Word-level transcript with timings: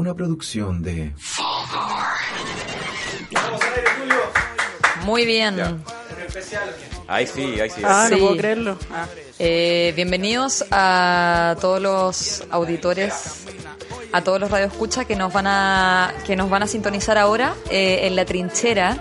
una 0.00 0.14
producción 0.14 0.82
de... 0.82 1.12
Muy 5.04 5.26
bien. 5.26 5.56
Ya. 5.56 5.76
Ahí 7.06 7.26
sí, 7.26 7.60
ahí 7.60 7.68
sí. 7.68 7.82
Ah, 7.84 8.06
Sí. 8.08 8.14
no 8.14 8.20
puedo 8.20 8.36
creerlo. 8.38 8.78
Ah. 8.90 9.06
Eh, 9.38 9.92
bienvenidos 9.96 10.64
a 10.70 11.54
todos 11.60 11.82
los 11.82 12.44
auditores, 12.50 13.44
a 14.12 14.22
todos 14.22 14.40
los 14.40 14.50
radioescuchas 14.50 15.04
que 15.04 15.16
nos 15.16 15.32
van 15.34 15.46
a 15.46 16.14
que 16.26 16.34
nos 16.34 16.48
van 16.48 16.62
a 16.62 16.66
sintonizar 16.66 17.18
ahora 17.18 17.54
eh, 17.70 18.06
en 18.06 18.16
la 18.16 18.24
trinchera, 18.24 18.96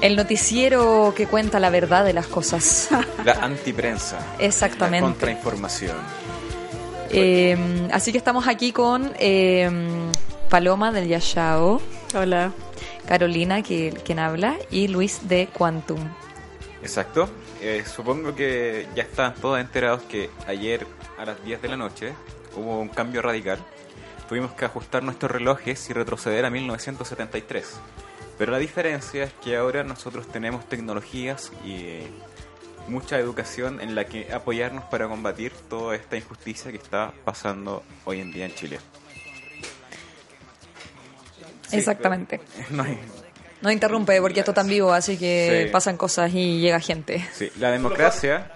el 0.00 0.16
noticiero 0.16 1.12
que 1.14 1.26
cuenta 1.26 1.60
la 1.60 1.68
verdad 1.68 2.06
de 2.06 2.14
las 2.14 2.26
cosas. 2.26 2.88
La 3.22 3.32
antiprensa. 3.34 4.18
Exactamente. 4.38 5.06
La 5.06 5.12
contrainformación. 5.12 5.96
Eh, 7.10 7.88
así 7.92 8.12
que 8.12 8.18
estamos 8.18 8.46
aquí 8.46 8.72
con 8.72 9.12
eh, 9.18 9.70
Paloma 10.48 10.92
del 10.92 11.08
Yashao, 11.08 11.80
Hola. 12.14 12.52
Carolina, 13.06 13.62
que, 13.62 13.92
quien 14.04 14.18
habla, 14.18 14.56
y 14.70 14.88
Luis 14.88 15.28
de 15.28 15.48
Quantum. 15.48 15.98
Exacto. 16.82 17.28
Eh, 17.60 17.84
supongo 17.84 18.34
que 18.34 18.86
ya 18.94 19.02
están 19.02 19.34
todos 19.34 19.60
enterados 19.60 20.02
que 20.02 20.30
ayer 20.46 20.86
a 21.18 21.24
las 21.24 21.44
10 21.44 21.60
de 21.60 21.68
la 21.68 21.76
noche 21.76 22.14
hubo 22.56 22.80
un 22.80 22.88
cambio 22.88 23.20
radical. 23.20 23.58
Tuvimos 24.28 24.52
que 24.52 24.64
ajustar 24.64 25.02
nuestros 25.02 25.30
relojes 25.30 25.90
y 25.90 25.92
retroceder 25.92 26.44
a 26.44 26.50
1973. 26.50 27.80
Pero 28.38 28.52
la 28.52 28.58
diferencia 28.58 29.24
es 29.24 29.32
que 29.34 29.56
ahora 29.56 29.84
nosotros 29.84 30.26
tenemos 30.28 30.66
tecnologías 30.68 31.52
y 31.64 31.74
eh, 31.74 32.06
mucha 32.90 33.18
educación 33.18 33.80
en 33.80 33.94
la 33.94 34.04
que 34.04 34.32
apoyarnos 34.32 34.84
para 34.84 35.08
combatir 35.08 35.52
toda 35.68 35.94
esta 35.96 36.16
injusticia 36.16 36.70
que 36.70 36.76
está 36.78 37.12
pasando 37.24 37.82
hoy 38.04 38.20
en 38.20 38.32
día 38.32 38.44
en 38.46 38.54
Chile. 38.54 38.78
Sí, 41.68 41.76
Exactamente. 41.76 42.40
No 42.70 42.82
hay- 42.82 42.98
No 43.62 43.70
interrumpe 43.70 44.18
porque 44.20 44.40
esto 44.40 44.52
está 44.52 44.62
en 44.62 44.68
vivo, 44.68 44.92
así 44.92 45.16
que 45.18 45.64
Sí. 45.66 45.72
pasan 45.72 45.96
cosas 45.96 46.32
y 46.34 46.60
llega 46.60 46.80
gente. 46.80 47.26
Sí, 47.34 47.50
la 47.58 47.70
democracia 47.70 48.52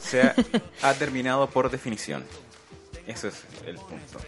se 0.00 0.22
ha, 0.22 0.34
ha 0.82 0.94
terminado 0.94 1.48
por 1.50 1.70
definición. 1.70 2.24
Ese 3.06 3.28
es 3.28 3.34
el 3.66 3.76
punto. 3.76 4.18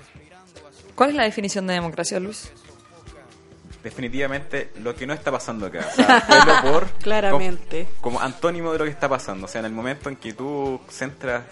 ¿Cuál 0.95 1.11
es 1.11 1.17
la 1.17 1.23
definición 1.25 1.67
de 1.67 1.75
democracia, 1.75 2.21
Luis? 2.21 2.51
Definitivamente 3.83 4.71
lo 4.83 4.95
que 4.95 5.07
no 5.07 5.15
está 5.15 5.31
pasando 5.31 5.67
acá. 5.67 5.87
O 5.91 5.95
sea, 5.95 6.27
verlo 6.29 6.73
por 6.73 6.89
Claramente. 6.99 7.89
Como, 8.01 8.19
como 8.19 8.21
antónimo 8.21 8.73
de 8.73 8.79
lo 8.79 8.85
que 8.85 8.91
está 8.91 9.09
pasando. 9.09 9.47
O 9.47 9.49
sea, 9.49 9.61
en 9.61 9.67
el 9.67 9.73
momento 9.73 10.09
en 10.09 10.17
que 10.17 10.33
tú 10.33 10.81
centras 10.89 11.45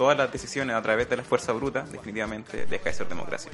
todas 0.00 0.16
las 0.16 0.32
decisiones 0.32 0.74
a 0.74 0.80
través 0.80 1.10
de 1.10 1.16
la 1.18 1.22
fuerza 1.22 1.52
bruta, 1.52 1.82
definitivamente 1.82 2.64
deja 2.64 2.84
de 2.84 2.92
ser 2.94 3.06
democracia. 3.06 3.50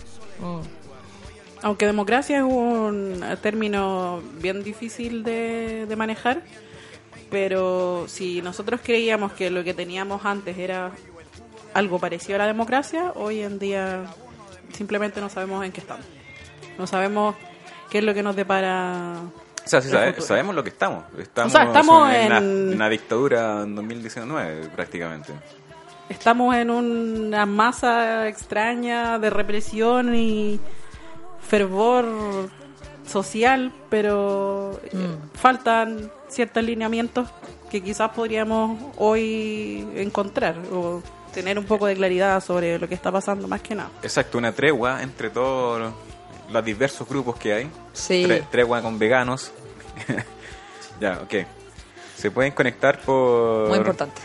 Aunque 1.60 1.86
democracia 1.86 2.36
es 2.36 2.44
un 2.44 3.24
término 3.42 4.22
bien 4.40 4.62
difícil 4.62 5.24
de, 5.24 5.86
de 5.86 5.96
manejar, 5.96 6.42
pero 7.32 8.04
si 8.06 8.42
nosotros 8.42 8.80
creíamos 8.80 9.32
que 9.32 9.50
lo 9.50 9.64
que 9.64 9.74
teníamos 9.74 10.24
antes 10.24 10.56
era 10.56 10.92
algo 11.74 11.98
parecido 11.98 12.36
a 12.36 12.38
la 12.38 12.46
democracia, 12.46 13.10
hoy 13.16 13.40
en 13.40 13.58
día 13.58 14.04
simplemente 14.72 15.20
no 15.20 15.28
sabemos 15.28 15.64
en 15.64 15.72
qué 15.72 15.80
estamos. 15.80 16.06
No 16.78 16.86
sabemos 16.86 17.34
qué 17.90 17.98
es 17.98 18.04
lo 18.04 18.14
que 18.14 18.22
nos 18.22 18.34
depara. 18.36 19.14
O 19.64 19.68
sea, 19.68 19.80
sí 19.80 19.88
sabe- 19.90 20.20
sabemos 20.20 20.54
lo 20.54 20.62
que 20.62 20.70
estamos. 20.70 21.04
Estamos, 21.18 21.52
O 21.52 21.56
sea, 21.56 21.66
estamos 21.66 22.12
en, 22.14 22.26
una, 22.26 22.38
en- 22.38 22.72
una 22.74 22.88
dictadura 22.88 23.62
en 23.62 23.74
2019 23.74 24.68
prácticamente. 24.74 25.32
Estamos 26.08 26.54
en 26.54 26.70
una 26.70 27.46
masa 27.46 28.28
extraña 28.28 29.18
de 29.18 29.28
represión 29.30 30.14
y 30.14 30.60
fervor 31.40 32.06
social, 33.06 33.72
pero 33.88 34.80
eh, 34.84 34.96
Mm. 34.96 35.36
faltan 35.38 36.10
ciertos 36.28 36.62
lineamientos 36.62 37.28
que 37.70 37.82
quizás 37.82 38.10
podríamos 38.10 38.78
hoy 38.98 39.86
encontrar 39.96 40.56
o 40.72 41.02
tener 41.32 41.58
un 41.58 41.64
poco 41.64 41.86
de 41.86 41.94
claridad 41.96 42.42
sobre 42.42 42.78
lo 42.78 42.88
que 42.88 42.94
está 42.94 43.10
pasando, 43.12 43.46
más 43.48 43.60
que 43.60 43.74
nada. 43.74 43.90
Exacto, 44.02 44.38
una 44.38 44.52
tregua 44.52 45.02
entre 45.02 45.30
todos 45.30 45.92
los, 46.50 46.64
diversos 46.64 47.08
grupos 47.08 47.36
que 47.36 47.52
hay. 47.52 47.70
Sí. 47.92 48.24
Tre- 48.26 48.44
tregua 48.50 48.82
con 48.82 48.98
veganos. 48.98 49.52
ya, 51.00 51.20
ok. 51.22 51.46
Se 52.16 52.30
pueden 52.30 52.52
conectar 52.52 53.00
por... 53.00 53.68
Muy 53.68 53.78
importante. 53.78 54.20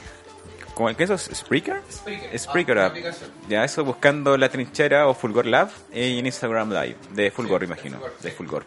¿Cómo 0.73 0.89
el 0.89 0.95
que 0.95 1.03
eso 1.03 1.15
es? 1.15 1.29
¿Spreaker? 1.33 1.81
Spreaker. 2.37 2.79
app. 2.79 2.95
Ya, 3.49 3.63
eso 3.63 3.83
buscando 3.83 4.37
La 4.37 4.49
Trinchera 4.49 5.07
o 5.07 5.13
Fulgor 5.13 5.45
Lab 5.45 5.69
y 5.93 6.17
en 6.17 6.25
Instagram 6.25 6.71
Live. 6.71 6.95
De 7.13 7.29
Fulgor, 7.29 7.63
imagino. 7.63 7.99
De 8.21 8.31
Fulgor. 8.31 8.65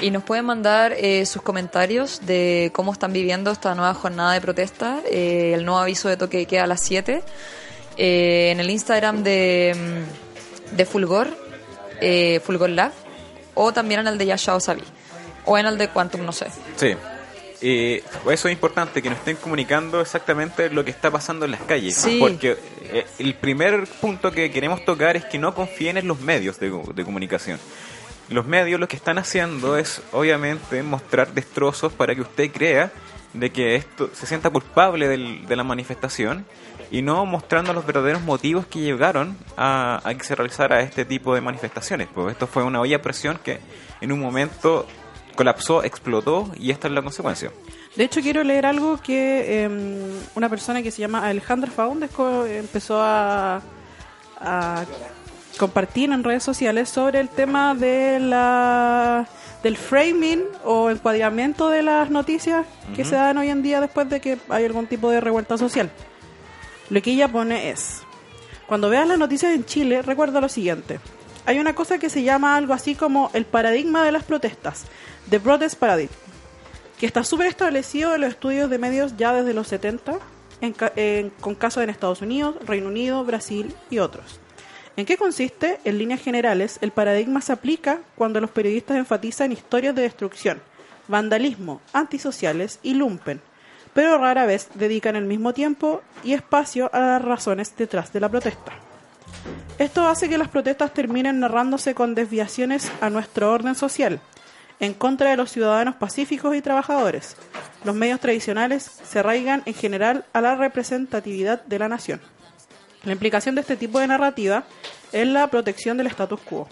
Y 0.00 0.10
nos 0.10 0.22
pueden 0.22 0.44
mandar 0.44 0.92
eh, 0.92 1.26
sus 1.26 1.42
comentarios 1.42 2.20
de 2.24 2.70
cómo 2.72 2.92
están 2.92 3.12
viviendo 3.12 3.50
esta 3.50 3.74
nueva 3.74 3.92
jornada 3.94 4.32
de 4.32 4.40
protesta, 4.40 5.00
eh, 5.10 5.52
el 5.54 5.64
nuevo 5.64 5.80
aviso 5.80 6.08
de 6.08 6.16
toque 6.16 6.38
de 6.38 6.46
queda 6.46 6.64
a 6.64 6.66
las 6.68 6.80
7, 6.82 7.22
eh, 7.96 8.50
en 8.52 8.60
el 8.60 8.70
Instagram 8.70 9.24
de, 9.24 10.04
mm, 10.72 10.76
de 10.76 10.86
Fulgor, 10.86 11.28
eh, 12.00 12.40
Fulgor 12.40 12.70
Lab, 12.70 12.92
o 13.54 13.72
también 13.72 14.00
en 14.00 14.08
el 14.08 14.18
de 14.18 14.26
Yashao 14.26 14.60
Sabi, 14.60 14.82
o 15.44 15.58
en 15.58 15.66
el 15.66 15.78
de 15.78 15.88
Quantum, 15.88 16.24
no 16.24 16.32
sé. 16.32 16.46
Sí. 16.76 16.96
Eso 17.62 18.48
es 18.48 18.52
importante, 18.52 19.02
que 19.02 19.10
nos 19.10 19.18
estén 19.18 19.36
comunicando 19.36 20.00
exactamente 20.00 20.70
lo 20.70 20.82
que 20.82 20.90
está 20.90 21.10
pasando 21.10 21.44
en 21.44 21.50
las 21.50 21.60
calles. 21.62 21.94
Sí. 21.94 22.18
Porque 22.18 22.56
eh, 22.84 23.06
el 23.18 23.34
primer 23.34 23.86
punto 24.00 24.32
que 24.32 24.50
queremos 24.50 24.84
tocar 24.84 25.16
es 25.16 25.26
que 25.26 25.38
no 25.38 25.54
confíen 25.54 25.98
en 25.98 26.08
los 26.08 26.20
medios 26.20 26.58
de, 26.58 26.70
de 26.94 27.04
comunicación. 27.04 27.60
Los 28.30 28.46
medios 28.46 28.80
lo 28.80 28.88
que 28.88 28.96
están 28.96 29.18
haciendo 29.18 29.76
es, 29.76 30.00
obviamente, 30.12 30.82
mostrar 30.82 31.34
destrozos 31.34 31.92
para 31.92 32.14
que 32.14 32.22
usted 32.22 32.50
crea 32.50 32.92
de 33.32 33.50
que 33.50 33.76
esto 33.76 34.10
se 34.12 34.26
sienta 34.26 34.50
culpable 34.50 35.06
del- 35.08 35.46
de 35.46 35.56
la 35.56 35.64
manifestación 35.64 36.44
y 36.90 37.02
no 37.02 37.24
mostrando 37.26 37.72
los 37.72 37.86
verdaderos 37.86 38.22
motivos 38.22 38.66
que 38.66 38.80
llegaron 38.80 39.36
a, 39.56 40.00
a 40.04 40.14
que 40.14 40.24
se 40.24 40.34
realizara 40.34 40.80
este 40.80 41.04
tipo 41.04 41.34
de 41.34 41.40
manifestaciones. 41.40 42.08
Pues 42.12 42.32
esto 42.32 42.46
fue 42.48 42.64
una 42.64 42.80
olla 42.80 42.96
a 42.96 43.02
presión 43.02 43.38
que 43.44 43.60
en 44.00 44.10
un 44.10 44.18
momento 44.20 44.86
colapsó, 45.36 45.84
explotó 45.84 46.50
y 46.58 46.70
esta 46.72 46.88
es 46.88 46.94
la 46.94 47.02
consecuencia. 47.02 47.50
De 47.96 48.04
hecho, 48.04 48.20
quiero 48.20 48.42
leer 48.44 48.66
algo 48.66 48.98
que 49.00 49.62
em, 49.64 50.10
una 50.34 50.48
persona 50.48 50.82
que 50.82 50.90
se 50.90 51.00
llama 51.00 51.26
Alejandra 51.26 51.70
Faundes 51.70 52.10
co- 52.10 52.44
empezó 52.46 53.00
a 53.02 53.60
compartir 55.58 56.10
en 56.12 56.24
redes 56.24 56.42
sociales 56.42 56.88
sobre 56.88 57.20
el 57.20 57.28
tema 57.28 57.74
de 57.74 58.18
la 58.20 59.26
del 59.62 59.76
framing 59.76 60.42
o 60.64 60.90
encuadramiento 60.90 61.68
de 61.68 61.82
las 61.82 62.10
noticias 62.10 62.64
que 62.96 63.04
se 63.04 63.14
dan 63.16 63.36
hoy 63.38 63.48
en 63.50 63.62
día 63.62 63.80
después 63.80 64.08
de 64.08 64.20
que 64.20 64.38
hay 64.48 64.64
algún 64.64 64.86
tipo 64.86 65.10
de 65.10 65.20
revuelta 65.20 65.58
social. 65.58 65.90
Lo 66.88 67.00
que 67.02 67.12
ella 67.12 67.28
pone 67.28 67.70
es, 67.70 68.02
cuando 68.66 68.88
veas 68.88 69.06
las 69.06 69.18
noticias 69.18 69.54
en 69.54 69.64
Chile, 69.64 70.02
recuerda 70.02 70.40
lo 70.40 70.48
siguiente. 70.48 70.98
Hay 71.46 71.58
una 71.58 71.74
cosa 71.74 71.98
que 71.98 72.10
se 72.10 72.22
llama 72.22 72.56
algo 72.56 72.72
así 72.74 72.94
como 72.94 73.30
el 73.34 73.44
paradigma 73.44 74.04
de 74.04 74.12
las 74.12 74.24
protestas, 74.24 74.84
The 75.28 75.40
Protest 75.40 75.76
Paradigm 75.78 76.10
que 76.98 77.06
está 77.06 77.24
súper 77.24 77.46
establecido 77.46 78.14
en 78.14 78.20
los 78.20 78.28
estudios 78.30 78.68
de 78.68 78.76
medios 78.76 79.16
ya 79.16 79.32
desde 79.32 79.54
los 79.54 79.68
70, 79.68 80.18
en 80.60 80.74
en- 80.96 81.30
con 81.40 81.54
casos 81.54 81.82
en 81.82 81.88
Estados 81.88 82.20
Unidos, 82.20 82.56
Reino 82.66 82.88
Unido, 82.88 83.24
Brasil 83.24 83.74
y 83.88 84.00
otros. 84.00 84.38
¿En 84.96 85.06
qué 85.06 85.16
consiste? 85.16 85.80
En 85.84 85.98
líneas 85.98 86.20
generales, 86.20 86.78
el 86.80 86.90
paradigma 86.90 87.40
se 87.40 87.52
aplica 87.52 88.00
cuando 88.16 88.40
los 88.40 88.50
periodistas 88.50 88.96
enfatizan 88.96 89.52
historias 89.52 89.94
de 89.94 90.02
destrucción, 90.02 90.60
vandalismo, 91.08 91.80
antisociales 91.92 92.78
y 92.82 92.94
lumpen, 92.94 93.40
pero 93.94 94.18
rara 94.18 94.46
vez 94.46 94.68
dedican 94.74 95.16
el 95.16 95.24
mismo 95.24 95.52
tiempo 95.52 96.02
y 96.22 96.34
espacio 96.34 96.90
a 96.92 97.00
las 97.00 97.22
razones 97.22 97.74
detrás 97.76 98.12
de 98.12 98.20
la 98.20 98.28
protesta. 98.28 98.72
Esto 99.78 100.06
hace 100.06 100.28
que 100.28 100.38
las 100.38 100.48
protestas 100.48 100.92
terminen 100.92 101.40
narrándose 101.40 101.94
con 101.94 102.14
desviaciones 102.14 102.92
a 103.00 103.08
nuestro 103.08 103.50
orden 103.50 103.74
social, 103.74 104.20
en 104.78 104.94
contra 104.94 105.30
de 105.30 105.36
los 105.36 105.50
ciudadanos 105.50 105.94
pacíficos 105.96 106.54
y 106.54 106.62
trabajadores. 106.62 107.36
Los 107.84 107.94
medios 107.94 108.20
tradicionales 108.20 108.82
se 108.82 109.18
arraigan 109.20 109.62
en 109.64 109.74
general 109.74 110.24
a 110.32 110.40
la 110.40 110.56
representatividad 110.56 111.62
de 111.64 111.78
la 111.78 111.88
nación. 111.88 112.20
La 113.04 113.12
implicación 113.12 113.54
de 113.54 113.62
este 113.62 113.76
tipo 113.76 113.98
de 113.98 114.06
narrativa 114.06 114.64
es 115.12 115.26
la 115.26 115.48
protección 115.48 115.96
del 115.96 116.08
status 116.08 116.40
quo. 116.40 116.68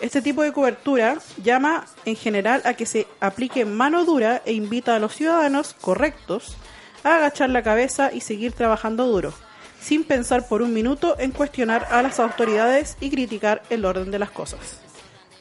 Este 0.00 0.22
tipo 0.22 0.42
de 0.42 0.52
cobertura 0.52 1.18
llama 1.42 1.84
en 2.06 2.16
general 2.16 2.62
a 2.64 2.72
que 2.72 2.86
se 2.86 3.06
aplique 3.20 3.66
mano 3.66 4.06
dura 4.06 4.40
e 4.46 4.52
invita 4.52 4.96
a 4.96 4.98
los 4.98 5.14
ciudadanos 5.14 5.74
correctos 5.78 6.56
a 7.04 7.16
agachar 7.16 7.50
la 7.50 7.62
cabeza 7.62 8.10
y 8.12 8.22
seguir 8.22 8.52
trabajando 8.52 9.06
duro, 9.06 9.34
sin 9.78 10.04
pensar 10.04 10.48
por 10.48 10.62
un 10.62 10.72
minuto 10.72 11.16
en 11.18 11.32
cuestionar 11.32 11.86
a 11.90 12.00
las 12.00 12.18
autoridades 12.18 12.96
y 13.00 13.10
criticar 13.10 13.62
el 13.68 13.84
orden 13.84 14.10
de 14.10 14.18
las 14.18 14.30
cosas. 14.30 14.80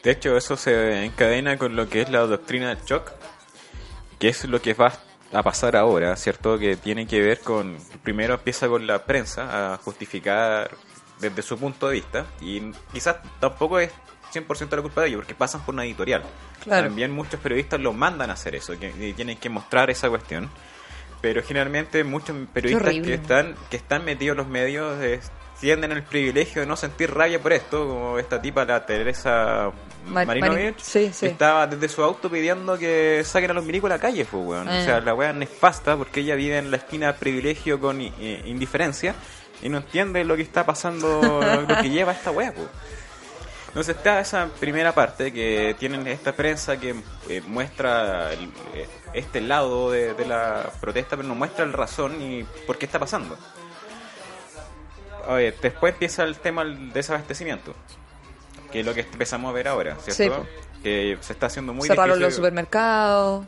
De 0.03 0.11
hecho, 0.11 0.35
eso 0.35 0.57
se 0.57 1.05
encadena 1.05 1.57
con 1.57 1.77
lo 1.77 1.87
que 1.87 2.01
es 2.01 2.09
la 2.09 2.19
doctrina 2.19 2.77
shock, 2.85 3.11
que 4.17 4.27
es 4.27 4.43
lo 4.43 4.61
que 4.61 4.73
va 4.73 4.93
a 5.31 5.43
pasar 5.43 5.75
ahora, 5.75 6.15
¿cierto? 6.15 6.57
Que 6.57 6.75
tiene 6.75 7.05
que 7.07 7.21
ver 7.21 7.39
con, 7.39 7.77
primero 8.03 8.35
empieza 8.35 8.67
con 8.67 8.85
la 8.87 9.05
prensa 9.05 9.73
a 9.73 9.77
justificar 9.77 10.71
desde 11.19 11.41
su 11.41 11.57
punto 11.57 11.87
de 11.87 11.95
vista, 11.95 12.25
y 12.41 12.71
quizás 12.93 13.17
tampoco 13.39 13.79
es 13.79 13.91
100% 14.33 14.75
la 14.75 14.81
culpa 14.81 15.01
de 15.01 15.07
ellos, 15.07 15.19
porque 15.19 15.35
pasan 15.35 15.61
por 15.61 15.75
una 15.75 15.85
editorial. 15.85 16.23
Claro. 16.63 16.87
También 16.87 17.11
muchos 17.11 17.39
periodistas 17.39 17.79
los 17.79 17.95
mandan 17.95 18.29
a 18.29 18.33
hacer 18.33 18.55
eso, 18.55 18.77
que 18.79 18.93
y 18.99 19.13
tienen 19.13 19.37
que 19.37 19.49
mostrar 19.49 19.89
esa 19.89 20.09
cuestión. 20.09 20.49
Pero 21.21 21.43
generalmente 21.43 22.05
muchos 22.05 22.33
periodistas 22.53 22.93
que 22.93 23.13
están 23.15 23.55
que 23.69 23.75
están 23.75 24.05
metidos 24.05 24.35
en 24.35 24.37
los 24.37 24.47
medios 24.47 24.97
tienden 25.59 25.91
el 25.91 26.03
privilegio 26.03 26.61
de 26.61 26.67
no 26.67 26.75
sentir 26.75 27.13
rabia 27.13 27.39
por 27.39 27.53
esto, 27.53 27.87
como 27.87 28.19
esta 28.19 28.41
tipa, 28.41 28.63
la 28.65 28.85
Teresa 28.85 29.71
Mar- 30.07 30.25
Marinovich, 30.25 30.55
Mari- 30.57 30.75
sí, 30.81 31.11
sí. 31.13 31.25
estaba 31.27 31.67
desde 31.67 31.89
su 31.89 32.01
auto 32.03 32.29
pidiendo 32.29 32.77
que 32.77 33.21
saquen 33.25 33.51
a 33.51 33.53
los 33.53 33.65
milicos 33.65 33.89
a 33.91 33.95
la 33.95 33.99
calle, 33.99 34.25
pues, 34.25 34.43
weón. 34.45 34.69
Eh. 34.69 34.81
O 34.81 34.85
sea, 34.85 35.01
la 35.01 35.13
weá 35.13 35.29
es 35.31 35.35
nefasta 35.35 35.97
porque 35.97 36.21
ella 36.21 36.35
vive 36.35 36.57
en 36.57 36.71
la 36.71 36.77
esquina 36.77 37.13
privilegio 37.15 37.79
con 37.79 37.99
eh, 38.01 38.41
indiferencia 38.45 39.13
y 39.61 39.67
no 39.69 39.77
entiende 39.79 40.23
lo 40.23 40.35
que 40.37 40.41
está 40.43 40.65
pasando, 40.65 41.19
lo 41.67 41.75
que 41.81 41.89
lleva 41.89 42.13
esta 42.13 42.31
weá, 42.31 42.53
pues. 42.53 42.67
Entonces 43.67 43.97
está 43.97 44.19
esa 44.19 44.47
primera 44.59 44.93
parte 44.95 45.31
que 45.31 45.75
tienen 45.77 46.07
esta 46.07 46.31
prensa 46.33 46.79
que 46.79 46.95
eh, 47.29 47.41
muestra 47.45 48.33
el- 48.33 48.51
eh, 48.73 48.87
este 49.13 49.41
lado 49.41 49.91
de, 49.91 50.13
de 50.15 50.25
la 50.25 50.71
protesta, 50.81 51.15
pero 51.15 51.27
no 51.27 51.35
muestra 51.35 51.65
el 51.65 51.73
razón 51.73 52.19
y 52.21 52.43
por 52.65 52.77
qué 52.79 52.85
está 52.87 52.97
pasando. 52.97 53.37
Oye, 55.27 55.53
después 55.61 55.93
empieza 55.93 56.23
el 56.23 56.37
tema 56.37 56.63
del 56.63 56.91
desabastecimiento, 56.93 57.73
que 58.71 58.79
es 58.81 58.85
lo 58.85 58.93
que 58.93 59.01
empezamos 59.01 59.49
a 59.49 59.53
ver 59.53 59.67
ahora, 59.67 59.95
¿cierto? 60.01 60.45
Sí, 60.45 60.81
Que 60.83 61.17
se 61.21 61.33
está 61.33 61.47
haciendo 61.47 61.73
muy 61.73 61.87
Cerraron 61.87 62.11
difícil. 62.19 62.25
los 62.25 62.35
supermercados, 62.35 63.45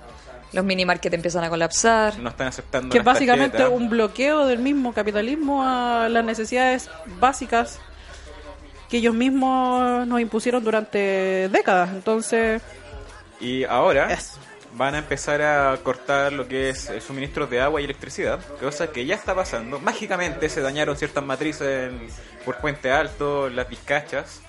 los 0.52 0.66
mini 0.66 0.86
market 0.86 1.14
empiezan 1.14 1.44
a 1.46 1.50
colapsar. 1.50 2.18
No 2.20 2.30
están 2.30 2.48
aceptando 2.48 2.92
Que 2.92 2.98
es 3.00 3.04
básicamente 3.04 3.58
tarjetas. 3.58 3.80
un 3.80 3.90
bloqueo 3.90 4.46
del 4.46 4.60
mismo 4.60 4.94
capitalismo 4.94 5.64
a 5.64 6.10
las 6.10 6.26
necesidades 6.26 6.90
básicas 7.20 7.80
que 8.90 8.98
ellos 8.98 9.16
mismos 9.16 10.06
nos 10.08 10.20
impusieron 10.20 10.64
durante 10.64 11.48
décadas. 11.50 11.92
Entonces, 11.92 12.62
Y 13.40 13.64
ahora. 13.64 14.10
Van 14.76 14.96
a 14.96 15.00
empezar 15.00 15.42
a 15.42 15.78
cortar 15.84 16.34
lo 16.34 16.48
que 16.48 16.70
es 16.70 16.90
el 16.90 17.02
suministro 17.02 17.48
de 17.48 17.62
agua 17.62 17.82
y 17.82 17.86
electricidad, 17.86 18.40
cosa 18.60 18.92
que 18.92 19.06
ya 19.06 19.16
está 19.16 19.36
pasando. 19.36 19.80
Mágicamente 19.80 20.50
se 20.50 20.62
dañaron 20.62 20.96
ciertas 20.98 21.24
matrices 21.24 21.92
por 22.46 22.58
Puente 22.58 22.92
Alto, 22.92 23.50
las 23.50 23.70
Vizcachas. 23.70 24.42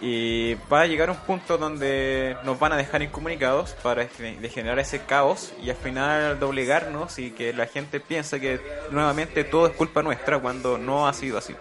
Y 0.00 0.54
va 0.72 0.80
a 0.80 0.86
llegar 0.86 1.10
un 1.10 1.16
punto 1.16 1.58
donde 1.58 2.36
nos 2.44 2.58
van 2.58 2.72
a 2.72 2.76
dejar 2.76 3.02
incomunicados 3.02 3.76
para 3.84 4.08
generar 4.08 4.80
ese 4.80 5.02
caos 5.02 5.52
y 5.62 5.70
al 5.70 5.76
final 5.76 6.40
doblegarnos 6.40 7.20
y 7.20 7.30
que 7.30 7.52
la 7.52 7.66
gente 7.66 8.00
piense 8.00 8.40
que 8.40 8.60
nuevamente 8.90 9.44
todo 9.44 9.68
es 9.68 9.76
culpa 9.76 10.02
nuestra 10.02 10.40
cuando 10.40 10.76
no 10.76 11.06
ha 11.06 11.12
sido 11.12 11.38
así. 11.38 11.54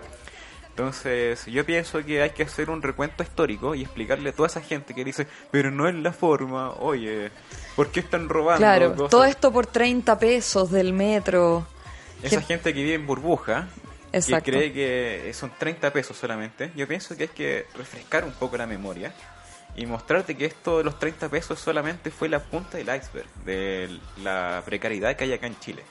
Entonces, 0.70 1.46
yo 1.46 1.64
pienso 1.66 2.04
que 2.04 2.24
hay 2.24 2.32
que 2.32 2.42
hacer 2.44 2.72
un 2.72 2.82
recuento 2.82 3.22
histórico 3.22 3.76
y 3.76 3.84
explicarle 3.84 4.30
a 4.30 4.34
toda 4.34 4.48
esa 4.48 4.62
gente 4.62 4.96
que 4.96 5.04
dice, 5.04 5.28
pero 5.52 5.70
no 5.70 5.88
es 5.88 5.94
la 5.94 6.12
forma, 6.14 6.72
oye, 6.72 7.30
¿por 7.76 7.90
qué 7.92 8.00
están 8.02 8.30
robando? 8.30 8.60
Claro, 8.60 8.94
cosas?". 8.96 9.10
todo 9.10 9.26
esto 9.26 9.52
por 9.52 9.68
30 9.68 10.18
pesos 10.20 10.72
del 10.72 10.94
metro. 10.94 11.66
Esa 12.24 12.42
gente 12.42 12.74
que 12.74 12.84
vive 12.84 12.96
en 12.96 13.08
burbuja, 13.08 13.68
Exacto. 14.14 14.46
que 14.46 14.52
cree 14.52 14.74
que 14.74 15.34
son 15.34 15.52
30 15.58 15.92
pesos 15.92 16.16
solamente, 16.18 16.72
yo 16.76 16.88
pienso 16.88 17.16
que 17.18 17.24
hay 17.24 17.30
que 17.30 17.66
refrescar 17.76 18.24
un 18.26 18.34
poco 18.34 18.58
la 18.58 18.68
memoria 18.68 19.12
y 19.76 19.86
mostrarte 19.86 20.36
que 20.36 20.46
esto 20.46 20.80
de 20.80 20.84
los 20.84 21.00
30 21.00 21.30
pesos 21.30 21.60
solamente 21.60 22.12
fue 22.12 22.30
la 22.30 22.40
punta 22.40 22.78
del 22.78 22.88
iceberg 22.96 23.28
de 23.46 24.00
la 24.22 24.62
precariedad 24.66 25.16
que 25.16 25.24
hay 25.24 25.34
acá 25.34 25.48
en 25.48 25.58
Chile. 25.60 25.84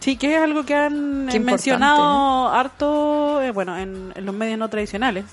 sí 0.00 0.16
que 0.16 0.34
es 0.36 0.42
algo 0.42 0.64
que 0.66 0.74
han 0.74 1.28
Qué 1.30 1.36
eh, 1.36 1.40
mencionado 1.40 2.48
harto, 2.48 3.40
eh, 3.40 3.52
bueno, 3.52 3.78
en, 3.78 4.12
en 4.16 4.26
los 4.26 4.34
medios 4.34 4.58
no 4.58 4.68
tradicionales, 4.68 5.24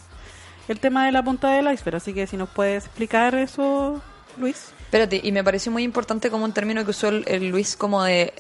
el 0.68 0.80
tema 0.80 1.06
de 1.08 1.12
la 1.12 1.24
punta 1.24 1.50
del 1.50 1.70
iceberg. 1.74 1.98
Así 1.98 2.14
que 2.14 2.28
si 2.28 2.38
nos 2.38 2.48
puedes 2.50 2.86
explicar 2.86 3.36
eso, 3.36 4.00
Luis. 4.38 4.72
Espérate, 4.92 5.22
y 5.24 5.32
me 5.32 5.42
pareció 5.42 5.72
muy 5.72 5.84
importante 5.84 6.30
como 6.30 6.44
un 6.44 6.52
término 6.52 6.84
que 6.84 6.92
usó 6.92 7.08
el, 7.08 7.24
el 7.26 7.48
Luis 7.48 7.78
como 7.78 8.04
de 8.04 8.34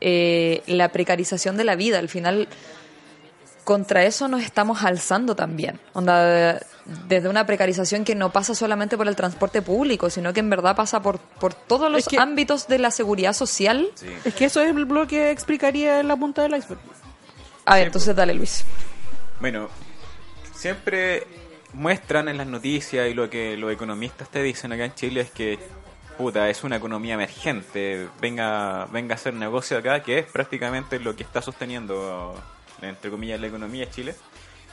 eh, 0.00 0.62
la 0.68 0.90
precarización 0.92 1.56
de 1.56 1.64
la 1.64 1.74
vida. 1.74 1.98
Al 1.98 2.08
final, 2.08 2.46
contra 3.64 4.04
eso 4.04 4.28
nos 4.28 4.42
estamos 4.44 4.84
alzando 4.84 5.34
también. 5.34 5.80
Onda, 5.94 6.60
desde 7.08 7.28
una 7.28 7.44
precarización 7.46 8.04
que 8.04 8.14
no 8.14 8.30
pasa 8.30 8.54
solamente 8.54 8.96
por 8.96 9.08
el 9.08 9.16
transporte 9.16 9.60
público, 9.60 10.08
sino 10.08 10.32
que 10.32 10.38
en 10.38 10.48
verdad 10.50 10.76
pasa 10.76 11.02
por, 11.02 11.18
por 11.18 11.52
todos 11.52 11.90
los 11.90 12.02
Es 12.02 12.08
que- 12.08 12.18
ámbitos 12.18 12.68
de 12.68 12.78
la 12.78 12.92
seguridad 12.92 13.32
social. 13.32 13.90
Sí. 13.96 14.06
Es 14.24 14.34
que 14.34 14.44
eso 14.44 14.62
es 14.62 14.72
lo 14.76 15.06
que 15.08 15.32
explicaría 15.32 15.98
en 15.98 16.06
la 16.06 16.14
punta 16.16 16.42
del 16.42 16.54
iceberg. 16.56 16.78
A 17.64 17.74
ver, 17.74 17.86
entonces 17.88 18.14
dale, 18.14 18.34
Luis. 18.34 18.64
Bueno, 19.40 19.68
siempre 20.54 21.26
muestran 21.74 22.28
en 22.28 22.38
las 22.38 22.46
noticias 22.46 23.08
y 23.10 23.14
lo 23.14 23.28
que 23.28 23.56
los 23.56 23.70
economistas 23.72 24.30
te 24.30 24.42
dicen 24.42 24.72
acá 24.72 24.86
en 24.86 24.94
Chile 24.94 25.20
es 25.20 25.30
que 25.30 25.58
puta, 26.18 26.50
es 26.50 26.64
una 26.64 26.76
economía 26.76 27.14
emergente, 27.14 28.08
venga, 28.20 28.86
venga 28.86 29.14
a 29.14 29.16
hacer 29.16 29.34
negocio 29.34 29.78
acá, 29.78 30.02
que 30.02 30.18
es 30.18 30.26
prácticamente 30.26 30.98
lo 30.98 31.14
que 31.14 31.22
está 31.22 31.40
sosteniendo, 31.40 32.34
entre 32.82 33.08
comillas, 33.10 33.40
la 33.40 33.46
economía 33.46 33.86
de 33.86 33.90
Chile. 33.92 34.14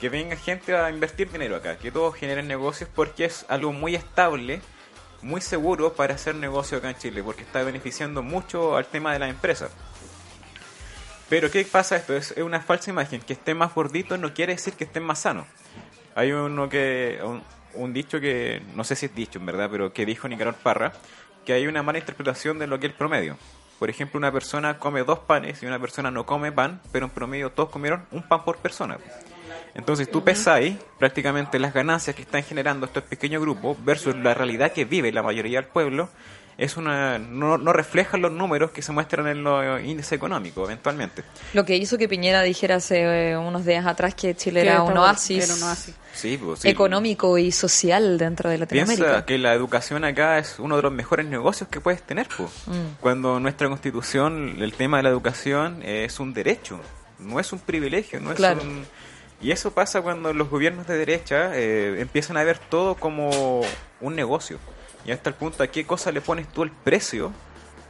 Que 0.02 0.10
venga 0.10 0.36
gente 0.36 0.76
a 0.76 0.90
invertir 0.90 1.32
dinero 1.32 1.56
acá, 1.56 1.78
que 1.78 1.92
todos 1.92 2.16
generen 2.16 2.48
negocios 2.48 2.90
porque 2.94 3.26
es 3.26 3.46
algo 3.48 3.72
muy 3.72 3.96
estable, 3.96 4.60
muy 5.22 5.40
seguro 5.40 5.94
para 5.94 6.16
hacer 6.16 6.36
negocio 6.36 6.80
acá 6.80 6.90
en 6.90 6.98
Chile, 6.98 7.24
porque 7.24 7.44
está 7.44 7.64
beneficiando 7.64 8.24
mucho 8.24 8.76
al 8.76 8.88
tema 8.88 9.14
de 9.14 9.20
las 9.20 9.30
empresas. 9.30 9.72
Pero 11.30 11.50
¿qué 11.50 11.64
pasa 11.64 11.96
esto? 11.96 12.16
Es, 12.16 12.34
una 12.38 12.60
falsa 12.60 12.90
imagen. 12.90 13.22
Que 13.22 13.34
esté 13.34 13.54
más 13.54 13.74
gordito 13.74 14.18
no 14.18 14.34
quiere 14.34 14.54
decir 14.54 14.74
que 14.74 14.84
esté 14.84 15.00
más 15.00 15.20
sano. 15.20 15.48
Hay 16.16 16.32
uno 16.32 16.68
que 16.70 17.20
un, 17.24 17.42
un 17.76 17.94
dicho 17.94 18.20
que 18.20 18.62
no 18.76 18.84
sé 18.84 18.96
si 18.96 19.06
es 19.06 19.16
dicho 19.16 19.40
en 19.40 19.46
verdad, 19.46 19.70
pero 19.72 19.94
que 19.94 20.06
dijo 20.06 20.28
Nicanor 20.28 20.56
Parra 20.56 20.94
que 21.46 21.54
hay 21.54 21.68
una 21.68 21.84
mala 21.84 22.00
interpretación 22.00 22.60
de 22.60 22.68
lo 22.68 22.80
que 22.80 22.88
es 22.88 22.94
el 22.94 22.98
promedio. 22.98 23.38
Por 23.80 23.90
ejemplo, 23.90 24.18
una 24.18 24.32
persona 24.32 24.80
come 24.80 25.04
dos 25.04 25.20
panes 25.20 25.62
y 25.62 25.66
una 25.66 25.80
persona 25.80 26.10
no 26.10 26.26
come 26.26 26.52
pan, 26.52 26.82
pero 26.92 27.06
en 27.06 27.12
promedio 27.12 27.52
todos 27.52 27.70
comieron 27.70 28.06
un 28.12 28.24
pan 28.24 28.44
por 28.44 28.58
persona. 28.58 28.98
Entonces 29.74 30.10
tú 30.10 30.24
ahí 30.48 30.80
prácticamente 30.98 31.60
las 31.60 31.74
ganancias 31.74 32.16
que 32.16 32.22
están 32.22 32.44
generando 32.44 32.86
estos 32.86 33.04
pequeños 33.04 33.42
grupos 33.42 33.78
versus 33.84 34.16
la 34.16 34.34
realidad 34.34 34.72
que 34.72 34.86
vive 34.86 35.12
la 35.12 35.22
mayoría 35.22 35.60
del 35.62 35.70
pueblo 35.70 36.10
es 36.58 36.78
una 36.78 37.20
no, 37.20 37.58
no 37.58 37.74
reflejan 37.74 38.22
los 38.22 38.32
números 38.32 38.72
que 38.72 38.82
se 38.82 38.92
muestran 38.92 39.28
en 39.28 39.44
los 39.44 39.82
índices 39.82 40.14
económicos 40.14 40.66
eventualmente. 40.66 41.24
Lo 41.54 41.66
que 41.66 41.76
hizo 41.76 41.98
que 41.98 42.08
Piñera 42.08 42.42
dijera 42.44 42.76
hace 42.76 43.32
eh, 43.32 43.38
unos 43.38 43.66
días 43.66 43.86
atrás 43.86 44.16
que 44.16 44.36
Chile 44.36 44.62
Que 44.62 44.70
era 44.70 44.84
un 44.84 44.98
oasis, 44.98 45.44
era 45.44 45.54
un 45.56 45.64
oasis. 45.64 45.96
Sí, 46.14 46.40
pues, 46.42 46.62
sí. 46.62 46.70
económico 46.70 47.38
y 47.38 47.52
social 47.52 48.18
dentro 48.18 48.50
de 48.50 48.58
Latinoamérica. 48.58 49.06
Piensa 49.06 49.26
que 49.26 49.38
la 49.38 49.54
educación 49.54 50.06
acá 50.06 50.40
es 50.40 50.60
uno 50.60 50.78
de 50.78 50.82
los 50.82 50.94
mejores 50.94 51.26
negocios 51.26 51.68
que 51.70 51.82
puedes 51.82 52.02
tener, 52.04 52.28
pues. 52.38 52.50
Mm. 52.68 53.02
Cuando 53.02 53.40
nuestra 53.42 53.68
constitución, 53.68 54.56
el 54.62 54.74
tema 54.74 54.98
de 54.98 55.04
la 55.04 55.10
educación 55.10 55.84
es 55.84 56.22
un 56.22 56.34
derecho, 56.34 56.80
no 57.20 57.42
es 57.42 57.52
un 57.52 57.60
privilegio, 57.60 58.22
no 58.22 58.32
es 58.32 58.40
un... 58.40 58.86
Y 59.42 59.52
eso 59.52 59.72
pasa 59.72 60.02
cuando 60.02 60.34
los 60.34 60.50
gobiernos 60.50 60.88
de 60.88 60.98
derecha 60.98 61.52
eh, 61.54 62.00
empiezan 62.00 62.38
a 62.38 62.44
ver 62.46 62.58
todo 62.58 62.96
como 62.96 63.62
un 64.00 64.16
negocio. 64.16 64.58
Y 65.06 65.12
hasta 65.12 65.30
el 65.30 65.36
punto 65.36 65.64
a 65.64 65.68
qué 65.68 65.86
cosa 65.86 66.12
le 66.12 66.22
pones 66.22 66.48
tú 66.48 66.64
el 66.64 66.72
precio, 66.72 67.32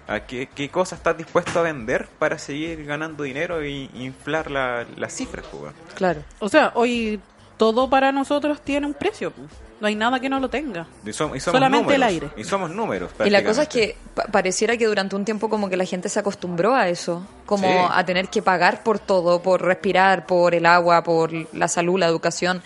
a 0.08 0.20
qué, 0.22 0.48
qué 0.54 0.70
cosa 0.70 0.96
estás 0.96 1.18
dispuesto 1.18 1.60
a 1.60 1.64
vender 1.64 2.08
para 2.20 2.38
seguir 2.38 2.84
ganando 2.86 3.24
dinero 3.24 3.62
e 3.62 3.90
inflar 3.94 4.52
la- 4.52 4.86
las 4.98 5.14
cifras, 5.14 5.46
pues. 5.52 5.74
Claro. 5.96 6.22
O 6.40 6.50
sea, 6.50 6.72
hoy 6.76 7.20
todo 7.58 7.90
para 7.90 8.12
nosotros 8.12 8.62
tiene 8.62 8.86
un 8.86 8.94
precio. 8.94 9.32
pu. 9.32 9.44
No 9.80 9.88
hay 9.88 9.96
nada 9.96 10.22
que 10.22 10.30
no 10.30 10.40
lo 10.40 10.50
tenga. 10.50 10.88
Y 11.06 11.10
som- 11.10 11.36
y 11.36 11.40
somos 11.42 11.44
Solamente 11.58 11.94
el 11.96 12.00
números, 12.02 12.08
aire. 12.24 12.30
Y 12.38 12.44
somos 12.46 12.70
números. 12.72 13.12
Y 13.26 13.30
la 13.30 13.44
cosa 13.44 13.64
es 13.64 13.68
que 13.70 13.98
pa- 14.14 14.24
pareciera 14.24 14.78
que 14.78 14.86
durante 14.86 15.16
un 15.18 15.26
tiempo 15.26 15.50
como 15.50 15.70
que 15.70 15.76
la 15.76 15.84
gente 15.86 16.08
se 16.08 16.18
acostumbró 16.20 16.74
a 16.76 16.88
eso, 16.88 17.26
como 17.46 17.68
Sí. 17.68 17.74
a 17.92 18.06
tener 18.06 18.30
que 18.30 18.42
pagar 18.42 18.84
por 18.84 19.00
todo, 19.00 19.42
por 19.42 19.62
respirar, 19.62 20.26
por 20.26 20.56
el 20.56 20.66
agua, 20.66 21.04
por 21.04 21.32
la 21.54 21.68
salud, 21.68 22.00
la 22.00 22.06
educación, 22.08 22.64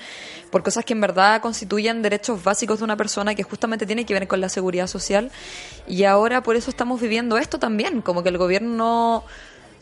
por 0.49 0.63
cosas 0.63 0.85
que 0.85 0.93
en 0.93 1.01
verdad 1.01 1.41
constituyen 1.41 2.01
derechos 2.01 2.43
básicos 2.43 2.79
de 2.79 2.85
una 2.85 2.97
persona 2.97 3.35
que 3.35 3.43
justamente 3.43 3.85
tiene 3.85 4.05
que 4.05 4.13
ver 4.13 4.27
con 4.27 4.41
la 4.41 4.49
seguridad 4.49 4.87
social. 4.87 5.31
Y 5.87 6.03
ahora 6.03 6.43
por 6.43 6.55
eso 6.55 6.69
estamos 6.69 7.01
viviendo 7.01 7.37
esto 7.37 7.59
también, 7.59 8.01
como 8.01 8.23
que 8.23 8.29
el 8.29 8.37
gobierno 8.37 9.23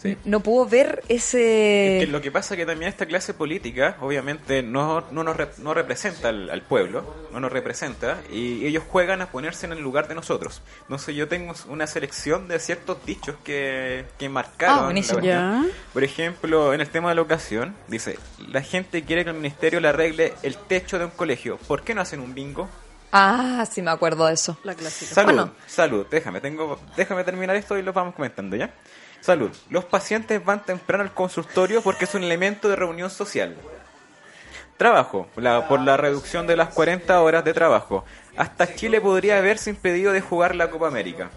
Sí. 0.01 0.15
no 0.25 0.41
pudo 0.41 0.67
ver 0.67 1.01
ese... 1.09 1.97
Es 1.97 2.05
que 2.05 2.11
lo 2.11 2.21
que 2.21 2.29
pasa 2.31 2.53
es 2.53 2.59
que 2.59 2.65
también 2.67 2.87
esta 2.89 3.07
clase 3.07 3.33
política, 3.33 3.97
obviamente, 3.99 4.61
no, 4.61 5.03
no 5.11 5.23
nos 5.23 5.35
rep- 5.35 5.57
no 5.57 5.73
representa 5.73 6.29
al, 6.29 6.49
al 6.51 6.61
pueblo, 6.61 7.15
no 7.33 7.39
nos 7.39 7.51
representa, 7.51 8.19
y 8.31 8.65
ellos 8.67 8.83
juegan 8.87 9.21
a 9.23 9.31
ponerse 9.31 9.65
en 9.65 9.71
el 9.71 9.79
lugar 9.81 10.07
de 10.07 10.13
nosotros. 10.13 10.61
Entonces 10.83 11.15
yo 11.15 11.27
tengo 11.27 11.53
una 11.67 11.87
selección 11.87 12.47
de 12.47 12.59
ciertos 12.59 13.03
dichos 13.05 13.35
que, 13.43 14.05
que 14.19 14.29
marcaron. 14.29 14.95
Ah, 14.95 15.21
la. 15.23 15.65
Por 15.93 16.03
ejemplo, 16.03 16.73
en 16.75 16.81
el 16.81 16.89
tema 16.89 17.09
de 17.09 17.15
la 17.15 17.21
educación, 17.21 17.75
dice, 17.87 18.19
la 18.49 18.61
gente 18.61 19.03
quiere 19.03 19.23
que 19.23 19.31
el 19.31 19.35
ministerio 19.37 19.79
le 19.79 19.87
arregle 19.87 20.33
el 20.43 20.57
techo 20.57 20.99
de 20.99 21.05
un 21.05 21.11
colegio. 21.11 21.57
¿Por 21.67 21.81
qué 21.81 21.95
no 21.95 22.01
hacen 22.01 22.19
un 22.19 22.35
bingo? 22.35 22.69
Ah, 23.11 23.65
sí 23.71 23.81
me 23.81 23.89
acuerdo 23.89 24.27
de 24.27 24.33
eso. 24.35 24.57
La 24.63 24.75
clásica. 24.75 25.15
Salud, 25.15 25.33
Bueno. 25.33 25.51
salud, 25.65 26.05
déjame, 26.11 26.39
tengo, 26.41 26.79
déjame 26.95 27.23
terminar 27.23 27.55
esto 27.55 27.77
y 27.77 27.81
lo 27.81 27.93
vamos 27.93 28.13
comentando 28.13 28.55
ya. 28.55 28.69
Salud, 29.21 29.51
los 29.69 29.83
pacientes 29.85 30.43
van 30.43 30.63
temprano 30.63 31.03
al 31.03 31.13
consultorio 31.13 31.81
porque 31.81 32.05
es 32.05 32.13
un 32.15 32.23
elemento 32.23 32.69
de 32.69 32.75
reunión 32.75 33.09
social. 33.09 33.55
trabajo, 34.77 35.27
la- 35.37 35.67
por 35.67 35.79
la 35.81 35.97
reducción 35.97 36.45
de 36.45 36.55
las 36.55 36.69
40 36.69 37.19
horas 37.21 37.43
de 37.43 37.51
trabajo. 37.53 38.05
Hasta 38.37 38.75
Chile 38.75 39.01
podría 39.01 39.39
haberse 39.39 39.71
impedido 39.71 40.13
de 40.13 40.21
jugar 40.21 40.53
la 40.55 40.69
Copa 40.69 40.87
América. 40.87 41.31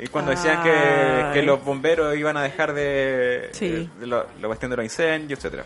Y 0.00 0.08
cuando 0.08 0.32
decían 0.32 0.64
que, 0.64 1.42
los 1.42 1.64
bomberos 1.64 2.16
iban 2.16 2.36
a 2.36 2.42
dejar 2.42 2.72
de, 2.74 3.50
Sí. 3.52 3.88
de 4.00 4.06
lo- 4.08 4.26
la 4.40 4.48
cuestión 4.48 4.70
de 4.72 4.76
los 4.78 4.84
incendios, 4.84 5.38
etcétera. 5.38 5.64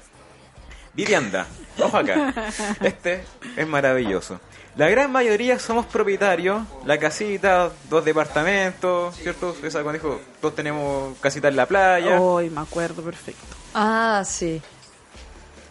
Vivienda, 0.93 1.47
ojo 1.81 1.97
acá. 1.97 2.35
Este 2.83 3.25
es 3.57 3.67
maravilloso. 3.67 4.39
La 4.77 4.89
gran 4.91 5.11
mayoría 5.11 5.59
somos 5.59 5.87
propietarios, 5.87 6.63
la 6.85 6.99
casita, 6.99 7.71
dos 7.89 8.05
departamentos, 8.05 9.17
¿cierto? 9.17 9.57
Esa 9.63 9.83
cuando 9.83 9.93
dijo, 10.03 10.21
todos 10.41 10.55
tenemos 10.55 11.17
casita 11.19 11.49
en 11.49 11.57
la 11.57 11.65
playa. 11.67 12.21
Hoy 12.21 12.51
me 12.51 12.61
acuerdo 12.61 13.03
perfecto. 13.03 13.57
Ah, 13.73 14.23
sí. 14.27 14.61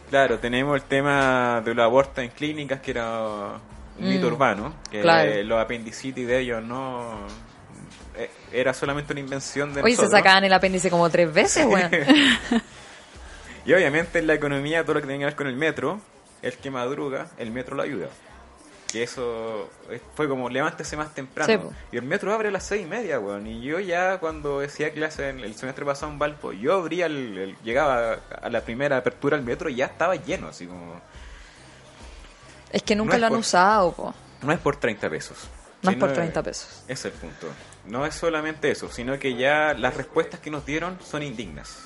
Claro, 0.10 0.40
tenemos 0.40 0.76
el 0.76 0.84
tema 0.84 1.62
de 1.64 1.76
los 1.76 1.84
abortos 1.84 2.24
en 2.24 2.32
clínicas, 2.32 2.80
que 2.82 2.92
era 2.92 3.60
un 4.00 4.10
mito 4.10 4.28
Mm, 4.28 4.34
urbano, 4.34 4.74
que 4.90 5.02
claro. 5.02 5.32
eh, 5.32 5.44
los 5.44 5.60
apendicitis 5.62 6.26
de 6.28 6.40
ellos 6.40 6.64
no... 6.64 7.12
eh, 8.18 8.30
Era 8.52 8.74
solamente 8.74 9.14
una 9.14 9.20
invención 9.20 9.72
de 9.74 9.84
Oye, 9.84 9.96
se 9.96 10.08
sacaban 10.10 10.44
el 10.46 10.54
apéndice 10.54 10.90
como 10.90 11.10
tres 11.12 11.32
veces, 11.32 11.66
weón. 11.66 11.92
Y 13.68 13.74
obviamente 13.74 14.20
en 14.20 14.28
la 14.28 14.34
economía, 14.36 14.84
todo 14.84 14.96
lo 14.96 15.02
que 15.02 15.08
tiene 15.08 15.20
que 15.20 15.26
ver 15.26 15.36
con 15.36 15.48
el 15.48 15.56
metro, 15.56 16.00
el 16.42 16.54
que 16.54 16.70
madruga, 16.72 17.28
el 17.38 17.50
metro 17.52 17.76
lo 17.76 17.82
ayuda. 17.84 18.08
Que 18.96 19.04
eso 19.04 19.70
eh, 19.90 20.00
fue 20.16 20.28
como 20.30 20.50
levántese 20.50 20.96
más 20.98 21.14
temprano. 21.14 21.72
Sí, 21.72 21.76
y 21.92 21.98
el 21.98 22.04
metro 22.04 22.34
abre 22.34 22.48
a 22.48 22.52
las 22.52 22.64
seis 22.66 22.84
y 22.84 22.90
media, 22.90 23.20
weón. 23.20 23.46
Y 23.46 23.62
yo 23.62 23.80
ya 23.80 24.20
cuando 24.20 24.60
decía 24.62 24.92
clase 24.94 25.30
en 25.30 25.40
el 25.42 25.56
semestre 25.56 25.84
pasado 25.86 26.12
en 26.12 26.20
Valpo, 26.20 26.54
yo 26.54 26.74
abría 26.76 27.08
el, 27.08 27.38
el- 27.38 27.58
llegaba 27.64 28.20
a 28.42 28.50
la 28.50 28.62
primera 28.62 28.98
apertura 28.98 29.36
del 29.38 29.46
metro 29.46 29.70
y 29.70 29.76
ya 29.76 29.86
estaba 29.88 30.16
lleno, 30.16 30.48
así 30.48 30.66
como... 30.68 31.02
Es 32.72 32.84
que 32.84 32.96
nunca 32.96 33.14
No 33.14 33.20
lo 33.20 33.26
han 33.28 33.32
por- 33.34 33.40
usado, 33.40 33.92
po. 33.94 34.14
No 34.42 34.52
es 34.52 34.60
por 34.60 34.76
30 34.78 35.10
pesos. 35.10 35.38
No 35.82 35.92
es 35.92 35.98
por 35.98 36.12
30 36.14 36.42
pesos. 36.42 36.84
Ese 36.88 37.08
es 37.10 37.14
el 37.14 37.20
punto. 37.20 37.48
No 37.86 38.06
es 38.06 38.16
solamente 38.16 38.72
eso, 38.72 38.92
sino 38.92 39.20
que 39.20 39.36
ya 39.36 39.74
las 39.76 39.96
respuestas 39.96 40.40
que 40.40 40.50
nos 40.50 40.66
dieron 40.66 40.98
son 41.04 41.22
indignas. 41.24 41.78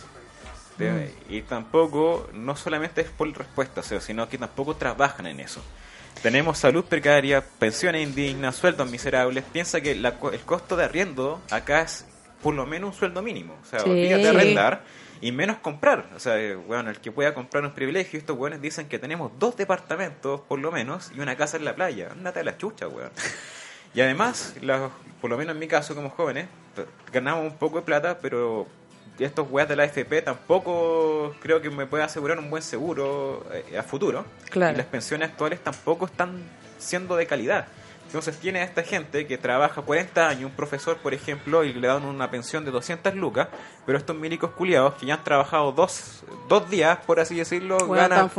De- 0.77 1.13
Mm. 1.29 1.33
Y 1.33 1.41
tampoco, 1.41 2.29
no 2.33 2.55
solamente 2.55 3.01
es 3.01 3.09
por 3.09 3.29
respuestas, 3.37 3.93
sino 4.01 4.29
que 4.29 4.37
tampoco 4.37 4.75
trabajan 4.77 5.27
en 5.27 5.41
eso. 5.41 5.61
Tenemos 6.21 6.57
salud 6.57 6.83
precaria, 6.83 7.41
pensiones 7.59 8.03
indignas, 8.07 8.55
sueldos 8.55 8.89
miserables. 8.91 9.43
Piensa 9.45 9.79
que 9.79 9.95
la 9.95 10.15
el 10.33 10.39
costo 10.41 10.75
de 10.75 10.83
arriendo 10.83 11.41
acá 11.49 11.81
es 11.81 12.05
por 12.43 12.53
lo 12.53 12.65
menos 12.65 12.89
un 12.93 12.99
sueldo 12.99 13.21
mínimo. 13.21 13.57
O 13.61 13.65
sea, 13.65 13.79
Sí. 13.79 13.89
olvídate 13.89 14.23
de 14.23 14.29
arrendar 14.29 14.83
y 15.21 15.31
menos 15.31 15.57
comprar. 15.59 16.09
O 16.15 16.19
sea, 16.19 16.37
eh, 16.37 16.55
bueno, 16.55 16.89
el 16.89 16.99
que 16.99 17.11
pueda 17.11 17.33
comprar 17.33 17.63
un 17.63 17.71
privilegio, 17.73 18.19
estos 18.19 18.37
weones 18.37 18.61
dicen 18.61 18.87
que 18.89 18.99
tenemos 18.99 19.31
dos 19.39 19.55
departamentos 19.55 20.41
por 20.41 20.59
lo 20.59 20.71
menos 20.71 21.09
y 21.15 21.21
una 21.21 21.37
casa 21.37 21.55
en 21.55 21.63
la 21.65 21.73
playa. 21.75 22.09
Andate 22.11 22.41
a 22.41 22.43
la 22.43 22.57
chucha, 22.57 22.87
weón. 22.89 23.11
Y 23.93 24.01
además, 24.01 24.55
la- 24.61 24.89
por 25.21 25.29
lo 25.29 25.37
menos 25.37 25.53
en 25.53 25.59
mi 25.59 25.67
caso 25.67 25.95
como 25.95 26.09
jóvenes, 26.09 26.47
ganamos 27.13 27.43
un 27.51 27.57
poco 27.57 27.77
de 27.79 27.83
plata, 27.85 28.19
pero 28.21 28.67
estos 29.25 29.47
weas 29.49 29.67
de 29.67 29.75
la 29.75 29.83
AFP 29.83 30.21
tampoco 30.23 31.35
creo 31.41 31.61
que 31.61 31.69
me 31.69 31.85
pueda 31.85 32.05
asegurar 32.05 32.39
un 32.39 32.49
buen 32.49 32.63
seguro 32.63 33.45
eh, 33.51 33.77
a 33.77 33.83
futuro. 33.83 34.25
Claro. 34.49 34.73
Y 34.73 34.77
las 34.77 34.85
pensiones 34.87 35.29
actuales 35.29 35.59
tampoco 35.63 36.05
están 36.05 36.41
siendo 36.77 37.15
de 37.15 37.25
calidad. 37.27 37.67
Entonces 38.07 38.39
tiene 38.39 38.61
a 38.61 38.63
esta 38.63 38.81
gente 38.81 39.27
que 39.27 39.37
trabaja 39.37 39.83
40 39.83 40.27
años, 40.27 40.45
un 40.45 40.55
profesor 40.55 40.97
por 40.97 41.13
ejemplo, 41.13 41.63
y 41.63 41.73
le 41.73 41.87
dan 41.87 42.05
una 42.05 42.31
pensión 42.31 42.65
de 42.65 42.71
200 42.71 43.13
lucas, 43.13 43.49
pero 43.85 43.99
estos 43.99 44.15
milicos 44.15 44.49
culiados 44.51 44.95
que 44.95 45.05
ya 45.05 45.13
han 45.13 45.23
trabajado 45.23 45.71
dos, 45.73 46.23
dos 46.47 46.67
días, 46.71 46.97
por 47.05 47.19
así 47.19 47.35
decirlo, 47.35 47.77
Bueno, 47.85 48.09
ganan, 48.09 48.31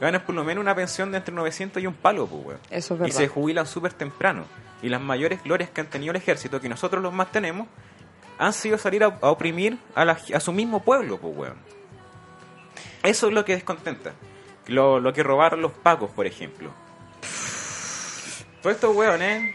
ganan 0.00 0.20
por 0.22 0.34
lo 0.34 0.42
menos 0.42 0.62
una 0.62 0.74
pensión 0.74 1.12
de 1.12 1.18
entre 1.18 1.32
900 1.32 1.80
y 1.80 1.86
un 1.86 1.94
palo, 1.94 2.26
pues, 2.26 2.44
weón. 2.44 2.60
Eso 2.70 2.94
es 2.94 2.98
Y 2.98 3.02
verdad. 3.04 3.16
se 3.16 3.28
jubilan 3.28 3.66
súper 3.66 3.92
temprano. 3.92 4.44
Y 4.82 4.88
las 4.88 5.00
mayores 5.00 5.44
glorias 5.44 5.70
que 5.70 5.80
han 5.80 5.86
tenido 5.88 6.10
el 6.10 6.16
ejército, 6.16 6.60
que 6.60 6.68
nosotros 6.68 7.00
los 7.00 7.12
más 7.12 7.30
tenemos, 7.30 7.68
han 8.38 8.52
sido 8.52 8.78
salir 8.78 9.02
a, 9.04 9.06
a 9.20 9.30
oprimir 9.30 9.78
a, 9.94 10.04
la- 10.04 10.18
a 10.34 10.40
su 10.40 10.52
mismo 10.52 10.82
pueblo, 10.82 11.18
pues, 11.18 11.36
weón. 11.36 11.56
Eso 13.02 13.28
es 13.28 13.32
lo 13.32 13.44
que 13.44 13.54
descontenta. 13.54 14.12
Lo, 14.66 15.00
lo 15.00 15.12
que 15.12 15.22
robaron 15.22 15.62
los 15.62 15.72
pacos, 15.72 16.10
por 16.10 16.26
ejemplo. 16.26 16.70
Todos 18.62 18.74
estos 18.74 18.94
weones, 18.94 19.54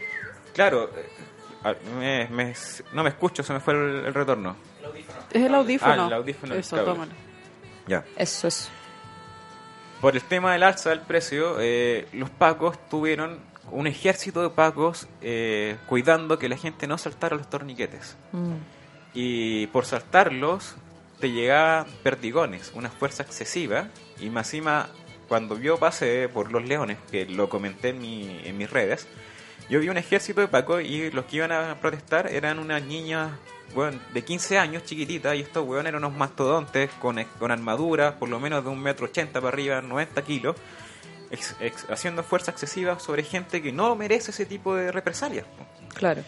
claro, 0.54 0.90
eh, 0.96 1.08
ah, 1.62 1.74
me- 1.98 2.26
me- 2.28 2.54
no 2.92 3.02
me 3.02 3.10
escucho, 3.10 3.42
se 3.42 3.52
me 3.52 3.60
fue 3.60 3.74
el, 3.74 4.06
el 4.06 4.14
retorno. 4.14 4.56
Es 5.30 5.42
el 5.42 5.54
audífono. 5.54 6.04
Ah, 6.04 6.06
el 6.06 6.12
audífono 6.12 6.54
Eso, 6.54 6.76
tómalo. 6.84 7.12
Ya. 7.86 8.04
Eso 8.16 8.48
es. 8.48 8.70
Por 10.00 10.14
el 10.16 10.22
tema 10.22 10.52
del 10.52 10.62
alza 10.62 10.90
del 10.90 11.00
precio, 11.00 11.56
eh, 11.60 12.08
los 12.12 12.30
pacos 12.30 12.78
tuvieron 12.88 13.38
un 13.70 13.86
ejército 13.86 14.42
de 14.42 14.50
pacos 14.50 15.08
eh, 15.22 15.76
cuidando 15.88 16.38
que 16.38 16.48
la 16.48 16.56
gente 16.56 16.86
no 16.86 16.98
saltara 16.98 17.36
los 17.36 17.48
torniquetes. 17.48 18.16
Mm. 18.32 18.54
Y 19.14 19.66
por 19.68 19.84
saltarlos, 19.86 20.74
te 21.20 21.30
llegaban 21.30 21.86
perdigones, 22.02 22.72
una 22.74 22.90
fuerza 22.90 23.22
excesiva. 23.22 23.88
Y 24.20 24.28
más 24.30 24.46
encima, 24.48 24.88
cuando 25.28 25.58
yo 25.58 25.78
pasé 25.78 26.28
por 26.28 26.50
los 26.52 26.64
leones, 26.64 26.98
que 27.10 27.24
lo 27.26 27.48
comenté 27.48 27.90
en, 27.90 28.00
mi- 28.00 28.40
en 28.44 28.56
mis 28.58 28.70
redes, 28.70 29.06
yo 29.70 29.80
vi 29.80 29.88
un 29.88 29.96
ejército 29.96 30.40
de 30.40 30.48
pacos 30.48 30.82
y 30.82 31.10
los 31.10 31.24
que 31.24 31.36
iban 31.36 31.52
a 31.52 31.76
protestar 31.80 32.26
eran 32.30 32.58
unas 32.58 32.82
niñas 32.82 33.30
weón, 33.74 34.00
de 34.12 34.22
15 34.22 34.58
años, 34.58 34.84
chiquititas, 34.84 35.34
y 35.36 35.40
estos 35.40 35.66
weones 35.66 35.88
eran 35.88 36.04
unos 36.04 36.16
mastodontes 36.16 36.90
con, 37.00 37.22
con 37.38 37.50
armadura, 37.50 38.18
por 38.18 38.28
lo 38.28 38.38
menos 38.38 38.62
de 38.62 38.70
un 38.70 38.78
metro 38.80 39.06
ochenta 39.06 39.40
para 39.40 39.48
arriba, 39.54 39.80
90 39.80 40.22
kilos, 40.22 40.54
ex- 41.34 41.56
ex- 41.60 41.86
haciendo 41.90 42.22
fuerza 42.22 42.50
excesiva 42.50 42.98
sobre 42.98 43.22
gente 43.22 43.62
que 43.62 43.72
no 43.72 43.94
merece 43.96 44.30
ese 44.30 44.46
tipo 44.46 44.74
de 44.74 44.90
represalias. 44.92 45.44
Claro. 45.94 46.22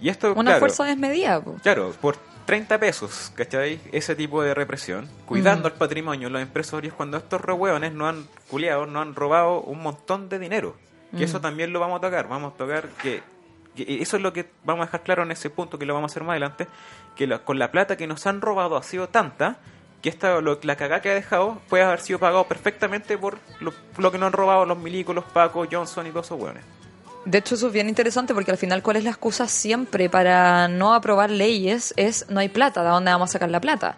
Y 0.00 0.08
esto, 0.10 0.32
Una 0.32 0.42
claro, 0.52 0.58
fuerza 0.60 0.84
desmedida, 0.84 1.40
po. 1.40 1.56
Claro, 1.62 1.92
por 2.00 2.16
30 2.46 2.78
pesos, 2.78 3.32
¿cachai? 3.34 3.80
Ese 3.92 4.14
tipo 4.14 4.42
de 4.42 4.54
represión, 4.54 5.08
cuidando 5.26 5.68
el 5.68 5.74
patrimonio, 5.74 6.30
los 6.30 6.40
empresarios, 6.40 6.94
cuando 6.94 7.16
estos 7.18 7.40
rehueones 7.40 7.92
no 7.92 8.06
han 8.08 8.26
culiado, 8.48 8.86
no 8.86 9.00
han 9.00 9.14
robado 9.14 9.60
un 9.62 9.82
montón 9.82 10.28
de 10.28 10.38
dinero. 10.38 10.76
Que 11.16 11.24
eso 11.24 11.40
también 11.40 11.72
lo 11.72 11.80
vamos 11.80 11.98
a 11.98 12.00
tocar, 12.02 12.28
vamos 12.28 12.52
a 12.52 12.56
tocar 12.58 12.88
que, 13.02 13.22
que 13.74 14.02
eso 14.02 14.18
es 14.18 14.22
lo 14.22 14.32
que 14.34 14.50
vamos 14.64 14.82
a 14.82 14.86
dejar 14.86 15.02
claro 15.04 15.22
en 15.22 15.30
ese 15.30 15.48
punto 15.48 15.78
que 15.78 15.86
lo 15.86 15.94
vamos 15.94 16.10
a 16.10 16.12
hacer 16.12 16.22
más 16.22 16.32
adelante, 16.32 16.68
que 17.16 17.26
la- 17.26 17.38
con 17.44 17.58
la 17.58 17.70
plata 17.72 17.96
que 17.96 18.06
nos 18.06 18.26
han 18.26 18.40
robado 18.42 18.76
ha 18.76 18.82
sido 18.82 19.08
tanta 19.08 19.56
que 20.02 20.08
esta, 20.08 20.40
lo- 20.40 20.58
la 20.62 20.76
cagada 20.76 21.02
que 21.02 21.10
ha 21.10 21.14
dejado 21.14 21.60
puede 21.68 21.82
haber 21.84 22.00
sido 22.00 22.18
pagado 22.18 22.44
perfectamente 22.44 23.18
por 23.18 23.38
lo, 23.60 23.72
que 24.12 24.18
nos 24.18 24.26
han 24.28 24.32
robado 24.32 24.64
los 24.64 24.78
milicos, 24.78 25.14
los 25.14 25.24
pacos, 25.24 25.68
Johnson 25.70 26.06
y 26.06 26.10
todos 26.10 26.26
esos 26.26 26.40
hueones. 26.40 26.62
De 27.24 27.38
hecho, 27.38 27.56
eso 27.56 27.66
es 27.66 27.72
bien 27.72 27.88
interesante 27.88 28.32
porque 28.32 28.50
al 28.52 28.56
final, 28.58 28.82
¿cuál 28.82 28.96
es 28.96 29.04
la 29.04 29.10
excusa 29.10 29.48
siempre 29.48 30.08
para 30.08 30.68
no 30.68 30.94
aprobar 30.94 31.30
leyes? 31.30 31.92
Es 31.96 32.26
no 32.30 32.40
hay 32.40 32.48
plata, 32.48 32.82
¿de 32.82 32.88
dónde 32.90 33.10
vamos 33.10 33.30
a 33.30 33.32
sacar 33.32 33.50
la 33.50 33.60
plata? 33.60 33.96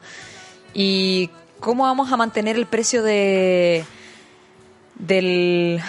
¿Y 0.75 1.31
cómo 1.61 1.85
vamos 1.85 2.11
a 2.13 2.17
mantener 2.17 2.57
el 2.57 2.67
precio 2.67 3.03
de 3.03 3.85
del, 4.95 5.81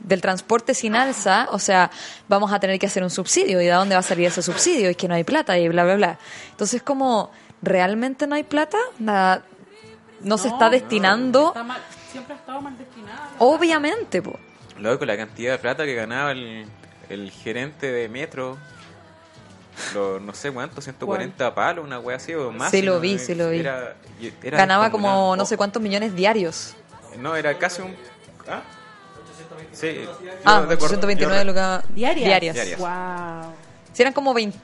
del 0.00 0.20
transporte 0.20 0.74
sin 0.74 0.94
alza? 0.96 1.48
O 1.52 1.58
sea, 1.58 1.90
vamos 2.28 2.52
a 2.52 2.58
tener 2.60 2.78
que 2.78 2.86
hacer 2.86 3.02
un 3.02 3.10
subsidio. 3.10 3.60
¿Y 3.60 3.66
de 3.66 3.70
dónde 3.72 3.94
va 3.94 4.00
a 4.00 4.02
salir 4.02 4.26
ese 4.26 4.42
subsidio? 4.42 4.88
Es 4.90 4.96
que 4.96 5.08
no 5.08 5.14
hay 5.14 5.24
plata 5.24 5.58
y 5.58 5.68
bla, 5.68 5.84
bla, 5.84 5.96
bla. 5.96 6.18
Entonces, 6.50 6.82
como 6.82 7.30
¿realmente 7.62 8.26
no 8.26 8.34
hay 8.34 8.42
plata? 8.42 8.78
Nada, 8.98 9.44
no, 10.20 10.38
se 10.38 10.48
está 10.48 10.68
destinando, 10.70 11.48
Está 11.48 11.62
mal- 11.64 11.80
siempre 12.10 12.34
ha 12.34 12.38
estado 12.38 12.60
mal 12.60 12.76
destinada. 12.76 13.30
obviamente, 13.38 14.20
po. 14.22 14.38
Luego 14.78 15.04
la 15.04 15.16
cantidad 15.16 15.52
de 15.52 15.58
plata 15.58 15.84
que 15.84 15.94
ganaba 15.94 16.32
el, 16.32 16.66
el 17.08 17.30
gerente 17.30 17.90
de 17.92 18.08
Metro, 18.08 18.56
lo, 19.94 20.20
no 20.20 20.34
sé 20.34 20.50
cuánto, 20.52 20.80
140 20.80 21.54
palos, 21.54 21.84
una 21.84 21.98
wea 21.98 22.16
así 22.16 22.34
o 22.34 22.50
más. 22.52 22.70
Sí, 22.70 22.82
lo 22.82 22.94
no, 22.94 23.00
vi, 23.00 23.18
sí 23.18 23.34
lo 23.34 23.50
vi. 23.50 23.60
era- 23.60 23.96
y- 24.20 24.32
era 24.42 24.58
Ganaba 24.58 24.90
como 24.90 25.34
no 25.36 25.44
sé 25.46 25.56
cuántos 25.56 25.80
millones 25.82 26.14
diarios. 26.14 26.74
No, 27.18 27.36
era 27.36 27.56
casi 27.58 27.82
un... 27.82 27.94
¿Ah? 28.48 28.62
Sí, 29.72 30.02
yo 30.04 30.10
Ah, 30.44 30.60
recuerdo- 30.68 30.96
829 30.96 31.18
yo 31.18 31.28
re- 31.40 31.44
lucas 31.44 31.84
¿Diarias? 31.94 32.26
diarias. 32.26 32.54
Diarias. 32.54 32.78
Wow. 32.78 33.52
Si 33.92 34.02
eran 34.02 34.12
como 34.12 34.34
20 34.34 34.58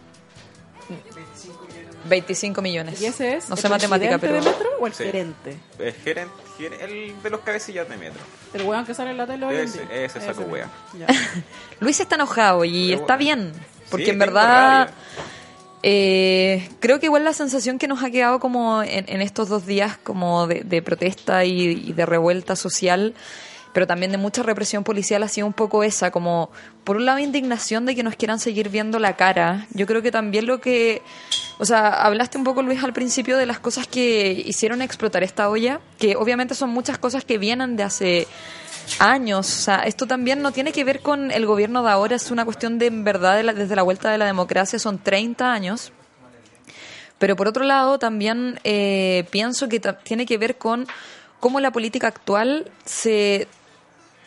25 2.08 2.60
millones. 2.62 3.00
¿Y 3.00 3.06
ese 3.06 3.36
es 3.36 3.48
No 3.48 3.54
el 3.54 3.60
sé 3.60 3.68
matemática, 3.68 4.18
pero... 4.18 4.34
de 4.34 4.40
Metro 4.40 4.68
o 4.80 4.86
el 4.86 4.92
Sí. 4.94 5.04
gerente? 5.04 5.56
El 5.78 5.92
gerente, 5.92 6.34
ger- 6.58 6.80
el 6.80 7.22
de 7.22 7.30
los 7.30 7.40
cabecillas 7.40 7.88
de 7.88 7.96
Metro. 7.96 8.20
El 8.54 8.62
weón 8.62 8.84
que 8.86 8.94
sale 8.94 9.10
en 9.12 9.16
la 9.18 9.26
tele 9.26 9.46
hoy 9.46 9.56
en 9.56 9.62
Ese- 9.62 9.86
día. 9.86 10.04
ese 10.04 10.20
saco 10.20 10.42
wea. 10.42 10.68
Ya. 10.98 11.06
Luis 11.80 12.00
está 12.00 12.14
enojado 12.16 12.64
y 12.64 12.88
Pero 12.90 13.00
está 13.02 13.16
bien. 13.16 13.52
Porque 13.90 14.06
Sí, 14.06 14.10
en 14.10 14.18
verdad... 14.18 14.90
eh, 15.82 16.68
creo 16.80 16.98
que 17.00 17.06
igual 17.06 17.24
la 17.24 17.32
sensación 17.32 17.78
que 17.78 17.86
nos 17.88 18.02
ha 18.02 18.10
quedado 18.10 18.40
como 18.40 18.82
en, 18.82 19.04
en 19.08 19.20
estos 19.22 19.48
dos 19.48 19.64
días 19.66 19.96
como 19.96 20.46
de, 20.46 20.62
de 20.64 20.82
protesta 20.82 21.44
y, 21.44 21.70
y 21.88 21.92
de 21.92 22.04
revuelta 22.06 22.56
social, 22.56 23.14
pero 23.72 23.86
también 23.86 24.10
de 24.12 24.18
mucha 24.18 24.42
represión 24.42 24.84
policial 24.84 25.22
ha 25.22 25.28
sido 25.28 25.46
un 25.46 25.52
poco 25.52 25.82
esa, 25.82 26.10
como 26.10 26.50
por 26.84 26.96
un 26.96 27.04
lado 27.06 27.18
indignación 27.18 27.86
de 27.86 27.94
que 27.94 28.02
nos 28.02 28.16
quieran 28.16 28.40
seguir 28.40 28.68
viendo 28.70 28.98
la 28.98 29.16
cara. 29.16 29.66
Yo 29.72 29.86
creo 29.86 30.02
que 30.02 30.10
también 30.10 30.46
lo 30.46 30.60
que, 30.60 31.02
o 31.58 31.64
sea, 31.64 31.88
hablaste 31.88 32.38
un 32.38 32.44
poco 32.44 32.62
Luis 32.62 32.82
al 32.82 32.92
principio 32.92 33.36
de 33.36 33.46
las 33.46 33.58
cosas 33.58 33.86
que 33.86 34.30
hicieron 34.46 34.80
explotar 34.82 35.22
esta 35.22 35.48
olla, 35.50 35.80
que 35.98 36.16
obviamente 36.16 36.54
son 36.54 36.70
muchas 36.70 36.98
cosas 36.98 37.24
que 37.24 37.38
vienen 37.38 37.76
de 37.76 37.82
hace 37.82 38.26
años. 39.00 39.46
O 39.46 39.62
sea, 39.62 39.76
esto 39.84 40.06
también 40.06 40.40
no 40.40 40.50
tiene 40.52 40.72
que 40.72 40.82
ver 40.84 41.00
con 41.00 41.30
el 41.30 41.44
gobierno 41.46 41.82
de 41.82 41.90
ahora, 41.90 42.16
es 42.16 42.30
una 42.30 42.44
cuestión 42.44 42.78
de, 42.78 42.86
en 42.86 43.04
verdad, 43.04 43.36
de 43.36 43.42
la- 43.42 43.52
desde 43.52 43.76
la 43.76 43.82
vuelta 43.82 44.10
de 44.10 44.18
la 44.18 44.24
democracia, 44.26 44.78
son 44.78 44.98
30 44.98 45.52
años. 45.52 45.92
Pero 47.18 47.34
por 47.36 47.48
otro 47.48 47.64
lado, 47.64 47.98
también 47.98 48.60
eh, 48.64 49.24
pienso 49.30 49.68
que 49.68 49.80
tiene 49.80 50.24
que 50.24 50.38
ver 50.38 50.56
con 50.56 50.86
cómo 51.40 51.58
la 51.60 51.72
política 51.72 52.06
actual 52.06 52.70
se 52.84 53.48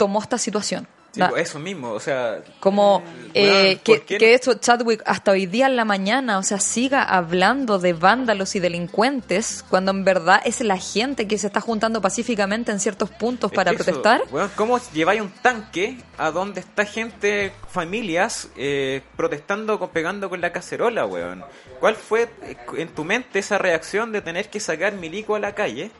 tomó 0.01 0.19
esta 0.19 0.39
situación. 0.39 0.87
Sí, 1.11 1.21
pues, 1.29 1.49
eso 1.49 1.59
mismo, 1.59 1.91
o 1.91 1.99
sea, 1.99 2.41
como 2.59 3.03
eh, 3.35 3.43
Weón, 3.43 3.79
que, 3.83 3.95
¿por 3.97 4.05
qué 4.05 4.17
que 4.17 4.29
no? 4.29 4.33
esto 4.33 4.53
Chadwick 4.55 5.03
hasta 5.05 5.31
hoy 5.31 5.45
día 5.45 5.67
en 5.67 5.75
la 5.75 5.85
mañana, 5.85 6.39
o 6.39 6.43
sea, 6.43 6.59
siga 6.59 7.03
hablando 7.03 7.77
de 7.77 7.93
vándalos 7.93 8.55
y 8.55 8.59
delincuentes 8.59 9.63
cuando 9.69 9.91
en 9.91 10.03
verdad 10.03 10.41
es 10.43 10.59
la 10.61 10.77
gente 10.77 11.27
que 11.27 11.37
se 11.37 11.45
está 11.45 11.61
juntando 11.61 12.01
pacíficamente 12.01 12.71
en 12.71 12.79
ciertos 12.79 13.11
puntos 13.11 13.51
para 13.51 13.69
eso, 13.69 13.83
protestar. 13.83 14.23
¿Cómo 14.55 14.79
lleváis 14.91 15.21
un 15.21 15.29
tanque 15.29 15.99
a 16.17 16.31
donde 16.31 16.61
está 16.61 16.83
gente, 16.85 17.53
familias, 17.69 18.49
eh, 18.57 19.03
protestando, 19.15 19.77
con, 19.77 19.89
pegando 19.89 20.31
con 20.31 20.41
la 20.41 20.51
cacerola, 20.51 21.05
weón? 21.05 21.43
¿Cuál 21.79 21.95
fue 21.95 22.27
eh, 22.41 22.57
en 22.77 22.87
tu 22.87 23.03
mente 23.03 23.37
esa 23.37 23.59
reacción 23.59 24.11
de 24.11 24.21
tener 24.21 24.49
que 24.49 24.59
sacar 24.59 24.93
milico 24.93 25.35
a 25.35 25.39
la 25.39 25.53
calle 25.53 25.91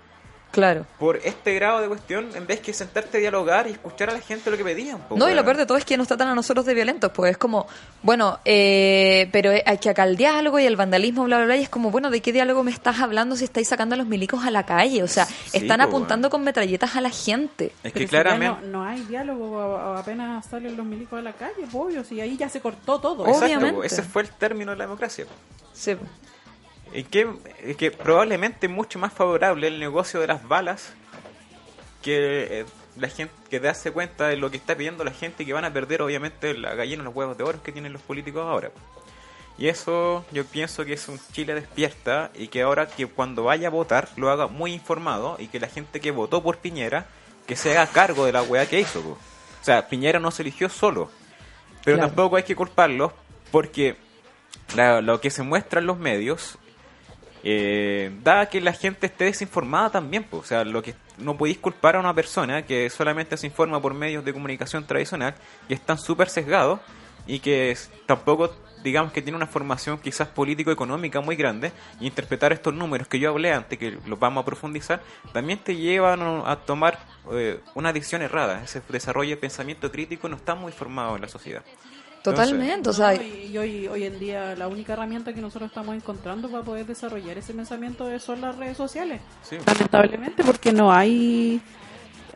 Claro. 0.52 0.86
por 1.00 1.18
este 1.18 1.56
grado 1.56 1.80
de 1.82 1.88
cuestión 1.88 2.30
en 2.36 2.46
vez 2.46 2.60
que 2.60 2.74
sentarte 2.74 3.18
a 3.18 3.20
dialogar 3.22 3.68
y 3.68 3.72
escuchar 3.72 4.10
a 4.10 4.14
la 4.14 4.20
gente 4.20 4.52
lo 4.52 4.58
que 4.58 4.64
pedían? 4.64 5.00
po, 5.00 5.16
No, 5.18 5.30
y 5.30 5.34
lo 5.34 5.44
peor 5.46 5.58
de 5.58 5.66
todo 5.66 5.78
es 5.78 5.86
que 5.86 5.96
nos 5.98 6.08
tratan 6.08 6.28
a 6.28 6.36
nosotros 6.36 6.66
de 6.66 6.74
violentos, 6.74 7.12
pues 7.14 7.32
es 7.32 7.38
como, 7.38 7.68
bueno, 8.04 8.40
eh, 8.44 9.30
pero 9.32 9.52
hay 9.66 9.78
que 9.78 9.90
acá 9.90 10.04
el 10.04 10.18
diálogo 10.18 10.60
y 10.60 10.66
el 10.66 10.76
vandalismo, 10.76 11.24
bla, 11.24 11.38
bla, 11.38 11.46
bla, 11.46 11.56
y 11.58 11.64
es 11.64 11.70
como, 11.70 11.90
bueno, 11.92 12.10
¿de 12.10 12.22
qué 12.22 12.34
diálogo 12.34 12.64
me 12.64 12.72
estás 12.72 13.00
hablando 13.00 13.36
si 13.36 13.46
estáis 13.46 13.68
sacando 13.68 13.96
a 13.96 13.98
los 13.98 14.08
milicos 14.08 14.44
a 14.46 14.52
la 14.52 14.66
calle? 14.66 15.04
O 15.04 15.08
sea, 15.08 15.26
Sí, 15.26 15.58
están 15.58 15.78
po, 15.80 15.86
apuntando 15.88 16.26
weón. 16.28 16.32
con 16.32 16.44
metralletas 16.44 16.96
a 16.96 17.02
la 17.02 17.10
gente. 17.10 17.68
Es 17.68 17.74
Pero 17.84 17.94
que 17.94 18.00
si 18.02 18.08
claramente... 18.08 18.62
no, 18.68 18.80
no 18.80 18.84
hay 18.84 19.02
diálogo, 19.06 19.62
apenas 19.98 20.46
salen 20.46 20.76
los 20.76 20.86
milicos 20.86 21.18
a 21.20 21.22
la 21.22 21.34
calle, 21.34 21.66
obvio, 21.74 22.04
si 22.04 22.20
ahí 22.20 22.36
ya 22.38 22.50
se 22.50 22.60
cortó 22.60 23.00
todo. 23.00 23.26
Exacto, 23.26 23.46
Obviamente. 23.46 23.74
po, 23.76 23.84
ese 23.84 24.04
fue 24.04 24.24
el 24.24 24.30
término 24.30 24.72
de 24.72 24.78
la 24.78 24.84
democracia. 24.84 25.26
po. 25.26 25.32
Sí. 25.74 25.96
Y 26.94 27.04
que, 27.04 27.28
y 27.66 27.76
que 27.76 27.92
probablemente 27.92 28.68
es 28.68 28.72
mucho 28.72 29.00
más 29.00 29.14
favorable 29.14 29.68
el 29.68 29.80
negocio 29.80 30.20
de 30.20 30.28
las 30.28 30.48
balas 30.48 30.94
que 32.02 32.62
eh, 32.62 32.66
la 32.98 33.08
gente 33.08 33.34
que 33.50 33.60
darse 33.60 33.92
cuenta 33.92 34.28
de 34.28 34.36
lo 34.38 34.50
que 34.52 34.58
está 34.58 34.76
pidiendo 34.76 35.04
la 35.04 35.12
gente 35.12 35.44
y 35.44 35.46
que 35.46 35.54
van 35.54 35.66
a 35.66 35.72
perder 35.74 36.02
obviamente 36.02 36.54
la 36.58 36.76
gallina 36.76 37.04
los 37.04 37.16
huevos 37.16 37.38
de 37.38 37.44
oro 37.44 37.62
que 37.64 37.72
tienen 37.72 37.94
los 37.94 38.02
políticos 38.02 38.44
ahora. 38.46 38.72
Y 39.58 39.68
eso 39.68 40.26
yo 40.32 40.44
pienso 40.46 40.84
que 40.86 40.94
es 40.94 41.08
un 41.08 41.20
Chile 41.32 41.54
despierta 41.54 42.32
y 42.34 42.48
que 42.48 42.64
ahora 42.64 42.88
que 42.88 43.06
cuando 43.06 43.44
vaya 43.44 43.68
a 43.68 43.72
votar 43.72 44.10
lo 44.18 44.30
haga 44.32 44.48
muy 44.48 44.74
informado 44.74 45.36
y 45.40 45.48
que 45.48 45.60
la 45.60 45.68
gente 45.68 46.00
que 46.02 46.12
votó 46.12 46.42
por 46.42 46.58
Piñera 46.58 47.06
que 47.46 47.56
se 47.56 47.78
haga 47.78 47.88
cargo 47.92 48.26
de 48.26 48.32
la 48.32 48.42
weá 48.42 48.66
que 48.66 48.80
hizo. 48.80 49.02
po. 49.02 49.10
O 49.12 49.64
sea, 49.64 49.88
Piñera 49.88 50.20
no 50.20 50.32
se 50.32 50.42
eligió 50.42 50.68
solo. 50.70 51.10
Pero 51.84 51.98
Claro. 51.98 52.10
tampoco 52.10 52.36
hay 52.38 52.44
que 52.44 52.56
culparlos 52.56 53.12
porque 53.52 53.96
la- 54.76 55.02
lo 55.02 55.22
que 55.22 55.30
se 55.30 55.44
muestra 55.44 55.80
en 55.80 55.88
los 55.88 55.98
medios 55.98 56.58
eh, 57.44 58.12
da 58.24 58.48
que 58.48 58.62
la 58.62 58.74
gente 58.74 59.08
esté 59.08 59.26
desinformada 59.26 59.92
también. 59.92 60.24
po. 60.24 60.38
O 60.38 60.44
sea, 60.44 60.64
lo 60.64 60.82
que 60.82 60.96
no 61.18 61.38
podéis 61.38 61.58
culpar 61.58 61.96
a 61.96 62.00
una 62.00 62.14
persona 62.14 62.66
que 62.66 62.90
solamente 62.90 63.38
se 63.38 63.48
informa 63.48 63.82
por 63.82 63.94
medios 63.94 64.24
de 64.26 64.34
comunicación 64.34 64.86
tradicional 64.86 65.36
y 65.68 65.74
están 65.74 65.98
súper 65.98 66.30
sesgados 66.30 66.80
y 67.28 67.40
que 67.40 67.78
tampoco 68.06 68.54
digamos 68.84 69.12
que 69.12 69.22
tiene 69.22 69.38
una 69.38 69.48
formación 69.48 70.00
quizás 70.00 70.28
político-económica 70.28 71.22
muy 71.22 71.36
grande 71.36 71.72
y 72.00 72.08
interpretar 72.08 72.52
estos 72.52 72.74
números 72.74 73.08
que 73.08 73.20
yo 73.20 73.30
hablé 73.30 73.54
antes, 73.54 73.78
que 73.78 73.98
los 74.06 74.20
vamos 74.20 74.42
a 74.42 74.46
profundizar, 74.46 75.02
también 75.34 75.60
te 75.60 75.76
llevan 75.76 76.22
a 76.46 76.56
tomar 76.58 77.00
eh, 77.32 77.60
una 77.76 77.94
decisión 77.94 78.22
errada. 78.22 78.64
Ese 78.64 78.82
desarrollo 78.90 79.32
de 79.32 79.38
pensamiento 79.38 79.92
crítico 79.92 80.28
no 80.30 80.36
está 80.36 80.56
muy 80.56 80.72
formado 80.72 81.16
en 81.16 81.22
la 81.22 81.28
sociedad. 81.28 81.64
Totalmente, 82.24 82.90
o 82.90 82.94
sea, 82.94 83.14
No, 83.14 83.22
y, 83.24 83.48
y 83.52 83.58
hoy, 83.58 83.88
hoy 83.88 84.04
en 84.04 84.20
día 84.20 84.56
la 84.56 84.68
única 84.68 84.94
herramienta 84.94 85.34
que 85.34 85.42
nosotros 85.42 85.70
estamos 85.70 85.96
encontrando 85.96 86.50
para 86.50 86.64
poder 86.64 86.86
desarrollar 86.86 87.38
ese 87.38 87.54
pensamiento 87.54 88.10
es- 88.10 88.24
son 88.24 88.42
las 88.42 88.56
redes 88.58 88.78
sociales. 88.78 89.22
Sí. 89.42 89.58
Lamentablemente 89.66 90.44
porque 90.44 90.72
no 90.72 90.92
hay 90.94 91.62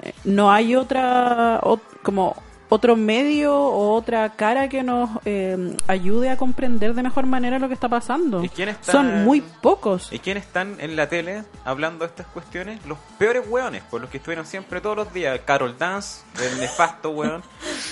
eh, 0.02 0.14
no 0.26 0.52
hay 0.52 0.76
otra 0.76 1.62
ot- 1.62 1.80
como 2.04 2.36
otro 2.70 2.96
medio 2.96 3.56
o 3.56 3.94
otra 3.96 4.30
cara 4.36 4.70
que 4.70 4.82
nos 4.84 5.10
eh, 5.26 5.78
ayude 5.88 6.30
a 6.30 6.38
comprender 6.38 6.94
de 6.96 7.04
mejor 7.04 7.26
manera 7.28 7.60
lo 7.60 7.68
que 7.68 7.74
está 7.74 7.88
pasando. 7.90 8.44
¿Y 8.44 8.50
quién 8.50 8.70
está- 8.70 8.92
Son 8.94 9.24
muy 9.24 9.42
pocos. 9.42 10.12
¿Y 10.12 10.20
quiénes 10.20 10.44
están 10.46 10.78
en 10.80 10.96
la 10.96 11.08
tele 11.08 11.44
hablando 11.64 12.00
de 12.06 12.10
estas 12.10 12.26
cuestiones? 12.28 12.84
Los 12.86 12.98
peores 13.18 13.44
hueones, 13.48 13.84
por 13.84 14.02
los 14.02 14.10
que 14.10 14.18
estuvieron 14.18 14.46
siempre 14.46 14.82
todos 14.82 14.96
los 14.96 15.14
días. 15.14 15.40
Carol 15.46 15.78
Dance, 15.78 16.24
el 16.42 16.60
nefasto 16.60 17.12
hueón, 17.12 17.44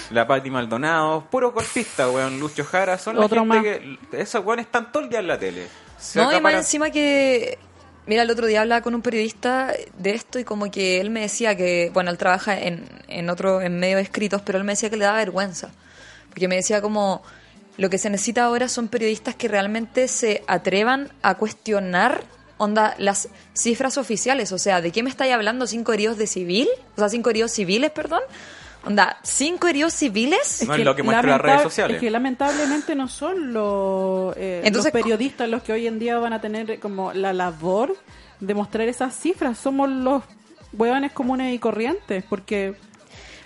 la 0.09 0.25
Patti 0.27 0.49
Maldonado, 0.49 1.23
puro 1.29 1.51
golpista, 1.51 2.09
hueón, 2.09 2.39
Lucho 2.39 2.63
Jara, 2.65 2.97
son 2.97 3.15
la 3.17 3.27
gente 3.27 3.45
más. 3.45 3.61
que... 3.63 3.97
Esos 4.13 4.43
hueones 4.43 4.65
están 4.65 4.91
todo 4.91 5.03
el 5.03 5.09
día 5.09 5.19
en 5.19 5.27
la 5.27 5.37
tele. 5.37 5.67
Se 5.99 6.19
No, 6.19 6.35
y 6.35 6.41
más 6.41 6.53
encima 6.55 6.89
que... 6.89 7.57
Mira, 8.05 8.23
el 8.23 8.31
otro 8.31 8.47
día 8.47 8.61
hablaba 8.61 8.81
con 8.81 8.95
un 8.95 9.01
periodista 9.01 9.73
de 9.97 10.11
esto 10.11 10.37
y 10.37 10.43
como 10.43 10.69
que 10.69 10.99
él 10.99 11.09
me 11.09 11.21
decía 11.21 11.55
que, 11.55 11.89
bueno, 11.93 12.11
él 12.11 12.17
trabaja 12.17 12.59
en, 12.59 12.83
en 13.07 13.29
otro, 13.29 13.61
en 13.61 13.79
medios 13.79 14.01
escritos, 14.01 14.41
pero 14.41 14.57
él 14.57 14.65
me 14.65 14.73
decía 14.73 14.89
que 14.89 14.97
le 14.97 15.05
daba 15.05 15.17
vergüenza. 15.19 15.69
Porque 16.29 16.49
me 16.49 16.55
decía 16.55 16.81
como, 16.81 17.21
lo 17.77 17.89
que 17.89 17.97
se 17.97 18.09
necesita 18.09 18.43
ahora 18.43 18.67
son 18.67 18.89
periodistas 18.89 19.35
que 19.35 19.47
realmente 19.47 20.07
se 20.07 20.43
atrevan 20.47 21.11
a 21.21 21.35
cuestionar, 21.35 22.23
onda, 22.57 22.93
las 22.97 23.29
cifras 23.53 23.97
oficiales. 23.97 24.51
O 24.51 24.57
sea, 24.57 24.81
¿de 24.81 24.91
qué 24.91 25.01
me 25.01 25.09
estáis 25.09 25.33
hablando? 25.33 25.65
¿Cinco 25.65 25.93
heridos 25.93 26.17
de 26.17 26.27
civil? 26.27 26.67
O 26.95 26.99
sea, 26.99 27.07
cinco 27.07 27.29
heridos 27.29 27.51
civiles, 27.51 27.89
perdón. 27.91 28.21
Onda, 28.85 29.17
¿cinco 29.23 29.67
heridos 29.67 29.93
civiles? 29.93 30.63
No 30.67 30.75
es 30.75 30.83
lo 30.83 30.95
que 30.95 31.03
muestran 31.03 31.31
las 31.31 31.41
redes 31.41 31.63
sociales. 31.63 31.95
Es 31.95 32.01
que 32.01 32.11
lamentablemente 32.11 32.95
no 32.95 33.07
son 33.07 33.53
los, 33.53 34.35
eh, 34.35 34.61
Entonces, 34.65 34.93
los 34.93 35.01
periodistas 35.01 35.47
los 35.49 35.63
que 35.63 35.71
hoy 35.71 35.87
en 35.87 35.99
día 35.99 36.19
van 36.19 36.33
a 36.33 36.41
tener 36.41 36.79
como 36.79 37.13
la 37.13 37.31
labor 37.31 37.95
de 38.41 38.53
mostrar 38.53 38.87
esas 38.89 39.15
cifras. 39.15 39.57
Somos 39.57 39.89
los 39.89 40.23
hueones 40.73 41.13
comunes 41.13 41.53
y 41.53 41.59
corrientes, 41.59 42.25
porque 42.29 42.75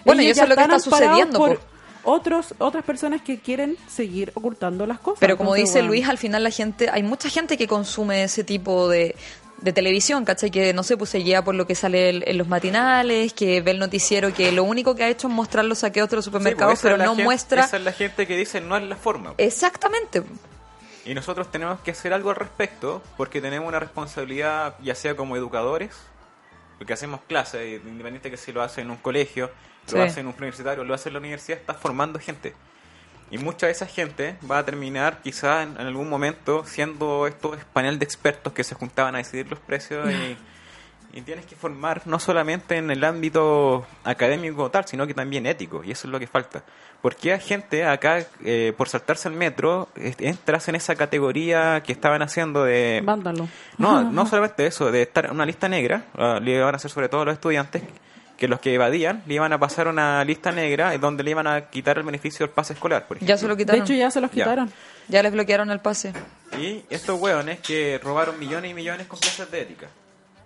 Bueno, 0.06 0.24
y 0.24 0.30
eso 0.30 0.44
es 0.44 0.50
lo 0.50 0.56
que 0.56 0.62
está 0.62 0.80
sucediendo, 0.80 1.38
por 1.38 1.58
po. 1.58 1.66
otros 2.04 2.56
otras 2.58 2.84
personas 2.84 3.22
que 3.22 3.40
quieren 3.40 3.78
seguir 3.88 4.32
ocultando 4.34 4.88
las 4.88 5.00
cosas. 5.00 5.20
Pero 5.20 5.38
como 5.38 5.56
Entonces, 5.56 5.76
dice 5.76 5.80
bueno, 5.82 5.90
Luis, 5.90 6.10
al 6.10 6.18
final 6.18 6.44
la 6.44 6.52
gente, 6.52 6.90
hay 6.90 7.04
mucha 7.04 7.30
gente 7.30 7.58
que 7.58 7.68
consume 7.68 8.24
ese 8.24 8.44
tipo 8.44 8.90
de, 8.90 9.16
de 9.58 9.74
televisión, 9.74 10.24
¿cachai? 10.26 10.52
Que 10.52 10.74
no 10.74 10.84
sé, 10.84 10.98
pues 10.98 11.10
se 11.10 11.18
guía 11.20 11.44
por 11.44 11.56
lo 11.56 11.66
que 11.66 11.74
sale 11.76 12.10
el- 12.10 12.24
en 12.28 12.38
los 12.38 12.48
matinales, 12.48 13.34
que 13.34 13.62
ve 13.62 13.72
el 13.72 13.80
noticiero, 13.80 14.34
que 14.34 14.52
lo 14.52 14.64
único 14.64 14.96
que 14.96 15.04
ha 15.04 15.10
hecho 15.10 15.28
es 15.28 15.34
mostrar 15.34 15.66
los 15.66 15.80
saqueos 15.80 16.10
de 16.10 16.16
los 16.18 16.26
supermercados, 16.26 16.74
pues 16.74 16.80
esa 16.80 16.88
pero 16.90 16.98
no 17.04 17.12
gente- 17.12 17.24
muestra 17.24 17.64
Esa 17.66 17.78
es 17.78 17.84
la 17.84 17.92
gente 17.92 18.28
que 18.28 18.38
dice 18.38 18.62
no 18.62 18.78
es 18.78 18.84
la 18.84 18.96
forma. 18.96 19.34
exactamente. 19.38 20.24
Y 21.06 21.14
nosotros 21.14 21.50
tenemos 21.50 21.80
que 21.80 21.92
hacer 21.92 22.14
algo 22.14 22.30
al 22.30 22.36
respecto 22.36 23.02
porque 23.16 23.42
tenemos 23.42 23.68
una 23.68 23.80
responsabilidad, 23.80 24.76
ya 24.84 24.94
sea 24.94 25.16
como 25.16 25.36
educadores, 25.38 25.92
porque 26.78 26.94
hacemos 26.94 27.22
clases, 27.28 27.82
independiente 27.86 28.30
que 28.30 28.38
si 28.38 28.52
lo 28.52 28.62
hace 28.62 28.82
en 28.82 28.92
un 28.92 28.98
colegio, 28.98 29.50
Sí. 29.86 29.96
lo 29.96 30.04
hace 30.04 30.20
en 30.20 30.28
un 30.28 30.34
universitario, 30.34 30.84
lo 30.84 30.94
hace 30.94 31.10
en 31.10 31.14
la 31.14 31.20
universidad, 31.20 31.58
está 31.60 31.74
formando 31.74 32.20
gente. 32.20 32.54
Y 33.30 33.38
mucha 33.38 33.66
de 33.66 33.74
esa 33.74 33.86
gente 33.86 34.38
va 34.50 34.60
a 34.60 34.66
terminar 34.66 35.22
quizá 35.22 35.64
en, 35.64 35.72
en 35.72 35.88
algún 35.88 36.10
momento 36.10 36.64
siendo 36.66 37.28
estos 37.28 37.58
panel 37.74 38.00
de 38.00 38.06
expertos 38.06 38.54
que 38.54 38.64
se 38.64 38.76
juntaban 38.76 39.16
a 39.16 39.18
decidir 39.18 39.50
los 39.50 39.60
precios 39.60 40.10
y, 40.10 40.38
y 41.18 41.22
tienes 41.22 41.46
que 41.46 41.56
formar 41.56 42.04
no 42.06 42.20
solamente 42.20 42.78
en 42.78 42.92
el 42.92 43.04
ámbito 43.04 43.88
académico 44.04 44.70
tal, 44.70 44.86
sino 44.86 45.08
que 45.08 45.16
también 45.16 45.48
ético, 45.48 45.84
y 45.84 45.92
eso 45.92 46.08
es 46.08 46.12
lo 46.12 46.20
que 46.20 46.28
falta. 46.28 46.64
Porque 47.02 47.34
hay 47.34 47.40
gente 47.40 47.86
acá, 47.86 48.26
eh, 48.44 48.74
por 48.78 48.88
saltarse 48.88 49.28
al 49.28 49.34
metro, 49.34 49.88
entras 49.96 50.68
en 50.68 50.76
esa 50.76 50.96
categoría 50.96 51.82
que 51.82 51.92
estaban 51.92 52.22
haciendo 52.22 52.66
de... 52.66 53.02
Vándalo. 53.04 53.48
No, 53.80 54.04
no 54.04 54.26
solamente 54.28 54.68
eso, 54.68 54.92
de 54.92 55.04
estar 55.04 55.26
en 55.26 55.32
una 55.32 55.46
lista 55.46 55.68
negra, 55.68 56.06
ah, 56.16 56.40
le 56.42 56.52
iban 56.52 56.74
a 56.74 56.78
hacer 56.78 56.92
sobre 56.92 57.10
todo 57.10 57.22
a 57.22 57.26
los 57.26 57.34
estudiantes, 57.34 57.82
que 58.38 58.48
los 58.48 58.60
que 58.60 58.74
evadían 58.74 59.24
le 59.26 59.34
iban 59.36 59.52
a 59.52 59.60
pasar 59.60 59.88
una 59.88 60.24
lista 60.24 60.52
negra 60.52 60.94
en 60.94 61.02
donde 61.02 61.24
le 61.24 61.32
iban 61.32 61.48
a 61.48 61.70
quitar 61.70 61.98
el 61.98 62.04
beneficio 62.04 62.46
del 62.46 62.54
pase 62.54 62.74
escolar, 62.74 63.08
por 63.08 63.18
ejemplo. 63.18 63.34
Ya 63.34 63.38
se 63.38 63.48
lo 63.48 63.56
De 63.56 63.64
quitaron. 63.64 63.82
hecho, 63.84 63.94
ya 63.94 64.12
se 64.12 64.22
los 64.22 64.30
Ya. 64.32 64.44
quitaron. 64.44 64.72
Ya 65.08 65.24
les 65.24 65.32
bloquearon 65.32 65.72
el 65.72 65.80
pase. 65.80 66.14
Y 66.60 66.84
estos 66.90 67.20
hueones 67.20 67.60
que 67.60 68.00
robaron 68.04 68.38
millones 68.40 68.72
y 68.72 68.74
millones 68.74 69.08
con 69.08 69.20
clases 69.20 69.50
de 69.50 69.62
ética. 69.62 69.88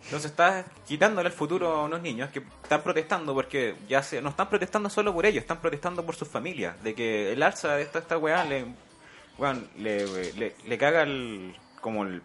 Entonces 0.05 0.31
estás 0.31 0.65
quitándole 0.87 1.27
el 1.29 1.33
futuro 1.35 1.69
a 1.69 1.83
unos 1.83 2.01
niños 2.01 2.29
que 2.31 2.39
están 2.63 2.81
protestando 2.81 3.33
porque 3.33 3.75
ya 3.87 4.01
se, 4.01 4.21
no 4.21 4.29
están 4.29 4.49
protestando 4.49 4.89
solo 4.89 5.13
por 5.13 5.25
ellos, 5.25 5.41
están 5.41 5.59
protestando 5.61 6.03
por 6.05 6.15
sus 6.15 6.27
familias. 6.27 6.81
De 6.83 6.95
que 6.95 7.31
el 7.33 7.43
alza 7.43 7.75
de 7.75 7.83
esta, 7.83 7.99
esta 7.99 8.17
weá 8.17 8.43
le, 8.45 8.65
weón, 9.37 9.67
le, 9.77 10.33
le, 10.33 10.55
le 10.65 10.77
caga 10.77 11.03
el, 11.03 11.55
como 11.81 12.03
el, 12.03 12.21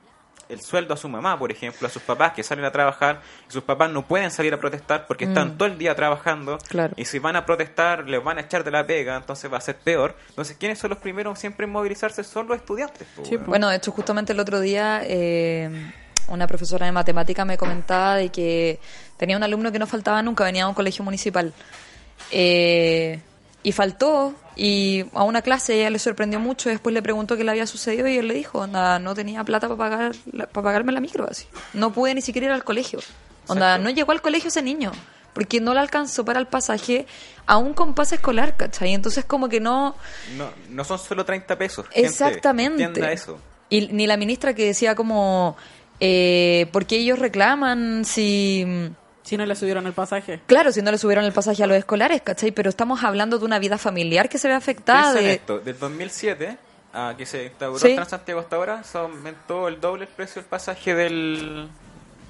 el 0.49 0.61
sueldo 0.61 0.95
a 0.95 0.97
su 0.97 1.09
mamá, 1.09 1.39
por 1.39 1.51
ejemplo, 1.51 1.87
a 1.87 1.91
sus 1.91 2.03
papás 2.03 2.33
que 2.33 2.43
salen 2.43 2.65
a 2.65 2.71
trabajar 2.71 3.21
y 3.49 3.53
sus 3.53 3.63
papás 3.63 3.91
no 3.91 4.07
pueden 4.07 4.31
salir 4.31 4.55
a 4.55 4.61
protestar 4.61 5.07
porque 5.07 5.25
están 5.25 5.59
todo 5.59 5.69
el 5.69 5.79
día 5.79 5.95
trabajando. 5.95 6.59
Claro. 6.69 6.95
Y 6.97 7.05
si 7.05 7.19
van 7.19 7.37
a 7.37 7.45
protestar, 7.45 8.09
les 8.09 8.23
van 8.23 8.39
a 8.39 8.43
echar 8.43 8.65
de 8.65 8.71
la 8.71 8.87
pega, 8.87 9.17
entonces 9.17 9.53
va 9.53 9.59
a 9.59 9.61
ser 9.61 9.77
peor. 9.77 10.17
Entonces, 10.29 10.57
¿quiénes 10.59 10.79
son 10.79 10.91
los 10.91 10.99
primeros 10.99 11.39
siempre 11.39 11.65
en 11.65 11.73
movilizarse? 11.73 12.23
Son 12.25 12.47
los 12.47 12.57
estudiantes. 12.57 13.07
Sí, 13.23 13.37
weón. 13.37 13.47
Bueno, 13.47 13.69
de 13.69 13.77
hecho, 13.77 13.93
justamente 13.93 14.33
el 14.33 14.41
otro 14.41 14.61
día 14.61 15.01
eh, 15.05 15.93
una 16.29 16.47
profesora 16.47 16.87
de 16.87 16.93
matemática 16.93 17.45
me 17.45 17.57
comentaba 17.57 18.17
de 18.17 18.29
que 18.31 18.81
tenía 19.17 19.37
un 19.37 19.43
alumno 19.43 19.73
que 19.73 19.79
no 19.79 19.87
faltaba 19.87 20.23
nunca, 20.23 20.45
venía 20.45 20.65
a 20.65 20.69
un 20.69 20.75
colegio 20.75 21.05
municipal. 21.05 21.53
Eh, 22.31 23.21
y 23.67 23.73
faltó 23.73 24.33
y 24.55 25.07
a 25.13 25.25
una 25.25 25.43
clase 25.43 25.75
ella 25.75 25.91
le 25.91 25.99
sorprendió 25.99 26.39
mucho, 26.39 26.69
después 26.69 26.95
le 26.95 27.03
preguntó 27.03 27.37
qué 27.37 27.43
le 27.43 27.51
había 27.51 27.67
sucedido 27.67 28.07
y 28.07 28.17
él 28.17 28.29
le 28.29 28.35
dijo, 28.35 28.61
onda, 28.61 29.01
no 29.01 29.13
tenía 29.13 29.43
plata 29.43 29.67
para 29.67 29.77
pagar 29.77 30.13
para 30.53 30.63
pagarme 30.63 30.93
la 30.93 31.01
micro 31.01 31.29
así. 31.29 31.49
No 31.73 31.93
pude 31.93 32.15
ni 32.15 32.21
siquiera 32.21 32.47
ir 32.47 32.53
al 32.53 32.63
colegio. 32.63 33.01
Onda, 33.49 33.77
no 33.79 33.91
llegó 33.91 34.13
al 34.13 34.23
colegio 34.23 34.51
ese 34.51 34.63
niño 34.63 34.93
porque 35.33 35.61
no 35.61 35.75
le 35.75 35.81
alcanzó 35.81 36.25
para 36.25 36.39
el 36.39 36.47
pasaje 36.47 37.07
aún 37.45 37.75
con 37.75 37.95
pase 37.95 38.15
escolar, 38.15 38.57
¿cachai? 38.57 38.95
Entonces 38.95 39.25
como 39.25 39.49
que 39.49 39.59
no... 39.59 39.97
No, 40.37 40.49
no 40.71 40.85
son 40.85 41.01
solo 41.01 41.25
30 41.25 41.59
pesos. 41.59 41.89
gente, 41.89 42.07
Exactamente. 42.07 43.13
eso. 43.13 43.41
Y 43.69 43.89
ni 43.89 44.07
la 44.07 44.17
ministra 44.17 44.55
que 44.55 44.65
decía 44.65 44.95
como, 44.95 45.57
eh, 45.99 46.69
¿por 46.71 46.87
qué 46.87 46.99
ellos 46.99 47.19
reclaman 47.19 48.05
si... 48.05 48.93
Si 49.27 49.37
no 49.37 49.45
le 49.45 49.55
subieron 49.57 49.87
el 49.87 49.93
pasaje. 49.93 50.41
Claro, 50.47 50.71
si 50.73 50.81
no 50.83 50.91
le 50.93 50.99
subieron 50.99 51.25
el 51.25 51.33
pasaje 51.33 51.63
a 51.63 51.67
los 51.67 51.77
escolares, 51.77 52.23
¿cachai? 52.23 52.53
Pero 52.53 52.71
estamos 52.71 53.03
hablando 53.05 53.39
de 53.39 53.45
una 53.45 53.59
vida 53.59 53.77
familiar 53.77 54.29
que 54.29 54.39
se 54.39 54.47
ve 54.49 54.55
afectada. 54.55 55.13
De... 55.15 55.33
esto, 55.33 55.59
del 55.59 55.79
2007 55.79 56.57
a 56.95 57.15
que 57.19 57.27
se 57.27 57.45
instauró 57.47 57.79
Sí. 57.79 57.89
el 57.89 57.97
Transantiago 57.97 58.41
hasta 58.41 58.57
ahora, 58.57 58.83
se 58.85 58.97
aumentó 58.97 59.69
el 59.69 59.81
doble 59.81 60.05
el 60.05 60.09
precio 60.11 60.41
del 60.41 60.49
pasaje 60.49 60.95
del, 60.95 61.69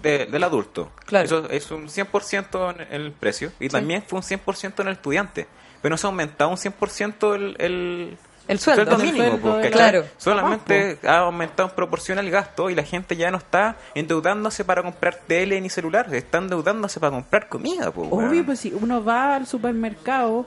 de- 0.02 0.26
del 0.26 0.42
adulto. 0.42 0.90
Claro. 1.04 1.24
Eso 1.26 1.50
es 1.50 1.70
un 1.70 1.88
100% 1.88 2.74
en 2.90 3.00
el 3.02 3.12
precio 3.12 3.52
y 3.61 3.68
también 3.68 4.02
fue 4.04 4.18
un 4.18 4.24
100% 4.24 4.80
en 4.80 4.88
el 4.88 4.94
estudiante. 4.94 5.46
Pero 5.82 5.92
no 5.92 5.98
se 5.98 6.06
ha 6.06 6.11
aumentado 6.11 6.50
un 6.50 6.56
100% 6.56 7.35
el, 7.37 7.56
el, 7.59 8.16
El 8.48 8.59
sueldo. 8.59 8.96
mínimo. 8.98 9.24
El 9.24 9.30
sueldo 9.30 9.38
po, 9.42 9.56
del- 9.56 9.70
¿cachai? 9.70 9.90
Claro. 9.90 10.06
Solamente 10.18 10.98
ha 11.04 11.18
aumentado 11.18 11.68
en 11.68 11.74
proporción 11.74 12.18
al 12.18 12.30
gasto 12.30 12.70
y 12.70 12.74
la 12.74 12.85
gente 12.85 13.16
ya 13.16 13.30
no 13.30 13.38
está 13.38 13.76
endeudándose 13.94 14.64
para 14.64 14.82
comprar 14.82 15.16
tele 15.26 15.61
ni 15.61 15.68
celular, 15.68 16.12
está 16.14 16.38
endeudándose 16.38 17.00
para 17.00 17.12
comprar 17.12 17.48
comida. 17.48 17.90
po, 17.90 18.02
Obvio, 18.02 18.44
pues 18.46 18.61
si 18.61 18.72
uno 18.72 19.02
va 19.04 19.35
al 19.37 19.46
supermercado 19.46 20.46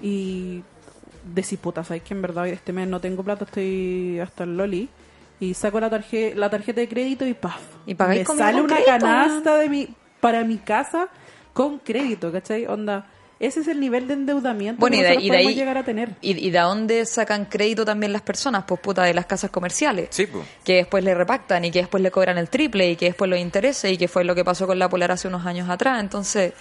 y 0.00 0.62
decís, 1.24 1.58
puta, 1.58 1.84
¿sabes 1.84 2.02
que 2.02 2.14
en 2.14 2.22
verdad 2.22 2.44
hoy 2.44 2.50
este 2.50 2.72
mes 2.72 2.88
no 2.88 3.00
tengo 3.00 3.22
plata, 3.22 3.44
estoy 3.44 4.18
hasta 4.20 4.44
el 4.44 4.56
loli? 4.56 4.88
Y 5.40 5.54
saco 5.54 5.78
la, 5.78 5.88
tarje- 5.90 6.34
la 6.34 6.50
tarjeta 6.50 6.80
de 6.80 6.88
crédito 6.88 7.24
y 7.24 7.34
¡paf! 7.34 7.60
Y 7.86 7.94
pagáis 7.94 8.28
Me 8.28 8.34
sale 8.36 8.60
una 8.60 8.74
crédito, 8.74 8.90
canasta 8.98 9.56
de 9.56 9.68
mi, 9.68 9.88
para 10.20 10.42
mi 10.42 10.58
casa 10.58 11.08
con 11.52 11.78
crédito, 11.78 12.32
¿cachai? 12.32 12.66
Onda, 12.66 13.06
ese 13.40 13.60
es 13.60 13.68
el 13.68 13.78
nivel 13.80 14.08
de 14.08 14.14
endeudamiento 14.14 14.80
Bueno, 14.80 14.96
y 14.96 15.00
que 15.00 15.04
de, 15.06 15.14
y 15.14 15.22
de 15.22 15.28
podemos 15.28 15.46
ahí. 15.50 15.54
llegar 15.54 15.78
a 15.78 15.84
tener. 15.84 16.10
Y, 16.20 16.46
y 16.46 16.50
de 16.50 16.58
dónde 16.58 17.06
sacan 17.06 17.44
crédito 17.44 17.84
también 17.84 18.12
las 18.12 18.22
personas? 18.22 18.64
Pues 18.66 18.80
puta, 18.80 19.04
de 19.04 19.14
las 19.14 19.26
casas 19.26 19.50
comerciales. 19.50 20.08
Sí, 20.10 20.26
po. 20.26 20.44
Que 20.64 20.74
después 20.76 21.04
le 21.04 21.14
repactan 21.14 21.64
y 21.64 21.70
que 21.70 21.78
después 21.80 22.02
le 22.02 22.10
cobran 22.10 22.38
el 22.38 22.48
triple 22.48 22.90
y 22.90 22.96
que 22.96 23.06
después 23.06 23.30
los 23.30 23.38
intereses 23.38 23.92
y 23.92 23.96
que 23.96 24.08
fue 24.08 24.24
lo 24.24 24.34
que 24.34 24.44
pasó 24.44 24.66
con 24.66 24.78
la 24.78 24.88
Polar 24.88 25.12
hace 25.12 25.28
unos 25.28 25.46
años 25.46 25.68
atrás. 25.70 26.00
Entonces, 26.00 26.52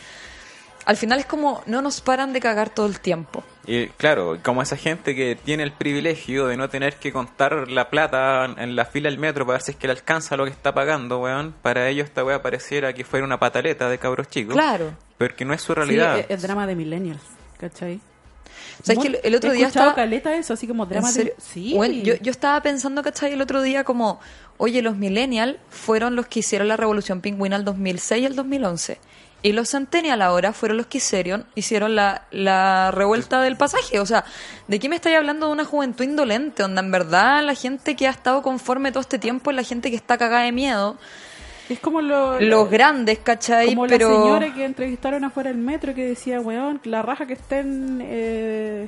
al 0.87 0.97
final 0.97 1.19
es 1.19 1.25
como 1.27 1.61
no 1.67 1.81
nos 1.83 2.01
paran 2.01 2.33
de 2.33 2.39
cagar 2.39 2.69
todo 2.71 2.87
el 2.87 2.99
tiempo. 2.99 3.43
Y 3.67 3.87
claro, 3.89 4.39
como 4.41 4.61
esa 4.61 4.77
gente 4.77 5.13
que 5.13 5.35
tiene 5.35 5.61
el 5.63 5.73
privilegio 5.73 6.47
de 6.47 6.57
no 6.57 6.69
tener 6.69 6.95
que 6.95 7.11
contar 7.11 7.69
la 7.69 7.89
plata 7.89 8.45
en 8.57 8.75
la 8.75 8.85
fila 8.85 9.09
del 9.09 9.19
metro 9.19 9.45
para 9.45 9.57
ver 9.57 9.61
si 9.63 9.71
es 9.71 9.77
que 9.77 9.87
le 9.87 9.93
alcanza 9.93 10.37
lo 10.37 10.45
que 10.45 10.51
está 10.51 10.73
pagando, 10.73 11.19
weón, 11.19 11.53
para 11.61 11.87
ellos 11.89 12.05
esta 12.07 12.23
weá 12.23 12.41
pareciera 12.41 12.93
que 12.93 13.03
fuera 13.03 13.25
una 13.25 13.37
pataleta 13.39 13.89
de 13.89 13.97
cabros 13.99 14.29
chicos. 14.29 14.53
Claro. 14.55 14.93
Porque 15.17 15.43
no 15.45 15.53
es 15.53 15.61
su 15.61 15.73
Sí, 15.73 15.75
realidad. 15.75 16.19
es, 16.19 16.25
es 16.29 16.41
drama 16.41 16.65
de 16.65 16.75
millennials, 16.75 17.21
¿cachai? 17.59 17.99
¿Sabes 18.83 18.97
Muy- 18.99 19.09
que 19.11 19.17
el- 19.17 19.25
el 19.25 19.35
otro 19.35 19.51
he 19.51 19.55
día 19.55 19.67
escuchado 19.67 19.89
estaba- 19.89 20.03
caleta 20.03 20.35
eso, 20.37 20.53
así 20.53 20.67
como 20.67 20.83
¿En 20.83 20.89
drama 20.89 21.11
de... 21.11 21.33
Sí. 21.37 21.73
Bueno, 21.75 21.95
yo, 21.95 22.15
yo 22.15 22.31
estaba 22.31 22.61
pensando, 22.61 23.03
¿cachai? 23.03 23.33
El 23.33 23.41
otro 23.41 23.61
día 23.61 23.83
como, 23.83 24.19
oye, 24.57 24.81
los 24.81 24.95
millennials 24.95 25.57
fueron 25.69 26.15
los 26.15 26.27
que 26.27 26.39
hicieron 26.39 26.67
la 26.69 26.77
revolución 26.77 27.19
pingüina 27.21 27.55
el 27.57 27.65
2006 27.65 28.21
y 28.21 28.25
el 28.25 28.35
2011. 28.35 28.99
Y 29.43 29.53
los 29.53 29.69
centennial 29.69 30.21
ahora 30.21 30.51
fueron 30.51 30.77
los 30.77 30.87
que 30.87 30.97
hicieron, 30.97 31.45
hicieron 31.53 31.95
la, 31.95 32.23
la 32.31 32.91
revuelta 32.91 33.41
del 33.41 33.55
pasaje. 33.55 33.99
O 33.99 34.05
sea, 34.05 34.25
¿de 34.67 34.79
qué 34.79 34.89
me 34.89 34.95
estáis 34.95 35.17
hablando 35.17 35.47
de 35.47 35.51
una 35.53 35.63
juventud 35.65 36.03
indolente? 36.03 36.63
Donde 36.63 36.81
en 36.81 36.91
verdad 36.91 37.43
la 37.43 37.53
gente 37.53 37.95
que 37.95 38.07
ha 38.07 38.11
estado 38.11 38.41
conforme 38.41 38.91
todo 38.91 39.01
este 39.01 39.19
tiempo 39.19 39.51
es 39.51 39.55
la 39.55 39.63
gente 39.63 39.89
que 39.91 39.95
está 39.95 40.17
cagada 40.17 40.43
de 40.43 40.51
miedo. 40.51 40.97
Es 41.69 41.79
como 41.79 42.01
lo, 42.01 42.39
Los 42.39 42.69
grandes, 42.69 43.19
¿cachai? 43.19 43.67
Como 43.67 43.87
Pero... 43.87 44.09
la 44.09 44.15
señora 44.15 44.53
que 44.53 44.65
entrevistaron 44.65 45.23
afuera 45.23 45.49
del 45.49 45.59
metro 45.59 45.93
que 45.93 46.05
decía, 46.05 46.39
weón, 46.39 46.79
la 46.85 47.01
raja 47.01 47.25
que 47.27 47.33
estén 47.33 47.99
eh, 48.01 48.87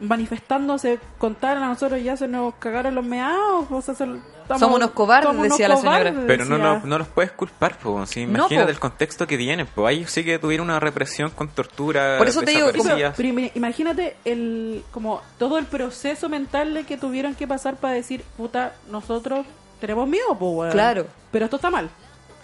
manifestándose 0.00 0.98
contaran 1.18 1.62
a 1.62 1.68
nosotros 1.68 2.02
ya 2.02 2.16
se 2.16 2.28
nos 2.28 2.54
cagaron 2.54 2.94
los 2.94 3.04
meados. 3.04 3.66
O 3.70 3.82
sea, 3.82 3.94
se- 3.94 4.04
estamos- 4.04 4.60
Somos 4.60 4.76
unos 4.76 4.90
cobardes, 4.92 5.26
somos 5.28 5.40
unos 5.46 5.50
decía 5.58 5.68
la 5.68 5.76
señora. 5.76 5.98
cobardes, 6.10 6.24
Pero 6.26 6.44
no, 6.44 6.56
decía. 6.56 6.72
lo- 6.80 6.86
no 6.86 6.98
los 6.98 7.08
puedes 7.08 7.32
culpar, 7.32 7.78
po. 7.78 8.06
Si 8.06 8.26
No, 8.26 8.38
imagínate 8.38 8.70
el 8.70 8.78
contexto 8.78 9.26
que 9.26 9.36
tienen, 9.36 9.66
pues 9.66 9.88
ahí 9.88 10.04
sí 10.06 10.24
que 10.24 10.38
tuvieron 10.38 10.68
una 10.68 10.80
represión 10.80 11.30
con 11.30 11.48
tortura. 11.48 12.16
Por 12.18 12.28
eso 12.28 12.42
te 12.42 12.52
digo, 12.52 12.68
pero- 12.72 13.50
imagínate 13.54 14.16
el 14.24 14.84
como 14.90 15.22
todo 15.38 15.58
el 15.58 15.66
proceso 15.66 16.28
mental 16.28 16.74
de 16.74 16.84
que 16.84 16.96
tuvieron 16.96 17.34
que 17.34 17.46
pasar 17.46 17.76
para 17.76 17.94
decir, 17.94 18.22
puta, 18.36 18.74
nosotros 18.90 19.46
tenemos 19.80 20.08
miedo, 20.08 20.36
pues. 20.38 20.72
Claro. 20.72 21.06
Pero 21.30 21.44
esto 21.44 21.56
está 21.56 21.70
mal. 21.70 21.90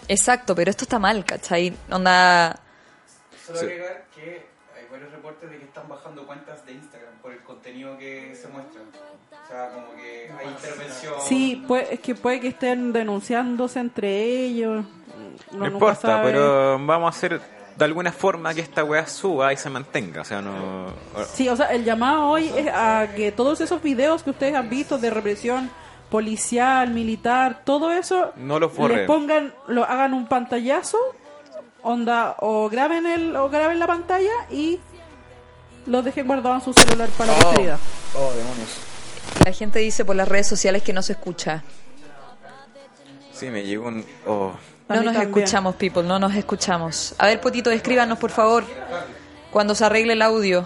Exacto, 0.07 0.53
pero 0.55 0.69
esto 0.69 0.83
está 0.85 0.99
mal, 0.99 1.25
¿cachai? 1.25 1.75
Onda... 1.89 2.59
Solo 3.45 3.59
Sí. 3.59 3.65
agregar 3.65 4.05
que 4.15 4.45
reportes 5.25 5.49
de 5.49 5.57
que 5.57 5.65
están 5.65 5.87
bajando 5.87 6.25
cuentas 6.27 6.65
de 6.65 6.73
Instagram 6.73 7.13
por 7.21 7.31
el 7.31 7.39
contenido 7.41 7.97
que 7.97 8.35
se 8.39 8.47
muestra. 8.47 8.81
O 8.81 9.47
sea, 9.47 9.69
como 9.69 9.95
que 9.95 10.31
hay 10.37 10.47
intervención. 10.47 11.13
Sí, 11.21 11.63
pues, 11.67 11.87
es 11.91 11.99
que 11.99 12.13
puede 12.15 12.39
que 12.39 12.49
estén 12.49 12.93
denunciándose 12.93 13.79
entre 13.79 14.23
ellos. 14.23 14.85
No, 15.51 15.65
importa, 15.65 16.01
sabe. 16.01 16.31
pero 16.31 16.77
vamos 16.85 17.07
a 17.07 17.17
hacer 17.17 17.41
de 17.75 17.85
alguna 17.85 18.11
forma 18.11 18.53
que 18.53 18.61
esta 18.61 18.83
weá 18.83 19.07
suba 19.07 19.51
y 19.51 19.57
se 19.57 19.69
mantenga. 19.69 20.21
O 20.21 20.25
sea, 20.25 20.41
no. 20.41 20.93
Sí, 21.33 21.49
o 21.49 21.55
sea, 21.55 21.67
el 21.67 21.83
llamado 21.83 22.27
hoy 22.29 22.51
es 22.55 22.67
a 22.67 23.07
que 23.15 23.31
todos 23.31 23.61
esos 23.61 23.81
videos 23.81 24.21
que 24.21 24.29
ustedes 24.29 24.55
han 24.55 24.69
visto 24.69 24.97
de 24.97 25.09
represión 25.09 25.71
policial, 26.09 26.91
militar, 26.91 27.61
todo 27.65 27.91
eso, 27.91 28.31
No 28.35 28.59
los 28.59 28.75
borren. 28.75 29.07
pongan, 29.07 29.53
lo 29.67 29.83
hagan 29.83 30.13
un 30.13 30.27
pantallazo, 30.27 30.99
onda, 31.81 32.35
o 32.39 32.69
graben 32.69 33.07
el, 33.07 33.35
o 33.35 33.49
graben 33.49 33.79
la 33.79 33.87
pantalla 33.87 34.31
y 34.51 34.79
los 35.85 36.03
dejen 36.03 36.27
guardados 36.27 36.67
en 36.67 36.73
su 36.73 36.81
celular 36.81 37.09
para 37.09 37.33
la 37.33 37.39
posteridad. 37.39 37.79
Oh, 38.15 38.31
demonios. 38.33 38.69
La 39.45 39.51
gente 39.51 39.79
dice 39.79 40.05
por 40.05 40.15
las 40.15 40.27
redes 40.27 40.47
sociales 40.47 40.83
que 40.83 40.93
no 40.93 41.01
se 41.01 41.13
escucha. 41.13 41.63
Sí, 43.33 43.47
me 43.47 43.63
llegó 43.63 43.87
un. 43.87 44.05
Oh. 44.25 44.53
No 44.87 44.95
nos 44.97 45.05
también. 45.05 45.27
escuchamos, 45.27 45.75
people, 45.75 46.03
no 46.03 46.19
nos 46.19 46.35
escuchamos. 46.35 47.15
A 47.17 47.25
ver, 47.27 47.41
Potito, 47.41 47.71
escríbanos, 47.71 48.19
por 48.19 48.29
favor, 48.29 48.63
cuando 49.51 49.73
se 49.75 49.83
arregle 49.83 50.13
el 50.13 50.21
audio. 50.21 50.63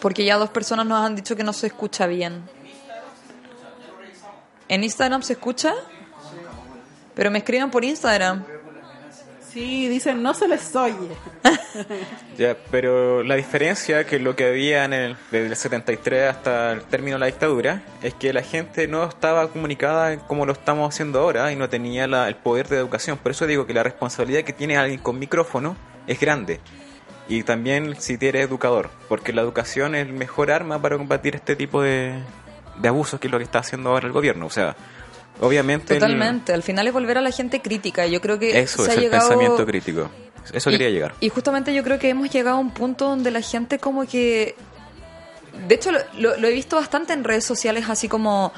Porque 0.00 0.24
ya 0.24 0.36
dos 0.36 0.50
personas 0.50 0.84
nos 0.86 1.04
han 1.04 1.16
dicho 1.16 1.34
que 1.34 1.42
no 1.42 1.54
se 1.54 1.66
escucha 1.66 2.06
bien. 2.06 2.42
¿En 4.68 4.84
Instagram 4.84 5.22
se 5.22 5.32
escucha? 5.32 5.74
Pero 7.14 7.30
me 7.30 7.38
escriban 7.38 7.70
por 7.70 7.84
Instagram. 7.84 8.44
Sí, 9.54 9.88
dicen, 9.88 10.20
no 10.22 10.34
se 10.34 10.48
les 10.48 10.74
oye. 10.76 10.94
Ya, 12.36 12.56
pero 12.70 13.22
la 13.22 13.36
diferencia 13.36 14.04
que 14.04 14.18
lo 14.18 14.34
que 14.34 14.46
había 14.48 14.84
en 14.84 14.92
el, 14.92 15.16
desde 15.30 15.46
el 15.46 15.56
73 15.56 16.28
hasta 16.30 16.72
el 16.72 16.82
término 16.82 17.14
de 17.16 17.20
la 17.20 17.26
dictadura 17.26 17.82
es 18.02 18.12
que 18.14 18.32
la 18.32 18.42
gente 18.42 18.88
no 18.88 19.04
estaba 19.04 19.48
comunicada 19.48 20.18
como 20.26 20.44
lo 20.44 20.52
estamos 20.52 20.92
haciendo 20.92 21.20
ahora 21.20 21.52
y 21.52 21.56
no 21.56 21.68
tenía 21.68 22.06
la- 22.08 22.26
el 22.28 22.34
poder 22.36 22.68
de 22.68 22.76
educación. 22.78 23.16
Por 23.18 23.30
eso 23.32 23.46
digo 23.46 23.66
que 23.66 23.74
la 23.74 23.84
responsabilidad 23.84 24.42
que 24.42 24.52
tiene 24.52 24.76
alguien 24.76 24.98
con 25.00 25.18
micrófono 25.18 25.76
es 26.08 26.18
grande. 26.20 26.60
Y 27.28 27.42
también 27.44 27.94
si 28.00 28.18
eres 28.20 28.46
educador, 28.46 28.90
porque 29.08 29.32
la 29.32 29.42
educación 29.42 29.94
es 29.94 30.06
el 30.06 30.12
mejor 30.12 30.50
arma 30.50 30.80
para 30.82 30.96
combatir 30.98 31.36
este 31.36 31.54
tipo 31.56 31.80
de, 31.80 32.14
de 32.80 32.88
abusos 32.88 33.18
que 33.20 33.28
es 33.28 33.32
lo 33.32 33.38
que 33.38 33.44
está 33.44 33.60
haciendo 33.60 33.90
ahora 33.90 34.06
el 34.08 34.12
gobierno. 34.12 34.46
O 34.46 34.50
sea, 34.50 34.74
obviamente... 35.40 35.94
el- 35.94 36.00
Totalmente. 36.00 36.52
Al 36.52 36.62
final 36.62 36.86
es 36.86 36.92
volver 36.92 37.18
a 37.18 37.20
la 37.20 37.30
gente 37.30 37.60
crítica. 37.60 38.06
Yo 38.06 38.20
creo 38.20 38.38
que 38.38 38.58
eso 38.60 38.84
se 38.84 38.84
es 38.84 38.88
ha 38.90 38.94
el 38.94 39.00
llegado... 39.00 39.28
pensamiento 39.28 39.66
crítico. 39.66 40.10
Eso 40.52 40.70
Y- 40.70 40.74
quería 40.74 40.90
llegar. 40.90 41.14
Y 41.20 41.28
justamente 41.30 41.72
yo 41.74 41.82
creo 41.82 41.98
que 41.98 42.08
hemos 42.10 42.30
llegado 42.30 42.56
a 42.56 42.60
un 42.60 42.70
punto 42.70 43.08
donde 43.08 43.30
la 43.30 43.40
gente 43.40 43.78
como 43.78 44.04
que... 44.06 44.54
De 45.68 45.74
hecho, 45.76 45.92
lo, 45.92 46.00
lo- 46.18 46.36
lo 46.36 46.48
he 46.48 46.52
visto 46.52 46.76
bastante 46.76 47.12
en 47.12 47.24
redes 47.24 47.44
sociales, 47.44 47.84
así 47.88 48.08
como 48.08 48.52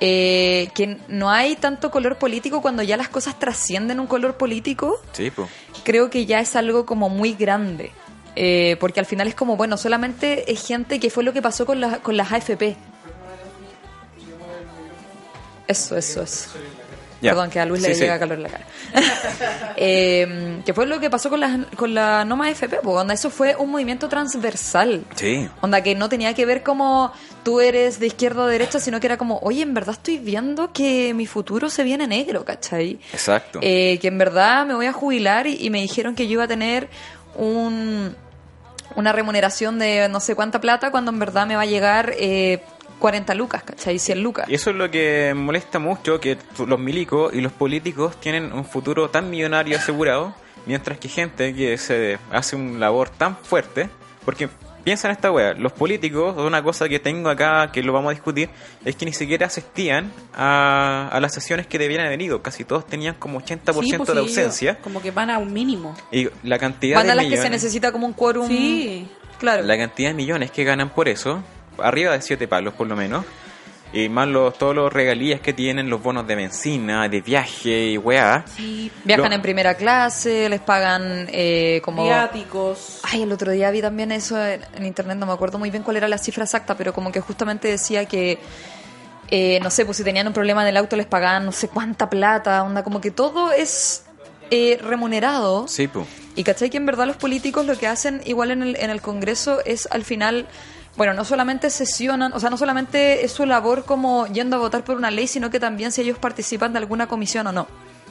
eh, 0.00 0.68
que 0.74 0.98
no 1.08 1.30
hay 1.30 1.56
tanto 1.56 1.90
color 1.90 2.16
político 2.16 2.60
cuando 2.60 2.82
ya 2.82 2.96
las 2.96 3.08
cosas 3.08 3.38
trascienden 3.38 3.98
un 4.00 4.06
color 4.06 4.36
político. 4.36 5.00
Sí, 5.12 5.30
pues. 5.30 5.48
Creo 5.84 6.10
que 6.10 6.26
ya 6.26 6.40
es 6.40 6.54
algo 6.56 6.84
como 6.86 7.08
muy 7.08 7.32
grande. 7.32 7.90
Eh, 8.38 8.76
porque 8.80 9.00
al 9.00 9.06
final 9.06 9.26
es 9.28 9.34
como, 9.34 9.56
bueno, 9.56 9.78
solamente 9.78 10.52
es 10.52 10.66
gente 10.66 11.00
que 11.00 11.08
fue 11.08 11.24
lo 11.24 11.32
que 11.32 11.40
pasó 11.40 11.64
con, 11.64 11.80
las 11.80 12.00
con 12.00 12.18
las 12.18 12.30
AFP. 12.32 12.76
Eso, 15.66 15.96
eso, 15.96 16.22
eso. 16.22 16.50
Perdón, 17.20 17.50
que 17.50 17.60
a 17.60 17.66
Luis 17.66 17.82
le 17.82 17.94
sí. 17.94 18.00
llega 18.00 18.18
calor 18.18 18.36
en 18.36 18.42
la 18.44 18.48
cara. 18.50 18.66
Eh, 19.78 20.62
que 20.64 20.72
fue 20.72 20.86
lo 20.86 20.98
que 21.00 21.10
pasó 21.10 21.28
con 21.28 21.40
la, 21.40 21.66
con 21.76 21.92
la 21.92 22.24
Noma 22.24 22.48
FP, 22.48 22.78
po, 22.78 22.92
onda, 22.92 23.12
eso 23.12 23.28
fue 23.28 23.54
un 23.56 23.70
movimiento 23.70 24.08
transversal. 24.08 25.04
Sí. 25.14 25.46
Onda 25.60 25.82
que 25.82 25.94
no 25.94 26.08
tenía 26.08 26.32
que 26.32 26.46
ver 26.46 26.62
como 26.62 27.12
tú 27.42 27.60
eres 27.60 28.00
de 28.00 28.06
izquierda 28.06 28.44
o 28.44 28.46
derecha, 28.46 28.80
sino 28.80 28.98
que 29.00 29.06
era 29.06 29.18
como, 29.18 29.38
oye, 29.42 29.60
en 29.62 29.74
verdad 29.74 29.96
estoy 29.96 30.16
viendo 30.16 30.72
que 30.72 31.12
mi 31.12 31.26
futuro 31.26 31.68
se 31.68 31.84
viene 31.84 32.06
negro, 32.06 32.44
¿cachai? 32.44 32.98
Exacto. 33.12 33.58
Eh, 33.62 33.98
que 34.00 34.08
en 34.08 34.16
verdad 34.16 34.64
me 34.64 34.74
voy 34.74 34.86
a 34.86 34.94
jubilar 34.94 35.46
y, 35.46 35.58
y 35.60 35.68
me 35.68 35.82
dijeron 35.82 36.14
que 36.14 36.26
yo 36.26 36.34
iba 36.34 36.44
a 36.44 36.48
tener 36.48 36.88
un, 37.34 38.16
una 38.94 39.12
remuneración 39.12 39.78
de 39.78 40.08
no 40.08 40.20
sé 40.20 40.34
cuánta 40.34 40.60
plata 40.60 40.90
cuando 40.90 41.10
en 41.10 41.18
verdad 41.18 41.46
me 41.46 41.54
va 41.54 41.62
a 41.62 41.66
llegar 41.66 42.14
eh, 42.18 42.62
40 42.98 43.34
lucas, 43.34 43.62
¿cachai? 43.62 43.98
100 43.98 44.22
lucas. 44.22 44.48
Y 44.48 44.54
eso 44.54 44.70
es 44.70 44.76
lo 44.76 44.90
que 44.90 45.32
molesta 45.36 45.78
mucho, 45.78 46.18
que 46.20 46.38
los 46.66 46.78
milicos 46.78 47.34
y 47.34 47.40
los 47.40 47.52
políticos 47.52 48.18
tienen 48.20 48.52
un 48.52 48.64
futuro 48.64 49.10
tan 49.10 49.30
millonario 49.30 49.76
asegurado, 49.76 50.34
mientras 50.66 50.98
que 50.98 51.08
gente 51.08 51.54
que 51.54 51.76
se 51.78 52.18
hace 52.30 52.56
un 52.56 52.80
labor 52.80 53.08
tan 53.10 53.36
fuerte, 53.36 53.88
porque 54.24 54.48
piensa 54.82 55.08
en 55.08 55.12
esta 55.12 55.30
wea, 55.32 55.52
los 55.54 55.72
políticos, 55.72 56.36
una 56.38 56.62
cosa 56.62 56.88
que 56.88 56.98
tengo 57.00 57.28
acá 57.28 57.70
que 57.72 57.82
lo 57.82 57.92
vamos 57.92 58.10
a 58.10 58.14
discutir, 58.14 58.48
es 58.84 58.94
que 58.96 59.04
ni 59.04 59.12
siquiera 59.12 59.46
asistían 59.46 60.12
a, 60.34 61.08
a 61.12 61.20
las 61.20 61.34
sesiones 61.34 61.66
que 61.66 61.78
debían 61.78 62.00
haber 62.00 62.12
venido, 62.12 62.40
casi 62.40 62.64
todos 62.64 62.86
tenían 62.86 63.14
como 63.16 63.40
80% 63.40 63.82
Sí, 63.82 63.96
pues, 63.96 64.08
de 64.08 64.14
sí, 64.14 64.18
ausencia, 64.20 64.78
Como 64.78 65.02
que 65.02 65.10
van 65.10 65.30
a 65.30 65.38
un 65.38 65.52
mínimo. 65.52 65.96
y 66.12 66.28
la 66.44 66.58
cantidad 66.58 66.96
Van 66.98 67.06
de 67.06 67.12
a 67.12 67.14
las 67.16 67.26
que 67.26 67.36
se 67.36 67.50
necesita 67.50 67.90
como 67.92 68.06
un 68.06 68.12
quórum. 68.12 68.48
Sí. 68.48 69.08
Claro. 69.38 69.64
la 69.64 69.76
cantidad 69.76 70.08
de 70.10 70.14
millones 70.14 70.50
que 70.50 70.64
ganan 70.64 70.88
por 70.88 71.08
eso, 71.08 71.42
arriba 71.78 72.12
de 72.12 72.22
7 72.22 72.46
palos 72.48 72.74
por 72.74 72.86
lo 72.86 72.96
menos, 72.96 73.24
y 73.92 74.08
más 74.08 74.26
los, 74.28 74.58
todos 74.58 74.74
los 74.74 74.92
regalías 74.92 75.40
que 75.40 75.52
tienen, 75.52 75.88
los 75.88 76.02
bonos 76.02 76.26
de 76.26 76.34
benzina, 76.34 77.08
de 77.08 77.20
viaje 77.20 77.86
y 77.92 77.98
weá. 77.98 78.44
Sí. 78.56 78.90
Viajan 79.04 79.28
Lo- 79.30 79.34
en 79.36 79.42
primera 79.42 79.74
clase, 79.74 80.48
les 80.48 80.60
pagan 80.60 81.28
eh, 81.30 81.80
como... 81.84 82.04
Viáticos. 82.04 83.00
Ay, 83.04 83.22
el 83.22 83.32
otro 83.32 83.52
día 83.52 83.70
vi 83.70 83.80
también 83.80 84.12
eso 84.12 84.44
en, 84.44 84.60
en 84.74 84.84
internet, 84.84 85.16
no 85.16 85.26
me 85.26 85.32
acuerdo 85.32 85.58
muy 85.58 85.70
bien 85.70 85.82
cuál 85.82 85.96
era 85.96 86.08
la 86.08 86.18
cifra 86.18 86.44
exacta, 86.44 86.76
pero 86.76 86.92
como 86.92 87.12
que 87.12 87.20
justamente 87.20 87.68
decía 87.68 88.04
que, 88.06 88.38
eh, 89.30 89.60
no 89.62 89.70
sé, 89.70 89.84
pues 89.86 89.96
si 89.96 90.04
tenían 90.04 90.26
un 90.26 90.32
problema 90.32 90.62
en 90.62 90.68
el 90.68 90.76
auto 90.76 90.96
les 90.96 91.06
pagaban 91.06 91.44
no 91.46 91.52
sé 91.52 91.68
cuánta 91.68 92.10
plata, 92.10 92.62
onda, 92.64 92.82
como 92.82 93.00
que 93.00 93.10
todo 93.12 93.52
es 93.52 94.04
eh, 94.50 94.78
remunerado. 94.82 95.68
Sí, 95.68 95.88
pues. 95.88 96.06
Y 96.34 96.44
cachai 96.44 96.70
que 96.70 96.76
en 96.76 96.86
verdad 96.86 97.06
los 97.06 97.16
políticos 97.16 97.64
lo 97.64 97.78
que 97.78 97.86
hacen 97.86 98.20
igual 98.26 98.50
en 98.50 98.62
el, 98.62 98.76
en 98.76 98.90
el 98.90 99.00
Congreso 99.00 99.64
es 99.64 99.88
al 99.90 100.04
final, 100.04 100.46
bueno, 100.96 101.12
no 101.12 101.24
solamente 101.24 101.70
sesionan, 101.70 102.32
o 102.32 102.40
sea, 102.40 102.50
no 102.50 102.56
solamente 102.56 103.24
es 103.24 103.32
su 103.32 103.44
labor 103.44 103.84
como 103.84 104.26
yendo 104.28 104.56
a 104.56 104.58
votar 104.58 104.82
por 104.84 104.96
una 104.96 105.10
ley, 105.10 105.26
sino 105.26 105.50
que 105.50 105.60
también 105.60 105.92
si 105.92 106.00
ellos 106.00 106.18
participan 106.18 106.72
de 106.72 106.78
alguna 106.78 107.06
comisión 107.06 107.46
o 107.46 107.52
no. 107.52 107.66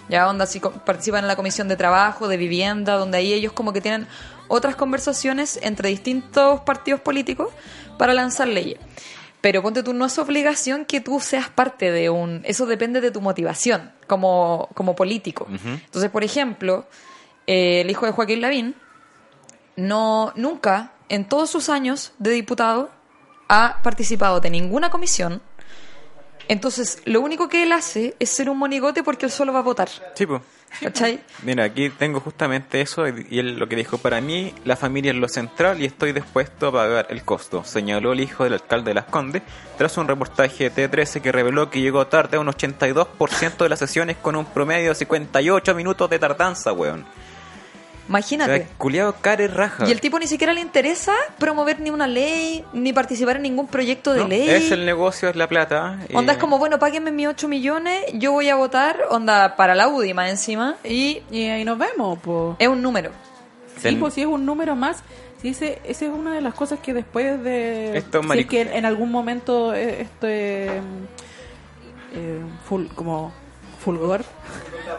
Ya 0.07 0.29
onda, 0.29 0.45
si 0.45 0.59
participan 0.59 1.23
en 1.23 1.27
la 1.27 1.35
comisión 1.35 1.67
de 1.67 1.75
trabajo, 1.75 2.27
de 2.27 2.37
vivienda, 2.37 2.93
donde 2.93 3.17
ahí 3.17 3.33
ellos 3.33 3.53
como 3.53 3.73
que 3.73 3.81
tienen 3.81 4.07
otras 4.47 4.75
conversaciones 4.75 5.59
entre 5.63 5.89
distintos 5.89 6.61
partidos 6.61 7.01
políticos 7.01 7.49
para 7.97 8.13
lanzar 8.13 8.47
leyes. 8.47 8.79
Pero 9.41 9.61
ponte 9.61 9.81
tú, 9.83 9.93
no 9.93 10.05
es 10.05 10.17
obligación 10.17 10.85
que 10.85 11.01
tú 11.01 11.19
seas 11.19 11.49
parte 11.49 11.91
de 11.91 12.09
un... 12.09 12.41
Eso 12.45 12.65
depende 12.65 13.01
de 13.01 13.11
tu 13.11 13.21
motivación 13.21 13.91
como, 14.07 14.69
como 14.73 14.95
político. 14.95 15.47
Entonces, 15.49 16.09
por 16.09 16.23
ejemplo, 16.23 16.87
eh, 17.45 17.81
el 17.81 17.89
hijo 17.91 18.05
de 18.05 18.11
Joaquín 18.11 18.41
Lavín 18.41 18.75
no, 19.75 20.33
nunca, 20.35 20.93
en 21.09 21.27
todos 21.27 21.49
sus 21.49 21.69
años 21.69 22.13
de 22.19 22.31
diputado, 22.31 22.89
ha 23.47 23.81
participado 23.83 24.39
de 24.39 24.49
ninguna 24.49 24.89
comisión. 24.89 25.41
Entonces, 26.47 27.01
lo 27.05 27.21
único 27.21 27.49
que 27.49 27.63
él 27.63 27.71
hace 27.71 28.15
es 28.19 28.29
ser 28.29 28.49
un 28.49 28.57
monigote 28.57 29.03
porque 29.03 29.25
él 29.25 29.31
solo 29.31 29.53
va 29.53 29.59
a 29.59 29.63
votar. 29.63 29.89
Sí, 30.13 30.25
pues. 30.25 30.41
¿Cachai? 30.81 31.21
Mira, 31.43 31.63
aquí 31.63 31.89
tengo 31.89 32.19
justamente 32.19 32.81
eso 32.81 33.07
y 33.07 33.27
y 33.29 33.39
él 33.39 33.57
lo 33.57 33.67
que 33.69 33.75
dijo, 33.75 33.97
para 33.97 34.19
mí 34.19 34.53
la 34.65 34.75
familia 34.75 35.11
es 35.11 35.17
lo 35.17 35.27
central 35.27 35.81
y 35.81 35.85
estoy 35.85 36.11
dispuesto 36.11 36.67
a 36.67 36.71
pagar 36.71 37.07
el 37.09 37.23
costo, 37.23 37.63
señaló 37.63 38.13
el 38.13 38.19
hijo 38.19 38.43
del 38.43 38.53
alcalde 38.53 38.89
de 38.89 38.95
Las 38.95 39.05
Condes 39.05 39.41
tras 39.77 39.97
un 39.97 40.07
reportaje 40.07 40.69
de 40.69 40.89
T13 40.89 41.21
que 41.21 41.31
reveló 41.31 41.69
que 41.69 41.81
llegó 41.81 42.05
tarde 42.07 42.37
a 42.37 42.39
un 42.39 42.47
82% 42.47 43.57
de 43.57 43.69
las 43.69 43.79
sesiones 43.79 44.17
con 44.17 44.35
un 44.35 44.45
promedio 44.45 44.89
de 44.89 44.95
58 44.95 45.75
minutos 45.75 46.09
de 46.09 46.19
tardanza, 46.19 46.73
weón. 46.73 47.05
O 48.05 48.09
Imagínate. 48.09 48.57
sea, 48.57 48.67
culiado 48.77 49.15
care 49.19 49.47
raja. 49.47 49.87
Y 49.87 49.91
el 49.91 49.99
tipo 49.99 50.19
ni 50.19 50.27
siquiera 50.27 50.53
le 50.53 50.61
interesa 50.61 51.13
promover 51.39 51.79
ni 51.79 51.89
una 51.89 52.05
ley, 52.07 52.63
ni 52.73 52.93
participar 52.93 53.37
en 53.37 53.41
ningún 53.43 53.67
proyecto 53.67 54.13
de 54.13 54.19
No, 54.19 54.27
ley. 54.27 54.47
Es 54.47 54.69
el 54.71 54.85
negocio, 54.85 55.27
es 55.29 55.35
la 55.35 55.47
plata. 55.49 55.99
Onda 56.13 56.33
es 56.33 56.37
como, 56.39 56.59
bueno, 56.59 56.77
páguenme 56.77 57.11
mis 57.11 57.27
8 57.27 57.47
millones, 57.47 58.03
yo 58.13 58.31
voy 58.31 58.49
a 58.49 58.55
votar, 58.55 58.97
onda, 59.09 59.55
para 59.55 59.73
la 59.73 59.87
UDI 59.87 60.13
más 60.13 60.29
encima, 60.29 60.75
y 60.83 61.23
Y 61.31 61.45
ahí 61.47 61.65
nos 61.65 61.79
vemos, 61.79 62.19
pues. 62.21 62.55
es 62.59 62.67
un 62.67 62.81
número. 62.83 63.09
Sí, 63.77 63.81
Ten- 63.83 63.99
pues 63.99 64.13
si 64.13 64.21
es 64.21 64.27
un 64.27 64.45
número 64.45 64.75
más, 64.75 64.97
si 65.41 65.49
ese, 65.49 65.79
esa 65.83 66.05
es 66.05 66.11
una 66.11 66.31
de 66.33 66.41
las 66.41 66.53
cosas 66.53 66.79
que 66.79 66.93
después 66.93 67.43
de... 67.43 67.97
Esto 67.97 68.19
es 68.19 68.25
si 68.25 68.31
es 68.31 68.37
maric- 68.45 68.47
que 68.49 68.61
en, 68.61 68.71
en 68.73 68.85
algún 68.85 69.11
momento 69.11 69.73
eh, 69.73 70.01
esto 70.01 70.27
eh, 70.27 70.79
eh, 72.13 72.39
ful- 72.69 72.89
como 72.93 73.33
fulgor, 73.83 74.23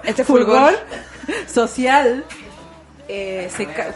Este 0.04 0.24
fulgor 0.24 0.72
fulgor. 0.74 1.46
social 1.46 2.24
eh, 3.08 3.48
se, 3.54 3.66
ca- 3.66 3.94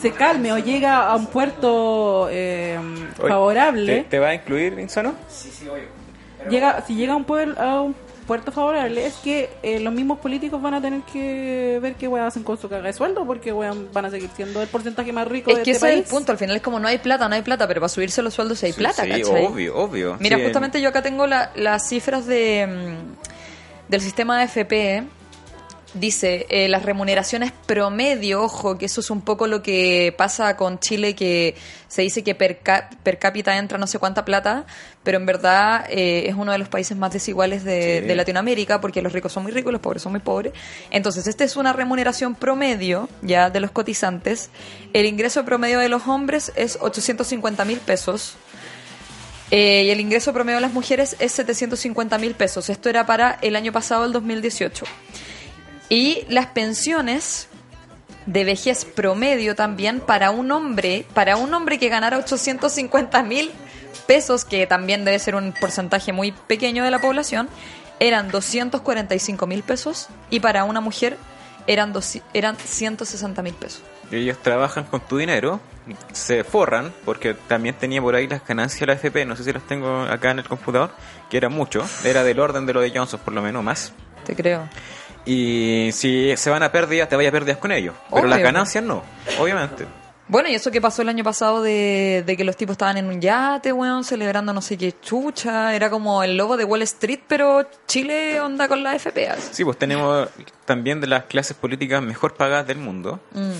se 0.00 0.12
calme 0.12 0.52
o 0.52 0.58
llega 0.58 1.08
a 1.08 1.16
un 1.16 1.26
puerto 1.26 2.28
eh, 2.30 2.78
favorable, 3.16 3.96
¿te, 4.02 4.04
te 4.04 4.18
va 4.18 4.28
a 4.28 4.34
incluir, 4.34 4.78
Insano? 4.78 5.14
llega 6.48 6.82
si 6.86 6.94
llega 6.94 7.12
a 7.12 7.16
un, 7.16 7.26
puer- 7.26 7.58
a 7.58 7.80
un 7.82 7.94
puerto 8.26 8.52
favorable 8.52 9.06
es 9.06 9.14
que 9.14 9.48
eh, 9.62 9.80
los 9.80 9.92
mismos 9.92 10.18
políticos 10.18 10.60
van 10.60 10.74
a 10.74 10.80
tener 10.82 11.00
que 11.02 11.78
ver 11.80 11.94
qué 11.94 12.06
weón 12.08 12.26
hacen 12.26 12.42
con 12.42 12.58
su 12.58 12.68
caga 12.68 12.86
de 12.86 12.92
sueldo 12.92 13.24
porque 13.26 13.52
weón, 13.52 13.88
van 13.92 14.04
a 14.04 14.10
seguir 14.10 14.28
siendo 14.36 14.60
el 14.62 14.68
porcentaje 14.68 15.12
más 15.12 15.26
rico 15.26 15.50
Es 15.50 15.58
de 15.58 15.62
que 15.62 15.70
este 15.72 15.86
ese 15.88 15.98
es 15.98 16.04
el 16.06 16.10
punto, 16.10 16.32
al 16.32 16.38
final 16.38 16.54
es 16.56 16.62
como 16.62 16.78
no 16.78 16.88
hay 16.88 16.98
plata, 16.98 17.26
no 17.28 17.34
hay 17.34 17.42
plata, 17.42 17.66
pero 17.66 17.80
para 17.80 17.88
subirse 17.88 18.20
los 18.22 18.34
sueldos 18.34 18.58
sí 18.58 18.66
hay 18.66 18.72
Sí, 18.72 18.78
plata, 18.78 19.02
sí, 19.04 19.08
¿cachai? 19.10 19.46
obvio, 19.46 19.76
obvio. 19.76 20.16
Mira, 20.20 20.36
Sí, 20.36 20.42
en- 20.42 20.46
justamente 20.48 20.80
yo 20.82 20.90
acá 20.90 21.00
tengo 21.02 21.26
la- 21.26 21.50
las 21.56 21.88
cifras 21.88 22.26
de, 22.26 22.66
mm, 22.66 23.90
del 23.90 24.00
sistema 24.02 24.38
de 24.38 24.44
FP. 24.44 25.04
Dice, 25.94 26.46
eh, 26.50 26.68
las 26.68 26.82
remuneraciones 26.84 27.50
promedio, 27.66 28.42
ojo, 28.42 28.76
que 28.76 28.84
eso 28.84 29.00
es 29.00 29.08
un 29.10 29.22
poco 29.22 29.46
lo 29.46 29.62
que 29.62 30.14
pasa 30.18 30.54
con 30.54 30.78
Chile, 30.78 31.14
que 31.14 31.54
se 31.88 32.02
dice 32.02 32.22
que 32.22 32.34
per, 32.34 32.58
ca- 32.58 32.90
per 33.02 33.18
cápita 33.18 33.56
entra 33.56 33.78
no 33.78 33.86
sé 33.86 33.98
cuánta 33.98 34.22
plata, 34.26 34.66
pero 35.02 35.16
en 35.16 35.24
verdad 35.24 35.86
eh, 35.88 36.24
es 36.28 36.34
uno 36.34 36.52
de 36.52 36.58
los 36.58 36.68
países 36.68 36.94
más 36.94 37.10
desiguales 37.14 37.64
de, 37.64 38.00
Sí. 38.02 38.06
de 38.06 38.14
Latinoamérica, 38.16 38.82
porque 38.82 39.00
los 39.00 39.14
ricos 39.14 39.32
son 39.32 39.44
muy 39.44 39.52
ricos 39.52 39.72
los 39.72 39.80
pobres 39.80 40.02
son 40.02 40.12
muy 40.12 40.20
pobres. 40.20 40.52
Entonces, 40.90 41.26
esta 41.26 41.44
es 41.44 41.56
una 41.56 41.72
remuneración 41.72 42.34
promedio 42.34 43.08
ya 43.22 43.48
de 43.48 43.60
los 43.60 43.70
cotizantes. 43.70 44.50
El 44.92 45.06
ingreso 45.06 45.46
promedio 45.46 45.78
de 45.78 45.88
los 45.88 46.06
hombres 46.06 46.52
es 46.54 46.76
850 46.82 47.64
mil 47.64 47.78
pesos. 47.78 48.34
Eh, 49.50 49.84
y 49.86 49.90
el 49.90 50.00
ingreso 50.00 50.34
promedio 50.34 50.58
de 50.58 50.62
las 50.62 50.74
mujeres 50.74 51.16
es 51.18 51.32
750 51.32 52.18
mil 52.18 52.34
pesos. 52.34 52.68
Esto 52.68 52.90
era 52.90 53.06
para 53.06 53.38
el 53.40 53.56
año 53.56 53.72
pasado, 53.72 54.04
el 54.04 54.12
2018. 54.12 54.84
Y 55.88 56.24
las 56.28 56.46
pensiones 56.46 57.48
de 58.26 58.44
vejez 58.44 58.84
promedio 58.84 59.54
también 59.54 60.00
para 60.00 60.30
un 60.30 60.50
hombre, 60.52 61.06
para 61.14 61.36
un 61.36 61.52
hombre 61.54 61.78
que 61.78 61.88
ganara 61.88 62.18
850 62.18 63.22
mil 63.22 63.50
pesos, 64.06 64.44
que 64.44 64.66
también 64.66 65.04
debe 65.04 65.18
ser 65.18 65.34
un 65.34 65.52
porcentaje 65.58 66.12
muy 66.12 66.32
pequeño 66.32 66.84
de 66.84 66.90
la 66.90 66.98
población, 66.98 67.48
eran 68.00 68.30
245 68.30 69.46
mil 69.46 69.62
pesos 69.62 70.08
y 70.30 70.40
para 70.40 70.64
una 70.64 70.80
mujer 70.80 71.16
eran, 71.66 71.92
doci- 71.94 72.22
eran 72.34 72.56
160 72.56 73.42
mil 73.42 73.54
pesos. 73.54 73.82
Ellos 74.10 74.38
trabajan 74.42 74.84
con 74.84 75.00
tu 75.00 75.16
dinero, 75.18 75.60
se 76.12 76.44
forran, 76.44 76.92
porque 77.04 77.34
también 77.34 77.74
tenía 77.74 78.00
por 78.00 78.14
ahí 78.14 78.26
las 78.26 78.46
ganancias 78.46 78.80
de 78.80 78.86
la 78.86 78.92
FP, 78.94 79.24
no 79.26 79.36
sé 79.36 79.44
si 79.44 79.52
las 79.52 79.66
tengo 79.66 80.02
acá 80.02 80.30
en 80.30 80.38
el 80.38 80.48
computador, 80.48 80.90
que 81.30 81.36
era 81.38 81.48
mucho, 81.50 81.84
era 82.04 82.24
del 82.24 82.40
orden 82.40 82.64
de 82.66 82.72
lo 82.74 82.80
de 82.80 82.90
Johnson 82.94 83.20
por 83.24 83.34
lo 83.34 83.42
menos 83.42 83.62
más. 83.64 83.92
Te 84.24 84.34
creo. 84.34 84.68
Y 85.28 85.90
si 85.92 86.34
se 86.36 86.48
van 86.48 86.62
a 86.62 86.72
pérdidas, 86.72 87.08
te 87.08 87.14
vayas 87.16 87.28
a 87.30 87.32
pérdidas 87.32 87.58
con 87.58 87.70
ellos. 87.70 87.94
Pero 88.08 88.22
Obvio. 88.22 88.30
las 88.30 88.40
ganancias 88.40 88.82
no, 88.82 89.02
obviamente. 89.38 89.84
Bueno, 90.26 90.48
y 90.48 90.54
eso 90.54 90.70
que 90.70 90.80
pasó 90.80 91.02
el 91.02 91.08
año 91.08 91.22
pasado 91.24 91.62
de, 91.62 92.22
de 92.26 92.36
que 92.36 92.44
los 92.44 92.56
tipos 92.56 92.72
estaban 92.72 92.96
en 92.98 93.06
un 93.06 93.20
yate, 93.20 93.72
weón, 93.72 94.04
celebrando 94.04 94.52
no 94.52 94.60
sé 94.62 94.76
qué 94.78 94.94
chucha. 95.00 95.74
Era 95.74 95.90
como 95.90 96.22
el 96.22 96.36
lobo 96.36 96.56
de 96.56 96.64
Wall 96.64 96.82
Street, 96.82 97.20
pero 97.28 97.66
Chile 97.86 98.40
onda 98.40 98.68
con 98.68 98.82
la 98.82 98.94
FP. 98.94 99.28
así. 99.28 99.48
Sí, 99.52 99.64
pues 99.64 99.78
tenemos 99.78 100.28
también 100.64 101.00
de 101.00 101.06
las 101.06 101.24
clases 101.24 101.56
políticas 101.56 102.02
mejor 102.02 102.34
pagadas 102.34 102.66
del 102.66 102.78
mundo. 102.78 103.20
Mm. 103.32 103.52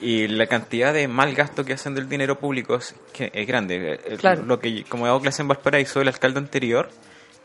Y 0.00 0.28
la 0.28 0.46
cantidad 0.46 0.92
de 0.92 1.08
mal 1.08 1.34
gasto 1.34 1.64
que 1.64 1.72
hacen 1.72 1.94
del 1.94 2.08
dinero 2.08 2.38
público 2.38 2.74
es, 2.76 2.94
que 3.14 3.30
es 3.34 3.46
grande. 3.46 4.00
Eh, 4.04 4.16
Claro. 4.18 4.42
Lo 4.44 4.60
que, 4.60 4.84
como 4.84 5.06
hago 5.06 5.20
clase 5.20 5.40
en 5.42 5.48
Valparaíso, 5.48 6.00
el 6.02 6.08
alcalde 6.08 6.38
anterior 6.38 6.90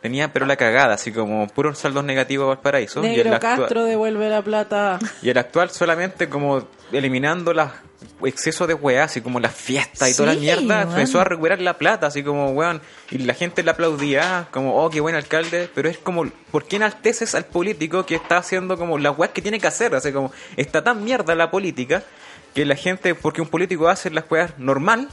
tenía 0.02 0.34
pero 0.34 0.46
la 0.46 0.56
cagada, 0.56 0.96
así 0.96 1.12
como 1.12 1.48
puros 1.48 1.78
saldos 1.78 2.04
negativos 2.04 2.46
a 2.46 2.48
Valparaíso. 2.50 3.04
y 3.04 3.08
el 3.08 3.24
Negro 3.24 3.40
Castro 3.40 3.84
devuelve 3.84 4.30
la 4.30 4.42
plata. 4.42 5.00
Y 5.22 5.30
el 5.30 5.38
actual 5.38 5.70
solamente 5.70 6.30
como 6.30 6.68
eliminando 6.92 7.54
los 7.54 7.70
excesos 8.26 8.68
de 8.68 8.74
weá, 8.74 9.04
así 9.06 9.22
como 9.22 9.40
las 9.40 9.54
fiestas 9.54 10.10
y 10.10 10.16
toda 10.16 10.28
la 10.28 10.34
Sí, 10.34 10.40
mierda, 10.40 10.82
empezó 10.84 11.22
a 11.22 11.24
recuperar 11.24 11.62
la 11.62 11.78
plata, 11.78 12.08
así 12.08 12.24
como 12.24 12.50
weón, 12.52 12.82
y 13.12 13.20
la 13.20 13.34
gente 13.34 13.64
le 13.64 13.72
aplaudía, 13.72 14.48
como, 14.52 14.76
oh, 14.84 14.90
qué 14.90 15.00
buen 15.02 15.16
alcalde, 15.16 15.70
pero 15.74 15.90
es 15.90 15.98
como, 15.98 16.26
¿por 16.52 16.66
qué 16.66 16.78
enalteces 16.78 17.36
al 17.36 17.46
político 17.46 18.06
que 18.06 18.16
está 18.16 18.38
haciendo 18.38 18.78
como 18.78 18.98
las 18.98 19.18
weas 19.18 19.32
que 19.32 19.42
tiene 19.42 19.60
que 19.60 19.68
hacer? 19.68 19.94
Así 19.96 20.12
como, 20.12 20.32
está 20.58 20.84
tan 20.84 21.04
mierda 21.04 21.36
la 21.36 21.52
política 21.52 22.04
que 22.54 22.66
la 22.66 22.76
gente, 22.76 23.16
porque 23.16 23.42
un 23.42 23.48
político 23.48 23.88
hace 23.88 24.10
las 24.10 24.26
weas 24.30 24.58
normal, 24.58 25.08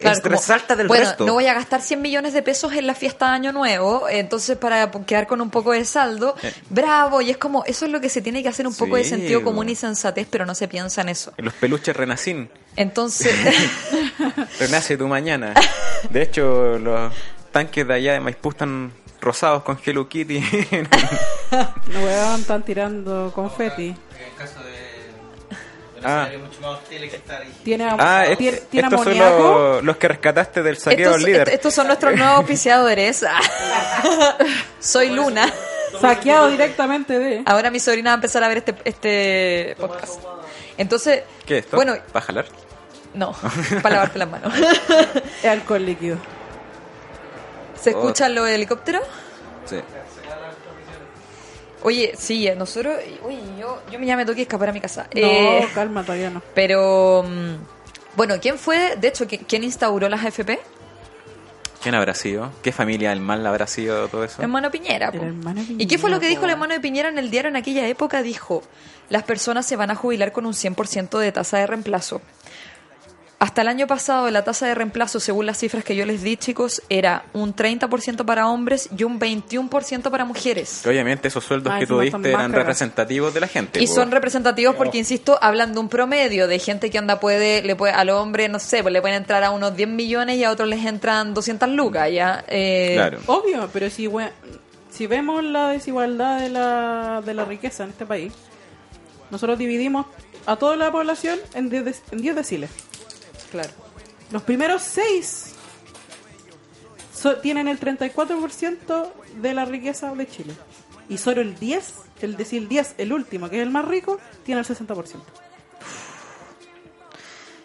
Claro, 0.00 0.16
es- 0.16 0.22
como, 0.22 0.34
resalta 0.36 0.74
del 0.76 0.88
bueno, 0.88 1.04
resto. 1.04 1.26
no 1.26 1.34
voy 1.34 1.46
a 1.46 1.54
gastar 1.54 1.82
100 1.82 2.00
millones 2.00 2.32
de 2.32 2.42
pesos 2.42 2.72
en 2.72 2.86
la 2.86 2.94
fiesta 2.94 3.26
de 3.28 3.32
Año 3.32 3.52
Nuevo, 3.52 4.08
entonces 4.08 4.56
para 4.56 4.90
quedar 4.90 5.26
con 5.26 5.40
un 5.40 5.50
poco 5.50 5.72
de 5.72 5.84
saldo, 5.84 6.34
Eh. 6.42 6.52
bravo, 6.70 7.20
y 7.20 7.30
es 7.30 7.36
como, 7.36 7.64
eso 7.66 7.84
es 7.84 7.92
lo 7.92 8.00
que 8.00 8.08
se 8.08 8.22
tiene 8.22 8.42
que 8.42 8.48
hacer 8.48 8.66
un 8.66 8.74
poco 8.74 8.96
de 8.96 9.04
sentido 9.04 9.42
común 9.44 9.68
y 9.68 9.74
sensatez, 9.74 10.26
pero 10.30 10.46
no 10.46 10.54
se 10.54 10.68
piensa 10.68 11.02
en 11.02 11.10
eso. 11.10 11.32
Los 11.36 11.52
peluches 11.54 11.94
renacín. 11.94 12.50
Entonces, 12.76 13.34
Renace 14.58 14.96
tu 14.96 15.06
mañana. 15.06 15.54
De 16.10 16.22
hecho, 16.22 16.78
los 16.78 17.12
tanques 17.52 17.86
de 17.86 17.94
allá 17.94 18.12
de 18.14 18.20
Maipú 18.20 18.50
están 18.50 18.92
rosados 19.20 19.62
con 19.64 19.78
Hello 19.84 20.08
Kitty. 20.08 20.42
No 21.50 22.00
weón, 22.04 22.40
están 22.40 22.62
tirando 22.62 23.32
confeti. 23.34 23.88
En 23.88 23.96
el 24.24 24.34
caso 24.38 24.60
de, 24.62 24.70
Ah. 26.02 26.22
escenarios 26.28 26.42
mucho 26.42 26.60
más 26.60 26.70
hostiles 26.80 27.10
que 27.10 27.16
estar 27.16 27.42
ahí. 27.42 27.52
Tiene, 27.64 27.88
ah, 27.98 28.26
es- 28.26 28.38
tiene, 28.38 28.56
tiene 28.70 28.88
estos 28.88 29.04
son 29.04 29.18
los, 29.18 29.84
los 29.84 29.96
que 29.96 30.08
rescataste 30.08 30.62
del 30.62 30.76
saqueo 30.76 30.98
estos, 31.10 31.14
al 31.16 31.22
líder. 31.24 31.42
est- 31.48 31.54
estos 31.54 31.74
son 31.74 31.86
nuestros 31.86 32.14
nuevos 32.16 32.36
auspiciadores. 32.38 33.24
Soy 34.80 35.10
Luna. 35.10 35.52
Saqueado 36.00 36.48
directamente 36.50 37.18
de. 37.18 37.42
Ahora 37.46 37.70
mi 37.70 37.80
sobrina 37.80 38.10
va 38.10 38.14
a 38.14 38.16
empezar 38.16 38.42
a 38.44 38.48
ver 38.48 38.58
este, 38.58 38.74
este 38.84 39.76
podcast. 39.78 40.20
Entonces, 40.78 41.24
¿Qué 41.44 41.58
es 41.58 41.64
esto? 41.64 41.76
bueno, 41.76 41.94
¿Para 42.12 42.24
jalar? 42.26 42.44
no, 43.12 43.32
para 43.82 43.96
lavarte 43.96 44.18
las 44.18 44.28
manos. 44.30 44.52
Es 45.42 45.50
alcohol 45.50 45.84
líquido. 45.84 46.16
¿Se 47.78 47.90
escuchan 47.90 48.34
los 48.34 48.48
helicópteros? 48.48 49.02
Sí. 49.66 49.80
Oye, 51.82 52.12
sí, 52.18 52.48
nosotros. 52.56 52.96
Uy, 53.24 53.36
yo, 53.58 53.80
yo 53.90 53.98
ya 54.00 54.16
me 54.16 54.24
tengo 54.24 54.36
que 54.36 54.42
escapar 54.42 54.68
a 54.68 54.72
mi 54.72 54.80
casa. 54.80 55.04
No, 55.14 55.20
Eh, 55.20 55.68
calma, 55.74 56.02
todavía 56.04 56.30
no. 56.30 56.42
pero. 56.54 57.24
mm, 57.26 57.54
Bueno, 58.16 58.34
¿quién 58.40 58.58
fue, 58.58 58.96
de 58.96 59.08
hecho, 59.08 59.26
qui- 59.26 59.44
quién 59.48 59.62
instauró 59.64 60.08
las 60.08 60.22
AFP? 60.24 60.58
¿Quién 61.82 61.94
habrá 61.94 62.12
sido? 62.14 62.52
¿Qué 62.62 62.72
familia 62.72 63.10
del 63.10 63.20
mal 63.20 63.46
habrá 63.46 63.66
sido 63.66 64.08
todo 64.08 64.24
eso? 64.24 64.36
El 64.38 64.44
hermano 64.44 64.70
Piñera. 64.70 65.10
po. 65.12 65.18
El 65.22 65.28
hermano 65.28 65.62
¿Y 65.78 65.86
qué 65.86 65.96
fue 65.96 66.10
lo 66.10 66.16
que 66.16 66.26
Piñera, 66.26 66.28
dijo 66.40 66.44
el 66.44 66.50
hermano 66.50 66.74
de 66.74 66.80
Piñera 66.80 67.08
en 67.08 67.18
el 67.18 67.30
diario 67.30 67.48
en 67.48 67.56
aquella 67.56 67.86
época? 67.88 68.22
Dijo, 68.22 68.62
las 69.08 69.22
personas 69.22 69.64
se 69.64 69.76
van 69.76 69.90
a 69.90 69.94
jubilar 69.94 70.32
con 70.32 70.44
un 70.44 70.52
100% 70.52 71.18
de 71.18 71.32
tasa 71.32 71.56
de 71.58 71.66
reemplazo. 71.66 72.20
Hasta 73.42 73.62
el 73.62 73.68
año 73.68 73.86
pasado 73.86 74.30
la 74.30 74.44
tasa 74.44 74.66
de 74.66 74.74
reemplazo, 74.74 75.18
según 75.18 75.46
las 75.46 75.56
cifras 75.56 75.82
que 75.82 75.96
yo 75.96 76.04
les 76.04 76.22
di, 76.22 76.36
chicos, 76.36 76.82
era 76.90 77.24
un 77.32 77.56
30% 77.56 78.26
para 78.26 78.46
hombres 78.48 78.90
y 78.94 79.02
un 79.04 79.18
21% 79.18 80.10
para 80.10 80.26
mujeres. 80.26 80.86
Obviamente 80.86 81.28
esos 81.28 81.42
sueldos 81.42 81.72
Ah, 81.74 81.78
que 81.78 81.86
tú 81.86 81.98
diste 82.00 82.28
eran 82.28 82.52
representativos 82.52 83.32
de 83.32 83.40
la 83.40 83.48
gente. 83.48 83.82
Y 83.82 83.86
po. 83.86 83.94
son 83.94 84.10
representativos 84.10 84.76
porque, 84.76 84.98
insisto, 84.98 85.38
hablan 85.40 85.72
de 85.72 85.78
un 85.80 85.88
promedio 85.88 86.48
de 86.48 86.58
gente 86.58 86.90
que 86.90 86.98
anda 86.98 87.18
puede, 87.18 87.62
le 87.62 87.74
puede, 87.76 87.94
al 87.94 88.10
hombre, 88.10 88.50
no 88.50 88.58
sé, 88.58 88.82
pues 88.82 88.92
le 88.92 89.00
pueden 89.00 89.16
entrar 89.16 89.42
a 89.42 89.52
unos 89.52 89.74
10 89.74 89.88
millones 89.88 90.36
y 90.36 90.44
a 90.44 90.50
otros 90.50 90.68
les 90.68 90.84
entran 90.84 91.32
200 91.32 91.66
lucas, 91.70 92.10
¿ya? 92.12 92.44
Eh, 92.46 92.92
Claro. 92.96 93.20
Obvio, 93.24 93.70
pero 93.72 93.88
si, 93.88 94.06
we- 94.06 94.32
si 94.90 95.06
vemos 95.06 95.42
la 95.42 95.70
desigualdad 95.70 96.40
de 96.40 96.50
la, 96.50 97.22
de 97.24 97.32
la 97.32 97.46
riqueza 97.46 97.84
en 97.84 97.90
este 97.90 98.04
país, 98.04 98.34
nosotros 99.30 99.56
dividimos 99.58 100.04
a 100.44 100.56
toda 100.56 100.76
la 100.76 100.92
población 100.92 101.38
en 101.54 101.70
10, 101.70 101.84
dec- 101.86 102.02
en 102.12 102.20
10 102.20 102.36
deciles. 102.36 102.68
Claro. 103.50 103.70
Los 104.30 104.42
primeros 104.42 104.82
6 104.82 105.54
tienen 107.42 107.68
el 107.68 107.78
34% 107.78 109.12
de 109.42 109.54
la 109.54 109.64
riqueza 109.64 110.14
de 110.14 110.26
Chile. 110.26 110.54
Y 111.08 111.18
solo 111.18 111.40
el 111.40 111.58
10, 111.58 111.94
el 112.22 112.36
decil 112.36 112.68
10, 112.68 112.94
el 112.98 113.12
último, 113.12 113.50
que 113.50 113.56
es 113.56 113.62
el 113.62 113.70
más 113.70 113.84
rico, 113.84 114.18
tiene 114.44 114.60
el 114.60 114.66
60%. 114.66 115.16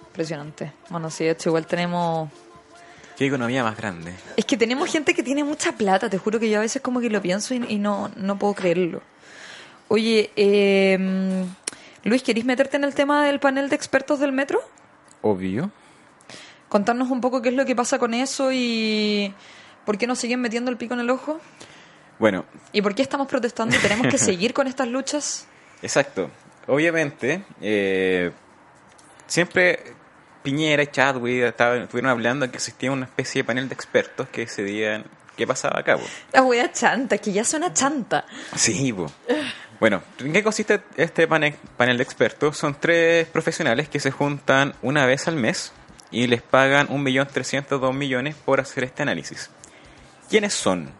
Impresionante. 0.07 0.73
Bueno, 0.89 1.09
sí, 1.11 1.25
de 1.25 1.31
hecho, 1.31 1.49
igual 1.49 1.67
tenemos 1.67 2.29
¿Qué 3.17 3.27
economía 3.27 3.63
más 3.63 3.77
grande? 3.77 4.13
Es 4.35 4.43
que 4.43 4.57
tenemos 4.57 4.91
gente 4.91 5.13
que 5.13 5.23
tiene 5.23 5.43
mucha 5.43 5.71
plata, 5.71 6.09
te 6.09 6.17
juro 6.17 6.37
que 6.39 6.49
yo 6.49 6.57
a 6.57 6.61
veces 6.61 6.81
como 6.81 6.99
que 6.99 7.09
lo 7.09 7.21
pienso 7.21 7.53
y, 7.53 7.63
y 7.69 7.77
no, 7.77 8.11
no 8.17 8.37
puedo 8.37 8.53
creerlo. 8.53 9.01
Oye, 9.87 10.31
eh, 10.35 11.45
Luis, 12.03 12.23
¿querés 12.23 12.43
meterte 12.43 12.75
en 12.75 12.83
el 12.83 12.93
tema 12.93 13.25
del 13.25 13.39
panel 13.39 13.69
de 13.69 13.75
expertos 13.75 14.19
del 14.19 14.33
metro? 14.33 14.59
Obvio. 15.25 15.71
Contarnos 16.69 17.09
un 17.09 17.19
poco 17.19 17.41
qué 17.41 17.49
es 17.49 17.55
lo 17.55 17.65
que 17.65 17.75
pasa 17.75 17.97
con 17.97 18.13
eso 18.13 18.51
y 18.51 19.33
por 19.83 19.97
qué 19.97 20.05
nos 20.05 20.19
siguen 20.19 20.39
metiendo 20.39 20.69
el 20.69 20.77
pico 20.77 20.93
en 20.93 20.99
el 20.99 21.09
ojo 21.09 21.41
Bueno, 22.19 22.45
y 22.71 22.83
por 22.83 22.93
qué 22.93 23.01
estamos 23.01 23.27
protestando 23.27 23.75
y 23.75 23.79
tenemos 23.79 24.05
que 24.05 24.17
seguir 24.19 24.53
con 24.53 24.67
estas 24.67 24.87
luchas. 24.87 25.47
Exacto. 25.81 26.29
Obviamente, 26.67 27.43
eh, 27.59 28.33
siempre 29.25 29.95
Piñera 30.43 30.83
y 30.83 30.87
Chadwick 30.87 31.41
estaban, 31.41 31.81
estuvieron 31.81 32.11
hablando 32.11 32.45
de 32.45 32.51
que 32.51 32.57
existía 32.57 32.91
una 32.91 33.05
especie 33.05 33.41
de 33.41 33.47
panel 33.47 33.67
de 33.67 33.73
expertos 33.73 34.29
que 34.29 34.41
decidían 34.41 35.05
qué 35.35 35.45
pasaba 35.47 35.79
a 35.79 35.83
cabo. 35.83 36.01
La 36.31 36.41
wea 36.43 36.71
chanta, 36.71 37.17
que 37.17 37.31
ya 37.31 37.43
suena 37.43 37.73
chanta. 37.73 38.25
Sí, 38.55 38.93
po. 38.93 39.11
Bueno, 39.79 40.01
¿en 40.19 40.31
qué 40.31 40.43
consiste 40.43 40.81
este 40.95 41.27
panel, 41.27 41.55
panel 41.77 41.97
de 41.97 42.03
expertos? 42.03 42.57
Son 42.57 42.75
tres 42.79 43.27
profesionales 43.27 43.89
que 43.89 43.99
se 43.99 44.11
juntan 44.11 44.73
una 44.81 45.05
vez 45.05 45.27
al 45.27 45.35
mes 45.35 45.73
y 46.11 46.27
les 46.27 46.41
pagan 46.41 46.87
1.302.000 46.87 47.93
millones 47.93 48.35
por 48.35 48.59
hacer 48.59 48.85
este 48.85 49.03
análisis. 49.03 49.49
¿Quiénes 50.29 50.53
son? 50.53 50.91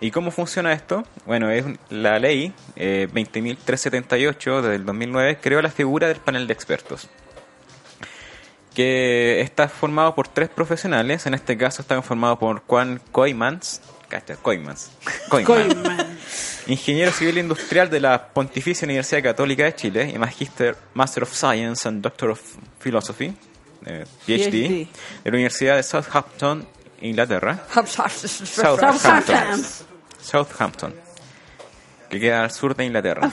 ¿Y 0.00 0.10
cómo 0.10 0.30
funciona 0.30 0.72
esto? 0.72 1.02
Bueno, 1.26 1.50
es 1.50 1.64
la 1.88 2.18
ley 2.18 2.52
eh, 2.76 3.08
20.378 3.12 4.60
del 4.60 4.84
2009 4.84 5.38
creó 5.40 5.60
la 5.60 5.70
figura 5.70 6.06
del 6.08 6.18
panel 6.18 6.46
de 6.46 6.52
expertos 6.52 7.08
que 8.78 9.40
está 9.40 9.68
formado 9.68 10.14
por 10.14 10.28
tres 10.28 10.48
profesionales, 10.50 11.26
en 11.26 11.34
este 11.34 11.58
caso 11.58 11.82
está 11.82 12.00
formado 12.00 12.38
por 12.38 12.62
Juan 12.64 13.02
Coimans, 13.10 13.80
cacha, 14.08 14.36
Coimans, 14.36 14.92
Coimans, 15.28 15.74
Coiman. 15.74 16.16
ingeniero 16.68 17.10
civil 17.10 17.38
industrial 17.38 17.90
de 17.90 17.98
la 17.98 18.28
Pontificia 18.28 18.86
Universidad 18.86 19.20
Católica 19.20 19.64
de 19.64 19.74
Chile 19.74 20.12
y 20.14 20.16
Magister, 20.16 20.76
Master 20.94 21.24
of 21.24 21.34
Science 21.34 21.88
and 21.88 22.02
Doctor 22.02 22.30
of 22.30 22.40
Philosophy, 22.78 23.34
eh, 23.84 24.04
PhD, 24.24 24.46
PhD. 24.46 24.88
de 25.24 25.30
la 25.30 25.30
Universidad 25.30 25.74
de 25.74 25.82
Southampton, 25.82 26.64
Inglaterra. 27.00 27.58
Southampton. 27.74 28.28
Southampton. 28.46 29.64
Southampton, 30.22 30.94
que 32.08 32.18
queda 32.20 32.42
al 32.44 32.50
sur 32.50 32.74
de 32.76 32.84
Inglaterra. 32.86 33.30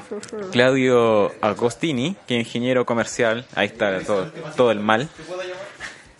Claudio 0.52 1.32
Agostini, 1.40 2.16
que 2.26 2.40
es 2.40 2.46
ingeniero 2.46 2.84
comercial, 2.86 3.46
ahí 3.54 3.66
está 3.66 4.00
todo, 4.00 4.30
todo 4.56 4.70
el 4.70 4.80
mal. 4.80 5.08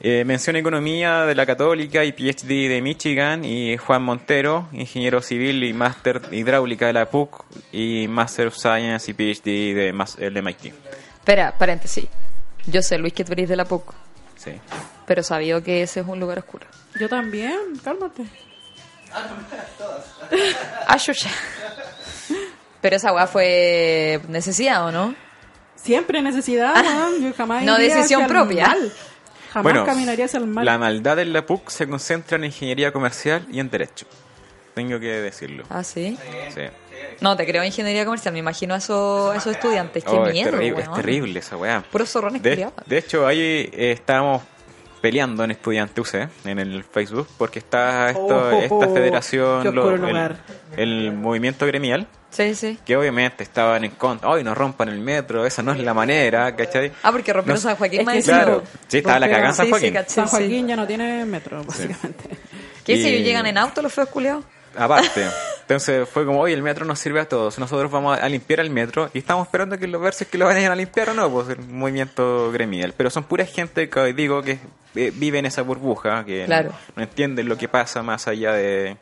Eh, 0.04 0.24
mención 0.24 0.56
economía 0.56 1.26
de 1.26 1.34
la 1.36 1.46
Católica 1.46 2.04
y 2.04 2.10
PhD 2.12 2.68
de 2.68 2.80
Michigan. 2.82 3.44
Y 3.44 3.76
Juan 3.76 4.02
Montero, 4.02 4.68
ingeniero 4.72 5.22
civil 5.22 5.62
y 5.62 5.72
máster 5.72 6.20
hidráulica 6.32 6.86
de 6.88 6.92
la 6.92 7.08
PUC 7.08 7.44
y 7.70 8.08
Master 8.08 8.48
of 8.48 8.56
Science 8.56 9.08
y 9.10 9.14
PhD 9.14 9.74
de 9.76 9.92
mas- 9.92 10.16
el 10.18 10.36
MIT. 10.42 10.74
Espera, 11.20 11.56
paréntesis. 11.56 12.06
Yo 12.66 12.82
sé, 12.82 12.98
Luis, 12.98 13.12
que 13.12 13.24
tú 13.24 13.32
eres 13.32 13.48
de 13.48 13.54
la 13.54 13.64
PUC, 13.64 13.92
Sí. 14.36 14.50
pero 15.06 15.22
sabía 15.22 15.60
que 15.62 15.82
ese 15.82 16.00
es 16.00 16.06
un 16.08 16.18
lugar 16.18 16.40
oscuro. 16.40 16.66
Yo 16.98 17.08
también, 17.08 17.56
cálmate. 17.84 18.24
Ah. 19.14 20.96
Pero 22.82 22.96
esa 22.96 23.12
weá 23.14 23.26
fue 23.26 24.20
necesidad, 24.28 24.84
¿o 24.86 24.92
no? 24.92 25.14
Siempre 25.76 26.20
necesidad, 26.20 26.74
weón. 26.84 27.22
Yo 27.22 27.32
jamás 27.34 27.64
No 27.64 27.78
decisión 27.78 28.26
propia. 28.26 28.66
mal. 28.68 28.92
Jamás 29.52 29.62
Bueno, 29.72 29.86
caminaría 29.86 30.24
hacia 30.26 30.38
el 30.38 30.46
mal. 30.46 30.64
la 30.64 30.78
maldad 30.78 31.18
en 31.18 31.32
la 31.32 31.44
PUC 31.46 31.68
se 31.70 31.86
concentra 31.88 32.36
en 32.36 32.44
ingeniería 32.44 32.92
comercial 32.92 33.46
y 33.50 33.60
en 33.60 33.70
derecho. 33.70 34.06
Tengo 34.74 34.98
que 34.98 35.06
decirlo. 35.08 35.64
Ah, 35.70 35.84
sí. 35.84 36.16
Sí. 36.54 36.62
No, 37.20 37.36
te 37.36 37.46
creo 37.46 37.62
ingeniería 37.62 38.04
comercial. 38.04 38.32
Me 38.32 38.38
imagino 38.40 38.74
a 38.74 38.78
esos, 38.78 39.32
a 39.34 39.36
esos 39.36 39.52
estudiantes. 39.54 40.02
Qué 40.04 40.10
Oh, 40.10 40.26
es, 40.26 40.42
terrible, 40.44 40.82
es 40.82 40.92
terrible 40.92 41.38
esa 41.40 41.56
weá. 41.56 41.82
Puros 41.92 42.10
zorrones 42.10 42.42
De, 42.42 42.68
de 42.86 42.98
hecho, 42.98 43.26
ahí 43.26 43.38
eh, 43.40 43.92
estábamos 43.92 44.42
peleando 45.02 45.44
en 45.44 45.50
Estudiante 45.50 46.00
UC, 46.00 46.14
en 46.44 46.58
el 46.58 46.84
Facebook, 46.84 47.28
porque 47.36 47.58
está 47.58 48.10
esto- 48.10 48.22
Oh, 48.24 48.50
esta 48.52 48.86
qué 48.88 48.94
federación, 48.94 49.74
lo- 49.74 49.96
el 50.76 51.12
movimiento 51.12 51.66
gremial, 51.66 52.06
Sí, 52.32 52.54
sí. 52.54 52.78
que 52.84 52.96
obviamente 52.96 53.42
estaban 53.44 53.84
en 53.84 53.90
contra, 53.92 54.28
hoy 54.30 54.42
no 54.42 54.54
rompan 54.54 54.88
el 54.88 54.98
metro, 55.00 55.46
esa 55.46 55.62
no 55.62 55.72
es 55.72 55.78
la 55.80 55.92
manera, 55.94 56.56
¿cachai? 56.56 56.90
Ah, 57.02 57.12
porque 57.12 57.32
rompieron 57.32 57.62
No- 57.62 57.68
San 57.68 57.76
Joaquín 57.76 58.00
es 58.00 58.06
más 58.06 58.14
que. 58.16 58.22
Claro, 58.22 58.62
sí, 58.88 58.98
estaba 58.98 59.18
la 59.20 59.28
cagada 59.28 59.52
San 59.52 59.66
Sí, 59.66 59.72
sí, 59.74 59.90
Joaquín. 59.90 60.04
San. 60.08 60.26
Joaquín 60.26 60.66
ya 60.68 60.76
no 60.76 60.86
tiene 60.86 61.24
metro, 61.26 61.62
básicamente. 61.62 62.24
¿Qué 62.84 62.96
si 62.96 63.06
ellos 63.08 63.24
llegan 63.26 63.46
en 63.46 63.58
auto 63.58 63.80
los 63.82 63.92
feos 63.92 64.08
culiados? 64.08 64.44
Aparte, 64.74 65.26
entonces 65.60 66.08
fue 66.08 66.24
como, 66.24 66.40
oye, 66.40 66.54
el 66.54 66.62
metro 66.62 66.86
nos 66.86 66.98
sirve 66.98 67.20
a 67.20 67.28
todos, 67.28 67.58
nosotros 67.58 67.90
vamos 67.90 68.18
a 68.18 68.26
limpiar 68.30 68.60
el 68.60 68.70
metro 68.70 69.10
y 69.12 69.18
estamos 69.18 69.46
esperando 69.46 69.78
que 69.78 69.86
los 69.86 70.00
versos 70.00 70.26
que 70.26 70.38
lo 70.38 70.46
vayan 70.46 70.72
a 70.72 70.74
limpiar 70.74 71.10
o 71.10 71.14
no, 71.14 71.30
pues 71.30 71.50
el 71.50 71.58
movimiento 71.68 72.50
gremial. 72.50 72.94
Pero 72.96 73.10
son 73.10 73.24
pura 73.24 73.44
gente 73.44 73.90
que 73.90 74.00
hoy 74.00 74.14
digo 74.14 74.40
que 74.42 74.58
eh, 74.94 75.12
vive 75.14 75.38
en 75.38 75.44
esa 75.46 75.60
burbuja, 75.60 76.24
que 76.24 76.46
Claro. 76.46 76.70
no, 76.70 76.76
no 76.96 77.02
entienden 77.02 77.48
lo 77.50 77.58
que 77.58 77.68
pasa 77.68 78.02
más 78.02 78.26
allá 78.26 78.54
de, 78.54 78.96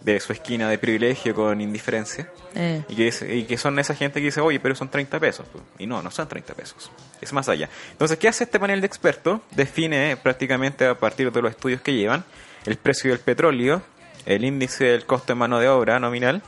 de 0.00 0.18
su 0.20 0.32
esquina 0.32 0.68
de 0.68 0.78
privilegio 0.78 1.34
con 1.34 1.60
indiferencia. 1.60 2.30
Eh. 2.54 2.82
Y 2.88 2.96
que, 2.96 3.08
es- 3.08 3.22
y 3.22 3.44
que 3.44 3.58
son 3.58 3.78
esa 3.78 3.94
gente 3.94 4.20
que 4.20 4.26
dice, 4.26 4.40
oye, 4.40 4.58
pero 4.60 4.74
son 4.74 4.88
30 4.88 5.20
pesos. 5.20 5.46
pues. 5.52 5.62
Y 5.78 5.86
no, 5.86 6.02
no 6.02 6.10
son 6.10 6.26
30 6.26 6.54
pesos. 6.54 6.90
Es 7.20 7.32
más 7.32 7.48
allá. 7.48 7.68
Entonces, 7.92 8.16
¿qué 8.18 8.28
hace 8.28 8.44
este 8.44 8.58
panel 8.58 8.80
de 8.80 8.86
expertos? 8.86 9.40
Define 9.50 10.16
prácticamente 10.16 10.86
a 10.86 10.94
partir 10.98 11.30
de 11.30 11.42
los 11.42 11.50
estudios 11.50 11.80
que 11.82 11.92
llevan 11.94 12.24
el 12.66 12.76
precio 12.76 13.10
del 13.10 13.20
petróleo, 13.20 13.82
el 14.26 14.44
índice 14.44 14.84
del 14.84 15.04
costo 15.06 15.28
de 15.28 15.34
mano 15.34 15.58
de 15.58 15.68
obra 15.68 15.98
nominal, 16.00 16.42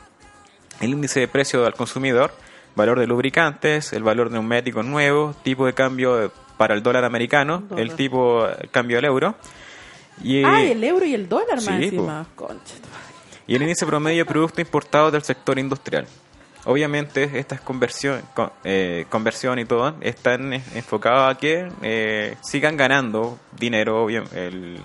el 0.80 0.90
índice 0.90 1.20
de 1.20 1.28
precio 1.28 1.64
al 1.66 1.74
consumidor, 1.74 2.32
valor 2.74 2.98
de 3.00 3.06
lubricantes, 3.06 3.92
el 3.92 4.02
valor 4.02 4.28
de 4.30 4.34
neumáticos 4.34 4.84
nuevos, 4.84 5.36
tipo 5.42 5.66
de 5.66 5.74
cambio 5.74 6.32
para 6.56 6.74
el 6.74 6.82
dólar 6.82 7.04
americano, 7.04 7.62
Dólar. 7.68 7.82
el 7.84 7.94
tipo 7.96 8.46
el 8.48 8.70
cambio 8.70 8.96
del 8.96 9.04
euro. 9.06 9.34
Y, 10.22 10.42
Ah, 10.44 10.62
el 10.62 10.82
euro 10.84 11.04
y 11.04 11.14
el 11.14 11.28
dólar 11.28 11.56
más 11.56 11.64
sí, 11.64 11.72
encima. 11.84 12.26
Concha. 12.34 12.74
Y 13.46 13.54
el 13.56 13.62
índice 13.62 13.86
promedio 13.86 14.24
de 14.24 14.30
productos 14.30 14.58
importados 14.60 15.12
del 15.12 15.22
sector 15.22 15.58
industrial. 15.58 16.06
Obviamente, 16.64 17.28
estas 17.38 17.60
conversión, 17.60 18.22
co- 18.34 18.52
eh, 18.62 19.06
conversión 19.10 19.58
y 19.58 19.64
todo 19.64 19.94
están 20.00 20.52
enfocadas 20.52 21.34
a 21.34 21.38
que 21.38 21.68
eh, 21.82 22.36
sigan 22.40 22.76
ganando 22.76 23.38
dinero 23.58 24.08
el, 24.08 24.78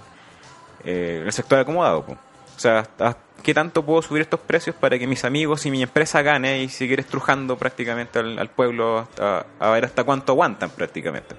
eh, 0.83 1.21
el 1.25 1.31
sector 1.33 1.59
acomodado. 1.59 1.99
O 1.99 2.59
sea, 2.59 2.79
hasta 2.79 3.17
¿qué 3.43 3.53
tanto 3.53 3.85
puedo 3.85 4.01
subir 4.01 4.23
estos 4.23 4.39
precios 4.39 4.75
para 4.75 4.97
que 4.97 5.05
mis 5.05 5.23
amigos 5.23 5.67
y 5.67 5.71
mi 5.71 5.83
empresa 5.83 6.23
gane 6.23 6.63
y 6.63 6.69
seguir 6.69 6.99
estrujando 6.99 7.55
prácticamente 7.57 8.17
al, 8.17 8.49
pueblo 8.49 9.07
a 9.19 9.69
ver 9.69 9.85
hasta 9.85 10.03
cuánto 10.03 10.31
aguantan 10.31 10.71
prácticamente? 10.71 11.35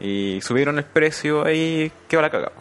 Y 0.00 0.40
subieron 0.42 0.76
el 0.76 0.84
precio 0.84 1.50
y 1.50 1.90
quedó 2.06 2.20
la 2.20 2.28
cagada. 2.28 2.52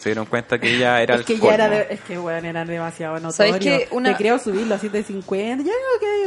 Se 0.00 0.08
dieron 0.08 0.24
cuenta 0.26 0.58
que 0.58 0.78
ya 0.78 1.00
era 1.02 1.14
es 1.16 1.20
el 1.20 1.26
que 1.26 1.38
ya 1.38 1.54
era, 1.54 1.68
colmo. 1.68 1.78
de- 1.78 1.94
es 1.94 2.00
que 2.00 2.18
weón, 2.18 2.44
era 2.44 2.64
demasiado 2.64 3.14
notorio. 3.20 3.32
¿Sabes 3.32 3.58
qué? 3.60 3.88
Una- 3.90 4.10
Te 4.12 4.16
creo 4.16 4.38
subirlo 4.38 4.74
a 4.74 4.78
750. 4.78 5.62
Ya, 5.64 5.70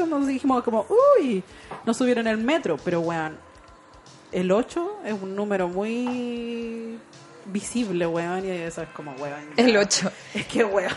ok, 0.04 0.08
nos 0.08 0.28
dijimos 0.28 0.64
como, 0.64 0.86
uy, 1.20 1.44
no 1.86 1.94
subieron 1.94 2.28
el 2.28 2.38
metro. 2.38 2.78
Pero 2.86 3.00
weón, 3.02 3.36
el 4.32 4.52
8 4.52 5.00
es 5.06 5.14
un 5.14 5.36
número 5.36 5.68
muy 5.68 6.98
visible, 7.46 8.06
weón. 8.08 8.46
Y 8.46 8.52
eso 8.52 8.84
es 8.84 8.90
como, 8.90 9.12
weón. 9.14 9.42
El 9.58 9.76
8. 9.76 10.12
Es 10.36 10.46
que 10.48 10.64
weón. 10.64 10.94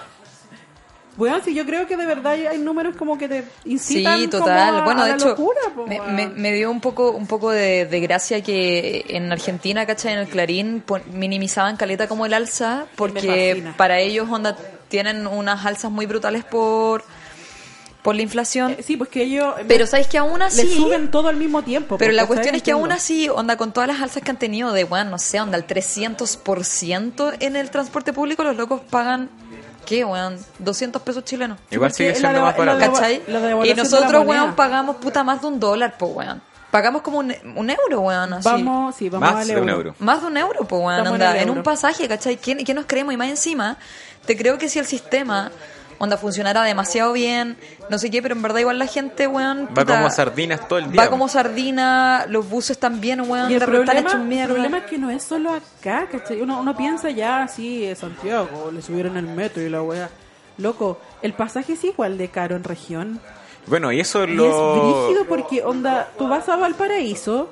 Weón, 1.17 1.41
sí, 1.45 1.55
yo 1.55 1.65
creo 1.65 1.87
que 1.87 1.97
de 1.97 2.05
verdad 2.05 2.33
hay- 2.33 2.59
números 2.59 2.95
como 2.97 3.17
que 3.17 3.29
te 3.29 3.45
incitan 3.65 4.19
Sí, 4.21 4.29
como 4.29 4.45
total. 4.45 4.77
a- 4.81 4.85
bueno, 4.85 5.03
de 5.05 5.09
la 5.11 5.15
hecho, 5.17 5.29
locura, 5.29 5.61
me, 5.87 5.99
weón. 6.01 6.15
me- 6.15 6.29
me 6.29 6.53
dio 6.53 6.71
un 6.71 6.81
poco 6.81 7.11
un 7.13 7.27
poco 7.27 7.51
de, 7.51 7.87
de 7.87 8.01
gracia 8.01 8.43
que 8.43 9.05
en 9.09 9.33
Argentina, 9.33 9.87
¿cachai? 9.87 10.13
En 10.13 10.19
el 10.19 10.29
Clarín 10.29 10.83
minimizaban 11.13 11.77
caleta 11.77 12.07
como 12.07 12.27
el 12.27 12.35
alza 12.35 12.87
porque 12.97 13.73
para 13.77 13.99
ellos 14.01 14.29
onda 14.31 14.57
tienen 14.89 15.27
unas 15.27 15.65
alzas 15.65 15.91
muy 15.91 16.07
brutales 16.07 16.45
por 16.45 17.03
por 18.03 18.15
la 18.15 18.23
inflación. 18.23 18.71
Eh, 18.73 18.85
Sí, 18.85 18.97
pues 18.97 19.11
que 19.11 19.25
ellos 19.25 19.53
pero 19.67 19.85
sabes 19.85 20.07
que 20.07 20.17
aún 20.17 20.39
le 20.39 20.45
así 20.45 20.69
suben 20.77 21.11
todo 21.11 21.27
al 21.27 21.35
mismo 21.37 21.63
tiempo. 21.63 21.99
Pero 21.99 22.13
la 22.13 22.25
cuestión 22.27 22.55
es 22.55 22.63
que 22.63 22.71
aún 22.71 22.93
así, 22.93 23.29
onda, 23.29 23.57
con 23.57 23.73
todas 23.73 23.89
las 23.89 24.01
alzas 24.01 24.23
que 24.23 24.31
han 24.31 24.39
tenido 24.39 24.73
de, 24.73 24.85
bueno, 24.85 25.11
no 25.11 25.19
sé, 25.19 25.41
onda, 25.41 25.57
el 25.57 25.67
300% 25.67 27.33
en 27.41 27.57
el 27.57 27.71
transporte 27.71 28.13
público, 28.13 28.45
los 28.45 28.57
locos 28.57 28.81
pagan, 28.91 29.29
¿qué, 29.87 30.05
weón? 30.05 30.39
200 30.59 31.01
pesos 31.01 31.25
chilenos. 31.25 31.59
Igual 31.71 31.93
sigue 31.93 32.15
siendo 32.15 32.43
más 32.43 32.57
barato. 32.57 32.93
¿Cachai? 32.93 33.23
Y 33.65 33.73
nosotros, 33.75 34.27
weón, 34.27 34.55
pagamos 34.55 34.97
puta 34.97 35.25
más 35.25 35.41
de 35.41 35.47
un 35.47 35.59
dólar, 35.59 35.97
po, 35.97 36.07
weón. 36.09 36.43
Pagamos 36.71 37.01
como 37.01 37.19
un, 37.21 37.33
un 37.57 37.71
euro, 37.71 38.01
weón, 38.01 38.35
así. 38.35 38.45
Vamos, 38.45 38.97
sí, 38.97 39.09
vamos 39.09 39.33
Más 39.33 39.41
al 39.43 39.47
de 39.47 39.61
un 39.61 39.69
euro. 39.71 39.95
Más 40.01 40.21
de 40.21 40.27
un 40.27 40.37
euro, 40.37 40.65
pues, 40.65 40.83
weón, 40.83 40.99
Estamos 40.99 41.21
en 41.21 41.39
euro. 41.39 41.53
un 41.55 41.63
pasaje, 41.63 42.07
¿cachai? 42.09 42.37
¿Qué, 42.37 42.57
qué 42.59 42.75
nos 42.75 42.85
creemos? 42.87 43.15
Y 43.15 43.17
más 43.17 43.29
encima, 43.29 43.79
te 44.27 44.37
creo 44.37 44.59
que 44.59 44.69
si 44.69 44.79
el 44.79 44.85
sistema, 44.85 45.51
onda, 45.99 46.17
funcionara 46.17 46.63
demasiado 46.63 47.13
bien, 47.13 47.57
no 47.89 47.99
sé 47.99 48.11
qué, 48.11 48.21
pero 48.23 48.35
en 48.35 48.43
verdad 48.43 48.61
igual 48.61 48.79
la 48.79 48.87
gente, 48.87 49.27
weón, 49.27 49.67
Va 49.67 49.75
puta, 49.83 49.97
como 49.97 50.11
sardinas 50.11 50.69
todo 50.69 50.79
el 50.79 50.91
día. 50.93 51.03
Va 51.03 51.09
como 51.11 51.29
sardina, 51.29 52.27
los 52.29 52.49
buses 52.49 52.79
también, 52.79 53.21
weón, 53.21 53.51
Y 53.51 53.55
el 53.55 53.61
de- 53.61 53.67
problema, 53.67 53.85
están 53.93 54.05
hechos 54.33 54.41
el 54.43 54.47
problema 54.49 54.79
es 54.79 54.85
que 54.85 54.99
no 54.99 55.11
es 55.11 55.23
solo 55.23 55.51
acá, 55.53 56.09
¿cachai? 56.11 56.41
Uno, 56.43 56.61
uno 56.61 56.77
piensa 56.77 57.11
ya, 57.11 57.47
sí, 57.49 57.85
en 57.87 57.97
Santiago, 57.97 58.71
le 58.73 58.83
subieron 58.83 59.17
el 59.17 59.27
metro 59.27 59.63
y 59.63 59.69
la 59.71 59.83
weá. 59.83 60.11
Loco, 60.59 60.99
el 61.23 61.33
pasaje 61.35 61.75
es 61.75 61.85
igual 61.85 62.17
de 62.19 62.29
caro 62.29 62.57
en 62.57 62.65
región. 62.65 63.21
Bueno, 63.67 63.91
y 63.93 64.01
eso 64.01 64.23
es 64.23 64.29
Y 64.31 64.33
es 64.33 64.37
lo... 64.39 65.03
brígido 65.05 65.25
porque, 65.27 65.63
onda, 65.65 66.09
tú 66.17 66.29
vas 66.29 66.49
a 66.49 66.57
Valparaíso, 66.57 67.51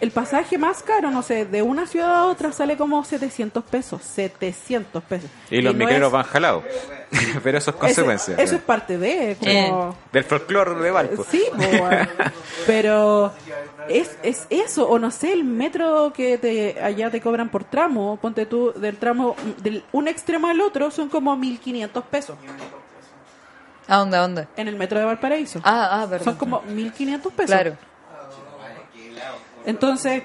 el 0.00 0.10
pasaje 0.12 0.58
más 0.58 0.82
caro, 0.82 1.10
no 1.10 1.22
sé, 1.22 1.44
de 1.44 1.60
una 1.62 1.86
ciudad 1.86 2.14
a 2.14 2.26
otra 2.26 2.52
sale 2.52 2.76
como 2.76 3.04
700 3.04 3.64
pesos. 3.64 4.02
700 4.02 5.02
pesos. 5.04 5.28
Y 5.50 5.60
los 5.60 5.74
no 5.74 5.78
micreros 5.80 6.06
es- 6.08 6.12
van 6.12 6.24
jalados. 6.24 6.64
Pero 7.42 7.58
eso 7.58 7.70
es 7.70 7.76
ese- 7.76 7.78
consecuencia. 7.80 8.34
Eso, 8.36 8.56
es 8.56 8.62
parte 8.62 8.96
de, 8.98 9.36
como... 9.40 9.96
Del 10.12 10.24
folclore 10.24 10.74
de 10.76 10.90
Valpo. 10.90 11.24
Sí, 11.30 11.42
po, 11.50 11.58
weón. 11.58 12.08
pero 12.66 13.32
es, 13.88 14.16
es 14.22 14.46
eso, 14.50 14.86
o 14.88 14.98
no 14.98 15.10
sé, 15.10 15.32
el 15.32 15.42
metro 15.44 16.12
que 16.14 16.36
te 16.38 16.78
allá 16.82 17.10
te 17.10 17.20
cobran 17.22 17.48
por 17.48 17.64
tramo, 17.64 18.18
ponte 18.20 18.44
tú, 18.46 18.72
del 18.76 18.98
tramo, 18.98 19.34
del 19.62 19.82
un 19.92 20.06
extremo 20.06 20.48
al 20.48 20.60
otro 20.60 20.90
son 20.90 21.08
como 21.08 21.34
1500 21.36 22.04
pesos 22.04 22.36
¿A 23.86 23.96
dónde, 23.96 24.16
a 24.18 24.20
dónde? 24.20 24.48
en 24.56 24.68
el 24.68 24.76
metro 24.76 24.98
de 24.98 25.06
Valparaíso. 25.06 25.60
Ah, 25.64 26.02
ah, 26.02 26.06
perdón. 26.08 26.24
son 26.26 26.36
como 26.36 26.60
1500 26.62 27.32
pesos. 27.32 27.50
Claro. 27.50 27.76
Entonces, 29.66 30.22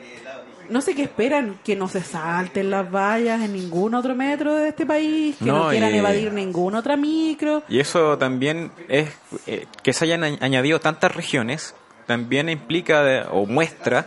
no 0.70 0.82
sé 0.82 0.96
qué 0.96 1.04
esperan, 1.04 1.60
que 1.64 1.76
no 1.76 1.88
se 1.90 2.02
salten 2.02 2.70
las 2.72 2.90
vallas 2.90 3.42
en 3.42 3.54
ningún 3.54 3.94
otro 3.96 4.16
metro 4.16 4.56
de 4.56 4.70
este 4.70 4.86
país, 4.86 5.36
que 5.38 5.46
no, 5.46 5.66
No, 5.66 5.70
quieran 5.70 5.94
y- 5.94 5.98
evadir 5.98 6.32
ninguna 6.32 6.80
otra 6.80 6.96
micro. 6.96 7.64
Y 7.68 7.80
eso 7.80 8.18
también 8.18 8.72
es 8.88 9.10
eh, 9.48 9.66
que 9.84 9.92
se 9.94 10.06
hayan 10.06 10.24
añadido 10.24 10.80
tantas 10.80 11.14
regiones, 11.16 11.76
también 12.08 12.50
implica 12.50 13.04
de- 13.04 13.26
o 13.32 13.46
muestra 13.46 14.06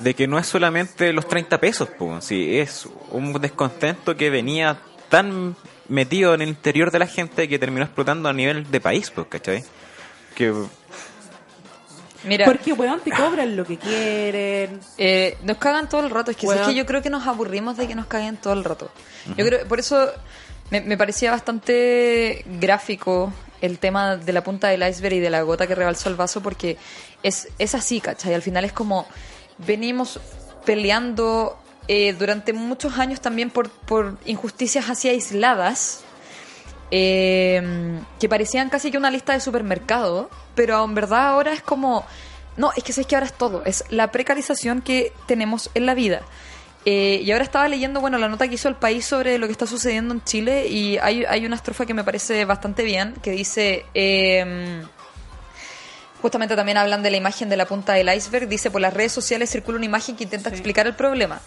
de 0.00 0.14
que 0.14 0.26
no 0.26 0.38
es 0.38 0.46
solamente 0.46 1.12
los 1.12 1.26
30 1.28 1.58
pesos, 1.58 1.88
pues, 1.96 2.24
sí, 2.24 2.58
es 2.58 2.86
un 3.12 3.32
descontento 3.40 4.16
que 4.16 4.28
venía 4.28 4.78
tan 5.08 5.56
metido 5.88 6.34
en 6.34 6.42
el 6.42 6.48
interior 6.48 6.90
de 6.90 6.98
la 6.98 7.06
gente 7.06 7.48
que 7.48 7.58
terminó 7.58 7.84
explotando 7.84 8.28
a 8.28 8.32
nivel 8.32 8.68
de 8.70 8.80
país, 8.80 9.10
pues, 9.10 9.28
¿cachai? 9.28 9.64
Que 10.34 10.52
Mira, 12.26 12.44
Porque, 12.44 12.72
weón, 12.72 13.00
te 13.00 13.10
cobran 13.10 13.56
lo 13.56 13.64
que 13.64 13.78
quieren. 13.78 14.80
eh, 14.98 15.36
nos 15.42 15.56
cagan 15.58 15.88
todo 15.88 16.02
el 16.02 16.10
rato. 16.10 16.30
Es 16.30 16.36
que, 16.36 16.46
es 16.46 16.52
que 16.68 16.74
yo 16.74 16.84
creo 16.86 17.00
que 17.02 17.10
nos 17.10 17.26
aburrimos 17.26 17.76
de 17.76 17.86
que 17.86 17.94
nos 17.94 18.06
caguen 18.06 18.36
todo 18.36 18.52
el 18.52 18.64
rato. 18.64 18.90
Yo 19.36 19.46
creo, 19.46 19.66
por 19.68 19.78
eso 19.78 20.10
me, 20.70 20.80
me 20.80 20.96
parecía 20.98 21.30
bastante 21.30 22.44
gráfico 22.60 23.32
el 23.60 23.78
tema 23.78 24.16
de 24.16 24.32
la 24.32 24.42
punta 24.44 24.68
del 24.68 24.86
iceberg 24.88 25.14
y 25.14 25.20
de 25.20 25.30
la 25.30 25.42
gota 25.42 25.66
que 25.66 25.74
rebalsó 25.74 26.08
el 26.08 26.14
vaso, 26.16 26.42
porque 26.42 26.76
es, 27.22 27.48
es 27.58 27.74
así, 27.74 28.00
¿cachai? 28.00 28.34
Al 28.34 28.42
final 28.42 28.64
es 28.64 28.72
como 28.72 29.06
venimos 29.58 30.20
peleando 30.64 31.58
eh, 31.88 32.12
durante 32.18 32.52
muchos 32.52 32.98
años 32.98 33.20
también 33.20 33.50
por, 33.50 33.70
por 33.70 34.18
injusticias 34.26 34.90
así 34.90 35.08
aisladas. 35.08 36.02
Eh, 36.90 38.00
que 38.18 38.28
parecían 38.28 38.68
casi 38.70 38.90
que 38.90 38.98
una 38.98 39.10
lista 39.10 39.32
de 39.32 39.40
supermercado, 39.40 40.30
pero 40.54 40.84
en 40.84 40.94
verdad 40.94 41.28
ahora 41.28 41.52
es 41.52 41.62
como, 41.62 42.04
no, 42.56 42.70
es 42.76 42.84
que 42.84 42.92
sabes 42.92 43.06
que 43.06 43.16
ahora 43.16 43.26
es 43.26 43.32
todo, 43.32 43.64
es 43.64 43.84
la 43.90 44.10
precarización 44.12 44.82
que 44.82 45.12
tenemos 45.26 45.70
en 45.74 45.86
la 45.86 45.94
vida. 45.94 46.22
Eh, 46.84 47.20
y 47.24 47.32
ahora 47.32 47.44
estaba 47.44 47.66
leyendo, 47.68 48.00
bueno, 48.00 48.16
la 48.18 48.28
nota 48.28 48.46
que 48.46 48.54
hizo 48.54 48.68
el 48.68 48.76
país 48.76 49.04
sobre 49.04 49.38
lo 49.38 49.46
que 49.46 49.52
está 49.52 49.66
sucediendo 49.66 50.14
en 50.14 50.22
Chile 50.22 50.68
y 50.68 50.98
hay, 50.98 51.24
hay 51.24 51.44
una 51.44 51.56
estrofa 51.56 51.84
que 51.84 51.94
me 51.94 52.04
parece 52.04 52.44
bastante 52.44 52.82
bien, 52.84 53.14
que 53.22 53.32
dice... 53.32 53.84
eh, 53.94 54.84
Justamente 56.22 56.56
también 56.56 56.78
hablan 56.78 57.02
de 57.02 57.10
la 57.10 57.18
imagen 57.18 57.48
de 57.50 57.56
la 57.56 57.66
punta 57.66 57.92
del 57.92 58.12
iceberg. 58.12 58.48
Dice, 58.48 58.70
por 58.70 58.80
las 58.80 58.92
redes 58.94 59.12
sociales 59.12 59.50
circula 59.50 59.76
una 59.76 59.84
imagen 59.84 60.16
que 60.16 60.24
intenta 60.24 60.48
explicar 60.48 60.86
el 60.86 60.94
problema. 60.94 61.40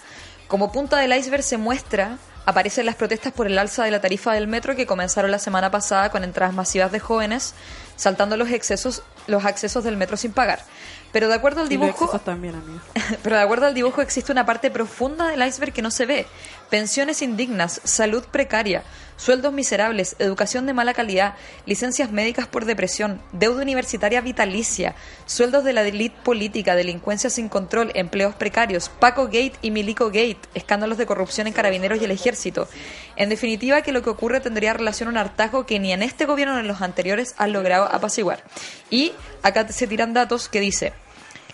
Como 0.47 0.71
punta 0.71 0.97
del 0.97 1.11
iceberg 1.11 1.43
se 1.43 1.57
muestra, 1.57 2.17
aparecen 2.49 2.85
las 2.85 2.95
protestas 2.95 3.31
por 3.33 3.47
el 3.47 3.57
alza 3.57 3.83
de 3.83 3.91
la 3.91 4.01
tarifa 4.01 4.33
del 4.33 4.47
metro 4.47 4.75
que 4.75 4.85
comenzaron 4.85 5.31
la 5.31 5.39
semana 5.39 5.71
pasada 5.71 6.09
con 6.09 6.23
entradas 6.23 6.53
masivas 6.53 6.91
de 6.91 6.99
jóvenes 6.99 7.53
saltando 7.95 8.37
los 8.37 8.49
excesos, 8.49 9.03
los 9.27 9.45
accesos 9.45 9.83
del 9.83 9.97
metro 9.97 10.17
sin 10.17 10.31
pagar. 10.31 10.59
Pero 11.11 11.27
de 11.27 11.35
acuerdo 11.35 11.61
al 11.61 11.69
dibujo, 11.69 12.19
también, 12.19 12.55
pero 13.23 13.35
de 13.35 13.41
acuerdo 13.41 13.65
al 13.65 13.73
dibujo 13.73 14.01
existe 14.01 14.31
una 14.31 14.45
parte 14.45 14.71
profunda 14.71 15.27
del 15.27 15.45
iceberg 15.45 15.73
que 15.73 15.81
no 15.81 15.91
se 15.91 16.05
ve. 16.05 16.27
Pensiones 16.69 17.23
indignas, 17.23 17.81
salud 17.83 18.23
precaria, 18.23 18.83
sueldos 19.17 19.51
miserables, 19.51 20.15
educación 20.19 20.67
de 20.67 20.73
mala 20.73 20.93
calidad, 20.93 21.33
licencias 21.65 22.11
médicas 22.11 22.45
por 22.45 22.65
depresión, 22.65 23.19
deuda 23.31 23.63
universitaria 23.63 24.21
vitalicia, 24.21 24.93
sueldos 25.25 25.63
de 25.63 25.73
la 25.73 25.81
élite 25.81 26.15
política, 26.23 26.75
delincuencia 26.75 27.31
sin 27.31 27.49
control, 27.49 27.91
empleos 27.95 28.35
precarios, 28.35 28.89
Paco 28.89 29.25
Gate 29.25 29.53
y 29.63 29.71
Milico 29.71 30.09
Gate, 30.09 30.37
escándalos 30.53 30.99
de 30.99 31.07
corrupción 31.07 31.47
en 31.47 31.53
carabineros 31.53 31.99
y 32.01 32.05
el 32.05 32.11
ejército. 32.11 32.67
En 33.15 33.29
definitiva, 33.29 33.81
que 33.81 33.91
lo 33.91 34.03
que 34.03 34.11
ocurre 34.11 34.39
tendría 34.39 34.73
relación 34.73 35.07
a 35.07 35.11
un 35.11 35.17
hartazgo 35.17 35.65
que 35.65 35.79
ni 35.79 35.91
en 35.91 36.03
este 36.03 36.25
gobierno 36.25 36.53
ni 36.53 36.59
en 36.61 36.67
los 36.67 36.83
anteriores 36.83 37.33
han 37.37 37.51
logrado 37.51 37.85
apaciguar. 37.85 38.43
Y 38.91 39.13
acá 39.41 39.67
se 39.69 39.87
tiran 39.87 40.13
datos 40.13 40.49
que 40.49 40.59
dice... 40.59 40.93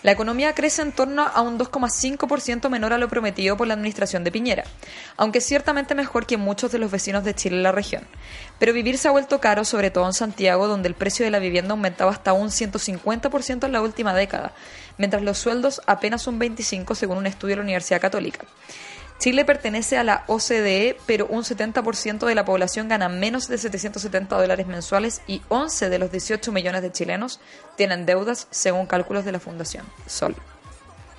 La 0.05 0.11
economía 0.11 0.53
crece 0.53 0.83
en 0.83 0.91
torno 0.91 1.23
a 1.23 1.41
un 1.41 1.57
2,5% 1.57 2.69
menor 2.69 2.93
a 2.93 2.99
lo 2.99 3.09
prometido 3.09 3.57
por 3.57 3.65
la 3.65 3.73
administración 3.73 4.23
de 4.23 4.31
Piñera, 4.31 4.63
aunque 5.17 5.41
ciertamente 5.41 5.95
mejor 5.95 6.27
que 6.27 6.37
muchos 6.37 6.71
de 6.71 6.77
los 6.77 6.91
vecinos 6.91 7.23
de 7.23 7.33
Chile 7.33 7.55
en 7.55 7.63
la 7.63 7.71
región. 7.71 8.03
Pero 8.59 8.71
vivir 8.71 8.99
se 8.99 9.07
ha 9.07 9.11
vuelto 9.11 9.39
caro, 9.39 9.65
sobre 9.65 9.89
todo 9.89 10.05
en 10.05 10.13
Santiago, 10.13 10.67
donde 10.67 10.89
el 10.89 10.93
precio 10.93 11.25
de 11.25 11.31
la 11.31 11.39
vivienda 11.39 11.71
aumentaba 11.71 12.11
hasta 12.11 12.33
un 12.33 12.49
150% 12.49 13.65
en 13.65 13.71
la 13.71 13.81
última 13.81 14.13
década, 14.13 14.53
mientras 14.99 15.23
los 15.23 15.39
sueldos 15.39 15.81
apenas 15.87 16.27
un 16.27 16.39
25% 16.39 16.93
según 16.93 17.17
un 17.17 17.25
estudio 17.25 17.53
de 17.53 17.57
la 17.57 17.63
Universidad 17.63 17.99
Católica. 17.99 18.45
Chile 19.17 19.45
pertenece 19.45 19.97
a 19.97 20.03
la 20.03 20.23
OCDE, 20.27 20.97
pero 21.05 21.25
un 21.27 21.43
70% 21.43 22.25
de 22.25 22.35
la 22.35 22.43
población 22.45 22.89
gana 22.89 23.07
menos 23.09 23.47
de 23.47 23.57
770 23.57 24.35
dólares 24.37 24.67
mensuales 24.67 25.21
y 25.25 25.41
11 25.47 25.89
de 25.89 25.99
los 25.99 26.11
18 26.11 26.51
millones 26.51 26.81
de 26.81 26.91
chilenos 26.91 27.39
tienen 27.77 28.05
deudas 28.05 28.47
según 28.51 28.85
cálculos 28.85 29.23
de 29.25 29.31
la 29.31 29.39
Fundación 29.39 29.85
Sol. 30.05 30.35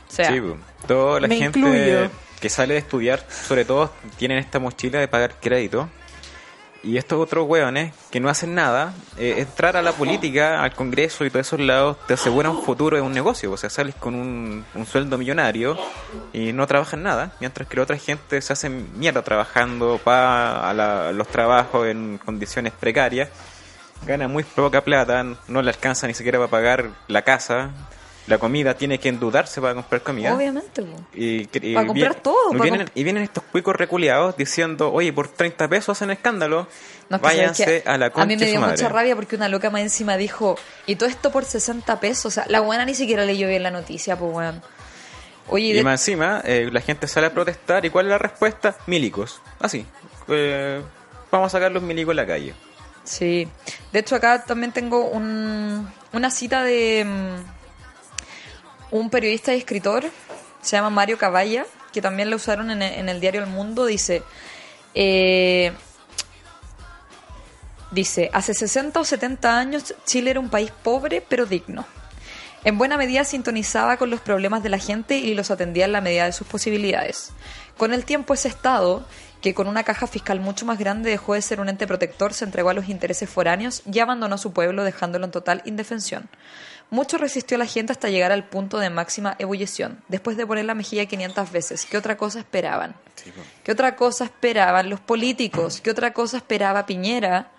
O 0.08 0.12
sea, 0.12 0.30
Sí, 0.30 0.40
po. 0.40 0.56
toda 0.86 1.20
la 1.20 1.28
gente 1.28 1.58
incluyo. 1.58 2.10
que 2.40 2.48
sale 2.50 2.74
de 2.74 2.80
estudiar, 2.80 3.24
sobre 3.28 3.64
todo, 3.64 3.90
tienen 4.18 4.38
esta 4.38 4.58
mochila 4.58 5.00
de 5.00 5.08
pagar 5.08 5.34
crédito. 5.40 5.88
Y 6.86 6.98
estos 6.98 7.18
otros 7.18 7.48
hueones 7.48 7.92
que 8.12 8.20
no 8.20 8.28
hacen 8.28 8.54
nada, 8.54 8.94
eh, 9.18 9.34
entrar 9.38 9.76
a 9.76 9.82
la 9.82 9.90
política, 9.90 10.62
al 10.62 10.72
Congreso 10.72 11.24
y 11.24 11.30
todos 11.30 11.44
esos 11.44 11.58
lados, 11.58 11.96
te 12.06 12.14
asegura 12.14 12.48
un 12.48 12.62
futuro 12.62 12.96
de 12.96 13.02
un 13.02 13.12
negocio. 13.12 13.50
O 13.50 13.56
sea, 13.56 13.70
sales 13.70 13.96
con 13.96 14.14
un, 14.14 14.64
un 14.72 14.86
sueldo 14.86 15.18
millonario 15.18 15.76
y 16.32 16.52
no 16.52 16.64
trabajan 16.68 17.02
nada, 17.02 17.32
mientras 17.40 17.68
que 17.68 17.76
la 17.76 17.82
otra 17.82 17.98
gente 17.98 18.40
se 18.40 18.52
hace 18.52 18.68
mierda 18.68 19.22
trabajando 19.22 19.98
para 20.04 21.12
los 21.12 21.26
trabajos 21.26 21.88
en 21.88 22.18
condiciones 22.24 22.72
precarias, 22.72 23.30
gana 24.06 24.28
muy 24.28 24.44
poca 24.44 24.84
plata, 24.84 25.24
no 25.48 25.62
le 25.62 25.70
alcanza 25.70 26.06
ni 26.06 26.14
siquiera 26.14 26.38
para 26.38 26.50
pagar 26.50 26.90
la 27.08 27.22
casa, 27.22 27.70
la 28.26 28.38
comida, 28.38 28.74
tiene 28.74 28.98
que 28.98 29.08
endeudarse 29.08 29.60
para 29.60 29.74
comprar 29.74 30.02
comida. 30.02 30.34
obviamente. 30.34 30.82
po. 30.82 30.96
Y, 31.14 31.48
y 31.52 31.74
Para 31.74 31.86
comprar 31.86 32.14
vi- 32.14 32.20
todo, 32.22 32.52
Y 32.52 32.60
vienen, 32.60 32.80
comp- 32.86 32.90
y 32.94 33.04
vienen 33.04 33.22
estos 33.22 33.44
cuicos 33.44 33.76
reculeados 33.76 34.36
diciendo, 34.36 34.92
oye, 34.92 35.12
por 35.12 35.28
30 35.28 35.68
pesos 35.68 35.96
hacen 35.96 36.10
escándalo, 36.10 36.66
No, 37.08 37.18
que 37.18 37.22
váyanse 37.24 37.64
que 37.82 37.88
a 37.88 37.96
la 37.98 38.10
concha 38.10 38.22
A 38.24 38.26
mí 38.26 38.36
me 38.36 38.46
dio 38.46 38.60
madre. 38.60 38.72
mucha 38.72 38.88
rabia 38.88 39.14
porque 39.14 39.36
una 39.36 39.48
loca 39.48 39.70
más 39.70 39.80
encima 39.82 40.16
dijo, 40.16 40.56
y 40.86 40.96
todo 40.96 41.08
esto 41.08 41.30
por 41.30 41.44
60 41.44 42.00
pesos. 42.00 42.26
O 42.26 42.30
sea, 42.30 42.44
la 42.48 42.60
buena 42.60 42.84
ni 42.84 42.94
siquiera 42.94 43.24
leyó 43.24 43.46
bien 43.48 43.62
la 43.62 43.70
noticia, 43.70 44.18
pues 44.18 44.34
weón. 44.34 44.62
Oye, 45.48 45.66
y 45.66 45.72
de- 45.74 45.84
más 45.84 46.00
encima, 46.00 46.42
eh, 46.44 46.68
la 46.72 46.80
gente 46.80 47.06
sale 47.06 47.28
a 47.28 47.32
protestar. 47.32 47.84
¿Y 47.84 47.90
cuál 47.90 48.06
es 48.06 48.10
la 48.10 48.18
respuesta? 48.18 48.76
Milicos. 48.88 49.40
Así. 49.60 49.86
Eh, 50.26 50.82
vamos 51.30 51.46
a 51.46 51.50
sacar 51.58 51.70
los 51.70 51.82
milicos 51.84 52.10
en 52.12 52.16
la 52.16 52.26
calle. 52.26 52.54
Sí. 53.04 53.46
De 53.92 54.00
hecho, 54.00 54.16
acá 54.16 54.42
también 54.44 54.72
tengo 54.72 55.04
un- 55.08 55.88
una 56.12 56.30
cita 56.32 56.64
de 56.64 57.04
mm, 57.06 57.55
un 58.98 59.10
periodista 59.10 59.54
y 59.54 59.58
escritor, 59.58 60.04
se 60.62 60.76
llama 60.76 60.90
Mario 60.90 61.18
Cavalla, 61.18 61.66
que 61.92 62.02
también 62.02 62.30
lo 62.30 62.36
usaron 62.36 62.70
en, 62.70 63.08
el 63.08 63.20
diario 63.20 63.42
El 63.42 63.48
Mundo. 63.48 63.86
Dice: 63.86 64.22
eh, 64.94 65.72
Dice, 67.90 68.30
hace 68.32 68.52
60 68.52 68.98
o 68.98 69.04
70 69.04 69.58
años 69.58 69.94
Chile 70.04 70.32
era 70.32 70.40
un 70.40 70.50
país 70.50 70.70
pobre 70.82 71.24
pero 71.26 71.46
digno. 71.46 71.86
En 72.64 72.78
buena 72.78 72.96
medida 72.96 73.22
sintonizaba 73.22 73.96
con 73.96 74.10
los 74.10 74.20
problemas 74.20 74.62
de 74.62 74.68
la 74.68 74.78
gente 74.78 75.18
y 75.18 75.34
los 75.34 75.52
atendía 75.52 75.84
en 75.84 75.92
la 75.92 76.00
medida 76.00 76.24
de 76.24 76.32
sus 76.32 76.48
posibilidades. 76.48 77.30
Con 77.76 77.94
el 77.94 78.04
tiempo 78.04 78.34
ese 78.34 78.48
Estado, 78.48 79.06
que 79.40 79.54
con 79.54 79.68
una 79.68 79.84
caja 79.84 80.08
fiscal 80.08 80.40
mucho 80.40 80.66
más 80.66 80.76
grande 80.76 81.10
dejó 81.10 81.34
de 81.34 81.42
ser 81.42 81.60
un 81.60 81.68
ente 81.68 81.86
protector, 81.86 82.34
se 82.34 82.44
entregó 82.44 82.70
a 82.70 82.74
los 82.74 82.88
intereses 82.88 83.30
foráneos 83.30 83.82
y 83.90 84.00
abandonó 84.00 84.36
su 84.36 84.52
pueblo 84.52 84.82
dejándolo 84.82 85.26
en 85.26 85.30
total 85.30 85.62
indefensión. 85.64 86.28
Mucho 86.90 87.18
resistió 87.18 87.58
la 87.58 87.66
gente 87.66 87.92
hasta 87.92 88.08
llegar 88.08 88.32
al 88.32 88.48
punto 88.48 88.78
de 88.78 88.90
máxima 88.90 89.34
ebullición, 89.38 90.02
después 90.08 90.36
de 90.36 90.46
poner 90.46 90.64
la 90.64 90.74
mejilla 90.74 91.06
500 91.06 91.50
veces. 91.50 91.84
¿Qué 91.84 91.96
otra 91.96 92.16
cosa 92.16 92.38
esperaban? 92.38 92.94
¿Qué 93.64 93.72
otra 93.72 93.96
cosa 93.96 94.24
esperaban 94.24 94.88
los 94.88 95.00
políticos? 95.00 95.80
¿Qué 95.80 95.90
otra 95.90 96.12
cosa 96.12 96.36
esperaba 96.36 96.86
Piñera? 96.86 97.50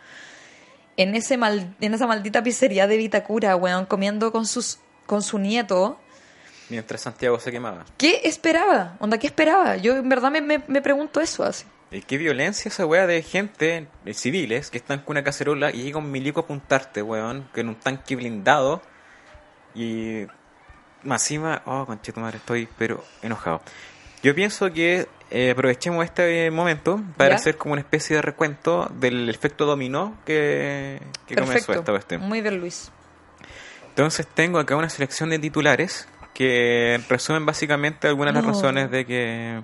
en 0.97 1.15
ese 1.15 1.37
mal, 1.37 1.75
en 1.79 1.93
esa 1.93 2.07
maldita 2.07 2.43
pizzería 2.43 2.87
de 2.87 2.97
Vitacura, 2.97 3.55
weón, 3.55 3.85
comiendo 3.85 4.31
con 4.31 4.45
sus 4.45 4.79
con 5.05 5.21
su 5.21 5.39
nieto. 5.39 5.97
Mientras 6.69 7.01
Santiago 7.01 7.39
se 7.39 7.49
quemaba. 7.49 7.85
¿Qué 7.97 8.21
esperaba? 8.25 8.97
Onda, 8.99 9.17
¿qué 9.17 9.27
esperaba? 9.27 9.77
Yo 9.77 9.95
en 9.95 10.09
verdad 10.09 10.31
me, 10.31 10.41
me, 10.41 10.61
me 10.67 10.81
pregunto 10.81 11.21
eso 11.21 11.43
así. 11.43 11.65
Y 11.91 12.01
qué 12.01 12.17
violencia 12.17 12.67
esa 12.67 12.85
weá 12.85 13.07
de 13.07 13.21
gente, 13.21 13.87
de 14.03 14.13
civiles, 14.13 14.69
que 14.69 14.77
están 14.77 14.99
con 14.99 15.13
una 15.13 15.23
cacerola 15.23 15.71
y 15.71 15.83
llega 15.83 15.99
un 15.99 16.11
milico 16.11 16.41
a 16.41 16.43
apuntarte, 16.43 17.01
weón, 17.01 17.49
que 17.53 17.61
en 17.61 17.69
un 17.69 17.75
tanque 17.75 18.17
blindado. 18.17 18.81
Y 19.77 20.25
más 21.03 21.21
encima, 21.21 21.61
oh, 21.65 21.85
conchito 21.85 22.19
madre, 22.19 22.37
estoy 22.37 22.67
pero 22.77 23.03
enojado. 23.21 23.61
Yo 24.23 24.33
pienso 24.33 24.73
que 24.73 25.07
eh, 25.29 25.51
aprovechemos 25.51 26.03
este 26.03 26.49
momento 26.49 26.99
para 27.15 27.31
¿Ya? 27.31 27.35
hacer 27.35 27.57
como 27.57 27.73
una 27.73 27.81
especie 27.81 28.15
de 28.15 28.23
recuento 28.23 28.91
del 28.99 29.29
efecto 29.29 29.65
dominó 29.65 30.17
que, 30.25 30.99
que 31.27 31.35
comenzó 31.35 31.73
esta 31.73 31.91
cuestión. 31.91 32.21
Muy 32.21 32.41
bien, 32.41 32.59
Luis. 32.59 32.91
Entonces 33.89 34.27
tengo 34.27 34.57
acá 34.57 34.75
una 34.75 34.89
selección 34.89 35.29
de 35.29 35.37
titulares 35.37 36.07
que 36.33 36.99
resumen 37.07 37.45
básicamente 37.45 38.07
algunas 38.07 38.33
de 38.33 38.41
las 38.41 38.47
razones 38.47 38.89
de 38.89 39.05
que 39.05 39.61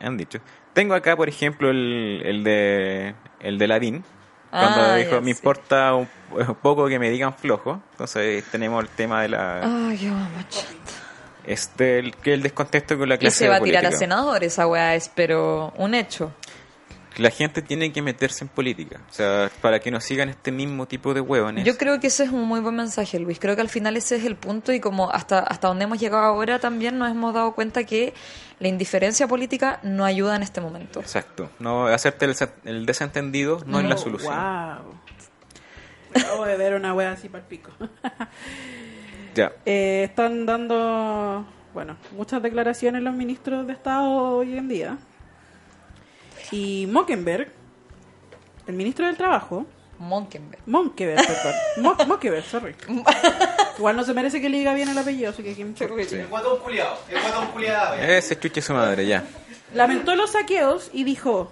han 0.00 0.16
dicho. 0.16 0.38
Tengo 0.72 0.94
acá, 0.94 1.16
por 1.16 1.28
ejemplo, 1.28 1.70
el, 1.70 2.22
el 2.24 2.44
de 2.44 3.14
el 3.40 3.58
de 3.58 3.66
Lavín, 3.66 4.04
cuando 4.50 4.80
Ah, 4.80 4.94
dijo, 4.96 5.10
ya, 5.12 5.20
me 5.20 5.24
sí. 5.26 5.30
importa 5.30 5.94
un, 5.94 6.08
un 6.32 6.54
poco 6.56 6.86
que 6.88 6.98
me 6.98 7.10
digan 7.10 7.34
flojo. 7.34 7.80
Entonces 7.92 8.44
tenemos 8.50 8.82
el 8.82 8.88
tema 8.90 9.22
de 9.22 9.28
la... 9.28 9.60
Ay, 9.62 10.06
mamachata. 10.06 10.68
este 11.44 11.98
el, 11.98 12.14
el 12.24 12.42
descontexto 12.42 12.98
con 12.98 13.08
la 13.08 13.14
Y 13.16 13.18
clase 13.18 13.36
se 13.38 13.48
va 13.48 13.56
a 13.56 13.60
tirar 13.60 13.84
a 13.84 13.88
política. 13.88 13.98
senador 13.98 14.44
esa 14.44 14.66
weá, 14.66 14.94
es 14.94 15.08
pero 15.14 15.72
un 15.76 15.94
hecho. 15.94 16.32
La 17.18 17.30
gente 17.30 17.62
tiene 17.62 17.92
que 17.92 18.00
meterse 18.00 18.44
en 18.44 18.48
política. 18.48 19.00
O 19.10 19.12
sea, 19.12 19.50
para 19.60 19.80
que 19.80 19.90
no 19.90 20.00
sigan 20.00 20.28
este 20.28 20.52
mismo 20.52 20.86
tipo 20.86 21.14
de 21.14 21.20
huevones. 21.20 21.64
Yo 21.64 21.76
creo 21.76 21.98
que 21.98 22.06
ese 22.06 22.24
es 22.24 22.30
un 22.30 22.44
muy 22.44 22.60
buen 22.60 22.76
mensaje, 22.76 23.18
Luis. 23.18 23.38
Creo 23.38 23.56
que 23.56 23.60
al 23.60 23.68
final 23.68 23.96
ese 23.96 24.16
es 24.16 24.24
el 24.24 24.36
punto 24.36 24.72
y 24.72 24.80
como 24.80 25.10
hasta, 25.10 25.40
hasta 25.40 25.68
donde 25.68 25.84
hemos 25.84 25.98
llegado 25.98 26.22
ahora 26.22 26.58
también 26.58 26.96
nos 26.96 27.10
hemos 27.10 27.34
dado 27.34 27.52
cuenta 27.54 27.84
que 27.84 28.14
la 28.60 28.68
indiferencia 28.68 29.26
política 29.26 29.80
no 29.82 30.04
ayuda 30.04 30.36
en 30.36 30.42
este 30.42 30.60
momento. 30.60 31.00
Exacto. 31.00 31.50
No 31.58 31.86
hacerte 31.86 32.24
el, 32.24 32.36
el 32.64 32.86
desentendido 32.86 33.62
no, 33.66 33.80
es 33.80 33.86
la 33.86 33.96
solución. 33.96 34.32
Wow. 34.32 34.94
Acabo 36.14 36.44
de 36.44 36.56
ver 36.56 36.74
una 36.74 36.94
wea 36.94 37.12
así 37.12 37.28
para 37.28 37.42
el 37.42 37.48
pico. 37.48 37.70
Ya. 39.34 39.52
Eh, 39.66 40.02
están 40.04 40.46
dando, 40.46 41.46
bueno, 41.72 41.96
muchas 42.16 42.42
declaraciones 42.42 43.02
los 43.02 43.14
ministros 43.14 43.68
de 43.68 43.72
Estado 43.72 44.10
hoy 44.10 44.58
en 44.58 44.66
día. 44.66 44.98
Y 46.50 46.86
Mockenberg, 46.90 47.50
el 48.66 48.74
ministro 48.74 49.06
del 49.06 49.16
Trabajo, 49.16 49.66
Monkenberg. 49.98 50.62
Monkeberg, 50.66 51.26
perdón. 51.26 51.52
Mo- 51.78 51.96
Mockenberg, 52.06 52.44
sorry. 52.44 52.74
Igual 53.76 53.96
no 53.96 54.04
se 54.04 54.14
merece 54.14 54.40
que 54.40 54.48
le 54.48 54.58
diga 54.58 54.72
bien 54.74 54.88
el 54.88 54.96
apellido, 54.98 55.30
así 55.30 55.42
que 55.42 55.54
¿quién 55.54 55.68
importa? 55.68 55.94
El 56.16 56.26
guatón 56.28 56.58
culiado, 56.60 56.96
el 57.08 57.20
guatón 57.20 57.46
culiado. 57.48 57.94
Ese 57.96 58.38
chuche 58.38 58.62
su 58.62 58.72
madre, 58.74 59.06
ya. 59.06 59.24
Lamentó 59.74 60.14
los 60.14 60.30
saqueos 60.32 60.90
y 60.92 61.04
dijo, 61.04 61.50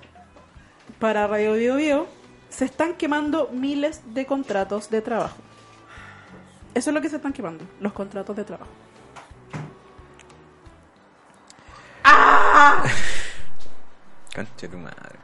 para 0.98 1.26
Radio 1.26 1.52
Bio 1.54 1.76
Bio, 1.76 2.06
se 2.48 2.64
están 2.64 2.94
quemando 2.94 3.50
miles 3.52 4.00
de 4.14 4.24
contratos 4.26 4.88
de 4.90 5.02
trabajo. 5.02 5.36
Eso 6.74 6.90
es 6.90 6.94
lo 6.94 7.00
que 7.00 7.08
se 7.08 7.16
están 7.16 7.32
quemando, 7.32 7.64
los 7.80 7.92
contratos 7.92 8.36
de 8.36 8.44
trabajo. 8.44 8.70
Conche 14.36 14.68
tu 14.68 14.76
madre. 14.76 15.16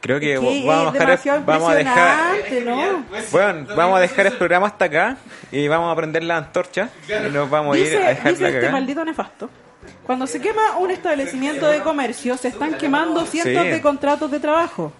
Creo 0.00 0.18
que 0.18 0.38
vamos, 0.38 0.94
a 0.96 1.04
dejar, 1.04 1.44
vamos 1.44 1.70
a 1.70 1.74
dejar. 1.74 2.36
Bueno, 3.30 3.66
vamos 3.76 3.98
a 3.98 4.00
dejar 4.00 4.26
el 4.28 4.32
programa 4.32 4.68
hasta 4.68 4.86
acá 4.86 5.18
y 5.52 5.68
vamos 5.68 5.92
a 5.92 5.96
prender 5.96 6.24
la 6.24 6.38
antorcha 6.38 6.88
y 7.06 7.30
nos 7.30 7.50
vamos 7.50 7.76
a 7.76 7.78
ir 7.78 7.98
a 7.98 8.08
dejar 8.08 8.32
dice 8.32 8.42
la 8.44 8.48
este 8.48 8.70
maldito 8.70 9.04
nefasto. 9.04 9.50
Cuando 10.06 10.26
se 10.26 10.40
quema 10.40 10.78
un 10.78 10.90
establecimiento 10.90 11.66
de 11.66 11.80
comercio, 11.80 12.38
se 12.38 12.48
están 12.48 12.78
quemando 12.78 13.26
cientos 13.26 13.62
Sí. 13.62 13.68
de 13.68 13.82
contratos 13.82 14.30
de 14.30 14.40
trabajo. 14.40 14.90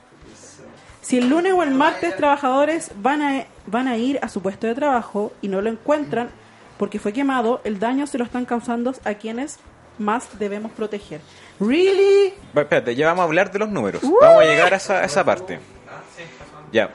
Si 1.01 1.17
el 1.17 1.31
lunes 1.31 1.55
o 1.55 1.63
el 1.63 1.71
martes 1.71 2.15
trabajadores 2.15 2.91
van 2.97 3.23
a, 3.23 3.45
van 3.67 3.89
a 3.89 3.97
ir 3.97 4.19
a 4.21 4.29
su 4.29 4.43
puesto 4.43 4.67
de 4.67 4.75
trabajo 4.75 5.33
y 5.41 5.49
no 5.49 5.63
lo 5.63 5.71
encuentran 5.71 6.29
porque 6.77 6.99
fue 6.99 7.15
quemado, 7.15 7.63
el 7.65 7.79
daño 7.79 8.07
se 8.07 8.19
lo 8.19 8.25
están 8.25 8.45
causando 8.45 8.95
a 9.05 9.15
quienes 9.15 9.59
más 10.01 10.39
debemos 10.39 10.73
proteger. 10.73 11.21
¿Really? 11.61 12.35
Va, 12.57 12.63
Espérate, 12.63 12.95
ya 12.97 13.07
vamos 13.07 13.21
a 13.23 13.25
hablar 13.27 13.53
de 13.53 13.59
los 13.61 13.69
números. 13.69 14.03
Vamos 14.03 14.43
a 14.43 14.45
llegar 14.45 14.73
a 14.75 14.77
esa, 14.79 14.99
a 15.01 15.05
esa 15.05 15.25
parte. 15.25 15.61
Ya. 16.73 16.91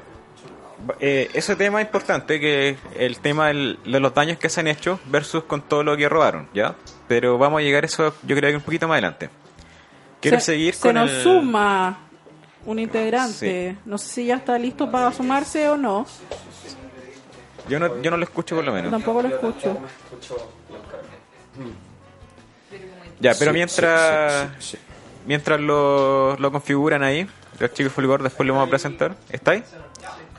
Eh, 1.00 1.30
ese 1.34 1.56
tema 1.56 1.82
es 1.82 1.88
importante, 1.88 2.40
que 2.40 2.78
el 2.98 3.20
tema 3.20 3.48
del- 3.48 3.80
de 3.86 4.00
los 4.00 4.14
daños 4.14 4.38
que 4.38 4.50
se 4.50 4.60
han 4.60 4.68
hecho 4.68 5.00
versus 5.06 5.44
con 5.46 5.62
todo 5.62 5.84
lo 5.84 5.96
que 5.98 6.08
robaron, 6.10 6.48
¿ya? 6.54 6.76
Pero 7.08 7.38
vamos 7.38 7.60
a 7.60 7.64
llegar 7.64 7.84
a 7.84 7.88
eso, 7.88 8.14
yo 8.24 8.36
creo 8.36 8.50
que 8.52 8.58
un 8.58 8.62
poquito 8.62 8.88
más 8.88 8.96
adelante. 8.96 9.30
Quiero 10.22 10.40
se, 10.40 10.46
seguir 10.48 10.74
se 10.76 10.82
con 10.82 10.96
nos 10.96 11.10
el... 11.12 11.24
suma 11.24 12.00
un 12.66 12.80
integrante. 12.80 13.78
No 13.86 13.98
sé 13.98 14.08
si 14.08 14.26
ya 14.26 14.36
está 14.38 14.58
listo 14.60 14.90
para 14.92 15.12
sumarse 15.12 15.70
o 15.70 15.78
no. 15.78 16.06
Yo 17.70 17.80
no, 17.80 18.02
yo 18.02 18.12
no 18.12 18.18
lo 18.18 18.24
escucho 18.24 18.56
por 18.56 18.64
lo 18.66 18.72
menos. 18.74 18.92
Tampoco 18.92 19.22
lo 19.24 19.28
escucho. 19.30 19.78
Ya, 23.20 23.34
pero 23.38 23.52
Sí, 23.52 23.56
mientras 23.56 24.42
sí, 24.42 24.48
sí, 24.60 24.78
sí. 24.78 24.84
mientras 25.26 25.60
lo, 25.60 26.36
lo 26.38 26.52
configuran 26.52 27.02
ahí, 27.04 27.28
los 27.60 27.74
chicos 27.74 27.94
Fulgor 27.94 28.22
después 28.24 28.46
lo 28.48 28.54
vamos 28.54 28.68
a 28.68 28.70
presentar. 28.70 29.16
¿Está 29.30 29.52
ahí? 29.52 29.64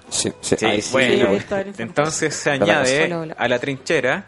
Sí, 0.08 0.32
sí, 0.40 0.56
Sí, 0.58 0.66
ahí 0.66 0.82
sí. 0.82 0.92
bueno. 0.92 1.38
Entonces 1.78 2.34
se 2.34 2.50
añade 2.50 3.04
hola, 3.06 3.18
hola. 3.20 3.34
a 3.38 3.48
la 3.48 3.58
trinchera, 3.58 4.24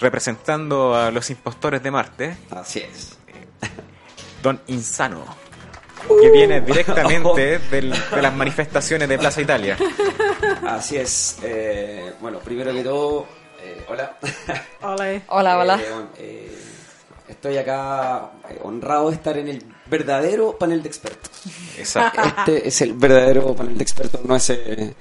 representando 0.00 0.94
a 0.96 1.10
los 1.10 1.28
impostores 1.30 1.82
de 1.82 1.90
Marte, 1.90 2.36
Así 2.50 2.80
es. 2.80 3.18
Don 4.42 4.60
Insano, 4.68 5.24
que 6.20 6.30
viene 6.30 6.60
directamente 6.62 7.58
del- 7.70 7.90
de 7.92 8.22
las 8.22 8.34
manifestaciones 8.34 9.08
de 9.08 9.18
Plaza 9.18 9.42
Italia. 9.42 9.76
Así 10.66 10.96
es. 10.96 11.38
Eh, 11.42 12.14
bueno, 12.20 12.38
primero 12.38 12.72
que 12.72 12.82
todo, 12.82 13.26
eh, 13.62 13.84
hola. 13.88 14.16
Hola, 14.80 15.12
eh. 15.12 15.22
Hola, 15.28 15.58
hola. 15.58 15.74
Eh, 15.76 15.86
bueno, 15.90 16.08
eh, 16.16 16.58
estoy 17.30 17.56
acá 17.56 18.32
eh, 18.48 18.58
honrado 18.62 19.10
de 19.10 19.16
estar 19.16 19.36
en 19.38 19.48
el 19.48 19.64
verdadero 19.86 20.58
panel 20.58 20.82
de 20.82 20.88
expertos. 20.88 21.30
Exacto. 21.78 22.22
Este 22.22 22.68
es 22.68 22.80
el 22.82 22.92
verdadero 22.94 23.54
panel 23.54 23.76
de 23.76 23.82
expertos, 23.82 24.24
no 24.24 24.36
es 24.36 24.50
eh, 24.50 24.94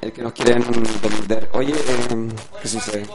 el 0.00 0.12
que 0.12 0.22
nos 0.22 0.32
quieren 0.32 0.64
vender. 1.02 1.48
Oye, 1.52 1.74
eh, 1.74 2.28
¿qué 2.60 2.68
sucede? 2.68 3.06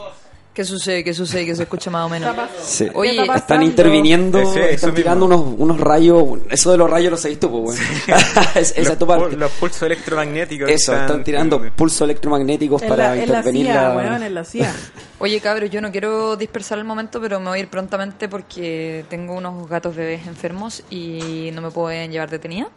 ¿Qué 0.54 0.64
sucede? 0.66 1.02
¿Qué 1.02 1.14
sucede? 1.14 1.46
Que 1.46 1.54
se 1.56 1.62
escucha 1.62 1.90
más 1.90 2.04
o 2.04 2.10
menos. 2.10 2.36
Sí. 2.62 2.86
Oye, 2.92 3.12
¿Qué 3.14 3.22
está 3.22 3.36
Están 3.36 3.62
interviniendo, 3.62 4.38
Sí, 4.40 4.44
sí, 4.52 4.58
eso 4.58 4.68
están 4.68 4.94
tirando 4.94 5.24
unos, 5.24 5.40
unos 5.56 5.80
rayos. 5.80 6.40
Eso 6.50 6.72
de 6.72 6.76
los 6.76 6.90
rayos 6.90 7.10
lo 7.10 7.16
sabéis 7.16 7.40
tú, 7.40 7.50
pues, 7.64 7.80
bueno. 8.06 8.22
Es- 8.54 8.72
esa 8.72 8.80
los, 8.80 8.88
es 8.92 8.98
tu 8.98 9.06
parte. 9.06 9.36
los 9.36 9.50
pulsos 9.52 9.82
electromagnéticos. 9.82 10.68
Eso, 10.70 10.94
están 10.94 11.24
tirando 11.24 11.58
pulsos 11.74 12.02
electromagnéticos 12.02 12.82
En 12.82 12.88
para 12.90 13.08
la, 13.08 13.12
en 13.14 13.18
la 13.20 13.38
intervenir 13.38 13.66
CIA, 13.66 13.82
la- 13.82 13.96
weón, 13.96 14.22
en 14.22 14.34
la 14.34 14.44
CIA. 14.44 14.74
Oye, 15.20 15.40
cabros, 15.40 15.70
yo 15.70 15.80
no 15.80 15.90
quiero 15.90 16.36
dispersar 16.36 16.76
el 16.78 16.84
momento, 16.84 17.18
pero 17.18 17.40
me 17.40 17.48
voy 17.48 17.58
a 17.58 17.62
ir 17.62 17.68
prontamente 17.68 18.28
porque 18.28 19.06
tengo 19.08 19.34
unos 19.34 19.66
gatos 19.70 19.96
bebés 19.96 20.26
enfermos 20.26 20.82
y 20.90 21.48
no 21.54 21.62
me 21.62 21.70
pueden 21.70 22.10
llevar 22.12 22.28
detenida. 22.28 22.68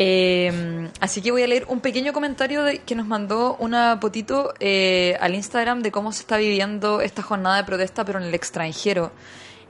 Eh, 0.00 0.88
así 1.00 1.20
que 1.20 1.32
voy 1.32 1.42
a 1.42 1.48
leer 1.48 1.64
un 1.68 1.80
pequeño 1.80 2.12
comentario 2.12 2.62
de- 2.62 2.78
que 2.78 2.94
nos 2.94 3.06
mandó 3.06 3.56
una 3.58 3.98
potito 3.98 4.54
eh, 4.60 5.16
al 5.20 5.34
Instagram 5.34 5.82
de 5.82 5.90
cómo 5.90 6.12
se 6.12 6.20
está 6.20 6.36
viviendo 6.36 7.00
esta 7.00 7.20
jornada 7.22 7.56
de 7.56 7.64
protesta, 7.64 8.04
pero 8.04 8.20
en 8.20 8.26
el 8.26 8.34
extranjero. 8.34 9.10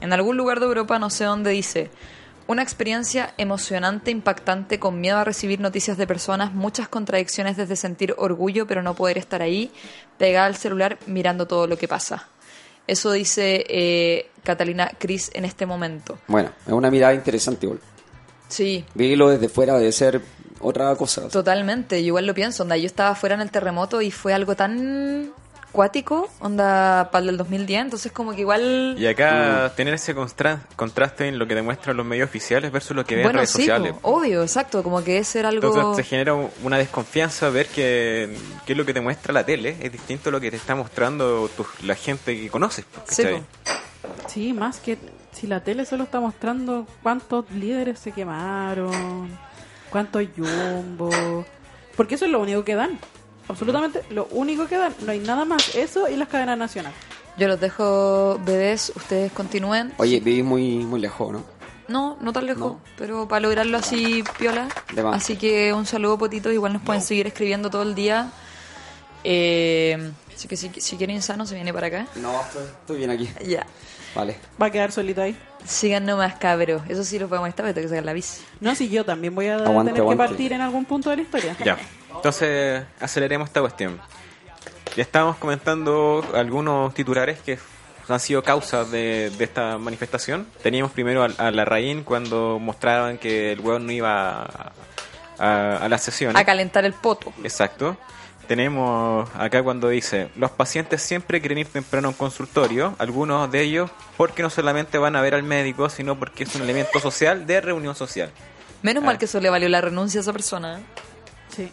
En 0.03 0.13
algún 0.13 0.37
lugar 0.37 0.61
de 0.61 0.67
Europa, 0.67 0.99
no 0.99 1.11
sé 1.11 1.25
dónde, 1.25 1.51
dice... 1.51 1.91
Una 2.47 2.63
experiencia 2.63 3.35
emocionante, 3.37 4.11
impactante, 4.11 4.79
con 4.79 4.99
miedo 5.03 5.19
a 5.19 5.25
recibir 5.25 5.61
noticias 5.61 5.99
de 5.99 6.07
personas, 6.07 6.55
muchas 6.55 6.89
contradicciones 6.89 7.59
desde 7.59 7.77
sentir 7.77 8.15
orgullo 8.17 8.67
pero 8.67 8.83
no 8.83 8.95
poder 8.95 9.19
estar 9.19 9.43
ahí, 9.43 9.71
pegada 10.17 10.47
al 10.47 10.57
celular 10.57 10.97
mirando 11.07 11.47
todo 11.47 11.67
lo 11.67 11.77
que 11.77 11.89
pasa. 11.89 12.27
Eso 12.87 13.13
dice 13.13 13.67
eh, 13.69 14.31
Catalina 14.45 14.91
Cris 14.99 15.31
en 15.35 15.45
este 15.45 15.67
momento. 15.67 16.17
Bueno, 16.27 16.51
es 16.67 16.73
una 16.73 16.91
mirada 16.91 17.13
interesante. 17.13 17.69
Sí, 18.49 18.85
Vivirlo 18.95 19.29
desde 19.31 19.49
fuera 19.49 19.77
debe 19.79 19.93
ser 19.93 20.21
otra 20.61 20.95
cosa. 20.97 21.29
totalmente. 21.29 22.01
Yo 22.03 22.09
igual 22.09 22.27
lo 22.27 22.35
pienso. 22.35 22.63
Onda, 22.63 22.77
yo 22.77 22.87
estaba 22.87 23.15
fuera 23.15 23.35
en 23.35 23.41
el 23.43 23.51
terremoto 23.51 24.01
y 24.03 24.11
fue 24.11 24.33
algo 24.35 24.57
tan 24.57 25.31
cuático, 25.71 26.29
onda, 26.41 27.11
para 27.13 27.21
el 27.21 27.27
del 27.27 27.37
2010. 27.37 27.83
Entonces, 27.83 28.11
como 28.11 28.33
que 28.35 28.41
igual. 28.41 28.97
Y 28.99 29.07
acá 29.07 29.71
tener 29.77 29.93
ese 29.95 30.15
contraste 30.15 31.29
en 31.29 31.39
lo 31.39 31.47
que 31.47 31.55
demuestran 31.55 31.97
los 31.97 32.07
medios 32.07 32.29
oficiales 32.29 32.73
versus 32.73 32.97
lo 32.97 33.05
que 33.05 33.15
ven 33.17 33.21
en 33.21 33.27
bueno, 33.27 33.37
redes 33.41 33.51
sí, 33.51 33.59
sociales. 33.59 33.93
po, 34.01 34.09
obvio, 34.17 34.43
exacto. 34.43 34.83
Como 34.83 35.05
que 35.05 35.19
es 35.19 35.29
ser 35.29 35.45
algo. 35.47 35.67
Entonces 35.69 36.05
se 36.05 36.09
genera 36.09 36.33
un- 36.35 36.49
una 36.65 36.79
desconfianza 36.79 37.51
ver 37.51 37.67
que, 37.67 38.35
que 38.67 38.75
lo 38.75 38.85
que 38.87 38.95
te 38.95 39.01
muestra 39.03 39.33
la 39.35 39.45
tele 39.45 39.77
es 39.81 39.93
distinto 39.93 40.31
a 40.31 40.33
lo 40.33 40.41
que 40.41 40.51
te 40.51 40.57
está 40.57 40.75
mostrando 40.75 41.49
tu- 41.55 41.67
la 41.85 41.95
gente 41.95 42.35
que 42.41 42.49
conoces. 42.49 42.87
Sí, 43.09 43.25
po. 43.25 43.41
Sí, 44.27 44.53
más 44.55 44.79
que 44.79 44.97
si 45.33 45.47
la 45.47 45.63
tele 45.63 45.85
solo 45.85 46.05
está 46.05 46.21
mostrando 46.21 46.87
cuántos 47.03 47.51
líderes 47.51 47.99
se 47.99 48.13
quemaron, 48.13 49.29
cuántos 49.91 50.25
jumbo. 50.37 51.45
Porque 51.97 52.15
eso 52.17 52.25
es 52.27 52.31
lo 52.31 52.41
único 52.41 52.65
que 52.65 52.75
dan. 52.75 52.99
Absolutamente 53.49 54.03
lo 54.11 54.27
único 54.33 54.67
que 54.67 54.77
dan. 54.77 54.95
No 55.05 55.13
hay 55.13 55.21
nada 55.21 55.45
más. 55.45 55.75
Eso 55.75 56.09
y 56.09 56.17
las 56.17 56.29
cadenas 56.29 56.59
nacionales. 56.59 56.99
Yo 57.39 57.47
los 57.49 57.61
dejo 57.61 58.41
bebés, 58.45 58.93
ustedes 58.97 59.31
continúen. 59.33 59.93
Oye, 59.99 60.19
vivís 60.21 60.45
muy, 60.45 60.79
muy 60.85 61.01
lejos, 61.01 61.33
¿no? 61.33 61.45
No, 61.87 62.19
no 62.21 62.33
tan 62.35 62.45
lejos, 62.45 62.73
No. 62.73 62.81
pero 62.99 63.27
para 63.29 63.41
lograrlo 63.41 63.79
así, 63.79 64.23
piola. 64.39 64.69
Así 65.13 65.37
que 65.37 65.73
un 65.73 65.87
saludo, 65.87 66.19
potitos. 66.19 66.53
Igual 66.53 66.73
nos 66.75 66.83
pueden 66.83 67.01
seguir 67.01 67.27
escribiendo 67.27 67.71
todo 67.71 67.83
el 67.83 67.95
día. 67.95 68.31
Eh, 69.25 70.13
así 70.35 70.49
que 70.49 70.57
si, 70.57 70.69
si 70.81 70.97
quieren 70.97 71.17
insano, 71.17 71.47
se 71.47 71.55
viene 71.55 71.73
para 71.73 71.87
acá. 71.87 72.07
No, 72.17 72.41
estoy, 72.43 72.65
estoy 72.65 72.97
bien 72.99 73.11
aquí. 73.11 73.31
Ya. 73.47 73.67
Vale. 74.15 74.37
Va 74.61 74.67
a 74.67 74.71
quedar 74.71 74.91
solito 74.93 75.23
ahí. 75.23 75.37
Sigan 75.65 76.07
nomás, 76.07 76.35
cabros. 76.37 76.83
Eso 76.89 77.05
sí 77.05 77.19
lo 77.19 77.29
podemos 77.29 77.49
estar, 77.49 77.65
pero 77.65 77.75
tengo 77.75 77.87
que 77.87 77.91
sacar 77.91 78.05
la 78.05 78.13
bici. 78.13 78.43
No, 78.61 78.75
si 78.75 78.89
yo 78.89 79.05
también 79.05 79.35
voy 79.35 79.47
a 79.49 79.57
Aguante, 79.57 79.93
tener 79.93 80.01
aguante. 80.03 80.23
que 80.25 80.29
partir 80.29 80.53
en 80.53 80.61
algún 80.61 80.85
punto 80.85 81.11
de 81.11 81.17
la 81.17 81.23
historia. 81.23 81.57
Ya, 81.65 81.77
entonces 82.15 82.85
aceleremos 83.01 83.49
esta 83.49 83.61
cuestión. 83.61 84.01
Ya 84.97 85.03
estábamos 85.03 85.37
comentando 85.37 86.25
algunos 86.35 86.95
titulares 86.95 87.39
que 87.41 87.59
han 88.09 88.21
sido 88.21 88.43
causas 88.43 88.91
de, 88.91 89.31
de 89.37 89.45
esta 89.45 89.77
manifestación. 89.79 90.47
Teníamos 90.63 90.93
primero 90.93 91.23
a, 91.23 91.27
a 91.39 91.51
la 91.51 91.65
Raín 91.67 92.03
cuando 92.03 92.59
mostraban 92.59 93.19
que 93.19 93.53
el 93.53 93.61
hueón 93.61 93.85
no 93.87 93.93
iba 93.93 94.43
a, 94.43 94.73
a, 95.39 95.77
a 95.77 95.89
las 95.89 96.03
sesiones. 96.03 96.41
A 96.41 96.45
calentar 96.45 96.85
el 96.87 96.95
poto. 96.95 97.33
Exacto. 97.45 97.97
Tenemos 98.49 99.29
acá 99.35 99.63
cuando 99.63 99.91
dice, 99.91 100.31
los 100.35 100.51
pacientes 100.51 101.03
siempre 101.03 101.41
quieren 101.41 101.59
ir 101.59 101.67
temprano 101.67 102.09
a 102.09 102.11
un 102.13 102.17
consultorio, 102.17 102.95
algunos 102.99 103.51
de 103.53 103.61
ellos 103.61 103.91
porque 104.17 104.43
no 104.43 104.49
solamente 104.49 104.97
van 104.97 105.17
a 105.17 105.21
ver 105.21 105.35
al 105.35 105.43
médico, 105.43 105.91
sino 105.91 106.19
porque 106.19 106.45
es 106.45 106.55
un 106.55 106.63
elemento 106.63 106.99
social 106.99 107.47
de 107.47 107.61
reunión 107.61 107.95
social. 107.95 108.31
Menos 108.83 109.05
mal 109.05 109.19
que 109.19 109.27
eso 109.27 109.39
le 109.39 109.51
valió 109.51 109.69
la 109.69 109.83
renuncia 109.83 110.21
a 110.21 110.23
esa 110.23 110.33
persona. 110.33 110.81
Sí. 111.55 111.71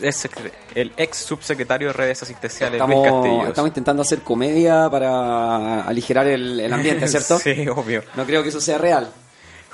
Es 0.00 0.26
el 0.74 0.92
ex 0.96 1.18
subsecretario 1.18 1.88
de 1.88 1.92
redes 1.92 2.22
asistenciales 2.22 2.80
Luis 2.80 2.96
Estamos, 2.98 3.22
Castillo. 3.22 3.48
estamos 3.48 3.68
intentando 3.68 4.02
hacer 4.02 4.20
comedia 4.20 4.88
para 4.90 5.82
aligerar 5.82 6.26
el, 6.26 6.60
el 6.60 6.72
ambiente, 6.72 7.08
¿cierto? 7.08 7.38
sí, 7.38 7.68
obvio. 7.68 8.02
No 8.14 8.24
creo 8.24 8.42
que 8.42 8.48
eso 8.48 8.60
sea 8.60 8.78
real. 8.78 9.10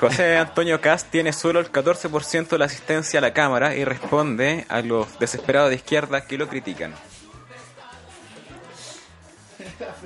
José 0.03 0.37
Antonio 0.37 0.81
Cast 0.81 1.11
tiene 1.11 1.33
solo 1.33 1.61
el 1.61 1.71
14% 1.71 2.49
de 2.49 2.59
la 2.59 2.65
asistencia 2.65 3.19
a 3.19 3.23
la 3.23 3.33
Cámara 3.33 3.77
y 3.77 3.85
responde 3.85 4.67
a 4.69 4.81
los 4.83 5.17
desesperados 5.21 5.71
de 5.71 5.77
izquierda 5.77 6.27
que 6.27 6.37
lo 6.37 6.49
critican. 6.49 6.93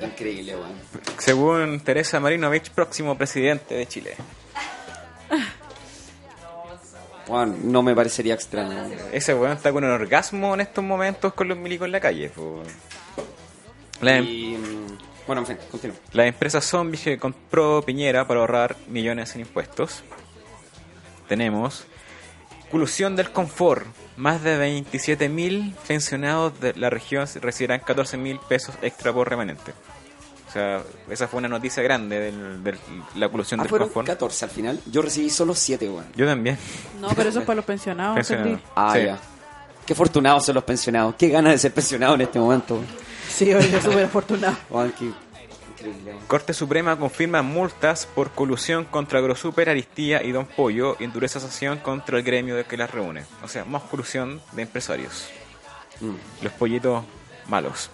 Increíble, 0.02 0.54
weón. 0.54 0.74
Según 1.16 1.80
Teresa 1.80 2.20
Marinovich, 2.20 2.70
próximo 2.70 3.16
presidente 3.16 3.74
de 3.74 3.86
Chile. 3.86 4.16
Weón, 7.26 7.72
no 7.72 7.82
me 7.82 7.94
parecería 7.94 8.34
extraño. 8.34 8.84
Ese 9.12 9.34
weón 9.34 9.52
está 9.56 9.72
con 9.72 9.82
un 9.82 9.90
orgasmo 9.90 10.52
en 10.54 10.60
estos 10.60 10.84
momentos 10.84 11.32
con 11.32 11.48
los 11.48 11.56
milicos 11.56 11.86
en 11.86 11.92
la 11.92 12.00
calle. 12.00 12.28
po. 12.28 12.62
La, 14.02 14.18
em- 14.18 14.24
Y, 14.26 14.56
mm, 14.58 14.98
bueno, 15.26 15.40
en 15.42 15.46
fin, 15.46 15.56
continúo. 15.70 15.96
la 16.12 16.26
empresa 16.26 16.60
zombie 16.60 16.98
que 17.00 17.18
compró 17.18 17.82
Piñera 17.82 18.26
para 18.26 18.40
ahorrar 18.40 18.76
millones 18.88 19.34
en 19.34 19.42
impuestos. 19.42 20.02
Tenemos 21.28 21.84
colusión 22.70 23.16
del 23.16 23.30
confort. 23.30 23.86
Más 24.16 24.42
de 24.42 24.56
27.000 24.58 25.74
pensionados 25.86 26.58
de 26.60 26.72
la 26.74 26.88
región 26.88 27.26
recibirán 27.42 27.80
14.000 27.80 28.40
pesos 28.48 28.74
extra 28.80 29.12
por 29.12 29.28
remanente. 29.28 29.72
O 30.48 30.52
sea, 30.52 30.82
esa 31.10 31.28
fue 31.28 31.38
una 31.38 31.48
noticia 31.48 31.82
grande 31.82 32.18
del- 32.18 32.64
de 32.64 32.74
la 33.16 33.28
colusión 33.28 33.60
Ah, 33.60 33.64
del 33.64 33.70
fueron 33.70 33.88
confort. 33.88 34.06
14 34.06 34.44
al 34.46 34.50
final. 34.50 34.80
Yo 34.90 35.02
recibí 35.02 35.28
solo 35.28 35.54
7, 35.54 35.86
weón. 35.90 36.06
Yo 36.16 36.24
también. 36.24 36.56
No, 36.98 37.08
pero 37.14 37.28
eso 37.28 37.40
es 37.40 37.44
para 37.44 37.56
los 37.56 37.64
pensionados. 37.66 38.14
Pensionado. 38.14 38.58
Ah, 38.74 38.92
Sí. 38.96 39.04
ya. 39.04 39.18
Qué 39.84 39.92
afortunados 39.92 40.46
son 40.46 40.54
los 40.54 40.64
pensionados. 40.64 41.14
Qué 41.16 41.28
ganas 41.28 41.52
de 41.52 41.58
ser 41.58 41.74
pensionado 41.74 42.14
en 42.14 42.22
este 42.22 42.38
momento. 42.38 42.74
weón. 42.76 42.86
Sí, 43.36 43.52
oye, 43.52 43.82
súper 43.82 44.04
afortunado. 44.04 44.56
Corte 46.26 46.54
Suprema 46.54 46.98
confirma 46.98 47.42
multas 47.42 48.06
por 48.06 48.30
colusión 48.30 48.86
contra 48.86 49.18
Agrosuper, 49.18 49.68
Aristía 49.68 50.22
y 50.22 50.32
Don 50.32 50.46
Pollo 50.46 50.96
y 50.98 51.04
endurece 51.04 51.38
sanción 51.38 51.78
contra 51.78 52.16
el 52.16 52.24
gremio 52.24 52.56
de 52.56 52.64
que 52.64 52.78
las 52.78 52.90
reúne. 52.90 53.26
O 53.44 53.48
sea, 53.48 53.66
más 53.66 53.82
colusión 53.82 54.40
de 54.52 54.62
empresarios. 54.62 55.28
Mm. 56.00 56.44
Los 56.44 56.52
pollitos 56.54 57.04
malos. 57.46 57.90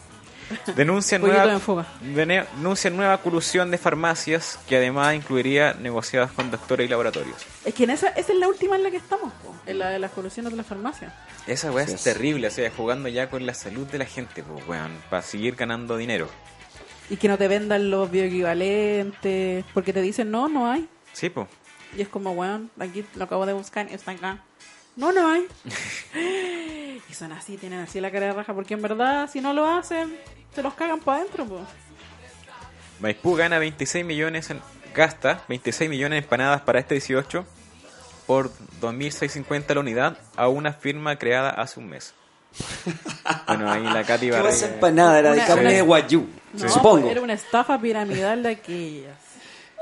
Denuncian 0.76 1.20
nueva, 1.22 1.60
denuncian 2.00 2.96
nueva 2.96 3.18
colusión 3.18 3.70
de 3.70 3.78
farmacias 3.78 4.58
que 4.68 4.76
además 4.76 5.14
incluiría 5.14 5.74
negociadas 5.74 6.32
con 6.32 6.50
doctores 6.50 6.86
y 6.86 6.90
laboratorios. 6.90 7.36
Es 7.64 7.74
que 7.74 7.84
en 7.84 7.90
esa, 7.90 8.08
esa 8.08 8.32
es 8.32 8.38
la 8.38 8.48
última 8.48 8.76
en 8.76 8.82
la 8.82 8.90
que 8.90 8.96
estamos, 8.96 9.32
po, 9.34 9.54
en 9.66 9.78
la 9.78 9.90
de 9.90 9.98
las 9.98 10.10
colusiones 10.12 10.52
de 10.52 10.56
la 10.56 10.64
farmacia. 10.64 11.14
Esa 11.46 11.70
weá 11.70 11.84
es. 11.84 12.02
terrible, 12.02 12.48
o 12.48 12.50
sea, 12.50 12.70
jugando 12.76 13.08
ya 13.08 13.30
con 13.30 13.46
la 13.46 13.54
salud 13.54 13.86
de 13.86 13.98
la 13.98 14.06
gente, 14.06 14.42
pues 14.42 14.66
weón, 14.66 14.92
para 15.10 15.22
seguir 15.22 15.56
ganando 15.56 15.96
dinero. 15.96 16.28
Y 17.10 17.16
que 17.16 17.28
no 17.28 17.36
te 17.36 17.48
vendan 17.48 17.90
los 17.90 18.10
bioequivalentes, 18.10 19.64
porque 19.74 19.92
te 19.92 20.00
dicen, 20.00 20.30
no, 20.30 20.48
no 20.48 20.70
hay. 20.70 20.88
Sí, 21.12 21.28
pues. 21.28 21.48
Y 21.96 22.02
es 22.02 22.08
como, 22.08 22.32
weón, 22.32 22.70
aquí 22.78 23.04
lo 23.16 23.24
acabo 23.24 23.44
de 23.44 23.52
buscar 23.52 23.86
y 23.90 23.94
está 23.94 24.12
acá. 24.12 24.42
No, 24.96 25.12
no 25.12 25.30
hay. 25.30 25.46
Y 27.08 27.14
son 27.14 27.32
así, 27.32 27.58
tienen 27.58 27.80
así 27.80 28.00
la 28.00 28.10
cara 28.10 28.26
de 28.26 28.32
raja, 28.32 28.54
porque 28.54 28.72
en 28.74 28.80
verdad, 28.82 29.28
si 29.30 29.40
no 29.42 29.52
lo 29.52 29.68
hacen, 29.68 30.16
se 30.54 30.62
los 30.62 30.72
cagan 30.74 31.00
para 31.00 31.18
adentro, 31.18 31.44
pues. 31.44 31.62
Maipú 33.00 33.34
gana 33.34 33.58
26 33.58 34.04
millones 34.04 34.48
en, 34.50 34.60
gasta 34.94 35.42
26 35.48 35.90
millones 35.90 36.18
en 36.18 36.24
empanadas 36.24 36.62
para 36.62 36.78
este 36.78 36.94
18 36.94 37.44
por 38.26 38.50
2.650 38.80 39.74
la 39.74 39.80
unidad 39.80 40.18
a 40.36 40.48
una 40.48 40.72
firma 40.72 41.16
creada 41.16 41.50
hace 41.50 41.80
un 41.80 41.90
mes. 41.90 42.14
bueno, 43.46 43.70
ahí 43.70 43.82
la 43.82 44.04
Katy 44.04 44.30
¿Qué 44.30 44.40
va 44.40 44.50
empanada? 44.50 45.18
Era 45.18 45.30
de 45.32 45.38
Una- 45.38 45.46
carne 45.46 45.62
una- 45.62 45.70
de 45.72 45.82
guayú. 45.82 46.28
No, 46.54 46.68
Supongo. 46.68 47.08
Era 47.10 47.20
una 47.20 47.32
estafa 47.34 47.78
piramidal 47.78 48.42
de 48.42 48.50
aquellas. 48.50 49.16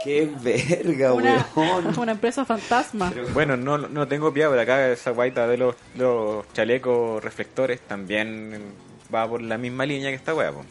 Qué 0.02 0.30
verga, 0.40 1.12
Una, 1.12 1.46
weón. 1.54 1.98
una 1.98 2.12
empresa 2.12 2.44
fantasma. 2.44 3.12
Bueno, 3.34 3.56
no, 3.56 3.76
no 3.76 4.08
tengo 4.08 4.32
pie, 4.32 4.48
pero 4.48 4.60
acá 4.60 4.90
esa 4.90 5.10
guaita 5.10 5.46
de 5.46 5.58
los, 5.58 5.76
los 5.96 6.50
chalecos 6.52 7.22
reflectores 7.22 7.80
también 7.80 8.72
va 9.14 9.28
por 9.28 9.42
la 9.42 9.58
misma 9.58 9.84
línea 9.84 10.08
que 10.08 10.16
esta 10.16 10.34
po. 10.34 10.64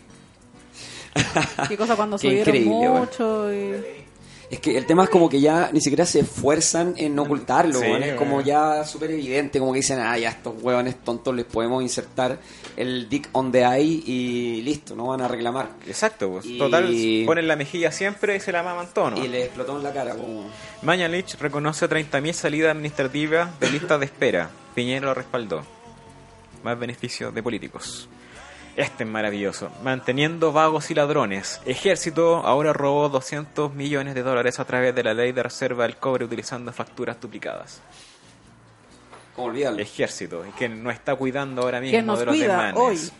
Qué 1.67 1.77
cosa 1.77 1.95
cuando 1.95 2.17
Qué 2.21 2.43
subieron 2.43 2.63
mucho 2.65 3.53
y... 3.53 4.08
Es 4.49 4.59
que 4.59 4.75
el 4.75 4.87
tema 4.87 5.03
es 5.03 5.09
como 5.11 5.29
que 5.29 5.39
ya 5.39 5.69
ni 5.71 5.79
siquiera 5.79 6.07
se 6.07 6.21
esfuerzan 6.21 6.95
en 6.97 7.17
ocultarlo, 7.19 7.79
Sí, 7.79 7.85
weón. 7.85 8.01
Es 8.03 8.13
como 8.15 8.41
ya 8.41 8.83
súper 8.83 9.11
evidente, 9.11 9.59
como 9.59 9.73
que 9.73 9.77
dicen, 9.77 9.99
ah, 9.99 10.17
ya 10.17 10.29
estos 10.29 10.55
huevones 10.61 10.95
tontos 11.03 11.35
les 11.35 11.45
podemos 11.45 11.83
insertar 11.83 12.39
el 12.75 13.07
dick 13.09 13.29
on 13.33 13.51
the 13.51 13.61
eye 13.61 14.01
y 14.05 14.61
listo, 14.63 14.95
no 14.95 15.07
van 15.07 15.21
a 15.21 15.27
reclamar. 15.27 15.69
Exacto, 15.85 16.31
pues. 16.31 16.45
Y- 16.47 16.57
total, 16.57 16.91
ponen 17.27 17.47
la 17.47 17.55
mejilla 17.55 17.91
siempre 17.91 18.35
y 18.35 18.39
se 18.39 18.51
la 18.51 18.63
maman 18.63 18.87
tono. 18.91 19.23
Y 19.23 19.27
le 19.27 19.43
explotó 19.45 19.77
en 19.77 19.83
la 19.83 19.93
cara, 19.93 20.15
como... 20.15 20.49
Mañalich 20.81 21.35
reconoce 21.39 21.87
30.000 21.87 22.33
salidas 22.33 22.71
administrativas 22.71 23.59
de 23.59 23.69
listas 23.69 23.99
de 23.99 24.05
espera. 24.07 24.49
Piñera 24.73 25.05
lo 25.05 25.13
respaldó. 25.13 25.61
Más 26.63 26.77
beneficios 26.79 27.33
de 27.35 27.43
políticos. 27.43 28.09
Este 28.79 29.03
es 29.03 29.09
maravilloso. 29.09 29.69
Manteniendo 29.83 30.53
vagos 30.53 30.89
y 30.89 30.95
ladrones. 30.95 31.59
Ejército 31.65 32.37
ahora 32.37 32.71
robó 32.71 33.09
200 33.09 33.73
millones 33.73 34.15
de 34.15 34.23
dólares 34.23 34.57
a 34.59 34.65
través 34.65 34.95
de 34.95 35.03
la 35.03 35.13
ley 35.13 35.33
de 35.33 35.43
reserva 35.43 35.83
del 35.83 35.97
cobre 35.97 36.23
utilizando 36.23 36.71
facturas 36.71 37.19
duplicadas. 37.19 37.81
Como 39.35 39.47
olvidarlo. 39.49 39.79
Ejército, 39.79 40.45
y 40.47 40.51
que 40.51 40.69
no 40.69 40.91
está 40.91 41.15
cuidando 41.15 41.61
ahora 41.63 41.81
mismo 41.81 41.97
Que 41.97 42.01
nos 42.03 42.19
de 42.19 42.25
los 42.25 42.35
cuida 42.35 42.47
demanes. 42.67 42.75
hoy. 42.77 43.11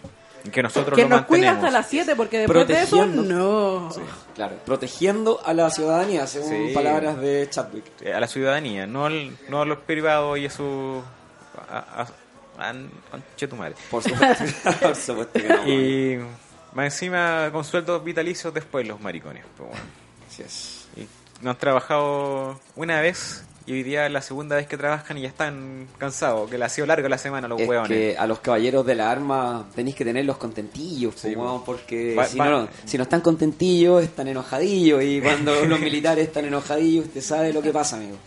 Y 0.46 0.50
que 0.50 0.64
nosotros 0.64 0.96
Que 0.96 1.04
lo 1.04 1.10
nos 1.10 1.26
cuida 1.26 1.52
hasta 1.52 1.70
las 1.70 1.88
7 1.90 2.16
porque 2.16 2.38
después 2.40 2.66
de 2.66 2.82
eso, 2.82 2.98
Protegiendo. 2.98 3.34
no. 3.36 3.90
Claro, 4.36 4.56
protegiendo 4.66 5.42
a 5.46 5.54
la 5.54 5.70
ciudadanía, 5.70 6.26
según 6.28 6.68
Sí. 6.70 6.74
palabras 6.74 7.20
de 7.20 7.48
Chadwick. 7.50 7.84
A 8.16 8.20
la 8.22 8.28
ciudadanía, 8.28 8.88
no, 8.88 9.06
al- 9.08 9.36
no 9.50 9.62
a 9.62 9.66
los 9.66 9.80
privados 9.80 10.38
y 10.40 10.46
a 10.46 10.50
su... 10.50 11.02
A, 11.70 12.08
a, 12.60 12.70
a- 12.70 12.74
conche 13.12 13.48
tu 13.48 13.56
madre. 13.56 13.76
Por 13.90 14.04
supuesto, 14.04 14.44
por 14.82 14.96
supuesto 14.96 15.34
que 15.40 15.48
no. 15.48 15.68
Y 15.68 16.20
más 16.74 16.86
encima 16.86 17.50
con 17.52 17.64
sueldos 17.64 18.04
vitalicios 18.04 18.54
después 18.54 18.88
los 18.88 19.00
maricones. 19.02 19.44
pues, 19.58 19.70
bueno. 19.70 19.84
Así 20.30 20.44
es. 20.44 20.88
Y 20.98 21.08
no 21.44 21.52
han 21.52 21.58
trabajado 21.58 22.60
una 22.76 23.02
vez 23.02 23.44
y 23.66 23.72
hoy 23.74 23.84
día 23.84 24.08
es 24.08 24.12
la 24.12 24.22
segunda 24.22 24.56
vez 24.56 24.66
que 24.68 24.78
trabajan 24.78 25.18
y 25.20 25.22
ya 25.22 25.28
están 25.28 25.88
cansados, 26.00 26.50
que 26.50 26.58
le 26.58 26.66
ha 26.66 26.70
sido 26.70 26.88
larga 26.88 27.08
la 27.08 27.20
semana 27.20 27.48
los 27.48 27.60
Es 27.62 27.68
hueones. 27.70 27.88
que 27.90 28.18
a 28.18 28.26
los 28.26 28.40
caballeros 28.40 28.84
de 28.84 28.96
la 28.96 29.12
arma 29.12 29.68
tenéis 29.76 29.96
que 29.96 30.04
tenerlos 30.04 30.38
contentillos, 30.38 31.14
Sí, 31.16 31.36
po, 31.36 31.42
weón, 31.44 31.64
porque 31.64 32.16
Va- 32.16 32.26
si, 32.26 32.38
va- 32.40 32.50
no, 32.50 32.68
si 32.86 32.98
no 32.98 33.04
están 33.04 33.22
contentillos, 33.22 34.02
están 34.04 34.28
enojadillos. 34.28 35.04
Y 35.04 35.22
cuando 35.22 35.66
los 35.66 35.80
militares 35.80 36.28
están 36.28 36.46
enojadillos, 36.46 37.06
usted 37.08 37.22
sabe 37.22 37.54
lo 37.54 37.62
que 37.62 37.72
pasa, 37.72 37.98
amigo. 37.98 38.18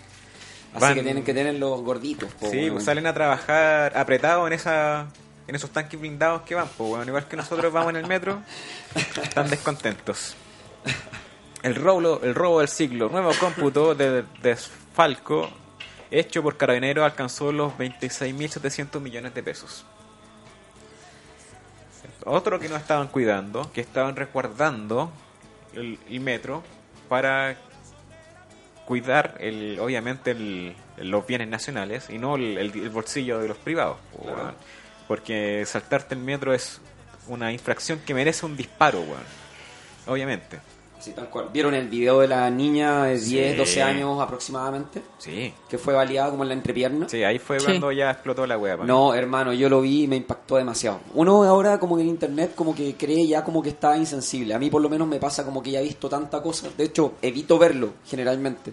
Así 0.73 0.81
Van- 0.81 0.95
que 0.95 1.03
tienen 1.03 1.23
que 1.25 1.35
tenerlos 1.35 1.81
gorditos. 1.83 2.33
po, 2.35 2.49
Sí, 2.51 2.71
pues 2.71 2.85
salen 2.85 3.07
a 3.07 3.13
trabajar 3.15 3.97
apretados 3.97 4.47
en 4.47 4.53
esa 4.55 5.07
en 5.49 5.55
esos 5.57 5.71
tanques 5.71 6.01
blindados 6.01 6.43
que 6.43 6.55
van, 6.55 6.69
pues 6.79 6.89
bueno, 6.91 7.05
igual 7.05 7.27
que 7.27 7.37
nosotros 7.37 7.73
vamos 7.73 7.91
en 7.91 7.97
el 7.97 8.07
metro, 8.07 8.41
están 9.23 9.51
descontentos. 9.51 10.35
El 11.63 11.75
robo, 11.75 12.21
el 12.23 12.35
robo 12.35 12.61
del 12.61 12.69
siglo, 12.69 13.09
nuevo 13.09 13.33
cómputo 13.39 13.95
de 13.95 14.25
desfalco 14.41 15.51
hecho 16.11 16.43
por 16.43 16.57
Carabineros 16.57 17.05
alcanzó 17.05 17.53
los 17.53 17.73
26.700 17.77 19.01
millones 19.01 19.35
de 19.35 19.43
pesos. 19.43 19.85
Otro 22.25 22.59
que 22.61 22.69
no 22.69 22.77
estaban 22.77 23.09
cuidando, 23.09 23.71
que 23.73 23.81
estaban 23.81 24.15
resguardando 24.15 25.11
el, 25.75 25.99
el 26.09 26.21
metro 26.21 26.63
para 27.09 27.57
cuidar 28.93 29.37
el, 29.41 29.79
obviamente 29.81 30.33
el- 30.33 30.75
los 30.99 31.27
bienes 31.27 31.49
nacionales 31.49 32.11
y 32.11 32.19
no 32.19 32.37
el, 32.37 32.59
el- 32.59 32.91
bolsillo 32.91 33.39
de 33.39 33.49
los 33.49 33.57
privados. 33.57 33.97
Porque 35.09 35.65
saltarte 35.67 36.15
el 36.15 36.21
metro 36.21 36.53
es 36.53 36.79
una 37.27 37.53
infracción 37.53 38.01
que 38.01 38.13
merece 38.13 38.45
un 38.45 38.55
disparo, 38.55 39.01
weón. 39.01 39.23
Obviamente. 40.07 40.59
Sí, 41.03 41.11
tal 41.11 41.29
cual. 41.31 41.49
¿Vieron 41.53 41.75
el 41.75 41.89
video 41.89 42.21
de 42.21 42.29
la 42.29 42.49
niña 42.49 43.07
de 43.07 43.19
10, 43.19 43.51
Sí. 43.53 43.57
12 43.57 43.83
años 43.83 44.21
aproximadamente? 44.21 45.03
Sí. 45.19 45.53
Que 45.69 45.77
fue 45.77 45.95
baleada 45.95 46.31
como 46.31 46.45
en 46.45 46.49
la 46.51 46.55
entrepierna. 46.55 47.09
Sí, 47.09 47.25
ahí 47.25 47.41
fue 47.41 47.59
Sí. 47.59 47.67
cuando 47.67 47.91
ya 47.91 48.13
explotó 48.13 48.47
la 48.47 48.57
wea. 48.57 48.77
No, 48.77 49.13
hermano, 49.13 49.53
yo 49.53 49.69
lo 49.69 49.81
vi 49.81 50.05
y 50.05 50.07
me 50.07 50.15
impactó 50.15 50.59
demasiado. 50.59 51.01
Uno 51.15 51.43
ahora 51.43 51.81
como 51.81 51.97
que 51.97 52.03
en 52.03 52.09
internet 52.09 52.53
como 52.55 52.73
que 52.73 52.95
cree 52.95 53.27
ya 53.27 53.43
como 53.43 53.61
que 53.65 53.71
está 53.71 53.97
insensible. 53.97 54.55
A 54.55 54.61
mí 54.61 54.71
por 54.71 54.81
lo 54.81 54.89
menos 54.89 55.09
me 55.09 55.19
pasa 55.19 55.45
como 55.45 55.61
que 55.61 55.73
ya 55.73 55.81
he 55.81 55.85
visto 55.85 56.09
tanta 56.09 56.41
cosa. 56.41 56.69
De 56.79 56.85
hecho, 56.85 57.15
evito 57.21 57.59
verlo 57.59 57.95
generalmente. 58.07 58.73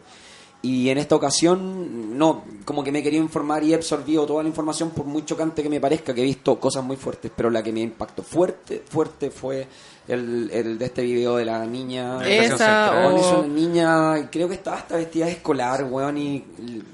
Y 0.62 0.90
en 0.90 0.98
esta 0.98 1.16
ocasión, 1.16 2.18
no, 2.18 2.44
como 2.66 2.84
que 2.84 2.92
me 2.92 3.02
quería 3.02 3.20
informar 3.20 3.64
y 3.64 3.72
he 3.72 3.76
absorbido 3.76 4.26
toda 4.26 4.44
la 4.44 4.50
información 4.50 4.90
por 4.90 5.06
muy 5.06 5.24
chocante 5.24 5.64
que 5.64 5.70
me 5.70 5.80
parezca, 5.80 6.14
que 6.14 6.20
he 6.20 6.26
visto 6.26 6.60
cosas 6.60 6.84
muy 6.84 6.98
fuertes, 6.98 7.32
pero 7.34 7.50
la 7.50 7.64
que 7.64 7.72
me 7.72 7.80
impactó 7.80 8.24
fuerte, 8.24 8.84
fuerte 8.90 9.32
fue 9.32 9.66
el, 10.10 10.50
el 10.52 10.78
de 10.78 10.86
este 10.86 11.02
video 11.04 11.38
de 11.38 11.46
la 11.46 11.66
niña. 11.66 12.28
Esa 12.28 13.08
o... 13.08 13.18
es 13.18 13.26
una 13.28 13.48
niña, 13.48 14.30
creo 14.30 14.50
que 14.50 14.56
estaba 14.56 14.76
hasta 14.78 14.98
vestida 14.98 15.28
de 15.28 15.32
escolar, 15.32 15.86
weón, 15.86 16.18
y 16.18 16.44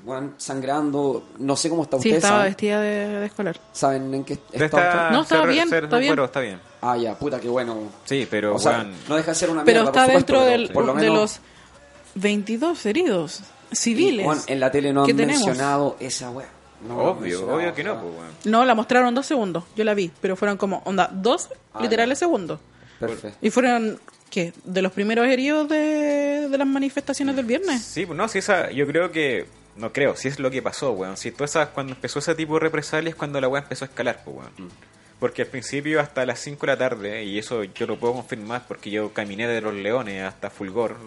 weón, 0.06 0.36
sangrando. 0.38 1.30
No 1.40 1.56
sé 1.56 1.68
cómo 1.68 1.84
está 1.84 1.98
Sí, 1.98 2.10
usted, 2.10 2.18
estaba 2.18 2.38
¿saben? 2.38 2.52
vestida 2.52 2.82
de, 2.82 2.90
de 3.08 3.26
escolar. 3.26 3.60
¿Saben 3.72 4.14
en 4.14 4.24
qué 4.26 4.38
Está-? 4.52 5.10
No, 5.10 5.26
bien, 5.48 5.74
está 5.74 5.98
bien. 5.98 6.12
recuperó, 6.12 6.26
está 6.26 6.40
bien. 6.42 6.60
Ah, 6.82 6.98
ya, 6.98 7.18
puta, 7.18 7.40
qué 7.40 7.48
bueno. 7.50 7.78
Sí, 8.04 8.28
pero 8.30 8.54
o 8.56 8.60
sea, 8.60 8.80
weón, 8.80 8.94
no 9.10 9.16
deja 9.16 9.32
de 9.32 9.36
ser 9.36 9.50
una 9.50 9.64
Pero 9.64 9.82
mierda, 9.84 9.90
está 10.02 10.14
por 10.14 10.22
supuesto, 10.22 10.34
dentro 10.34 10.46
pero 10.46 10.52
del, 10.52 10.72
por 10.72 10.86
lo 10.86 10.94
de 10.94 11.10
los 11.10 11.40
22 12.16 12.86
heridos 12.86 13.42
y, 13.72 13.76
civiles. 13.76 14.44
en 14.48 14.60
la 14.60 14.72
tele 14.72 14.94
no 14.94 15.02
han 15.02 15.08
tenemos. 15.08 15.36
mencionado 15.46 15.98
esa 16.00 16.30
weá. 16.30 16.48
No 16.88 16.98
obvio, 17.00 17.48
obvio 17.56 17.74
que 17.74 17.84
no, 17.84 18.00
pues 18.00 18.14
weón. 18.14 18.32
No, 18.46 18.64
la 18.66 18.76
mostraron 18.76 19.16
dos 19.16 19.26
segundos. 19.26 19.64
Yo 19.76 19.84
la 19.84 19.94
vi, 19.94 20.12
pero 20.22 20.36
fueron 20.36 20.58
como, 20.58 20.82
onda, 20.86 21.10
dos 21.12 21.50
Ah, 21.74 21.82
literales 21.82 22.20
segundos. 22.20 22.60
Perfecto. 23.00 23.38
Y 23.42 23.50
fueron, 23.50 24.00
¿qué? 24.30 24.54
De 24.64 24.82
los 24.82 24.92
primeros 24.92 25.26
heridos 25.28 25.68
de, 25.68 26.48
de 26.50 26.58
las 26.58 26.68
manifestaciones 26.68 27.36
del 27.36 27.46
viernes. 27.46 27.82
Sí, 27.82 28.06
pues 28.06 28.16
no, 28.18 28.28
si 28.28 28.40
esa, 28.40 28.70
yo 28.72 28.86
creo 28.88 29.12
que, 29.12 29.46
no 29.78 29.92
creo, 29.92 30.16
si 30.16 30.28
es 30.28 30.40
lo 30.40 30.52
que 30.52 30.62
pasó, 30.62 30.92
weón. 30.92 31.18
Si 31.18 31.32
tú 31.32 31.44
esa, 31.44 31.72
cuando 31.72 31.94
empezó 31.94 32.20
ese 32.20 32.36
tipo 32.36 32.54
de 32.56 32.60
represalias, 32.62 33.16
cuando 33.16 33.42
la 33.42 33.48
weá 33.48 33.62
empezó 33.64 33.86
a 33.86 33.88
escalar, 33.88 34.22
pues 34.24 34.38
weón. 34.38 34.52
Mm. 34.58 34.72
Porque 35.20 35.44
al 35.44 35.48
principio 35.48 36.00
hasta 36.02 36.26
las 36.26 36.40
5 36.42 36.66
de 36.66 36.72
la 36.74 36.78
tarde, 36.78 37.24
y 37.24 37.40
eso 37.40 37.64
yo 37.64 37.88
lo 37.88 37.98
puedo 37.98 38.14
confirmar 38.14 38.66
porque 38.68 38.92
yo 38.92 39.12
caminé 39.14 39.48
de 39.48 39.62
los 39.62 39.74
leones 39.74 40.24
hasta 40.24 40.50
Fulgor, 40.50 40.98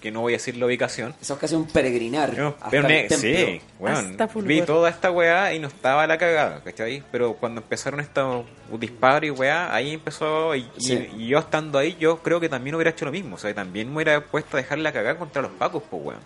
que 0.00 0.10
no 0.10 0.20
voy 0.22 0.32
a 0.32 0.36
decir 0.36 0.56
la 0.56 0.66
ubicación. 0.66 1.14
Eso 1.20 1.34
es 1.34 1.40
casi 1.40 1.54
un 1.54 1.66
peregrinar. 1.66 2.34
Yo, 2.34 2.48
hasta 2.58 2.70
pero 2.70 2.88
el 2.88 3.10
sí, 3.10 3.60
weón, 3.78 3.96
Hasta 4.12 4.28
Fulgor. 4.28 4.48
vi 4.48 4.62
toda 4.62 4.88
esta 4.88 5.10
weá 5.10 5.52
y 5.52 5.58
no 5.58 5.68
estaba 5.68 6.06
la 6.06 6.16
cagada, 6.16 6.62
¿cachai? 6.64 7.02
Pero 7.12 7.34
cuando 7.34 7.60
empezaron 7.60 8.00
estos 8.00 8.46
disparos 8.78 9.24
y 9.28 9.30
weá, 9.30 9.74
ahí 9.74 9.92
empezó, 9.94 10.54
y, 10.56 10.66
y- 10.78 11.10
y 11.18 11.28
yo 11.28 11.38
estando 11.38 11.78
ahí, 11.78 11.96
yo 12.00 12.18
creo 12.22 12.40
que 12.40 12.48
también 12.48 12.74
hubiera 12.76 12.90
hecho 12.90 13.04
lo 13.04 13.12
mismo, 13.12 13.36
o 13.36 13.38
sea, 13.38 13.54
también 13.54 13.88
me 13.88 13.96
hubiera 13.96 14.20
puesto 14.24 14.56
a 14.56 14.60
dejar 14.60 14.78
la 14.78 14.92
cagada 14.92 15.18
contra 15.18 15.42
los 15.42 15.50
pacos, 15.52 15.82
pues 15.90 16.02
weón. 16.02 16.20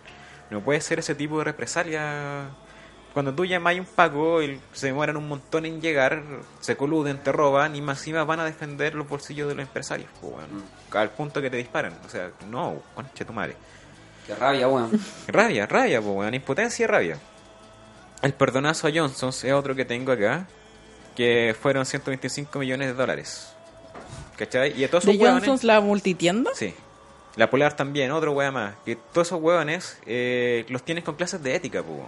No 0.51 0.61
puede 0.61 0.81
ser 0.81 0.99
ese 1.01 1.15
tipo 1.15 1.39
de 1.39 1.45
represalia. 1.45 2.51
Cuando 3.15 3.33
tú 3.33 3.45
llamas 3.45 3.77
a 3.77 3.81
un 3.81 3.87
paco, 3.87 4.43
y 4.43 4.61
se 4.73 4.89
demoran 4.89 5.17
un 5.17 5.29
montón 5.29 5.65
en 5.67 5.81
llegar, 5.81 6.21
se 6.61 6.77
coluden, 6.77 7.19
te 7.23 7.31
roban 7.31 7.77
y 7.77 7.81
más 7.81 7.99
encima 7.99 8.25
van 8.25 8.41
a 8.41 8.45
defender 8.45 8.97
los 8.97 9.09
bolsillos 9.09 9.49
de 9.49 9.55
los 9.55 9.63
empresarios, 9.63 10.11
pues 10.21 10.35
weón. 10.35 10.57
Mm. 10.57 10.97
Al 10.97 11.11
punto 11.11 11.41
que 11.41 11.49
te 11.49 11.57
disparan, 11.57 11.97
o 12.05 12.09
sea, 12.09 12.33
no, 12.51 12.83
concha 12.95 13.25
tu 13.25 13.33
madre. 13.33 13.55
Qué 14.27 14.35
rabia, 14.35 14.69
weón. 14.69 14.91
Rabia, 15.29 15.67
rabia, 15.67 16.01
pues, 16.01 16.17
weón. 16.17 16.35
Impotencia 16.35 16.83
y 16.83 16.87
rabia. 16.87 17.19
El 18.23 18.33
perdonazo 18.33 18.89
a 18.89 18.91
Johnson 18.93 19.29
es 19.29 19.53
otro 19.53 19.75
que 19.75 19.85
tengo 19.85 20.13
acá. 20.13 20.47
Que 21.15 21.55
fueron 21.61 21.87
125 21.87 22.59
millones 22.59 22.89
de 22.89 22.95
dólares. 22.95 23.55
¿Cachai? 24.37 24.77
Y 24.77 24.83
a 24.83 24.91
todos 24.91 25.05
De 25.05 25.13
esos 25.13 25.23
hueones. 25.23 25.45
Johnson's, 25.45 25.65
la 25.65 25.81
multitienda. 25.81 26.51
Sí. 26.55 26.75
La 27.37 27.51
Polar 27.51 27.77
también, 27.77 28.11
otro 28.11 28.33
hueá 28.33 28.51
más. 28.51 28.75
Que 28.85 28.97
todos 28.97 29.29
esos 29.29 29.41
hueones 29.41 29.99
eh, 30.07 30.65
los 30.69 30.83
tienes 30.83 31.05
con 31.05 31.15
clases 31.17 31.43
de 31.43 31.55
ética, 31.55 31.83
pues. 31.83 32.01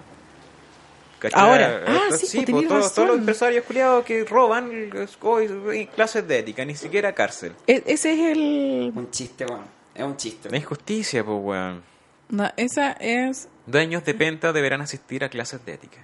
¿Cachai? 1.18 1.40
Ahora. 1.40 1.82
Ah, 1.86 2.00
Estos- 2.10 2.28
sí, 2.28 2.38
pues, 2.42 2.50
pues, 2.50 2.68
todos, 2.68 2.82
razón. 2.82 2.94
todos 2.94 3.08
los 3.08 3.18
empresarios 3.18 3.64
culiados 3.64 4.04
que 4.04 4.24
roban 4.24 4.70
eh, 4.72 5.06
hoy, 5.22 5.86
clases 5.94 6.26
de 6.28 6.38
ética, 6.40 6.64
ni 6.64 6.74
siquiera 6.74 7.12
cárcel. 7.14 7.54
E- 7.66 7.82
ese 7.86 8.12
es 8.12 8.36
el... 8.36 8.92
Un 8.94 9.10
chiste, 9.10 9.46
weón. 9.46 9.64
Es 9.94 10.02
un 10.04 10.16
chiste. 10.16 10.50
La 10.50 10.58
injusticia, 10.58 11.24
pues, 11.24 11.38
weón. 11.40 11.82
no, 12.28 12.50
esa 12.56 12.92
es... 12.92 13.48
Dueños 13.66 14.04
de 14.04 14.14
penta 14.14 14.52
deberán 14.52 14.80
asistir 14.82 15.24
a 15.24 15.28
clases 15.28 15.64
de 15.64 15.72
ética. 15.74 15.98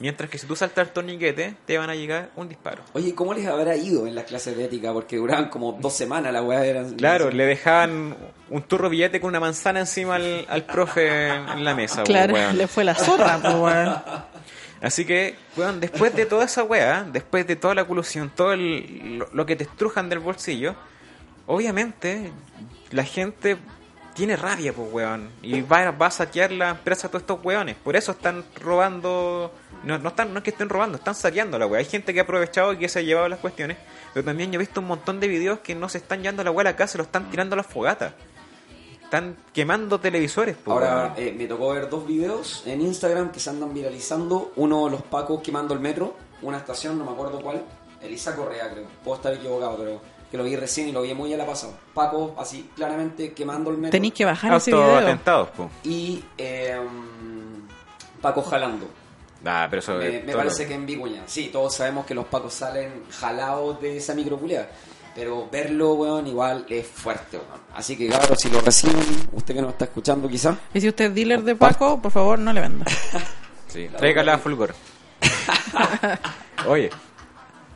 Mientras 0.00 0.28
que 0.28 0.38
si 0.38 0.46
tú 0.46 0.56
saltas 0.56 0.88
el 0.88 0.92
torniquete, 0.92 1.54
te 1.66 1.78
van 1.78 1.88
a 1.88 1.94
llegar 1.94 2.30
un 2.34 2.48
disparo. 2.48 2.82
Oye, 2.94 3.14
¿cómo 3.14 3.32
les 3.32 3.46
habrá 3.46 3.76
ido 3.76 4.06
en 4.08 4.14
las 4.16 4.24
clases 4.24 4.56
de 4.56 4.64
ética? 4.64 4.92
Porque 4.92 5.16
duraban 5.16 5.48
como 5.48 5.72
dos 5.72 5.94
semanas 5.94 6.32
la 6.32 6.42
weá. 6.42 6.64
Eran, 6.64 6.94
Claro, 6.94 7.30
le 7.30 7.46
dejaban 7.46 8.16
un 8.50 8.62
turro 8.62 8.90
billete 8.90 9.20
con 9.20 9.28
una 9.28 9.40
manzana 9.40 9.80
encima 9.80 10.16
al, 10.16 10.44
al 10.48 10.64
profe 10.64 11.28
en 11.28 11.64
la 11.64 11.74
mesa. 11.76 12.02
Claro, 12.02 12.34
weón. 12.34 12.58
le 12.58 12.66
fue 12.66 12.82
la 12.84 12.94
zorra, 12.96 13.38
pues, 13.40 13.54
weón. 13.54 13.94
Así 14.82 15.04
que, 15.06 15.36
weón, 15.56 15.80
después 15.80 16.14
de 16.14 16.26
toda 16.26 16.44
esa 16.44 16.64
weá, 16.64 17.04
después 17.10 17.46
de 17.46 17.56
toda 17.56 17.74
la 17.74 17.86
colusión, 17.86 18.30
todo 18.34 18.52
el- 18.52 19.18
lo, 19.18 19.28
lo 19.32 19.46
que 19.46 19.54
te 19.56 19.64
estrujan 19.64 20.08
del 20.10 20.18
bolsillo, 20.18 20.74
obviamente 21.46 22.32
la 22.90 23.04
gente 23.04 23.56
tiene 24.14 24.36
rabia, 24.36 24.72
pues, 24.72 24.92
weón. 24.92 25.30
Y 25.42 25.60
va, 25.62 25.90
va 25.90 26.06
a 26.06 26.10
saquear 26.10 26.52
la 26.52 26.70
empresa 26.70 27.08
a 27.08 27.10
todos 27.10 27.22
estos 27.22 27.44
weones. 27.44 27.76
Por 27.76 27.96
eso 27.96 28.12
están 28.12 28.44
robando. 28.60 29.52
No, 29.82 29.98
no, 29.98 30.08
están, 30.08 30.32
no 30.32 30.38
es 30.38 30.44
que 30.44 30.50
estén 30.50 30.68
robando, 30.68 30.96
están 30.96 31.14
saqueando 31.14 31.58
la 31.58 31.66
weá. 31.66 31.80
Hay 31.80 31.84
gente 31.84 32.14
que 32.14 32.20
ha 32.20 32.22
aprovechado 32.22 32.72
y 32.72 32.78
que 32.78 32.88
se 32.88 33.00
ha 33.00 33.02
llevado 33.02 33.28
las 33.28 33.40
cuestiones. 33.40 33.76
Pero 34.14 34.24
también 34.24 34.50
yo 34.50 34.56
he 34.56 34.60
visto 34.60 34.80
un 34.80 34.86
montón 34.86 35.20
de 35.20 35.28
videos 35.28 35.58
que 35.58 35.74
no 35.74 35.88
se 35.88 35.98
están 35.98 36.22
llevando 36.22 36.44
la 36.44 36.52
weá 36.52 36.62
a 36.62 36.72
la 36.72 36.76
casa, 36.76 36.96
lo 36.96 37.04
están 37.04 37.30
tirando 37.30 37.54
a 37.54 37.58
las 37.58 37.66
fogatas. 37.66 38.14
Están 39.02 39.36
quemando 39.52 40.00
televisores, 40.00 40.56
pues, 40.56 40.72
Ahora 40.72 41.14
eh, 41.16 41.34
me 41.36 41.46
tocó 41.46 41.74
ver 41.74 41.90
dos 41.90 42.06
videos 42.06 42.62
en 42.66 42.80
Instagram 42.80 43.30
que 43.30 43.40
se 43.40 43.50
andan 43.50 43.74
viralizando. 43.74 44.52
Uno 44.56 44.88
los 44.88 45.02
pacos 45.02 45.42
quemando 45.42 45.74
el 45.74 45.80
metro, 45.80 46.16
una 46.42 46.58
estación, 46.58 46.98
no 46.98 47.04
me 47.04 47.12
acuerdo 47.12 47.40
cuál. 47.40 47.62
Elisa 48.00 48.34
Correa, 48.34 48.70
creo. 48.70 48.86
Puedo 49.02 49.16
estar 49.16 49.34
equivocado, 49.34 49.76
pero 49.76 50.00
que 50.34 50.38
lo 50.38 50.42
vi 50.42 50.56
recién 50.56 50.88
y 50.88 50.92
lo 50.92 51.02
vi 51.02 51.14
muy 51.14 51.32
a 51.32 51.36
la 51.36 51.46
pasada. 51.46 51.74
Paco, 51.94 52.34
así 52.36 52.68
claramente 52.74 53.32
quemando 53.32 53.70
el 53.70 53.76
metro. 53.76 53.92
Tenéis 53.92 54.14
que 54.14 54.24
bajar 54.24 54.52
ese 54.54 54.72
video. 54.72 54.84
Autoatentados, 54.96 55.48
pues. 55.56 55.68
Y 55.84 56.24
eh, 56.36 56.76
Paco 58.20 58.42
jalando. 58.42 58.88
Ah, 59.44 59.68
pero 59.70 59.78
eso 59.78 59.94
Me, 59.94 60.10
todo 60.18 60.38
parece 60.38 60.64
lo- 60.64 60.68
que 60.70 60.74
en 60.74 60.86
Vicuña. 60.86 61.22
Sí, 61.26 61.50
todos 61.52 61.72
sabemos 61.76 62.04
que 62.04 62.16
los 62.16 62.24
pacos 62.24 62.52
salen 62.52 63.04
jalados 63.10 63.80
de 63.80 63.98
esa 63.98 64.12
microculeada. 64.16 64.68
Pero 65.14 65.48
verlo, 65.52 65.92
weón, 65.94 66.26
igual 66.26 66.66
es 66.68 66.84
fuerte, 66.84 67.36
weón. 67.36 67.60
Así 67.72 67.96
que, 67.96 68.08
claro, 68.08 68.34
si 68.34 68.50
lo 68.50 68.60
reciben, 68.60 69.04
usted 69.34 69.54
que 69.54 69.62
nos 69.62 69.70
está 69.70 69.84
escuchando 69.84 70.28
quizá, 70.28 70.56
Y 70.74 70.80
si 70.80 70.88
usted 70.88 71.04
es 71.04 71.14
dealer 71.14 71.42
de 71.44 71.54
Paco, 71.54 72.02
por 72.02 72.10
favor, 72.10 72.40
no 72.40 72.52
le 72.52 72.60
venda. 72.60 72.86
Sí, 73.68 73.88
tráigala 73.96 74.34
a 74.34 74.38
Fulgor. 74.38 74.74
Oye, 76.66 76.90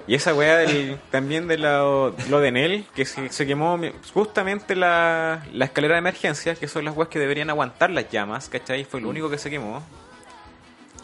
y 0.09 0.15
esa 0.15 0.35
weá 0.35 0.57
del, 0.57 0.99
también 1.11 1.47
de 1.47 1.59
lo, 1.59 2.15
lo 2.31 2.41
de 2.41 2.51
Nel, 2.51 2.85
que 2.95 3.05
se, 3.05 3.29
se 3.31 3.47
quemó 3.47 3.79
justamente 4.15 4.75
la, 4.75 5.45
la 5.53 5.65
escalera 5.67 5.95
de 5.95 5.99
emergencia, 6.01 6.55
que 6.57 6.67
son 6.67 6.85
las 6.85 6.97
weas 6.97 7.09
que 7.11 7.19
deberían 7.21 7.51
aguantar 7.51 7.91
las 7.91 8.11
llamas, 8.11 8.49
¿cachai? 8.49 8.85
Fue 8.85 9.01
lo 9.01 9.09
único 9.11 9.29
que 9.31 9.39
se 9.39 9.51
quemó. 9.51 9.83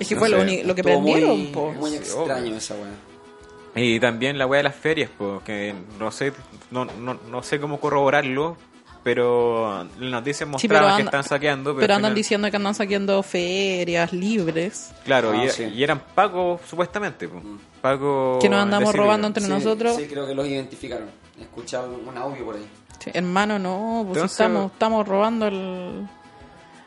Es 0.00 0.08
que 0.08 0.14
No 0.14 0.20
fue 0.20 0.28
lo, 0.30 0.40
único, 0.40 0.66
lo 0.66 0.74
que 0.74 0.82
prendieron, 0.82 1.28
muy, 1.38 1.46
po. 1.48 1.72
muy 1.72 1.90
Sí, 1.90 1.96
extraño 1.98 2.42
obvio. 2.46 2.56
esa 2.56 2.74
weá. 2.74 2.90
Y 3.76 4.00
también 4.00 4.38
la 4.38 4.46
weá 4.46 4.58
de 4.58 4.64
las 4.64 4.74
ferias, 4.74 5.10
porque 5.16 5.74
no 5.98 6.10
sé, 6.10 6.32
no, 6.70 6.84
no, 6.84 7.14
no 7.30 7.42
sé 7.42 7.60
cómo 7.60 7.78
corroborarlo, 7.80 8.56
pero 9.02 9.84
las 9.98 10.10
noticias 10.10 10.48
Sí, 10.58 10.66
pero 10.68 10.80
mostraban 10.80 10.96
que 10.96 11.02
anda- 11.02 11.10
están 11.18 11.24
saqueando. 11.24 11.74
Pero, 11.76 11.94
andan 11.94 11.98
final- 12.10 12.14
diciendo 12.14 12.50
que 12.50 12.56
andan 12.56 12.74
saqueando 12.74 13.22
ferias 13.22 14.12
libres. 14.12 14.92
Claro, 15.04 15.32
Ah, 15.34 15.44
y, 15.44 15.50
sí. 15.50 15.64
y 15.64 15.82
eran 15.84 16.00
pagos 16.14 16.60
supuestamente. 16.68 17.28
po. 17.28 17.42
Pagos 17.84 18.38
Que 18.40 18.48
nos 18.48 18.62
andamos 18.62 18.94
robando 18.94 19.26
entre 19.26 19.42
Sí, 19.44 19.50
nosotros. 19.50 19.94
Sí, 19.96 20.06
creo 20.06 20.26
que 20.26 20.34
los 20.34 20.46
identificaron. 20.46 21.10
He 21.38 21.42
escuchado 21.42 21.94
un 22.08 22.16
audio 22.16 22.42
por 22.46 22.56
ahí. 22.56 22.66
Sí, 22.98 23.10
hermano, 23.12 23.58
no, 23.58 24.04
pues 24.06 24.16
Entonces- 24.16 24.40
estamos, 24.40 24.72
estamos 24.72 25.06
robando 25.06 25.44
al, 25.44 26.08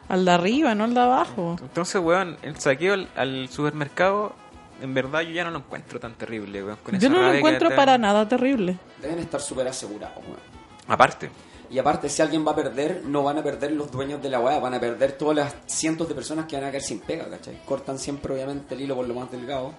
al 0.09 0.25
de 0.25 0.31
arriba, 0.31 0.73
no 0.73 0.85
al 0.85 0.95
de 0.95 0.99
abajo. 0.99 1.55
Entonces, 1.61 2.01
weón, 2.01 2.37
el 2.41 2.57
saqueo 2.59 2.95
al, 2.95 3.07
al 3.15 3.47
supermercado, 3.49 4.33
en 4.81 4.95
verdad 4.95 5.21
yo 5.21 5.29
ya 5.33 5.43
no 5.43 5.51
lo 5.51 5.59
encuentro 5.59 5.99
tan 5.99 6.15
terrible, 6.15 6.63
weón. 6.63 6.77
con 6.81 6.93
Yo 6.97 7.07
esa 7.07 7.09
no 7.09 7.21
lo 7.21 7.31
encuentro 7.31 7.69
para 7.75 7.99
nada 7.99 8.27
terrible. 8.27 8.79
Deben 8.99 9.19
estar 9.19 9.39
súper 9.39 9.67
asegurados, 9.67 10.17
weón. 10.25 10.39
Aparte, 10.87 11.29
Y 11.69 11.77
aparte, 11.77 12.09
si 12.09 12.23
alguien 12.23 12.43
va 12.47 12.53
a 12.53 12.55
perder, 12.55 13.03
no 13.05 13.21
van 13.23 13.37
a 13.37 13.43
perder 13.43 13.73
los 13.73 13.91
dueños 13.91 14.19
de 14.23 14.29
la 14.31 14.39
weá, 14.39 14.57
van 14.57 14.73
a 14.73 14.79
perder 14.79 15.11
todas 15.11 15.35
las 15.35 15.55
cientos 15.67 16.07
de 16.07 16.15
personas 16.15 16.45
que 16.47 16.55
van 16.55 16.65
a 16.65 16.71
caer 16.71 16.81
sin 16.81 17.01
pega, 17.01 17.29
¿cachai? 17.29 17.61
Cortan 17.65 17.99
siempre, 17.99 18.33
obviamente, 18.33 18.73
el 18.73 18.81
hilo 18.81 18.95
por 18.95 19.05
lo 19.07 19.13
más 19.13 19.29
delgado. 19.29 19.73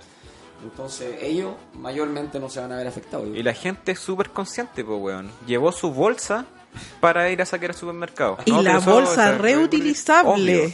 Entonces, 0.62 1.16
ellos 1.22 1.54
mayormente 1.74 2.40
no 2.40 2.48
se 2.48 2.61
van 2.61 2.72
a 2.72 2.76
ver 2.76 2.86
afectados. 2.86 3.28
y 3.34 3.42
la 3.42 3.54
gente 3.54 3.92
es 3.92 4.00
súper 4.00 4.30
consciente, 4.30 4.84
pues, 4.84 4.98
weón. 5.00 5.30
Llevó 5.46 5.72
su 5.72 5.92
bolsa 5.92 6.46
para 7.00 7.30
ir 7.30 7.40
a 7.42 7.46
saquear 7.46 7.70
al 7.72 7.76
supermercado. 7.76 8.38
Y 8.44 8.50
No, 8.50 8.62
la 8.62 8.78
bolsa 8.78 9.36
reutilizable. 9.38 10.72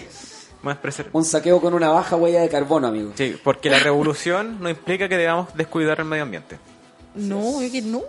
Más 0.63 0.79
Un 1.13 1.25
saqueo 1.27 1.61
con 1.61 1.75
una 1.75 1.91
baja 1.91 2.17
huella 2.17 2.41
de 2.41 2.49
carbono, 2.49 2.87
amigo. 2.87 3.13
Sí, 3.15 3.37
porque 3.45 3.69
la 3.69 3.81
revolución 3.81 4.59
no 4.61 4.71
implica 4.71 5.11
que 5.11 5.19
debamos 5.19 5.55
descuidar 5.55 6.01
el 6.01 6.07
medio 6.07 6.23
ambiente. 6.23 6.59
No, 7.15 7.61
es 7.61 7.71
que 7.71 7.83
no. 7.83 8.03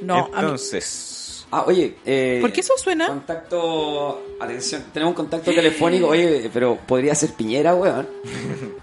No, 0.00 0.30
Entonces, 0.34 1.22
Ah, 1.54 1.64
oye, 1.66 1.96
eh, 2.06 2.38
¿Por 2.40 2.50
qué 2.50 2.62
eso 2.62 2.72
suena? 2.78 3.08
Contacto, 3.08 4.22
atención, 4.40 4.84
tenemos 4.90 5.10
un 5.10 5.16
contacto 5.16 5.52
telefónico, 5.52 6.06
oye, 6.08 6.48
pero 6.50 6.78
podría 6.78 7.14
ser 7.14 7.34
Piñera, 7.34 7.74
weón. 7.74 8.08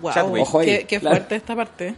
wow, 0.00 0.12
Chadwick. 0.12 0.42
Ojo 0.42 0.58
ahí, 0.60 0.66
qué, 0.66 0.86
qué 0.86 1.00
claro. 1.00 1.16
fuerte 1.16 1.36
esta 1.36 1.56
parte. 1.56 1.94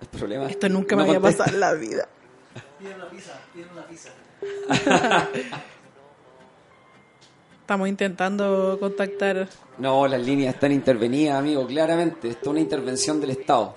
El 0.00 0.08
problema 0.08 0.46
Esto 0.48 0.68
nunca 0.68 0.96
no 0.96 1.02
me 1.02 1.08
vaya 1.08 1.18
a 1.18 1.20
contesta. 1.20 1.44
pasar 1.44 1.54
en 1.54 1.60
la 1.60 1.72
vida. 1.74 2.08
Estamos 7.60 7.88
intentando 7.88 8.76
contactar. 8.78 9.48
No, 9.78 10.06
las 10.06 10.20
líneas 10.20 10.54
están 10.54 10.70
intervenidas, 10.72 11.38
amigo, 11.38 11.66
claramente. 11.66 12.28
Esto 12.28 12.42
es 12.42 12.48
una 12.48 12.60
intervención 12.60 13.20
del 13.20 13.30
Estado. 13.30 13.74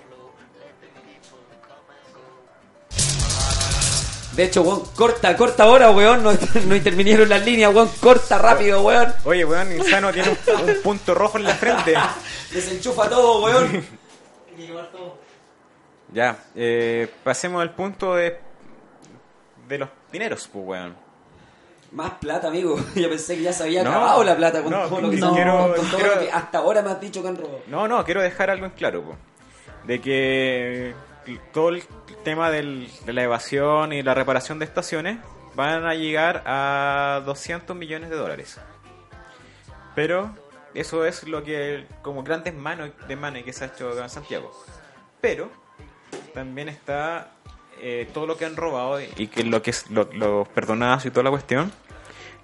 De 4.32 4.44
hecho, 4.44 4.62
weón, 4.62 4.82
corta, 4.94 5.36
corta 5.36 5.64
ahora, 5.64 5.90
weón. 5.90 6.22
No, 6.22 6.30
no 6.66 6.76
intervinieron 6.76 7.28
las 7.28 7.44
líneas, 7.44 7.74
weón. 7.74 7.88
Corta 8.00 8.38
rápido, 8.38 8.82
weón. 8.82 9.12
oye, 9.24 9.44
weón, 9.44 9.72
Insano 9.72 10.12
tiene 10.12 10.30
un, 10.30 10.70
un 10.70 10.82
punto 10.82 11.14
rojo 11.14 11.38
en 11.38 11.44
la 11.44 11.54
frente. 11.54 11.94
Desenchufa 12.52 13.08
todo, 13.08 13.42
weón. 13.44 13.84
Ya, 16.12 16.36
eh, 16.56 17.08
pasemos 17.22 17.62
al 17.62 17.72
punto 17.74 18.16
de 18.16 18.38
de 19.68 19.78
los 19.78 19.88
dineros, 20.10 20.48
pues, 20.52 20.64
weón. 20.66 20.96
Más 21.92 22.12
plata, 22.20 22.48
amigo. 22.48 22.76
Yo 22.96 23.08
pensé 23.08 23.36
que 23.36 23.42
ya 23.42 23.52
se 23.52 23.62
había 23.64 23.84
No, 23.84 23.90
acabado 23.90 24.24
la 24.24 24.36
plata 24.36 24.62
con 24.62 24.72
no, 24.72 24.88
todo 24.88 25.00
lo 25.02 25.10
que 25.10 25.16
no, 25.18 25.32
quiero- 25.32 25.74
con 25.76 25.86
todo 25.86 25.98
quiero- 25.98 26.14
lo 26.16 26.20
que 26.20 26.30
hasta 26.32 26.58
ahora 26.58 26.82
me 26.82 26.90
has 26.90 27.00
dicho 27.00 27.22
que 27.22 27.28
han 27.28 27.36
robado. 27.36 27.60
No, 27.68 27.86
no, 27.88 28.04
quiero 28.04 28.22
dejar 28.22 28.50
algo 28.50 28.66
en 28.66 28.72
claro, 28.72 29.02
po. 29.02 29.16
de 29.84 30.00
que 30.00 30.94
todo 31.52 31.68
el 31.70 31.82
tema 32.24 32.50
del- 32.50 32.90
de 33.06 33.12
la 33.12 33.22
evasión 33.22 33.92
y 33.92 34.02
la 34.02 34.14
reparación 34.14 34.58
de 34.58 34.64
estaciones 34.64 35.18
van 35.54 35.84
a 35.86 35.94
llegar 35.94 36.42
a 36.46 37.22
200 37.26 37.76
millones 37.76 38.10
de 38.10 38.16
dólares. 38.16 38.58
Pero 39.94 40.34
eso 40.74 41.04
es 41.04 41.24
lo 41.26 41.42
que, 41.42 41.86
como 42.02 42.22
grandes 42.22 42.54
manos 42.54 42.90
de 43.08 43.16
manos 43.16 43.42
que 43.42 43.52
se 43.52 43.64
ha 43.64 43.66
hecho 43.68 44.00
en 44.00 44.08
Santiago. 44.08 44.52
Pero 45.20 45.50
también 46.34 46.68
está 46.68 47.32
eh, 47.82 48.08
todo 48.12 48.26
lo 48.26 48.36
que 48.36 48.44
han 48.44 48.56
robado 48.56 49.00
y 49.00 49.26
que 49.28 49.42
lo 49.42 49.62
que 49.62 49.70
es 49.70 49.90
lo- 49.90 50.08
los 50.12 50.46
perdonados 50.48 51.06
y 51.06 51.10
toda 51.10 51.24
la 51.24 51.30
cuestión. 51.30 51.72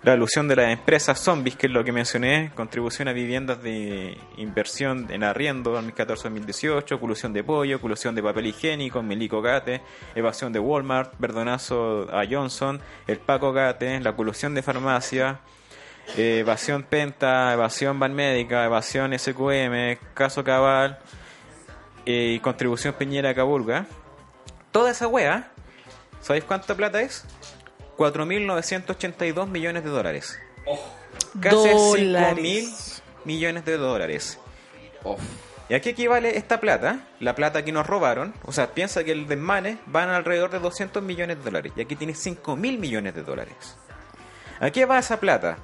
La 0.02 0.12
alusión 0.12 0.46
de 0.46 0.56
las 0.56 0.70
empresas 0.70 1.18
zombies, 1.18 1.56
que 1.56 1.66
es 1.66 1.72
lo 1.72 1.82
que 1.82 1.90
mencioné, 1.90 2.52
contribución 2.54 3.08
a 3.08 3.12
viviendas 3.12 3.60
de 3.62 4.16
inversión 4.36 5.10
en 5.10 5.24
arriendo 5.24 5.74
2014-2018, 5.82 7.00
colusión 7.00 7.32
de 7.32 7.42
pollo, 7.42 7.80
colusión 7.80 8.14
de 8.14 8.22
papel 8.22 8.46
higiénico, 8.46 9.02
Milico 9.02 9.42
Gate, 9.42 9.82
evasión 10.14 10.52
de 10.52 10.60
Walmart, 10.60 11.14
perdonazo 11.16 12.06
a 12.12 12.24
Johnson, 12.30 12.80
el 13.06 13.18
Paco 13.18 13.52
Gate, 13.52 13.98
la 14.00 14.14
colusión 14.14 14.54
de 14.54 14.62
farmacia, 14.62 15.40
eh, 16.16 16.38
evasión 16.40 16.84
Penta, 16.84 17.52
evasión 17.52 17.98
Banmédica, 17.98 18.64
evasión 18.64 19.18
SQM, 19.18 19.98
caso 20.14 20.44
Cabal 20.44 20.98
eh, 22.04 22.34
y 22.36 22.40
contribución 22.40 22.94
Piñera 22.94 23.34
Caburga. 23.34 23.86
Toda 24.70 24.92
esa 24.92 25.08
wea, 25.08 25.50
¿sabéis 26.20 26.44
cuánta 26.44 26.76
plata 26.76 27.00
es? 27.00 27.24
4.982 27.96 29.48
millones 29.48 29.84
de 29.84 29.90
dólares. 29.90 30.38
Casi 31.40 31.56
5.000 31.56 32.12
Dólares. 32.12 33.02
millones 33.24 33.64
de 33.64 33.76
dólares. 33.76 34.38
Uf. 35.04 35.20
¿Y 35.68 35.74
a 35.74 35.80
qué 35.80 35.90
equivale 35.90 36.36
esta 36.38 36.60
plata? 36.60 37.00
La 37.18 37.34
plata 37.34 37.64
que 37.64 37.72
nos 37.72 37.86
robaron. 37.86 38.34
O 38.44 38.52
sea, 38.52 38.72
piensa 38.72 39.02
que 39.02 39.10
el 39.12 39.26
desmane 39.26 39.78
van 39.86 40.10
alrededor 40.10 40.50
de 40.50 40.60
200 40.60 41.02
millones 41.02 41.38
de 41.38 41.44
dólares. 41.44 41.72
Y 41.76 41.80
aquí 41.80 41.96
tiene 41.96 42.14
5 42.14 42.54
mil 42.56 42.78
millones 42.78 43.14
de 43.14 43.22
dólares. 43.22 43.76
¿A 44.60 44.70
qué 44.70 44.84
va 44.86 44.98
esa 44.98 45.18
plata? 45.18 45.58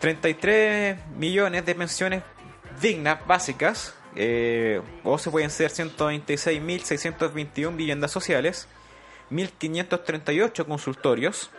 33 0.00 0.98
millones 1.16 1.64
de 1.66 1.74
pensiones 1.74 2.22
dignas, 2.80 3.26
básicas. 3.26 3.94
eh, 4.16 4.80
o 5.04 5.18
se 5.18 5.30
pueden 5.30 5.50
ser 5.50 5.70
126.621 5.70 7.76
viviendas 7.76 8.10
sociales. 8.10 8.66
1.538 9.30 10.64
consultorios. 10.66 11.50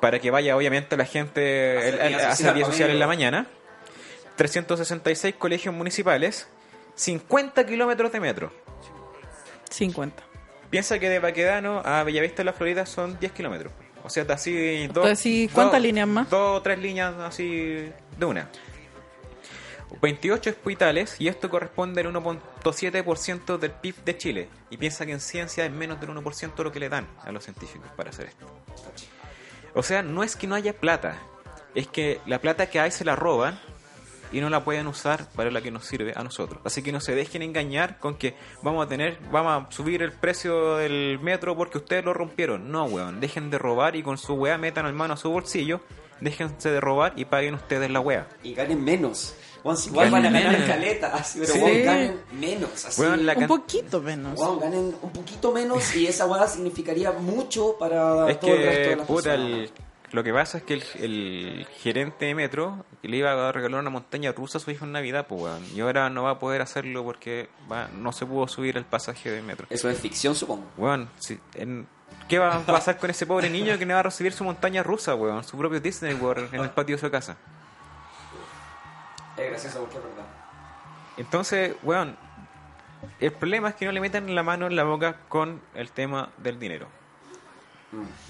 Para 0.00 0.18
que 0.18 0.30
vaya, 0.30 0.56
obviamente, 0.56 0.96
la 0.96 1.04
gente 1.04 1.76
Hacer 1.78 2.00
el- 2.00 2.08
vida 2.08 2.16
a 2.28 2.32
hacer 2.32 2.36
social, 2.36 2.54
vida 2.54 2.66
social 2.66 2.90
en 2.90 2.98
la 2.98 3.06
mañana. 3.06 3.46
366 4.36 5.34
colegios 5.34 5.74
municipales, 5.74 6.48
50 6.94 7.66
kilómetros 7.66 8.10
de 8.12 8.20
metro. 8.20 8.52
50. 9.70 10.22
Piensa 10.70 10.98
que 10.98 11.08
de 11.08 11.18
Baquedano 11.18 11.82
a 11.84 12.02
Bellavista 12.04 12.38
de 12.38 12.44
la 12.44 12.52
Florida 12.52 12.86
son 12.86 13.18
10 13.18 13.32
kilómetros. 13.32 13.72
O 14.02 14.08
sea, 14.08 14.22
está 14.22 14.34
así 14.34 14.52
dos. 14.54 14.84
Entonces, 14.86 15.18
sí, 15.18 15.50
¿cuántas 15.52 15.74
dos- 15.74 15.82
líneas 15.82 16.08
más? 16.08 16.30
Dos 16.30 16.58
o 16.58 16.62
tres 16.62 16.78
líneas 16.78 17.14
así 17.18 17.90
de 18.18 18.24
una. 18.24 18.48
28 20.00 20.50
hospitales 20.50 21.16
y 21.18 21.28
esto 21.28 21.50
corresponde 21.50 22.00
al 22.00 22.12
1.7% 22.12 23.58
del 23.58 23.70
PIB 23.72 23.96
de 24.04 24.16
Chile. 24.18 24.48
Y 24.70 24.76
piensa 24.76 25.06
que 25.06 25.12
en 25.12 25.20
ciencia 25.20 25.64
es 25.64 25.72
menos 25.72 26.00
del 26.00 26.10
1% 26.10 26.62
lo 26.62 26.72
que 26.72 26.80
le 26.80 26.88
dan 26.88 27.06
a 27.22 27.32
los 27.32 27.44
científicos 27.44 27.90
para 27.96 28.10
hacer 28.10 28.26
esto. 28.26 28.46
O 29.74 29.82
sea, 29.82 30.02
no 30.02 30.22
es 30.22 30.36
que 30.36 30.46
no 30.46 30.54
haya 30.54 30.72
plata, 30.72 31.18
es 31.74 31.86
que 31.86 32.20
la 32.26 32.40
plata 32.40 32.66
que 32.66 32.80
hay 32.80 32.90
se 32.90 33.04
la 33.04 33.16
roban 33.16 33.58
y 34.32 34.40
no 34.40 34.48
la 34.48 34.64
pueden 34.64 34.86
usar 34.86 35.28
para 35.34 35.50
la 35.50 35.60
que 35.60 35.70
nos 35.70 35.84
sirve 35.86 36.12
a 36.14 36.22
nosotros. 36.22 36.60
Así 36.64 36.82
que 36.82 36.92
no 36.92 37.00
se 37.00 37.14
dejen 37.14 37.42
engañar 37.42 37.98
con 37.98 38.16
que 38.16 38.34
vamos 38.62 38.84
a 38.84 38.88
tener, 38.88 39.18
vamos 39.30 39.66
a 39.68 39.72
subir 39.72 40.02
el 40.02 40.12
precio 40.12 40.76
del 40.76 41.18
metro 41.20 41.56
porque 41.56 41.78
ustedes 41.78 42.04
lo 42.04 42.14
rompieron. 42.14 42.70
No, 42.70 42.84
weón, 42.84 43.20
dejen 43.20 43.50
de 43.50 43.58
robar 43.58 43.96
y 43.96 44.02
con 44.02 44.18
su 44.18 44.34
weá 44.34 44.58
metan 44.58 44.86
al 44.86 44.92
mano 44.92 45.14
a 45.14 45.16
su 45.16 45.30
bolsillo, 45.30 45.80
déjense 46.20 46.70
de 46.70 46.80
robar 46.80 47.12
y 47.16 47.24
paguen 47.24 47.54
ustedes 47.54 47.90
la 47.90 48.00
weá. 48.00 48.28
Y 48.42 48.54
ganen 48.54 48.82
menos. 48.82 49.34
Igual 49.86 50.10
van 50.10 50.26
a 50.26 50.30
ganar 50.30 50.52
menos. 50.52 50.68
caleta, 50.68 51.14
así, 51.14 51.40
pero 51.40 51.52
Sí. 51.52 51.58
weón, 51.60 51.84
ganen 51.84 52.20
menos. 52.32 52.84
Así. 52.84 53.00
Weón, 53.00 53.26
la 53.26 53.34
Un 53.34 53.46
poquito 53.46 54.00
menos. 54.00 54.38
Weón, 54.38 54.60
ganen 54.60 54.94
un 55.02 55.10
poquito 55.12 55.52
menos 55.52 55.94
y 55.96 56.06
esa 56.06 56.26
weá 56.26 56.46
significaría 56.46 57.12
mucho 57.12 57.76
para 57.78 58.30
Es 58.30 58.40
todo 58.40 58.52
el 58.54 58.62
resto 58.62 58.80
de 58.80 58.88
que, 58.90 58.96
las 58.96 59.06
puta, 59.06 59.22
personas. 59.30 59.50
el- 59.52 59.72
lo 60.12 60.24
que 60.24 60.32
pasa 60.32 60.58
es 60.58 60.64
que 60.64 60.74
el, 60.74 60.82
el 60.98 61.66
gerente 61.78 62.24
de 62.24 62.34
metro 62.34 62.84
le 63.02 63.16
iba 63.16 63.48
a 63.48 63.52
regalar 63.52 63.78
una 63.80 63.90
montaña 63.90 64.32
rusa 64.32 64.58
a 64.58 64.60
su 64.60 64.70
hijo 64.72 64.84
en 64.84 64.90
Navidad, 64.92 65.26
pues, 65.28 65.40
weón. 65.42 65.64
Y 65.72 65.80
ahora 65.82 66.10
no 66.10 66.24
va 66.24 66.30
a 66.32 66.38
poder 66.40 66.62
hacerlo 66.62 67.04
porque 67.04 67.48
va- 67.70 67.88
no 67.96 68.10
se 68.12 68.26
pudo 68.26 68.48
subir 68.48 68.76
el 68.76 68.84
pasaje 68.84 69.30
de 69.30 69.40
metro. 69.40 69.66
Eso 69.70 69.88
es 69.88 69.98
ficción, 70.00 70.34
supongo. 70.34 70.64
Weón, 70.76 71.08
si- 71.20 71.38
en- 71.54 71.86
¿qué 72.28 72.40
va 72.40 72.56
a 72.56 72.60
pasar 72.66 72.98
con 72.98 73.08
ese 73.10 73.24
pobre 73.24 73.48
niño 73.50 73.78
que 73.78 73.86
no 73.86 73.94
va 73.94 74.00
a 74.00 74.02
recibir 74.04 74.32
su 74.32 74.42
montaña 74.42 74.82
rusa, 74.82 75.14
weón? 75.14 75.44
Su 75.44 75.56
propio 75.56 75.78
Disney 75.80 76.14
World 76.14 76.52
en 76.54 76.60
el 76.62 76.70
patio 76.70 76.96
de 76.96 77.00
su 77.02 77.08
casa. 77.10 77.36
Es 79.40 79.48
gracioso 79.48 79.80
porque 79.80 79.96
es 79.96 80.04
verdad. 80.04 80.26
Entonces, 81.16 81.74
weón, 81.82 82.16
el 83.20 83.32
problema 83.32 83.70
es 83.70 83.74
que 83.74 83.86
no 83.86 83.92
le 83.92 84.00
metan 84.00 84.34
la 84.34 84.42
mano 84.42 84.66
en 84.66 84.76
la 84.76 84.84
boca 84.84 85.16
con 85.28 85.62
el 85.74 85.90
tema 85.90 86.30
del 86.36 86.58
dinero. 86.58 86.86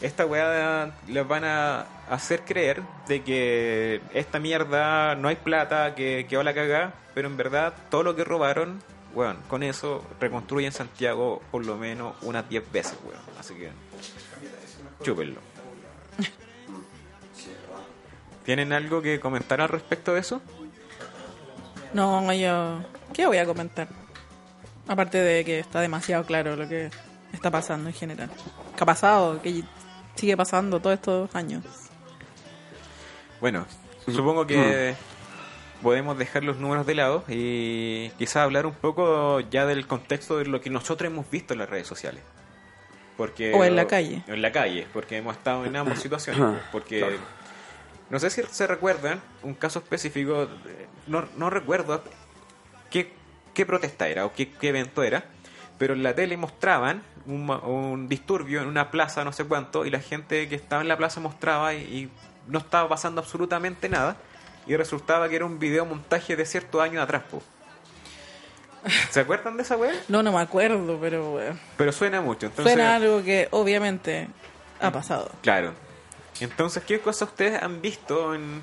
Esta 0.01 0.25
weá 0.25 0.91
les 1.07 1.29
van 1.29 1.45
a 1.45 1.87
hacer 2.09 2.45
creer 2.45 2.83
de 3.09 3.23
que 3.23 4.01
esta 4.15 4.39
mierda 4.39 5.15
no 5.17 5.29
hay 5.29 5.37
plata, 5.37 5.95
que, 5.95 6.27
que 6.29 6.37
va 6.37 6.45
la 6.45 6.55
cagá, 6.55 6.95
pero 7.13 7.29
en 7.29 7.37
verdad 7.37 7.75
todo 7.91 8.03
lo 8.03 8.17
que 8.17 8.25
robaron, 8.25 8.83
weón, 9.13 9.37
con 9.49 9.63
eso 9.63 10.03
reconstruyen 10.19 10.73
Santiago 10.73 11.43
por 11.51 11.67
lo 11.67 11.77
menos 11.77 12.15
unas 12.23 12.49
10 12.49 12.73
veces, 12.73 12.97
weón. 13.05 13.21
Así 13.39 13.55
que, 13.55 13.71
chúpenlo. 15.03 15.41
¿Tienen 18.45 18.73
algo 18.73 19.03
que 19.03 19.21
comentar 19.21 19.61
al 19.61 19.69
respecto 19.69 20.15
de 20.15 20.21
eso? 20.21 20.41
No, 21.93 22.33
yo. 22.33 22.81
¿Qué 23.13 23.27
voy 23.27 23.39
a 23.39 23.47
comentar? 23.47 23.89
Aparte 24.87 25.19
de 25.19 25.45
que 25.45 25.59
está 25.59 25.81
demasiado 25.81 26.25
claro 26.25 26.57
lo 26.57 26.69
que 26.69 26.91
está 27.33 27.51
pasando 27.51 27.89
en 27.89 27.95
general. 27.95 28.31
¿Qué 28.77 28.83
ha 28.83 28.87
pasado? 28.87 29.41
Que 29.43 29.63
sigue 30.15 30.37
pasando 30.37 30.81
todos 30.81 30.95
estos 30.95 31.35
años. 31.35 31.65
Bueno, 33.41 33.67
supongo 34.07 34.47
que 34.47 34.95
podemos 35.83 36.19
dejar 36.19 36.45
los 36.45 36.59
números 36.59 36.87
de 36.87 36.95
lado 36.95 37.25
y 37.29 38.11
quizás 38.19 38.37
hablar 38.39 38.67
un 38.67 38.75
poco 38.75 39.41
ya 39.41 39.65
del 39.67 39.87
contexto 39.87 40.39
de 40.39 40.45
lo 40.47 40.61
que 40.61 40.71
nosotros 40.71 41.11
hemos 41.11 41.31
visto 41.31 41.55
en 41.55 41.61
las 41.61 41.71
redes 41.71 41.87
sociales. 41.87 42.23
Porque, 43.17 43.53
O 43.55 43.65
en 43.65 43.77
la 43.77 43.87
calle. 43.87 44.23
o 44.29 44.33
en 44.33 44.43
la 44.43 44.51
calle, 44.53 44.87
porque 44.93 45.19
hemos 45.19 45.37
estado 45.37 45.65
en 45.67 45.77
ambas 45.77 45.99
situaciones. 46.03 46.61
Porque 46.73 47.19
no 48.11 48.19
sé 48.19 48.29
si 48.31 48.43
se 48.51 48.67
recuerdan 48.67 49.21
un 49.43 49.55
caso 49.55 49.79
específico, 49.79 50.47
de- 50.47 50.87
no, 51.07 51.25
no 51.37 51.49
recuerdo 51.51 52.03
qué, 52.91 53.13
qué 53.55 53.65
protesta 53.67 54.09
era 54.09 54.27
o 54.27 54.33
qué, 54.33 54.51
qué 54.51 54.69
evento 54.69 55.03
era, 55.03 55.25
pero 55.79 55.95
en 55.95 56.03
la 56.03 56.15
tele 56.15 56.37
mostraban 56.37 57.03
un, 57.27 57.49
un 57.51 58.09
disturbio 58.09 58.61
en 58.63 58.69
una 58.69 58.91
plaza, 58.91 59.25
no 59.25 59.33
sé 59.33 59.45
cuánto, 59.45 59.87
y 59.87 59.91
la 59.91 60.01
gente 60.01 60.49
que 60.49 60.55
estaba 60.57 60.83
en 60.83 60.89
la 60.89 60.97
plaza 60.97 61.21
mostraba 61.21 61.73
y, 61.75 61.79
y 61.83 62.11
no 62.49 62.59
estaba 62.59 62.89
pasando 62.89 63.21
absolutamente 63.21 63.89
nada, 63.89 64.17
y 64.67 64.77
resultaba 64.77 65.29
que 65.29 65.37
era 65.37 65.47
un 65.47 65.59
video 65.59 65.87
montaje 65.87 66.37
de 66.37 66.45
ciertos 66.45 66.81
años 66.83 67.03
atrás. 67.03 67.23
po. 67.31 67.43
¿Se 69.11 69.21
acuerdan 69.21 69.57
de 69.57 69.63
esa 69.63 69.77
wea? 69.77 69.93
No, 70.09 70.23
no 70.23 70.33
me 70.33 70.41
acuerdo, 70.41 70.99
pero 71.01 71.35
weón. 71.35 71.59
Pero 71.77 71.93
suena 71.93 72.21
mucho. 72.23 72.47
Entonces, 72.47 72.73
Suena 72.75 72.95
algo 72.97 73.23
que 73.23 73.49
obviamente 73.51 74.29
ha 74.81 74.91
pasado. 74.91 75.31
Claro. 75.43 75.75
Entonces, 76.41 76.83
¿qué 76.85 77.01
cosas 77.01 77.29
ustedes 77.29 77.63
han 77.63 77.81
visto 77.83 78.35
en, 78.35 78.63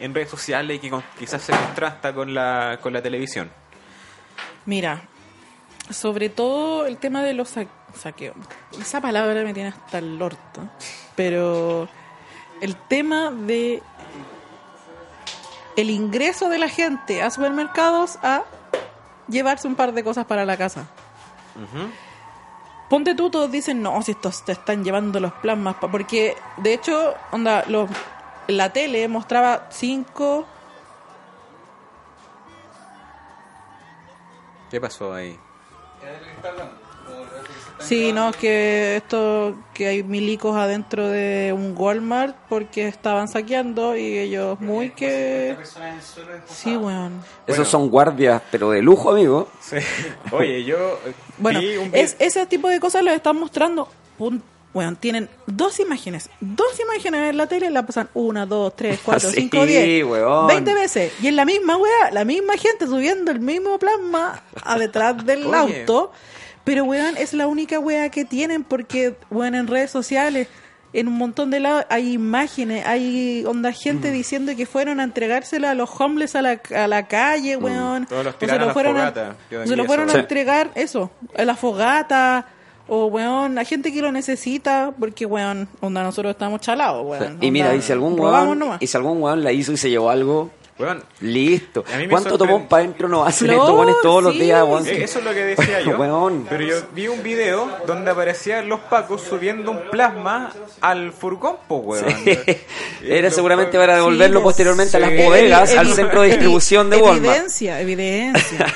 en 0.00 0.14
redes 0.14 0.30
sociales 0.30 0.76
y 0.76 0.80
que 0.80 0.90
con- 0.90 1.04
quizás 1.18 1.42
se 1.42 1.52
contrasta 1.52 2.12
con 2.14 2.34
la, 2.34 2.78
con 2.82 2.92
la 2.92 3.00
televisión? 3.02 3.50
Mira, 4.66 5.02
sobre 5.90 6.28
todo 6.28 6.86
el 6.86 6.96
tema 6.98 7.22
de 7.22 7.34
los 7.34 7.48
sa- 7.50 7.66
saqueos. 7.94 8.36
Esa 8.80 9.00
palabra 9.00 9.42
me 9.44 9.54
tiene 9.54 9.68
hasta 9.70 9.98
el 9.98 10.20
orto. 10.20 10.68
Pero 11.14 11.88
el 12.60 12.74
tema 12.76 13.30
de 13.30 13.82
el 15.76 15.90
ingreso 15.90 16.48
de 16.48 16.58
la 16.58 16.68
gente 16.68 17.22
a 17.22 17.30
supermercados 17.30 18.16
a 18.22 18.42
llevarse 19.28 19.66
un 19.68 19.74
par 19.74 19.92
de 19.92 20.02
cosas 20.04 20.24
para 20.26 20.44
la 20.44 20.56
casa. 20.56 20.86
Ponte 22.88 23.14
tú, 23.14 23.30
todos 23.30 23.50
dicen, 23.50 23.82
no, 23.82 24.00
si 24.02 24.12
estos 24.12 24.44
te 24.44 24.52
están 24.52 24.84
llevando 24.84 25.20
los 25.20 25.32
plasmas. 25.32 25.76
pa-". 25.76 25.90
Porque, 25.90 26.36
de 26.58 26.74
hecho, 26.74 27.14
onda, 27.32 27.64
los, 27.68 27.88
la 28.48 28.72
tele 28.72 29.08
mostraba 29.08 29.68
cinco 29.70 30.46
¿Qué 34.70 34.80
pasó 34.80 35.14
ahí? 35.14 35.38
¿Qué 36.00 36.12
es 36.12 36.20
lo 36.20 36.26
que 36.26 36.32
está 36.32 36.48
hablando? 36.48 36.83
Sí, 37.80 38.12
no, 38.12 38.30
es 38.30 38.36
que 38.36 38.96
esto, 38.96 39.56
que 39.74 39.88
hay 39.88 40.02
milicos 40.02 40.56
adentro 40.56 41.08
de 41.08 41.52
un 41.54 41.74
Walmart 41.76 42.34
porque 42.48 42.86
estaban 42.88 43.28
saqueando 43.28 43.96
y 43.96 44.18
ellos 44.18 44.58
muy 44.60 44.90
que... 44.90 45.48
Esta 45.50 45.56
persona 45.58 45.88
en 45.90 45.94
el 45.96 46.02
suelo 46.02 46.34
es 46.34 46.42
Sí, 46.46 46.76
weón. 46.76 47.20
Esos 47.46 47.68
son 47.68 47.90
guardias, 47.90 48.40
pero 48.50 48.70
de 48.70 48.80
lujo, 48.80 49.10
amigo. 49.10 49.48
Sí. 49.60 49.76
Oye, 50.32 50.64
yo 50.64 50.76
eh, 51.04 51.12
Bueno, 51.38 51.60
vi 51.60 51.76
un 51.76 51.90
vi- 51.90 51.98
es, 52.00 52.16
ese 52.20 52.46
tipo 52.46 52.68
de 52.68 52.80
cosas 52.80 53.02
los 53.02 53.12
están 53.14 53.36
mostrando. 53.38 53.88
Pun- 54.18 54.42
Weón, 54.72 54.96
tienen 54.96 55.28
dos 55.46 55.78
imágenes. 55.78 56.28
Dos 56.40 56.80
imágenes 56.80 57.30
en 57.30 57.36
la 57.36 57.46
tele 57.46 57.70
la 57.70 57.86
pasan 57.86 58.08
una, 58.14 58.44
dos, 58.44 58.74
tres, 58.74 58.98
cuatro, 59.04 59.28
Sí, 59.30 59.42
cinco, 59.42 59.64
diez. 59.64 60.04
weón. 60.04 60.48
Veinte 60.48 60.74
veces. 60.74 61.12
Y 61.22 61.28
en 61.28 61.36
la 61.36 61.44
misma 61.44 61.76
weá, 61.76 62.10
la 62.10 62.24
misma 62.24 62.56
gente 62.56 62.86
subiendo 62.88 63.30
el 63.30 63.38
mismo 63.38 63.78
plasma 63.78 64.42
a 64.64 64.76
detrás 64.76 65.24
del 65.24 65.46
Oye. 65.46 65.80
auto. 65.82 66.10
Pero 66.64 66.84
weón, 66.84 67.16
es 67.18 67.34
la 67.34 67.46
única 67.46 67.78
weá 67.78 68.08
que 68.08 68.24
tienen 68.24 68.64
porque, 68.64 69.14
weón, 69.30 69.54
en 69.54 69.66
redes 69.66 69.90
sociales, 69.90 70.48
en 70.94 71.08
un 71.08 71.14
montón 71.18 71.50
de 71.50 71.60
lados 71.60 71.84
hay 71.90 72.12
imágenes, 72.12 72.86
hay 72.86 73.44
onda 73.46 73.72
gente 73.72 74.10
Mm. 74.10 74.12
diciendo 74.14 74.52
que 74.56 74.64
fueron 74.64 75.00
a 75.00 75.04
entregársela 75.04 75.72
a 75.72 75.74
los 75.74 75.90
homeless 76.00 76.36
a 76.36 76.42
la, 76.42 76.60
a 76.74 76.86
la 76.86 77.06
calle, 77.08 77.56
weón. 77.56 78.02
Mm. 78.02 78.06
Todos 78.06 78.24
los 78.24 78.34
O 78.34 78.38
tiraron 78.38 78.62
a 78.62 78.66
la 78.66 78.72
fueron 78.72 78.96
fogata. 78.96 79.36
Se 79.50 79.56
lo 79.56 79.74
eso. 79.74 79.84
fueron 79.84 80.10
a 80.10 80.12
entregar 80.14 80.70
eso, 80.74 81.10
a 81.36 81.44
la 81.44 81.56
fogata, 81.56 82.46
o 82.86 83.06
weón, 83.06 83.58
a 83.58 83.64
gente 83.64 83.92
que 83.92 84.00
lo 84.00 84.12
necesita, 84.12 84.92
porque 84.98 85.26
weón, 85.26 85.68
onda 85.80 86.02
nosotros 86.02 86.30
estamos 86.30 86.60
chalados, 86.60 87.04
weón. 87.04 87.38
y 87.40 87.50
mira, 87.50 87.74
y 87.74 87.82
si 87.82 87.92
algún 87.92 88.18
weón, 88.18 88.62
y 88.80 88.86
si 88.86 88.96
algún 88.96 89.20
weón 89.20 89.42
la 89.42 89.52
hizo 89.52 89.72
y 89.72 89.76
se 89.76 89.90
llevó 89.90 90.10
algo, 90.10 90.50
Weón, 90.76 91.04
listo. 91.20 91.84
¿Cuánto 91.84 92.30
sorprende- 92.30 92.38
tomó 92.38 92.68
para 92.68 92.82
adentro 92.82 93.08
no 93.08 93.24
hacen 93.24 93.46
Flor, 93.46 93.60
estos 93.60 93.76
weones 93.78 93.94
todos 94.02 94.22
los 94.24 94.32
sí. 94.32 94.40
días, 94.40 94.62
weón? 94.64 94.86
eh, 94.88 95.04
eso 95.04 95.18
es 95.20 95.24
lo 95.24 95.32
que 95.32 95.44
decía 95.44 95.80
yo. 95.82 95.96
Weón. 95.98 96.46
Pero 96.50 96.64
yo 96.64 96.74
vi 96.92 97.06
un 97.06 97.22
video 97.22 97.68
donde 97.86 98.10
aparecían 98.10 98.68
los 98.68 98.80
pacos 98.80 99.20
subiendo 99.22 99.70
un 99.70 99.88
plasma 99.90 100.52
al 100.80 101.12
furgón, 101.12 101.56
po, 101.68 101.76
weón. 101.76 102.04
Sí. 102.24 102.38
Era 103.04 103.30
seguramente 103.30 103.78
para 103.78 103.94
devolverlo 103.96 104.40
Sí, 104.40 104.44
posteriormente 104.44 104.96
a 104.96 105.00
las 105.00 105.10
bodegas, 105.16 105.76
al 105.76 105.92
centro 105.94 106.22
de 106.22 106.28
distribución 106.28 106.90
de 106.90 106.96
Walmart. 106.96 107.24
Evidencia, 107.24 107.80
evidencia. 107.80 108.66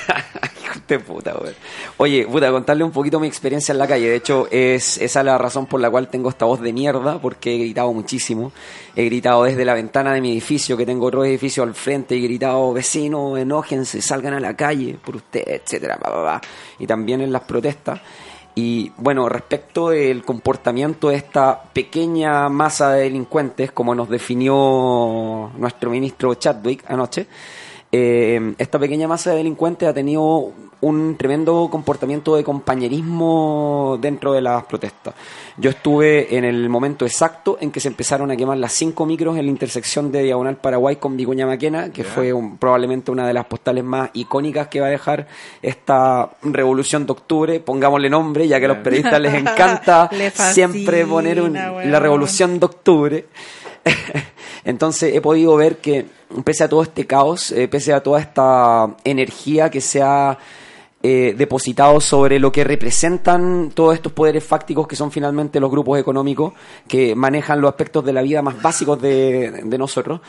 De 0.86 0.98
puta. 1.00 1.34
Oye, 1.96 2.26
puta, 2.26 2.50
contarle 2.50 2.84
un 2.84 2.90
poquito 2.90 3.18
mi 3.18 3.26
experiencia 3.26 3.72
en 3.72 3.78
la 3.78 3.86
calle. 3.86 4.08
De 4.08 4.16
hecho, 4.16 4.46
es 4.50 4.98
esa 4.98 5.22
la 5.22 5.38
razón 5.38 5.66
por 5.66 5.80
la 5.80 5.90
cual 5.90 6.08
tengo 6.08 6.28
esta 6.28 6.44
voz 6.44 6.60
de 6.60 6.72
mierda, 6.72 7.20
porque 7.20 7.54
he 7.54 7.58
gritado 7.58 7.92
muchísimo. 7.92 8.52
He 8.94 9.04
gritado 9.06 9.44
desde 9.44 9.64
la 9.64 9.74
ventana 9.74 10.12
de 10.12 10.20
mi 10.20 10.32
edificio, 10.32 10.76
que 10.76 10.86
tengo 10.86 11.06
otro 11.06 11.24
edificio 11.24 11.62
al 11.62 11.74
frente, 11.74 12.16
he 12.16 12.20
gritado, 12.20 12.72
vecinos, 12.72 13.38
enójense, 13.38 14.02
salgan 14.02 14.34
a 14.34 14.40
la 14.40 14.54
calle 14.54 14.98
por 15.02 15.16
usted, 15.16 15.42
etcétera, 15.46 15.98
pa. 15.98 16.40
Y 16.78 16.86
también 16.86 17.20
en 17.20 17.32
las 17.32 17.42
protestas. 17.42 18.00
Y 18.60 18.90
bueno, 18.96 19.28
respecto 19.28 19.90
del 19.90 20.24
comportamiento 20.24 21.10
de 21.10 21.16
esta 21.16 21.62
pequeña 21.72 22.48
masa 22.48 22.90
de 22.90 23.04
delincuentes, 23.04 23.70
como 23.70 23.94
nos 23.94 24.08
definió 24.08 25.52
nuestro 25.56 25.90
ministro 25.90 26.34
Chadwick 26.34 26.82
anoche, 26.90 27.28
eh, 27.92 28.54
esta 28.58 28.80
pequeña 28.80 29.06
masa 29.06 29.30
de 29.30 29.36
delincuentes 29.36 29.88
ha 29.88 29.94
tenido 29.94 30.52
un 30.80 31.16
tremendo 31.16 31.68
comportamiento 31.70 32.36
de 32.36 32.44
compañerismo 32.44 33.98
dentro 34.00 34.32
de 34.32 34.40
las 34.40 34.64
protestas. 34.64 35.14
Yo 35.56 35.70
estuve 35.70 36.36
en 36.36 36.44
el 36.44 36.68
momento 36.68 37.04
exacto 37.04 37.58
en 37.60 37.72
que 37.72 37.80
se 37.80 37.88
empezaron 37.88 38.30
a 38.30 38.36
quemar 38.36 38.58
las 38.58 38.72
cinco 38.74 39.04
micros 39.04 39.36
en 39.36 39.46
la 39.46 39.50
intersección 39.50 40.12
de 40.12 40.22
Diagonal 40.22 40.56
Paraguay 40.56 40.96
con 40.96 41.16
Vicuña 41.16 41.46
Maquena, 41.46 41.90
que 41.90 42.04
fue 42.04 42.32
un- 42.32 42.58
probablemente 42.58 43.10
una 43.10 43.26
de 43.26 43.34
las 43.34 43.46
postales 43.46 43.82
más 43.82 44.10
icónicas 44.12 44.68
que 44.68 44.80
va 44.80 44.86
a 44.86 44.90
dejar 44.90 45.26
esta 45.62 46.30
revolución 46.42 47.06
de 47.06 47.12
octubre. 47.12 47.58
Pongámosle 47.60 48.08
nombre, 48.08 48.46
ya 48.46 48.60
que 48.60 48.66
a 48.66 48.68
los 48.68 48.78
periodistas 48.78 49.20
les 49.20 49.34
encanta 49.42 50.08
Le 50.12 50.30
fascina, 50.30 50.52
siempre 50.72 51.04
poner 51.06 51.42
un- 51.42 51.54
la 51.54 51.98
revolución 51.98 52.60
de 52.60 52.66
octubre. 52.66 53.26
Entonces 54.64 55.14
he 55.14 55.20
podido 55.20 55.56
ver 55.56 55.78
que 55.78 56.06
pese 56.44 56.64
a 56.64 56.68
todo 56.68 56.82
este 56.82 57.06
caos, 57.06 57.52
eh, 57.52 57.68
pese 57.68 57.92
a 57.92 58.02
toda 58.02 58.20
esta 58.20 58.96
energía 59.04 59.70
que 59.70 59.80
se 59.80 60.02
ha 60.02 60.36
eh, 61.02 61.34
depositado 61.36 62.00
sobre 62.00 62.40
lo 62.40 62.50
que 62.50 62.64
representan 62.64 63.70
todos 63.72 63.94
estos 63.94 64.12
poderes 64.12 64.42
fácticos 64.42 64.88
que 64.88 64.96
son 64.96 65.12
finalmente 65.12 65.60
los 65.60 65.70
grupos 65.70 65.98
económicos 65.98 66.54
que 66.88 67.14
manejan 67.14 67.60
los 67.60 67.68
aspectos 67.68 68.04
de 68.04 68.12
la 68.12 68.22
vida 68.22 68.42
más 68.42 68.60
básicos 68.60 69.00
de, 69.00 69.62
de 69.64 69.78
nosotros. 69.78 70.20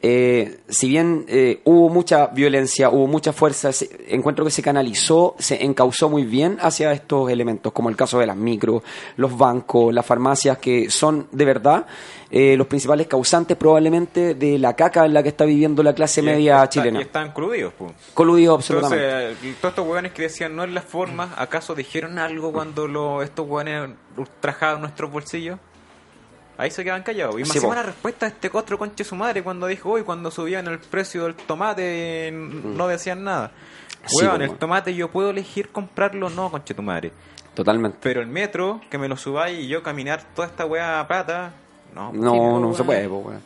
Eh, 0.00 0.60
si 0.68 0.88
bien 0.88 1.24
eh, 1.26 1.60
hubo 1.64 1.88
mucha 1.88 2.28
violencia, 2.28 2.88
hubo 2.90 3.08
mucha 3.08 3.32
fuerza, 3.32 3.70
encuentro 4.06 4.44
que 4.44 4.50
se 4.52 4.62
canalizó, 4.62 5.34
se 5.38 5.64
encauzó 5.64 6.08
muy 6.08 6.24
bien 6.24 6.56
hacia 6.60 6.92
estos 6.92 7.30
elementos, 7.30 7.72
como 7.72 7.88
el 7.88 7.96
caso 7.96 8.20
de 8.20 8.26
las 8.26 8.36
micros, 8.36 8.82
los 9.16 9.36
bancos, 9.36 9.92
las 9.92 10.06
farmacias, 10.06 10.58
que 10.58 10.88
son 10.88 11.26
de 11.32 11.44
verdad 11.44 11.86
eh, 12.30 12.56
los 12.56 12.66
principales 12.66 13.06
causantes 13.06 13.56
probablemente 13.56 14.34
de 14.34 14.58
la 14.58 14.74
caca 14.76 15.06
en 15.06 15.14
la 15.14 15.22
que 15.22 15.30
está 15.30 15.44
viviendo 15.46 15.82
la 15.82 15.94
clase 15.94 16.20
Y 16.20 16.24
media 16.24 16.56
está- 16.56 16.68
chilena. 16.68 16.98
Y 16.98 17.02
están 17.02 17.32
crudidos, 17.32 17.72
pues. 17.78 17.92
Coludido 18.14 18.54
absolutamente. 18.54 19.04
Entonces, 19.30 19.44
eh, 19.44 19.54
todos 19.60 19.72
estos 19.72 19.86
hueones 19.86 20.12
que 20.12 20.22
decían 20.22 20.54
no 20.54 20.62
es 20.64 20.70
la 20.70 20.82
forma, 20.82 21.32
¿acaso 21.36 21.74
dijeron 21.74 22.18
algo 22.18 22.52
cuando 22.52 22.86
lo, 22.86 23.22
estos 23.22 23.46
hueones 23.48 23.90
ultrajaban 24.16 24.80
nuestros 24.82 25.10
bolsillos? 25.10 25.58
Ahí 26.58 26.70
se 26.72 26.82
quedan 26.82 27.02
callados. 27.04 27.36
Y 27.36 27.40
más 27.40 27.50
Sí, 27.50 27.58
encima 27.58 27.76
la 27.76 27.84
respuesta 27.84 28.26
de 28.26 28.32
este 28.32 28.50
otro 28.52 28.76
conche 28.78 29.04
su 29.04 29.14
madre 29.14 29.42
cuando 29.44 29.66
dijo 29.68 29.90
hoy, 29.92 30.02
cuando 30.02 30.30
subían 30.30 30.66
el 30.66 30.80
precio 30.80 31.22
del 31.24 31.34
tomate, 31.34 32.28
n- 32.28 32.50
no 32.76 32.88
decían 32.88 33.22
nada. 33.24 33.52
Sí, 34.06 34.26
po, 34.26 34.34
el 34.34 34.40
weón. 34.42 34.58
tomate 34.58 34.92
yo 34.94 35.08
puedo 35.08 35.30
elegir 35.30 35.68
comprarlo 35.70 36.26
o 36.26 36.30
no, 36.30 36.50
conche 36.50 36.74
tu 36.74 36.82
madre. 36.82 37.12
Totalmente. 37.54 37.98
Pero 38.02 38.20
el 38.20 38.26
metro, 38.26 38.80
que 38.90 38.98
me 38.98 39.06
lo 39.08 39.16
subáis 39.16 39.58
y 39.60 39.68
yo 39.68 39.82
caminar 39.84 40.22
toda 40.34 40.48
esta 40.48 40.66
hueá 40.66 40.98
a 41.00 41.06
plata, 41.08 41.52
no. 41.98 42.12
No, 42.12 42.32
sí, 42.32 42.62
no 42.62 42.74
se 42.74 42.84
puede, 42.84 43.08
po, 43.08 43.18
weón. 43.18 43.42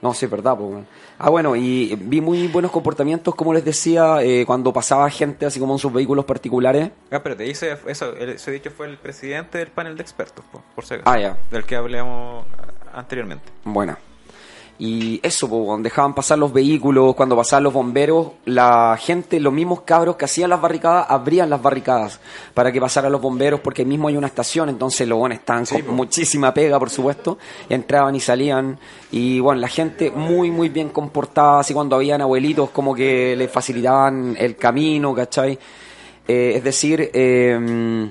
No, 0.00 0.14
sí, 0.14 0.26
es 0.26 0.30
verdad, 0.30 0.56
po, 0.56 0.64
weón. 0.66 0.86
Ah, 1.18 1.30
bueno, 1.30 1.56
y 1.56 1.96
vi 2.00 2.20
muy 2.20 2.46
buenos 2.46 2.70
comportamientos, 2.70 3.34
como 3.34 3.52
les 3.52 3.64
decía, 3.64 4.22
eh, 4.22 4.44
cuando 4.46 4.72
pasaba 4.72 5.10
gente 5.10 5.44
así 5.46 5.58
como 5.58 5.72
en 5.74 5.80
sus 5.80 5.92
vehículos 5.92 6.24
particulares. 6.24 6.90
Ah, 7.10 7.16
espérate, 7.16 7.42
dice 7.42 7.76
eso, 7.86 8.14
ese 8.16 8.50
dicho 8.52 8.70
fue 8.70 8.86
el 8.86 8.96
presidente 8.98 9.58
del 9.58 9.68
panel 9.68 9.96
de 9.96 10.02
expertos, 10.02 10.44
po, 10.52 10.62
por 10.76 10.84
si 10.84 10.94
acaso, 10.94 11.10
Ah, 11.10 11.18
ya. 11.18 11.36
del 11.50 11.64
que 11.64 11.74
hablamos 11.74 12.46
ah, 12.92 12.98
anteriormente. 13.00 13.44
Buena. 13.64 13.98
Y 14.80 15.18
eso, 15.24 15.48
po, 15.48 15.76
dejaban 15.78 16.14
pasar 16.14 16.38
los 16.38 16.52
vehículos, 16.52 17.16
cuando 17.16 17.34
pasaban 17.36 17.64
los 17.64 17.72
bomberos, 17.72 18.28
la 18.44 18.96
gente, 18.96 19.40
los 19.40 19.52
mismos 19.52 19.80
cabros 19.80 20.14
que 20.14 20.24
hacían 20.26 20.50
las 20.50 20.60
barricadas, 20.60 21.06
abrían 21.08 21.50
las 21.50 21.60
barricadas 21.60 22.20
para 22.54 22.70
que 22.70 22.80
pasaran 22.80 23.10
los 23.10 23.20
bomberos, 23.20 23.58
porque 23.58 23.82
ahí 23.82 23.88
mismo 23.88 24.06
hay 24.06 24.16
una 24.16 24.28
estación, 24.28 24.68
entonces 24.68 25.08
los 25.08 25.18
buenos 25.18 25.38
estaban 25.38 25.66
Sí, 25.66 25.74
con 25.76 25.84
po. 25.86 25.92
muchísima 25.94 26.54
pega, 26.54 26.78
por 26.78 26.90
supuesto, 26.90 27.38
entraban 27.68 28.14
y 28.14 28.20
salían, 28.20 28.78
y 29.10 29.40
bueno, 29.40 29.60
la 29.60 29.68
gente 29.68 30.12
muy, 30.12 30.52
muy 30.52 30.68
bien 30.68 30.90
comportada, 30.90 31.58
así 31.58 31.74
cuando 31.74 31.96
habían 31.96 32.20
abuelitos 32.22 32.70
como 32.70 32.94
que 32.94 33.34
le 33.36 33.48
facilitaban 33.48 34.36
el 34.38 34.54
camino, 34.54 35.12
¿cachai? 35.12 35.58
Eh, 36.28 36.52
es 36.56 36.62
decir, 36.62 37.10
eh, 37.14 38.10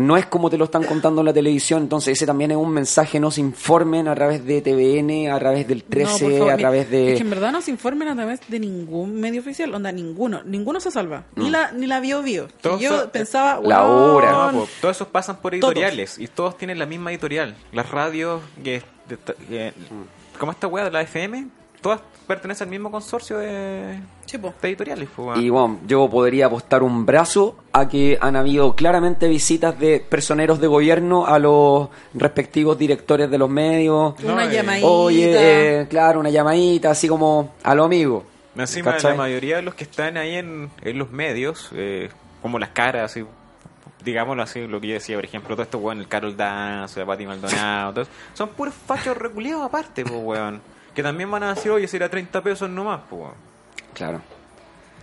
no 0.00 0.16
es 0.16 0.26
como 0.26 0.48
te 0.48 0.56
lo 0.56 0.66
están 0.66 0.84
contando 0.84 1.22
en 1.22 1.26
la 1.26 1.32
televisión, 1.32 1.82
entonces 1.82 2.12
ese 2.16 2.24
también 2.24 2.52
es 2.52 2.56
un 2.56 2.70
mensaje, 2.70 3.18
no 3.18 3.32
se 3.32 3.40
informen 3.40 4.06
a 4.06 4.14
través 4.14 4.46
de 4.46 4.62
TVN, 4.62 5.28
a 5.32 5.38
través 5.40 5.66
del 5.66 5.82
13, 5.82 6.12
No, 6.12 6.18
por 6.30 6.38
favor, 6.38 6.52
a 6.52 6.56
través 6.56 6.88
de... 6.88 7.08
Es 7.12 7.16
que 7.16 7.24
en 7.24 7.30
verdad 7.30 7.50
no 7.50 7.60
se 7.60 7.72
informen 7.72 8.06
a 8.06 8.14
través 8.14 8.40
de 8.46 8.60
ningún 8.60 9.20
medio 9.20 9.40
oficial, 9.40 9.74
onda, 9.74 9.90
ninguno, 9.90 10.42
ninguno 10.44 10.78
se 10.78 10.92
salva, 10.92 11.24
ni 11.34 11.50
la 11.50 11.72
ni 11.72 11.86
la 11.88 11.98
Bio 11.98 12.22
Bio. 12.22 12.46
Todos 12.60 12.80
yo 12.80 12.96
son- 13.00 13.10
pensaba, 13.10 13.60
La 13.64 13.84
hora. 13.86 14.52
No, 14.52 14.60
po, 14.60 14.68
todos 14.80 14.96
esos 14.96 15.08
pasan 15.08 15.38
por 15.38 15.50
Todos. 15.58 15.72
editoriales 15.74 16.16
y 16.20 16.28
todos 16.28 16.56
tienen 16.56 16.78
la 16.78 16.86
misma 16.86 17.10
editorial. 17.10 17.56
Las 17.72 17.90
radios, 17.90 18.40
que, 18.62 18.82
de- 19.08 19.18
que- 19.48 19.72
como 20.38 20.52
esta 20.52 20.68
weá 20.68 20.84
de 20.84 20.92
la 20.92 21.02
FM, 21.02 21.48
todas 21.80 22.00
pertenecen 22.28 22.66
al 22.66 22.70
mismo 22.70 22.90
consorcio 22.92 23.38
de, 23.38 23.98
Sí, 24.26 24.38
po. 24.38 24.54
de 24.62 24.68
editoriales. 24.68 25.08
weón. 25.16 25.42
Y 25.42 25.48
bueno, 25.50 25.80
yo 25.86 26.08
podría 26.08 26.46
apostar 26.46 26.84
un 26.84 27.04
brazo 27.04 27.56
a 27.72 27.88
que 27.88 28.16
han 28.20 28.36
habido 28.36 28.76
claramente 28.76 29.26
visitas 29.26 29.76
de 29.80 29.98
personeros 29.98 30.60
de 30.60 30.68
gobierno 30.68 31.26
a 31.26 31.40
los 31.40 31.88
respectivos 32.14 32.78
directores 32.78 33.28
de 33.30 33.38
los 33.38 33.50
medios. 33.50 34.14
No, 34.22 34.34
una 34.34 34.44
eh, 34.44 34.52
llamadita. 34.54 34.86
Oye, 34.86 35.80
eh, 35.80 35.86
claro, 35.88 36.20
una 36.20 36.30
llamadita, 36.30 36.90
así 36.90 37.08
como 37.08 37.54
a 37.64 37.74
lo 37.74 37.84
amigo. 37.84 38.24
Encima, 38.56 38.92
¿Cachai? 38.92 39.12
la 39.12 39.16
mayoría 39.18 39.56
de 39.56 39.62
los 39.62 39.74
que 39.74 39.84
están 39.84 40.16
ahí 40.16 40.34
en, 40.36 40.70
en 40.82 40.98
los 40.98 41.10
medios, 41.10 41.70
eh, 41.74 42.10
como 42.42 42.58
las 42.58 42.70
caras, 42.70 43.10
así, 43.12 43.24
digámoslo 44.04 44.42
así, 44.42 44.66
lo 44.66 44.80
que 44.80 44.88
yo 44.88 44.94
decía, 44.94 45.16
por 45.16 45.24
ejemplo, 45.24 45.54
todo 45.56 45.62
esto, 45.62 45.78
weón, 45.78 45.98
el 46.00 46.08
Carol 46.08 46.36
Dance, 46.36 46.98
la 47.00 47.06
Pati 47.06 47.24
Maldonado, 47.26 47.92
todo 47.92 48.02
eso, 48.02 48.10
son 48.34 48.48
puros 48.50 48.74
fachos 48.74 49.16
reculeados 49.16 49.64
aparte, 49.64 50.04
pues, 50.04 50.20
weón. 50.22 50.60
Que 50.98 51.02
también 51.04 51.30
van 51.30 51.44
a 51.44 51.54
decir, 51.54 51.70
oye, 51.70 51.86
si 51.86 51.96
era 51.96 52.08
30 52.08 52.42
pesos 52.42 52.68
nomás, 52.68 53.02
pues. 53.08 53.30
Claro. 53.94 54.20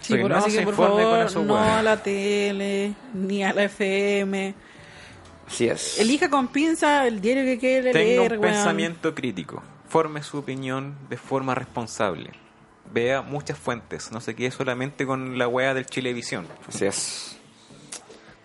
Sí, 0.02 0.18
por- 0.18 0.30
no 0.30 0.36
así 0.36 0.52
se 0.52 0.58
que 0.60 0.66
por 0.66 0.76
con 0.76 1.48
no 1.48 1.56
a 1.58 1.82
la 1.82 2.04
tele, 2.04 2.94
ni 3.14 3.46
a 3.46 3.54
la 3.54 3.64
FM. 3.64 4.54
Así 5.48 5.70
es. 5.70 5.98
Elija 5.98 6.30
con 6.30 6.50
pinza 6.50 7.08
el 7.08 7.22
diario 7.22 7.46
que 7.46 7.58
quiere 7.58 7.94
Tenga 7.94 8.06
leer, 8.24 8.34
un 8.34 8.40
weón. 8.40 8.54
pensamiento 8.56 9.16
crítico, 9.16 9.64
forme 9.88 10.22
su 10.22 10.38
opinión 10.40 10.96
de 11.10 11.16
forma 11.16 11.56
responsable. 11.56 12.32
Vea 12.92 13.22
muchas 13.22 13.58
fuentes, 13.58 14.12
no 14.12 14.20
se 14.20 14.36
quede 14.36 14.52
solamente 14.52 15.06
con 15.06 15.38
la 15.38 15.48
weá 15.48 15.74
del 15.74 15.86
Chilevisión. 15.86 16.46
Así 16.68 16.84
es. 16.88 17.38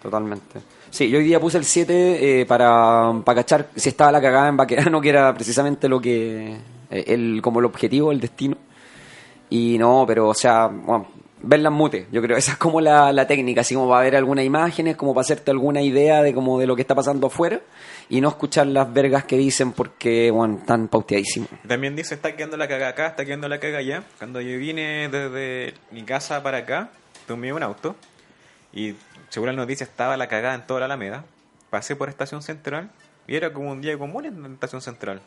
Totalmente. 0.00 0.60
Sí, 0.90 1.10
yo 1.10 1.18
hoy 1.18 1.24
día 1.24 1.40
puse 1.40 1.58
el 1.58 1.64
7 1.64 2.42
eh, 2.42 2.46
para, 2.46 3.12
para 3.24 3.40
cachar 3.42 3.70
si 3.74 3.88
estaba 3.88 4.12
la 4.12 4.20
cagada 4.20 4.46
en 4.48 4.56
Baquerano, 4.56 5.00
que 5.00 5.08
era 5.08 5.34
precisamente 5.34 5.88
lo 5.88 6.00
que. 6.00 6.78
Eh, 6.90 7.04
el, 7.06 7.40
como 7.42 7.60
el 7.60 7.66
objetivo, 7.66 8.12
el 8.12 8.20
destino. 8.20 8.56
Y 9.48 9.78
no, 9.78 10.04
pero, 10.06 10.28
o 10.28 10.34
sea, 10.34 10.66
bueno, 10.68 11.08
verla 11.42 11.68
en 11.68 11.74
mute. 11.74 12.06
Yo 12.12 12.22
creo 12.22 12.36
esa 12.38 12.52
es 12.52 12.58
como 12.58 12.80
la, 12.80 13.12
la 13.12 13.26
técnica, 13.26 13.62
así 13.62 13.74
como 13.74 13.88
para 13.88 14.02
ver 14.02 14.16
algunas 14.16 14.44
imágenes, 14.44 14.96
como 14.96 15.14
para 15.14 15.22
hacerte 15.22 15.50
alguna 15.50 15.82
idea 15.82 16.22
de 16.22 16.34
como 16.34 16.58
de 16.58 16.66
lo 16.66 16.76
que 16.76 16.82
está 16.82 16.94
pasando 16.94 17.28
afuera 17.28 17.60
y 18.08 18.20
no 18.20 18.28
escuchar 18.28 18.66
las 18.66 18.92
vergas 18.92 19.24
que 19.24 19.36
dicen 19.36 19.72
porque, 19.72 20.30
bueno, 20.30 20.58
están 20.58 20.88
pauteadísimos. 20.88 21.48
También 21.66 21.94
dice, 21.94 22.14
está 22.14 22.34
quedando 22.34 22.56
la 22.56 22.66
caga 22.66 22.88
acá, 22.88 23.06
está 23.06 23.24
quedando 23.24 23.48
la 23.48 23.60
caga 23.60 23.78
allá. 23.78 24.02
Cuando 24.18 24.40
yo 24.40 24.58
vine 24.58 25.08
desde 25.08 25.74
mi 25.92 26.02
casa 26.02 26.42
para 26.42 26.58
acá, 26.58 26.90
tomé 27.26 27.52
un 27.52 27.62
auto 27.62 27.94
y 28.72 28.94
según 29.28 29.46
la 29.48 29.52
noticia 29.52 29.84
estaba 29.84 30.16
la 30.16 30.26
cagada 30.26 30.54
en 30.56 30.66
toda 30.66 30.80
la 30.80 30.86
Alameda. 30.86 31.24
Pasé 31.70 31.94
por 31.94 32.08
Estación 32.08 32.42
Central 32.42 32.90
y 33.28 33.36
era 33.36 33.52
como 33.52 33.70
un 33.70 33.80
día 33.80 33.96
común 33.96 34.24
en 34.24 34.44
Estación 34.54 34.82
Central. 34.82 35.22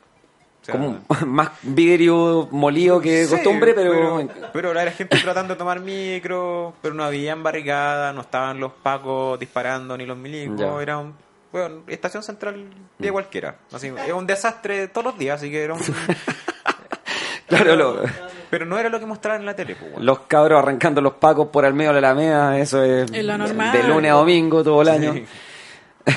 O 0.64 0.66
sea, 0.66 0.76
Como 0.76 1.00
más 1.28 1.50
vidrio 1.62 2.48
molido 2.52 3.00
que 3.02 3.26
sí, 3.26 3.32
costumbre, 3.36 3.74
pero... 3.74 3.92
pero... 4.18 4.50
Pero 4.54 4.72
era 4.80 4.90
gente 4.92 5.18
tratando 5.18 5.54
de 5.56 5.58
tomar 5.58 5.82
micro, 5.82 6.74
pero 6.82 6.94
no 6.96 7.04
habían 7.04 7.44
barricadas, 7.44 8.16
no 8.16 8.22
estaban 8.22 8.60
los 8.60 8.72
pacos 8.72 9.38
disparando 9.40 9.98
ni 9.98 10.06
los 10.06 10.18
milicos. 10.18 10.58
Ya. 10.60 10.82
Era 10.82 10.98
un... 11.00 11.14
Bueno, 11.52 11.82
Estación 11.88 12.24
Central 12.24 12.66
día 12.98 13.12
cualquiera. 13.12 13.58
Así, 13.72 13.88
era 13.88 14.16
un 14.16 14.26
desastre 14.26 14.88
todos 14.88 15.06
los 15.06 15.20
días, 15.20 15.36
así 15.40 15.52
que 15.52 15.64
era 15.64 15.74
un... 15.74 15.82
Claro, 17.48 17.76
lo- 17.76 18.02
Pero 18.50 18.66
no 18.66 18.80
era 18.80 18.90
lo 18.90 19.00
que 19.00 19.06
mostraban 19.06 19.42
en 19.42 19.46
la 19.46 19.56
tele, 19.56 19.76
pues. 19.76 19.92
Los 20.04 20.20
cabros 20.22 20.58
arrancando 20.60 21.02
los 21.02 21.14
pacos 21.16 21.50
por 21.50 21.66
el 21.66 21.74
medio 21.74 21.94
de 21.94 22.02
la 22.02 22.10
Alameda, 22.12 22.58
eso 22.58 22.82
es, 22.84 23.12
Es 23.12 23.24
lo 23.24 23.38
normal. 23.38 23.74
de 23.74 23.84
lunes 23.84 24.12
a 24.12 24.16
domingo 24.16 24.64
todo 24.64 24.82
el 24.82 24.88
año. 24.90 25.14
Sí. 25.14 25.26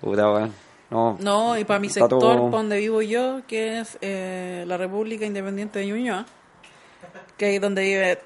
Puta, 0.00 0.30
weón. 0.30 0.52
No, 0.92 1.16
No, 1.20 1.58
y 1.58 1.64
para 1.64 1.80
mi 1.80 1.88
sector, 1.88 2.08
todo- 2.20 2.50
para 2.50 2.56
donde 2.58 2.76
vivo 2.78 3.00
yo, 3.02 3.40
que 3.48 3.80
es 3.80 3.98
eh, 4.02 4.64
la 4.66 4.76
República 4.76 5.24
Independiente 5.26 5.78
de 5.78 5.86
Ñuñoa, 5.86 6.26
que 7.36 7.54
es 7.56 7.60
donde 7.60 7.82
vive 7.82 8.18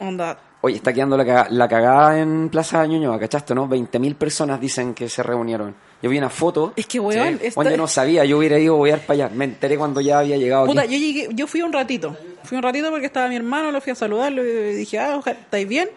onda. 0.00 0.38
Oye, 0.62 0.76
está 0.76 0.92
quedando 0.92 1.16
la, 1.16 1.24
caga- 1.24 1.46
la 1.50 1.68
cagada 1.68 2.18
en 2.18 2.48
Plaza 2.48 2.84
Ñuñoa, 2.86 3.18
¿cachaste, 3.20 3.54
no? 3.54 3.68
20.000 3.68 4.16
personas 4.16 4.60
dicen 4.60 4.94
que 4.94 5.08
se 5.08 5.22
reunieron. 5.22 5.74
Yo 6.02 6.10
vi 6.10 6.18
una 6.18 6.28
foto, 6.28 6.72
Es 6.76 6.86
que, 6.86 6.98
weón, 6.98 7.38
Sí. 7.38 7.46
esta- 7.46 7.54
Juan, 7.62 7.70
yo 7.70 7.76
no 7.76 7.86
sabía, 7.86 8.24
yo 8.24 8.38
hubiera 8.38 8.58
ido 8.58 8.74
a 8.74 8.78
voy 8.78 8.90
para 8.92 9.12
allá. 9.26 9.28
Me 9.34 9.44
enteré 9.44 9.78
cuando 9.78 10.00
ya 10.00 10.18
había 10.18 10.36
llegado 10.36 10.66
Puta, 10.66 10.82
aquí. 10.82 10.92
yo 10.92 10.98
llegué, 10.98 11.28
yo 11.34 11.46
fui 11.46 11.62
un 11.62 11.72
ratito. 11.72 12.16
Fui 12.42 12.56
un 12.56 12.62
ratito 12.64 12.90
porque 12.90 13.06
estaba 13.06 13.28
mi 13.28 13.36
hermano, 13.36 13.70
lo 13.70 13.80
fui 13.80 13.92
a 13.92 13.94
saludarlo 13.94 14.44
y 14.44 14.74
dije, 14.74 14.98
ah, 14.98 15.16
ojalá, 15.18 15.38
¿estáis 15.38 15.68
bien? 15.68 15.88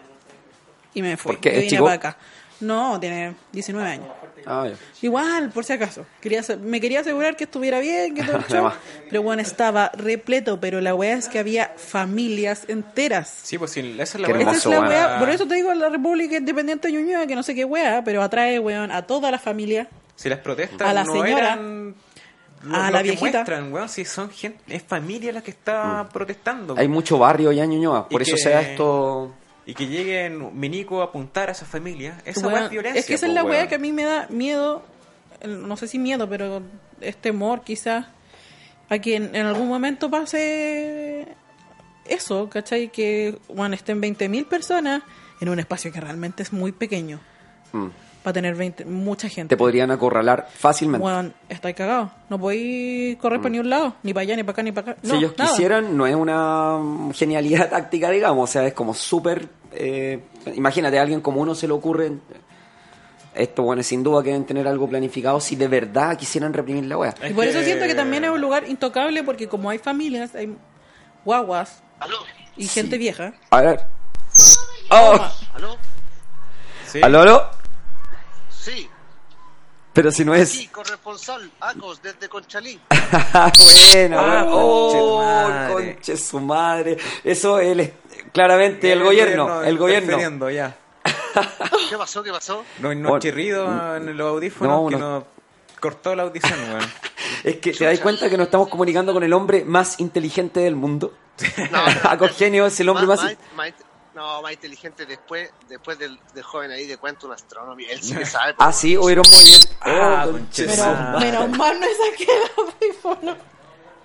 Y 0.94 1.02
me 1.02 1.16
fui. 1.16 1.32
¿Por 1.32 1.40
qué? 1.40 1.48
¿Es 1.50 1.56
vine 1.56 1.68
chico? 1.70 1.84
para 1.84 1.96
acá. 1.96 2.16
No, 2.60 2.98
tiene 3.00 3.34
19 3.52 3.88
años. 3.88 4.06
Ah, 4.46 4.66
ya. 4.68 4.74
Igual, 5.02 5.50
por 5.50 5.64
si 5.64 5.72
acaso. 5.72 6.04
Quería, 6.20 6.42
me 6.62 6.80
quería 6.80 7.00
asegurar 7.00 7.36
que 7.36 7.44
estuviera 7.44 7.78
bien, 7.80 8.14
que 8.14 8.22
todo 8.22 8.36
el 8.36 8.44
show. 8.48 8.70
Pero 9.08 9.22
bueno, 9.22 9.42
estaba 9.42 9.90
repleto, 9.94 10.60
pero 10.60 10.80
la 10.80 10.94
weá 10.94 11.14
es 11.16 11.28
que 11.28 11.38
había 11.38 11.72
familias 11.76 12.64
enteras. 12.68 13.32
Sí, 13.42 13.58
pues 13.58 13.70
sí, 13.72 13.80
esa 13.98 14.18
es 14.18 14.20
la 14.20 14.26
Qué 14.28 14.32
weá. 14.34 14.42
Esta 14.42 14.56
es 14.56 14.66
la 14.66 14.78
weón. 14.80 14.88
weá, 14.88 15.18
por 15.18 15.30
eso 15.30 15.46
te 15.46 15.54
digo 15.54 15.72
la 15.74 15.88
República 15.88 16.36
Independiente 16.36 16.88
de 16.88 16.94
Ñuñoa, 16.94 17.26
que 17.26 17.34
no 17.34 17.42
sé 17.42 17.54
qué 17.54 17.64
weá, 17.64 18.02
pero 18.04 18.22
atrae, 18.22 18.58
weón, 18.58 18.90
a 18.90 19.02
toda 19.06 19.30
la 19.30 19.38
familia. 19.38 19.88
Si 20.16 20.28
las 20.28 20.38
protestas 20.40 20.86
A 20.88 20.92
la 20.92 21.04
no 21.04 21.12
señora, 21.12 21.30
eran 21.54 21.94
lo, 22.64 22.76
a 22.76 22.86
lo 22.86 22.90
la 22.92 22.98
que 22.98 23.02
viejita. 23.04 23.38
muestran, 23.38 23.72
weón, 23.72 23.88
si 23.88 24.04
son 24.04 24.30
gente, 24.30 24.60
es 24.68 24.82
familia 24.82 25.32
la 25.32 25.40
que 25.42 25.50
está 25.50 26.08
protestando. 26.12 26.74
Mm. 26.74 26.78
Hay 26.78 26.88
mucho 26.88 27.18
barrio 27.18 27.52
ya 27.52 27.64
en 27.64 27.70
Ñuñoa, 27.70 28.08
por 28.08 28.20
Y 28.20 28.24
eso 28.24 28.36
que- 28.36 28.42
se 28.42 28.50
da 28.50 28.60
esto... 28.60 29.34
Y 29.66 29.74
que 29.74 29.86
lleguen 29.86 30.58
Minico 30.58 31.00
a 31.02 31.04
apuntar 31.06 31.48
a 31.48 31.52
esa 31.52 31.66
familia, 31.66 32.20
esa 32.24 32.40
Weón, 32.40 32.52
weá 32.54 32.64
es 32.64 32.70
violencia. 32.70 33.00
es 33.00 33.06
que 33.06 33.14
esa 33.14 33.26
es 33.26 33.32
la 33.34 33.44
weá 33.44 33.58
weón. 33.58 33.68
que 33.68 33.74
a 33.74 33.78
mí 33.78 33.92
me 33.92 34.04
da 34.04 34.26
miedo, 34.30 34.82
no 35.46 35.76
sé 35.76 35.86
si 35.86 35.98
miedo, 35.98 36.28
pero 36.28 36.62
es 37.00 37.16
temor 37.16 37.62
quizás, 37.62 38.06
a 38.88 38.98
que 38.98 39.16
en, 39.16 39.34
en 39.36 39.46
algún 39.46 39.68
momento 39.68 40.10
pase 40.10 41.26
eso, 42.06 42.48
¿cachai? 42.48 42.88
Que 42.88 43.38
bueno, 43.48 43.74
estén 43.74 44.00
20.000 44.02 44.46
personas 44.48 45.02
en 45.40 45.48
un 45.48 45.58
espacio 45.60 45.92
que 45.92 46.00
realmente 46.00 46.42
es 46.42 46.52
muy 46.52 46.72
pequeño 46.72 47.20
Mm. 47.72 47.86
Para 48.22 48.34
tener 48.34 48.54
20, 48.54 48.84
mucha 48.84 49.28
gente. 49.28 49.54
Te 49.54 49.56
podrían 49.56 49.90
acorralar 49.90 50.46
fácilmente. 50.54 51.02
Bueno, 51.02 51.30
estáis 51.48 51.74
cagados. 51.74 52.10
No 52.28 52.38
podéis 52.38 53.16
correr 53.16 53.38
para 53.40 53.50
ni 53.50 53.58
un 53.58 53.70
lado, 53.70 53.94
ni 54.02 54.12
para 54.12 54.22
allá, 54.22 54.36
ni 54.36 54.42
para 54.42 54.52
acá, 54.52 54.62
ni 54.62 54.72
para 54.72 54.92
acá. 54.92 55.00
si 55.02 55.16
ellos 55.16 55.34
nada. 55.38 55.50
quisieran, 55.50 55.96
no 55.96 56.06
es 56.06 56.14
una 56.14 56.78
genialidad 57.14 57.68
táctica, 57.70 58.10
digamos. 58.10 58.48
O 58.48 58.52
sea, 58.52 58.66
es 58.66 58.74
como 58.74 58.92
súper. 58.94 59.48
eh, 59.72 60.20
imagínate, 60.54 60.98
a 60.98 61.02
alguien 61.02 61.20
como 61.20 61.40
uno 61.40 61.54
se 61.54 61.66
le 61.66 61.72
ocurre. 61.72 62.12
Esto, 63.32 63.62
bueno, 63.62 63.82
sin 63.84 64.02
duda 64.02 64.22
que 64.24 64.30
deben 64.30 64.44
tener 64.44 64.66
algo 64.66 64.88
planificado 64.88 65.38
si 65.40 65.54
de 65.54 65.68
verdad 65.68 66.16
quisieran 66.18 66.52
reprimir 66.52 66.84
la 66.86 66.98
wea. 66.98 67.14
Y 67.28 67.32
por 67.32 67.44
Es 67.44 67.54
eso 67.54 67.64
siento 67.64 67.86
que 67.86 67.94
también 67.94 68.24
es 68.24 68.30
un 68.30 68.40
lugar 68.40 68.68
intocable, 68.68 69.22
porque 69.22 69.48
como 69.48 69.70
hay 69.70 69.78
familias, 69.78 70.34
hay 70.34 70.52
guaguas 71.24 71.80
¿Aló? 72.00 72.16
y 72.56 72.66
gente 72.66 72.98
vieja. 72.98 73.32
A 73.50 73.60
ver. 73.60 73.80
¡Oh! 74.90 75.16
¿Aló? 75.54 75.76
Sí. 76.86 77.00
¿Aló, 77.02 77.20
aló? 77.20 77.59
Sí, 78.60 78.88
Pero 79.94 80.10
si 80.12 80.24
no 80.24 80.34
es. 80.34 80.50
sí, 80.50 80.66
corresponsal, 80.68 81.50
Acos, 81.60 82.02
desde 82.02 82.28
Conchalí. 82.28 82.78
bueno, 83.94 84.18
Ah, 84.20 84.46
oh, 84.50 85.68
conche 85.72 86.16
su 86.16 86.40
madre. 86.40 86.98
Eso 87.24 87.58
él, 87.58 87.92
claramente 88.32 88.92
el, 88.92 89.02
gobierno, 89.02 89.62
el 89.62 89.78
gobierno. 89.78 90.50
ya. 90.50 90.76
¿Qué 91.88 91.96
pasó? 91.96 92.22
¿Qué 92.22 92.30
pasó? 92.30 92.64
No, 92.80 92.94
no 92.94 93.08
Bueno, 93.10 93.18
chirrido 93.18 93.96
en 93.96 94.16
los 94.16 94.28
audífonos 94.28 94.82
no, 94.82 94.88
que 94.88 94.96
nos 94.96 95.24
cortó 95.80 96.14
la 96.14 96.24
audición, 96.24 96.58
weón. 96.68 96.92
Es 97.44 97.56
que 97.56 97.72
te 97.72 97.84
das 97.84 98.00
cuenta 98.00 98.28
que 98.28 98.36
nos 98.36 98.46
estamos 98.46 98.68
comunicando 98.68 99.12
con 99.14 99.22
el 99.22 99.32
hombre 99.32 99.64
más 99.64 99.98
inteligente 100.00 100.60
del 100.60 100.76
mundo. 100.76 101.14
No, 101.70 101.78
Acogenio 102.10 102.66
es 102.66 102.78
el 102.80 102.88
hombre 102.90 103.06
más. 103.06 103.22
más- 103.22 103.36
más- 103.56 103.72
no, 104.14 104.42
más 104.42 104.52
inteligente 104.52 105.06
después, 105.06 105.50
después 105.68 105.98
del, 105.98 106.18
del 106.34 106.42
joven 106.42 106.70
ahí 106.70 106.86
de 106.86 106.96
cuento 106.96 107.30
astronomía. 107.32 107.92
Él 107.92 108.02
sí 108.02 108.14
que 108.14 108.26
sabe. 108.26 108.54
Ah, 108.58 108.72
sí, 108.72 108.96
hubieron 108.96 109.24
muy 109.30 109.44
bien. 109.44 109.60
Ah, 109.80 110.26
madre. 110.26 111.26
Menos 111.26 111.50
mal 111.58 111.80
no 111.80 111.86
saqué 111.86 112.24
el 112.24 112.50
audífono. 112.64 113.36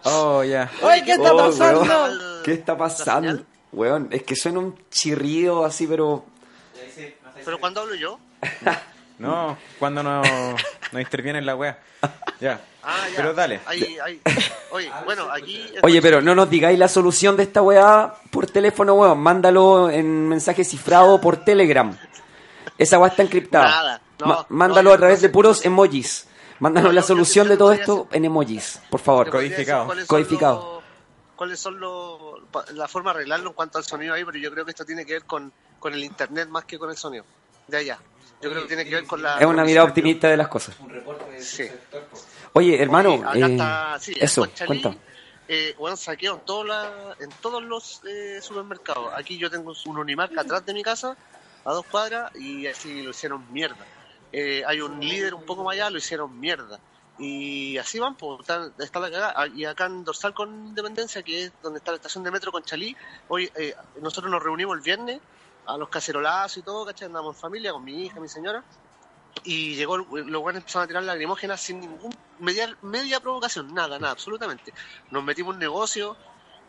Oh, 0.04 0.44
ya. 0.44 0.70
Oye, 0.82 1.04
¿qué 1.04 1.14
está 1.14 1.34
Oh, 1.34 1.38
pasando? 1.38 1.82
weón, 1.82 2.20
¿Qué 2.44 2.54
está 2.54 2.72
¿La 2.74 2.78
pasando? 2.78 3.44
Weón, 3.72 4.08
es 4.12 4.24
que 4.24 4.36
suena 4.36 4.60
un 4.60 4.78
chirrido 4.90 5.66
así, 5.66 5.88
pero. 5.88 6.24
Pero 7.44 7.60
cuando 7.60 7.82
hablo 7.82 7.96
yo, 7.96 8.20
No, 9.18 9.58
cuando 9.80 10.04
no, 10.04 10.22
no 10.92 11.00
interviene 11.00 11.40
en 11.40 11.46
la 11.46 11.56
wea. 11.56 11.80
Ya. 12.40 12.60
Ah, 12.86 13.08
ya. 13.10 13.16
Pero 13.18 13.34
dale. 13.34 13.60
Ahí, 13.66 13.98
ahí. 14.04 14.22
Oye, 14.72 14.92
bueno, 15.06 15.30
aquí. 15.32 15.66
Oye, 15.84 16.02
pero 16.02 16.22
no 16.22 16.36
nos 16.36 16.50
digáis 16.50 16.78
la 16.78 16.88
solución 16.88 17.36
de 17.38 17.44
esta 17.44 17.62
weá 17.62 18.14
por 18.32 18.48
teléfono, 18.48 18.94
weón. 18.94 19.20
Mándalo 19.20 19.90
en 19.90 20.28
mensaje 20.30 20.64
cifrado 20.64 21.20
por 21.22 21.38
Telegram. 21.44 21.98
Esa 22.78 23.00
weá 23.00 23.10
está 23.10 23.24
encriptada. 23.24 23.66
Nada, 23.70 24.02
no, 24.20 24.26
Ma- 24.28 24.36
no, 24.36 24.46
mándalo 24.50 24.94
a 24.94 24.98
través 24.98 25.20
no 25.20 25.24
de 25.24 25.30
puros 25.30 25.66
emojis. 25.66 26.28
Mándanos 26.60 26.90
No, 26.92 26.96
la 26.96 27.02
solución 27.02 27.48
de 27.50 27.58
todo 27.58 27.72
esto 27.74 28.08
en 28.12 28.26
emojis, 28.26 28.80
por 28.90 29.00
favor. 29.02 29.30
Codificado. 29.30 29.86
cuáles 29.88 30.08
son 30.08 30.18
Codificado. 30.18 30.56
los- 30.56 30.76
¿Cuáles 31.36 31.60
son 31.60 31.80
los, 31.82 32.18
la 32.76 32.88
forma 32.88 33.12
de 33.12 33.18
arreglarlo 33.18 33.50
en 33.50 33.56
cuanto 33.56 33.78
al 33.78 33.84
sonido 33.84 34.14
ahí? 34.14 34.24
Pero 34.24 34.38
yo 34.38 34.50
creo 34.52 34.64
que 34.64 34.72
esto 34.72 34.86
tiene 34.86 35.06
que 35.06 35.14
ver 35.14 35.26
con, 35.26 35.52
con 35.80 35.94
el 35.94 36.02
internet 36.02 36.48
más 36.48 36.64
que 36.64 36.80
con 36.80 36.90
el 36.90 36.96
sonido. 36.96 37.26
De 37.68 37.76
allá. 37.78 38.00
Yo 38.46 38.52
creo 38.52 38.62
que 38.62 38.68
tiene 38.68 38.86
que 38.86 38.94
ver 38.94 39.06
con 39.06 39.24
la. 39.24 39.40
Es 39.40 39.46
una 39.48 39.64
mirada 39.64 39.88
optimista 39.88 40.30
de 40.30 40.38
las 40.38 40.48
cosas. 40.50 40.80
Un 40.80 40.90
reporte 40.92 41.32
de 41.32 41.42
Sí. 41.42 41.64
sector. 41.64 42.04
Oye, 42.54 42.80
hermano, 42.80 43.14
Oye, 43.16 43.24
acá 43.26 43.38
eh, 43.40 43.52
está, 43.52 44.00
sí, 44.00 44.14
eso, 44.20 44.48
cuenta. 44.68 44.96
Eh, 45.48 45.74
bueno, 45.80 45.98
saqueo 45.98 46.36
en, 46.36 46.42
todos 46.46 46.64
la- 46.68 47.16
en 47.20 47.32
todos 47.42 47.64
los 47.64 48.02
eh, 48.08 48.40
supermercados. 48.44 49.12
Aquí 49.16 49.40
yo 49.40 49.50
tengo 49.50 49.74
un 49.86 49.98
Unimark 49.98 50.38
atrás 50.38 50.64
de 50.64 50.76
mi 50.76 50.84
casa, 50.84 51.18
a 51.64 51.72
dos 51.74 51.86
cuadras, 51.88 52.32
y 52.36 52.68
así 52.68 53.02
lo 53.02 53.10
hicieron 53.10 53.52
mierda. 53.52 53.84
Eh, 54.32 54.64
hay 54.68 54.80
un 54.82 55.00
líder 55.00 55.34
un 55.34 55.44
poco 55.44 55.64
más 55.64 55.74
allá, 55.74 55.90
lo 55.90 55.98
hicieron 55.98 56.40
mierda. 56.40 56.80
Y 57.18 57.78
así 57.80 57.98
van, 57.98 58.16
pues, 58.16 58.42
está, 58.42 58.70
está 58.78 59.00
la 59.00 59.10
cagada. 59.10 59.34
Ah, 59.36 59.48
Y 59.48 59.66
acá 59.66 59.88
en 59.88 60.04
Dorsal 60.04 60.36
con 60.36 60.68
Independencia, 60.68 61.24
que 61.24 61.46
es 61.46 61.52
donde 61.64 61.80
está 61.80 61.92
la 61.92 61.96
estación 61.98 62.24
de 62.24 62.30
metro 62.30 62.52
Conchalí, 62.52 62.96
hoy 63.28 63.50
eh, 63.56 63.74
nosotros 64.02 64.30
nos 64.32 64.44
reunimos 64.44 64.76
el 64.78 64.84
viernes 64.84 65.20
a 65.68 65.78
los 65.78 65.90
cacerolazos 65.90 66.58
y 66.58 66.64
todo, 66.64 66.86
¿cachai? 66.86 67.08
Andamos 67.08 67.36
en 67.36 67.40
familia 67.40 67.72
con 67.72 67.84
mi 67.84 68.06
hija, 68.06 68.20
mi 68.20 68.28
señora 68.30 68.64
y 69.44 69.76
llegó 69.76 69.98
los 69.98 70.42
buenos 70.42 70.62
empezaron 70.62 70.86
a 70.86 70.88
tirar 70.88 71.04
lacrimógenas 71.04 71.62
sin 71.62 71.80
ningún 71.80 72.12
media, 72.40 72.76
media 72.82 73.20
provocación, 73.20 73.74
nada, 73.74 74.00
nada, 74.00 74.12
absolutamente. 74.12 74.74
Nos 75.12 75.24
metimos 75.24 75.52
en 75.52 75.56
un 75.56 75.60
negocio 75.60 76.18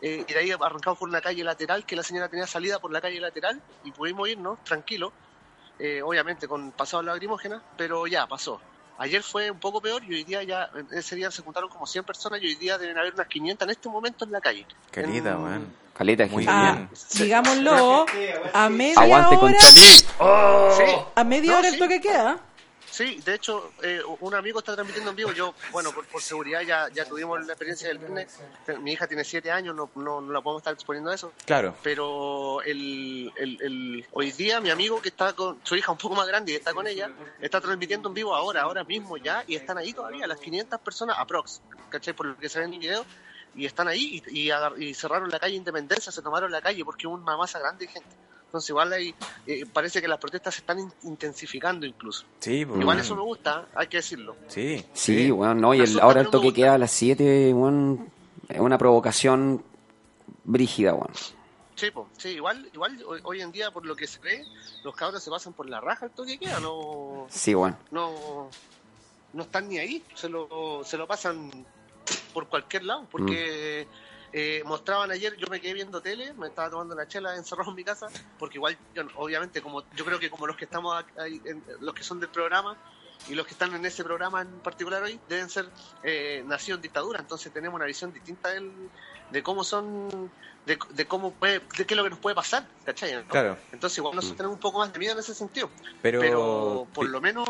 eh, 0.03 0.25
y 0.29 0.33
de 0.33 0.39
ahí 0.39 0.51
arrancamos 0.51 0.99
por 0.99 1.09
una 1.09 1.21
calle 1.21 1.43
lateral 1.43 1.85
que 1.87 1.97
la 1.97 2.03
señora 2.03 2.29
tenía 2.29 2.47
salida 2.47 2.79
por 2.79 2.93
la 2.93 3.01
calle 3.01 3.21
lateral 3.21 3.63
y 3.83 3.93
pudimos 3.93 4.29
irnos 4.29 4.63
tranquilo, 4.65 5.13
eh, 5.79 6.03
obviamente 6.03 6.47
con 6.47 6.73
pasado 6.73 7.03
lacrimógenas, 7.03 7.63
pero 7.77 8.07
ya 8.07 8.27
pasó. 8.27 8.61
Ayer 8.99 9.23
fue 9.23 9.51
un 9.51 9.61
poco 9.61 9.81
peor 9.81 10.03
y 10.05 10.15
hoy 10.15 10.25
día 10.25 10.43
ya, 10.43 10.71
ese 10.91 11.17
día 11.17 11.31
se 11.31 11.43
juntaron 11.43 11.69
como 11.69 11.87
100 11.87 12.05
personas 12.05 12.43
y 12.43 12.47
hoy 12.47 12.55
día 12.57 12.79
deben 12.79 12.97
haber 12.99 13.13
unas 13.15 13.29
500 13.29 13.67
en 13.67 13.73
este 13.73 13.89
momento 13.89 14.25
en 14.25 14.33
la 14.33 14.41
calle. 14.41 14.67
Calita, 14.91 15.33
En- 15.33 15.43
weón. 15.45 15.86
Caleta, 15.97 16.25
de 16.25 16.31
Muy 16.31 16.45
gente. 16.45 16.59
Ah, 16.59 16.73
bien. 16.75 16.89
digámoslo, 17.15 18.07
a 18.53 18.69
media 18.69 19.01
Aguante 19.01 19.37
con 19.37 19.51
hora, 19.51 19.59
Chalí. 19.59 19.81
Sí, 19.81 20.97
a 21.15 21.25
media 21.25 21.53
No, 21.53 21.59
hora 21.59 21.69
sí. 21.69 21.75
el 21.75 21.81
toque 21.81 22.01
queda. 22.01 22.39
Sí, 22.91 23.21
de 23.27 23.35
hecho, 23.35 23.73
eh, 23.83 24.01
un 24.21 24.35
amigo 24.35 24.59
está 24.61 24.75
transmitiendo 24.75 25.11
en 25.11 25.17
vivo. 25.17 25.31
Yo, 25.33 25.53
bueno, 25.71 25.93
por, 25.93 26.07
por 26.07 26.23
seguridad 26.23 26.63
ya, 26.63 26.89
ya 26.95 27.05
tuvimos 27.05 27.45
la 27.45 27.53
experiencia 27.53 27.89
del 27.89 27.99
viernes. 27.99 28.39
Mi 28.81 28.93
hija 28.93 29.07
tiene 29.07 29.23
siete 29.23 29.51
años, 29.51 29.75
no, 29.77 29.91
no, 29.97 30.23
no 30.23 30.33
la 30.33 30.41
podemos 30.41 30.61
estar 30.61 30.73
exponiendo 30.73 31.11
a 31.11 31.15
eso. 31.15 31.31
Claro. 31.45 31.75
Pero 31.83 32.63
el, 32.63 33.31
el, 33.37 33.59
el- 33.61 34.07
hoy 34.13 34.33
día 34.33 34.61
mi 34.63 34.71
amigo 34.71 35.03
que 35.03 35.11
está 35.11 35.35
con 35.35 35.59
su 35.63 35.77
hija 35.77 35.93
un 35.93 35.99
poco 35.99 36.15
más 36.15 36.27
grande 36.27 36.53
y 36.53 36.55
está 36.55 36.73
con 36.73 36.87
ella, 36.87 37.11
está 37.41 37.61
transmitiendo 37.61 38.09
en 38.09 38.15
vivo 38.15 38.35
ahora, 38.35 38.63
ahora 38.63 38.83
mismo 38.85 39.19
ya, 39.19 39.45
y 39.47 39.57
están 39.57 39.77
ahí 39.77 39.93
todavía 39.93 40.27
las 40.27 40.39
500 40.41 40.81
personas 40.81 41.17
aprox, 41.19 41.61
¿cachai? 41.91 42.15
Por 42.15 42.27
lo 42.27 42.37
que 42.39 42.49
se 42.49 42.61
ve 42.61 42.65
en 42.65 42.73
el 42.75 42.79
video, 42.81 43.05
y 43.57 43.67
están 43.67 43.89
ahí 43.89 44.23
y, 44.29 44.51
y 44.85 44.95
cerraron 44.95 45.31
la 45.31 45.39
calle 45.39 45.55
Independencia, 45.57 46.13
se 46.13 46.23
tomaron 46.23 46.51
la 46.53 46.61
calle 46.61 46.85
porque 46.85 47.07
hubo 47.07 47.15
una 47.17 47.37
masa 47.37 47.59
grande 47.59 47.87
de 47.87 47.93
gente. 47.93 48.09
Entonces 48.47 48.71
igual 48.71 48.93
ahí, 48.93 49.15
eh, 49.47 49.67
parece 49.73 50.01
que 50.01 50.07
las 50.09 50.19
protestas 50.19 50.55
se 50.55 50.61
están 50.61 50.79
in- 50.79 50.93
intensificando 51.03 51.85
incluso. 51.85 52.25
Sí, 52.39 52.65
pues, 52.65 52.81
Igual 52.81 52.99
eso 53.01 53.17
me 53.17 53.23
gusta, 53.23 53.67
hay 53.75 53.89
que 53.89 53.97
decirlo. 53.99 54.37
Sí, 54.49 54.85
Sí, 54.93 55.31
weón, 55.31 55.61
no, 55.61 55.75
y 55.75 55.81
el, 55.81 55.99
ahora 56.01 56.21
el 56.21 56.29
toque 56.31 56.53
queda 56.53 56.75
a 56.75 56.79
las 56.79 56.93
7, 56.93 57.53
weón, 57.53 58.09
es 58.49 58.61
una 58.61 58.79
provocación 58.79 59.65
brígida, 60.45 60.95
weón. 60.95 61.11
Sí, 61.75 61.91
po, 61.91 62.09
sí, 62.17 62.29
igual, 62.31 62.71
igual 62.73 63.03
hoy, 63.07 63.21
hoy 63.25 63.41
en 63.43 63.53
día 63.53 63.71
por 63.71 63.85
lo 63.85 63.95
que 63.97 64.07
se 64.07 64.19
ve, 64.21 64.45
los 64.85 64.95
cabros 64.95 65.23
se 65.23 65.31
pasan 65.31 65.53
por 65.53 65.69
la 65.69 65.81
raja 65.81 66.07
el 66.07 66.13
toque 66.13 66.39
que 66.39 66.47
queda, 66.47 66.61
no, 66.61 67.27
Sí, 67.29 67.55
weón. 67.55 67.77
no, 67.91 68.49
no 69.35 69.43
están 69.43 69.69
ni 69.69 69.79
ahí, 69.79 70.03
se 70.15 70.29
lo, 70.29 70.83
se 70.85 70.97
lo 70.97 71.07
pasan 71.07 71.51
por 72.33 72.49
cualquier 72.49 72.85
lado, 72.85 73.09
porque 73.11 73.89
eh, 74.33 74.63
mostraban 74.67 75.11
ayer, 75.11 75.37
yo 75.37 75.47
me 75.51 75.61
quedé 75.61 75.73
viendo 75.75 76.03
tele, 76.03 76.35
me 76.35 76.49
estaba 76.49 76.69
tomando 76.71 76.95
la 76.95 77.07
chela 77.09 77.35
encerrado 77.37 77.71
en 77.71 77.77
mi 77.77 77.85
casa, 77.85 78.09
porque 78.39 78.59
igual, 78.59 78.79
yo, 78.95 79.05
obviamente, 79.17 79.63
como 79.63 79.85
yo 79.93 80.05
creo 80.05 80.19
que 80.19 80.29
como 80.29 80.47
los 80.47 80.57
que 80.57 80.67
estamos 80.67 80.95
ahí, 81.17 81.41
en- 81.45 81.65
los 81.81 81.95
que 81.95 82.05
son 82.05 82.21
del 82.21 82.29
programa 82.31 82.79
y 83.29 83.35
los 83.35 83.47
que 83.47 83.55
están 83.55 83.75
en 83.75 83.85
ese 83.87 84.05
programa 84.05 84.43
en 84.43 84.61
particular 84.61 85.03
hoy, 85.03 85.21
deben 85.27 85.49
ser 85.49 85.73
eh, 86.03 86.43
nacidos 86.47 86.79
en 86.79 86.83
dictadura, 86.83 87.19
entonces 87.21 87.53
tenemos 87.53 87.77
una 87.77 87.87
visión 87.87 88.13
distinta 88.13 88.51
del, 88.51 88.91
de 89.31 89.43
cómo 89.43 89.65
son, 89.65 90.33
de, 90.65 90.79
de 90.91 91.07
cómo 91.09 91.35
puede, 91.35 91.61
de 91.79 91.87
qué 91.87 91.95
es 91.95 91.97
lo 91.97 92.05
que 92.05 92.11
nos 92.11 92.21
puede 92.21 92.37
pasar, 92.37 92.69
¿cachai? 92.85 93.15
no? 93.15 93.27
Claro. 93.27 93.59
Entonces 93.73 93.99
igual 93.99 94.15
nosotros 94.15 94.37
tenemos 94.37 94.55
un 94.57 94.61
poco 94.61 94.79
más 94.79 94.93
de 94.93 94.99
miedo 94.99 95.15
en 95.15 95.19
ese 95.21 95.35
sentido 95.35 95.71
Pero, 96.03 96.21
pero 96.21 96.91
por 96.93 97.09
lo 97.09 97.21
menos 97.21 97.47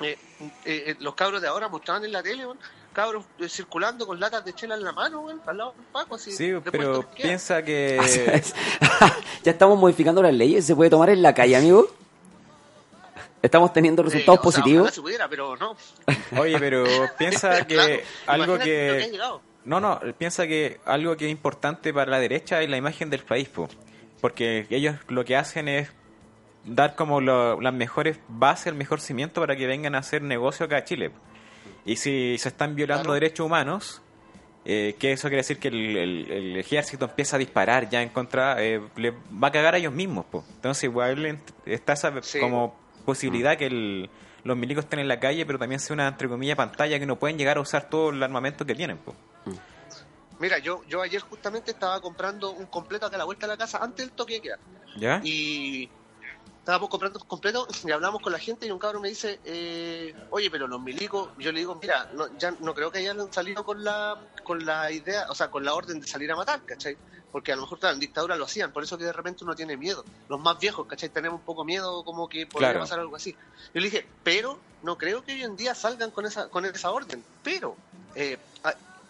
eh, 0.00 0.18
eh, 0.64 0.96
los 1.00 1.14
cabros 1.14 1.40
de 1.40 1.48
ahora 1.48 1.68
mostraban 1.68 2.04
en 2.04 2.12
la 2.12 2.22
tele, 2.22 2.46
cabros 2.96 3.24
eh, 3.38 3.48
circulando 3.48 4.06
con 4.06 4.18
latas 4.18 4.44
de 4.44 4.54
chela 4.54 4.74
en 4.74 4.82
la 4.82 4.92
mano, 4.92 5.20
weón, 5.20 5.40
al 5.46 5.56
lado 5.58 5.72
del 5.76 5.84
Paco, 5.92 6.14
así. 6.16 6.32
Sí, 6.32 6.52
pero 6.72 7.02
piensa 7.10 7.62
que... 7.62 7.98
ya 9.44 9.50
estamos 9.52 9.78
modificando 9.78 10.22
las 10.22 10.32
leyes, 10.34 10.64
¿se 10.64 10.74
puede 10.74 10.88
tomar 10.90 11.10
en 11.10 11.20
la 11.22 11.34
calle, 11.34 11.56
amigo? 11.56 11.86
Estamos 13.42 13.72
teniendo 13.72 14.02
resultados 14.02 14.38
Eh, 14.38 14.40
o 14.48 14.50
sea, 14.50 14.62
positivos. 14.62 14.98
pudiera, 14.98 15.28
pero 15.28 15.56
no. 15.56 15.76
Oye, 16.38 16.58
pero 16.58 16.84
piensa 17.18 17.66
que 17.66 17.74
Claro, 17.74 18.02
algo 18.26 18.58
que. 18.58 19.10
No, 19.64 19.78
no, 19.80 20.00
piensa 20.18 20.46
que 20.46 20.80
algo 20.84 21.16
que 21.16 21.26
es 21.26 21.30
importante 21.30 21.92
para 21.92 22.10
la 22.10 22.18
derecha 22.18 22.62
es 22.62 22.70
la 22.70 22.76
imagen 22.76 23.10
del 23.10 23.20
país, 23.22 23.48
po. 23.48 23.68
porque 24.20 24.66
ellos 24.70 24.96
lo 25.08 25.24
que 25.24 25.36
hacen 25.36 25.68
es 25.68 25.90
dar 26.64 26.94
como 26.96 27.20
lo- 27.20 27.60
las 27.60 27.74
mejores 27.74 28.18
bases, 28.28 28.68
el 28.68 28.74
mejor 28.74 29.00
cimiento 29.00 29.40
para 29.40 29.54
que 29.56 29.66
vengan 29.66 29.94
a 29.94 29.98
hacer 29.98 30.22
negocio 30.22 30.66
acá 30.66 30.78
a 30.78 30.84
Chile. 30.84 31.10
Y 31.86 31.96
si 31.96 32.36
se 32.38 32.48
están 32.48 32.74
violando 32.74 33.04
Claro. 33.04 33.14
derechos 33.14 33.46
humanos, 33.46 34.02
eh, 34.64 34.96
que 34.98 35.12
eso 35.12 35.28
quiere 35.28 35.38
decir 35.38 35.58
que 35.58 35.68
el, 35.68 35.96
el- 35.96 36.30
el 36.32 36.56
ejército 36.58 37.04
empieza 37.04 37.36
a 37.36 37.38
disparar 37.38 37.88
ya 37.88 38.02
en 38.02 38.08
contra, 38.08 38.62
eh, 38.62 38.80
le 38.96 39.12
va 39.12 39.48
a 39.48 39.52
cagar 39.52 39.74
a 39.74 39.78
ellos 39.78 39.92
mismos. 39.92 40.24
Po. 40.26 40.44
Entonces 40.56 40.84
igual 40.84 41.38
está 41.64 41.92
esa 41.92 42.12
Sí. 42.22 42.40
como 42.40 42.76
posibilidad 43.04 43.56
que 43.56 43.66
el- 43.66 44.10
los 44.42 44.56
milicos 44.56 44.84
estén 44.84 44.98
en 44.98 45.08
la 45.08 45.20
calle, 45.20 45.46
pero 45.46 45.58
también 45.58 45.78
sea 45.80 45.94
una, 45.94 46.08
entre 46.08 46.28
comillas, 46.28 46.56
pantalla 46.56 46.98
que 46.98 47.06
no 47.06 47.16
pueden 47.16 47.38
llegar 47.38 47.56
a 47.56 47.60
usar 47.60 47.88
todo 47.88 48.10
el 48.10 48.22
armamento 48.22 48.66
que 48.66 48.74
tienen. 48.74 48.98
Po. 48.98 49.14
Mira, 50.38 50.58
yo, 50.58 50.82
yo 50.88 51.00
ayer 51.02 51.20
justamente 51.22 51.70
estaba 51.70 52.00
comprando 52.00 52.50
un 52.50 52.66
completo 52.66 53.06
acá 53.06 53.16
a 53.16 53.18
la 53.20 53.24
vuelta 53.24 53.46
de 53.46 53.52
la 53.54 53.56
casa 53.56 53.78
antes 53.82 54.04
del 54.04 54.14
toque 54.14 54.34
de 54.34 54.40
queda. 54.42 54.58
¿Ya? 54.98 55.20
Y 55.24 55.88
estábamos 56.66 56.90
comprando 56.90 57.20
completo 57.20 57.68
y 57.84 57.92
hablamos 57.92 58.20
con 58.20 58.32
la 58.32 58.40
gente 58.40 58.66
y 58.66 58.72
un 58.72 58.80
cabrón 58.80 59.02
me 59.02 59.08
dice, 59.08 59.38
eh, 59.44 60.12
oye, 60.30 60.50
pero 60.50 60.66
los 60.66 60.82
milicos, 60.82 61.30
yo 61.38 61.52
le 61.52 61.60
digo, 61.60 61.78
mira, 61.80 62.10
no, 62.14 62.26
ya 62.40 62.50
no 62.58 62.74
creo 62.74 62.90
que 62.90 62.98
hayan 62.98 63.32
salido 63.32 63.64
con 63.64 63.84
la, 63.84 64.20
con 64.42 64.66
la 64.66 64.90
idea, 64.90 65.26
o 65.28 65.34
sea, 65.36 65.48
con 65.48 65.64
la 65.64 65.74
orden 65.74 66.00
de 66.00 66.08
salir 66.08 66.28
a 66.32 66.34
matar, 66.34 66.60
¿cachai? 66.66 66.98
Porque 67.30 67.52
a 67.52 67.54
lo 67.54 67.62
mejor 67.62 67.78
claro, 67.78 67.94
en 67.94 68.00
dictadura 68.00 68.34
lo 68.34 68.46
hacían, 68.46 68.72
por 68.72 68.82
eso 68.82 68.98
que 68.98 69.04
de 69.04 69.12
repente 69.12 69.44
uno 69.44 69.54
tiene 69.54 69.76
miedo. 69.76 70.04
Los 70.28 70.40
más 70.40 70.58
viejos, 70.58 70.88
¿cachai? 70.88 71.08
Tenemos 71.08 71.38
un 71.38 71.46
poco 71.46 71.64
miedo 71.64 72.02
como 72.02 72.28
que 72.28 72.48
podría 72.48 72.70
Claro. 72.70 72.80
pasar 72.80 72.98
algo 72.98 73.14
así. 73.14 73.30
Yo 73.72 73.80
le 73.80 73.88
dije, 73.88 74.08
pero 74.24 74.58
no 74.82 74.98
creo 74.98 75.22
que 75.22 75.34
hoy 75.34 75.44
en 75.44 75.54
día 75.54 75.72
salgan 75.72 76.10
con 76.10 76.26
esa, 76.26 76.48
con 76.48 76.64
esa 76.64 76.90
orden, 76.90 77.24
pero... 77.44 77.76
Eh, 78.16 78.38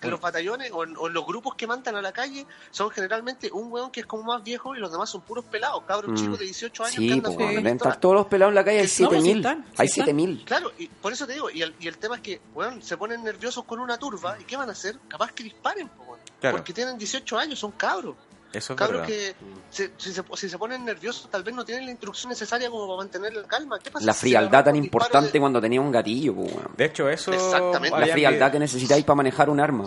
en 0.02 0.10
los 0.10 0.20
batallones 0.20 0.70
o 0.72 0.84
en, 0.84 0.96
o 0.96 1.06
en 1.08 1.12
los 1.14 1.26
grupos 1.26 1.54
que 1.54 1.66
mandan 1.66 1.96
a 1.96 2.02
la 2.02 2.12
calle 2.12 2.46
son 2.70 2.90
generalmente 2.90 3.50
un 3.52 3.70
weón 3.72 3.90
que 3.90 4.00
es 4.00 4.06
como 4.06 4.22
más 4.24 4.42
viejo 4.44 4.74
y 4.76 4.78
los 4.78 4.90
demás 4.92 5.08
son 5.10 5.22
puros 5.22 5.44
pelados, 5.46 5.82
cabros 5.84 6.10
Mm. 6.12 6.16
chicos 6.16 6.38
de 6.38 6.44
18 6.46 6.84
años 6.84 6.94
que 6.96 7.00
Sí, 7.02 7.12
andan 7.12 7.22
pues, 7.22 7.36
con 7.36 7.46
deben 7.48 7.64
pistola. 7.72 7.90
estar 7.90 8.00
todos 8.00 8.14
los 8.16 8.26
pelados 8.26 8.50
en 8.50 8.54
la 8.56 8.64
calle, 8.64 8.76
hay 8.78 8.82
No, 8.84 8.88
sí 8.88 8.96
7000. 9.04 9.36
están, 9.38 9.64
sí 9.64 9.72
Hay 9.78 9.86
están. 9.86 10.04
7000. 10.06 10.44
Claro, 10.44 10.72
y 10.78 10.88
por 10.88 11.12
eso 11.12 11.26
te 11.26 11.32
digo, 11.32 11.50
y 11.50 11.62
el, 11.62 11.74
y 11.80 11.88
el 11.88 11.98
tema 11.98 12.16
es 12.16 12.20
que, 12.22 12.40
weón, 12.54 12.82
se 12.82 12.96
ponen 12.96 13.22
nerviosos 13.24 13.64
con 13.64 13.80
una 13.80 13.98
turba, 13.98 14.36
¿y 14.40 14.44
qué 14.44 14.56
van 14.56 14.68
a 14.68 14.72
hacer? 14.72 14.98
Capaz 15.08 15.32
que 15.32 15.44
disparen, 15.44 15.88
po, 15.88 16.02
weón. 16.04 16.20
Claro. 16.40 16.56
Porque 16.58 16.72
tienen 16.72 16.98
18 16.98 17.38
años, 17.38 17.58
son 17.58 17.72
cabros. 17.72 18.14
Eso 18.56 18.72
es 18.72 18.78
Cabros 18.78 19.02
verdad. 19.02 19.06
que 19.14 19.34
se- 19.70 19.92
si, 19.98 20.12
se, 20.12 20.22
si 20.34 20.48
se 20.48 20.58
ponen 20.58 20.84
nerviosos, 20.84 21.30
tal 21.30 21.42
vez 21.42 21.54
no 21.54 21.64
tienen 21.64 21.84
la 21.84 21.90
instrucción 21.90 22.30
necesaria 22.30 22.70
como 22.70 22.86
para 22.86 22.98
mantener 22.98 23.34
la 23.34 23.42
calma. 23.46 23.78
¿Qué 23.78 23.90
pasa 23.90 24.06
La 24.06 24.12
si 24.12 24.20
frialdad 24.20 24.48
agarran 24.60 24.64
tan 24.74 24.76
importante 24.76 25.32
de- 25.32 25.40
cuando 25.40 25.60
tenía 25.60 25.80
un 25.80 25.90
gatillo, 25.92 26.34
pues. 26.34 26.52
De 26.76 26.84
hecho, 26.86 27.08
eso 27.10 27.32
Exactamente. 27.32 27.98
La 27.98 28.06
frialdad 28.06 28.52
que 28.52 28.58
necesitáis 28.58 29.04
para 29.04 29.16
manejar 29.16 29.50
un 29.50 29.60
arma. 29.60 29.84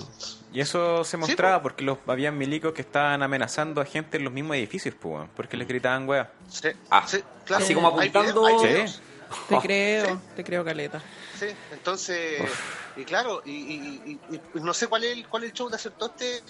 Y 0.53 0.61
eso 0.61 1.03
se 1.03 1.11
Sí, 1.11 1.17
mostraba 1.17 1.57
po. 1.57 1.63
porque 1.63 1.83
los 1.83 1.97
habían 2.07 2.37
milicos 2.37 2.73
que 2.73 2.81
estaban 2.81 3.21
amenazando 3.23 3.81
a 3.81 3.85
gente 3.85 4.17
en 4.17 4.23
los 4.23 4.33
mismos 4.33 4.55
edificios, 4.57 4.95
po, 4.95 5.09
weón, 5.09 5.29
porque 5.35 5.55
les 5.57 5.67
gritaban 5.67 6.07
weá. 6.07 6.31
Sí, 6.49 6.69
Ah, 6.89 7.03
sí, 7.07 7.19
claro. 7.45 7.63
así 7.63 7.73
como 7.75 7.87
Hay 7.99 8.09
apuntando- 8.09 8.41
videos, 8.43 8.63
hay 8.63 8.67
Sí. 8.69 8.73
videos. 8.73 9.01
Te 9.49 9.55
Oh. 9.55 9.61
creo, 9.61 10.21
te 10.35 10.43
creo, 10.43 10.65
Caleta. 10.65 11.03
Sí, 11.39 11.45
entonces, 11.71 12.41
y 12.97 13.03
claro, 13.05 13.43
y, 13.45 13.51
y- 13.51 14.19
y- 14.31 14.35
y 14.57 14.59
no 14.61 14.73
sé 14.73 14.87
cuál 14.87 15.03
es, 15.03 15.15
el, 15.17 15.27
cuál 15.27 15.43
es 15.43 15.51
el 15.51 15.55
show 15.55 15.69
de 15.69 15.75
hacer 15.75 15.91
todo 15.91 16.09
este, 16.09 16.41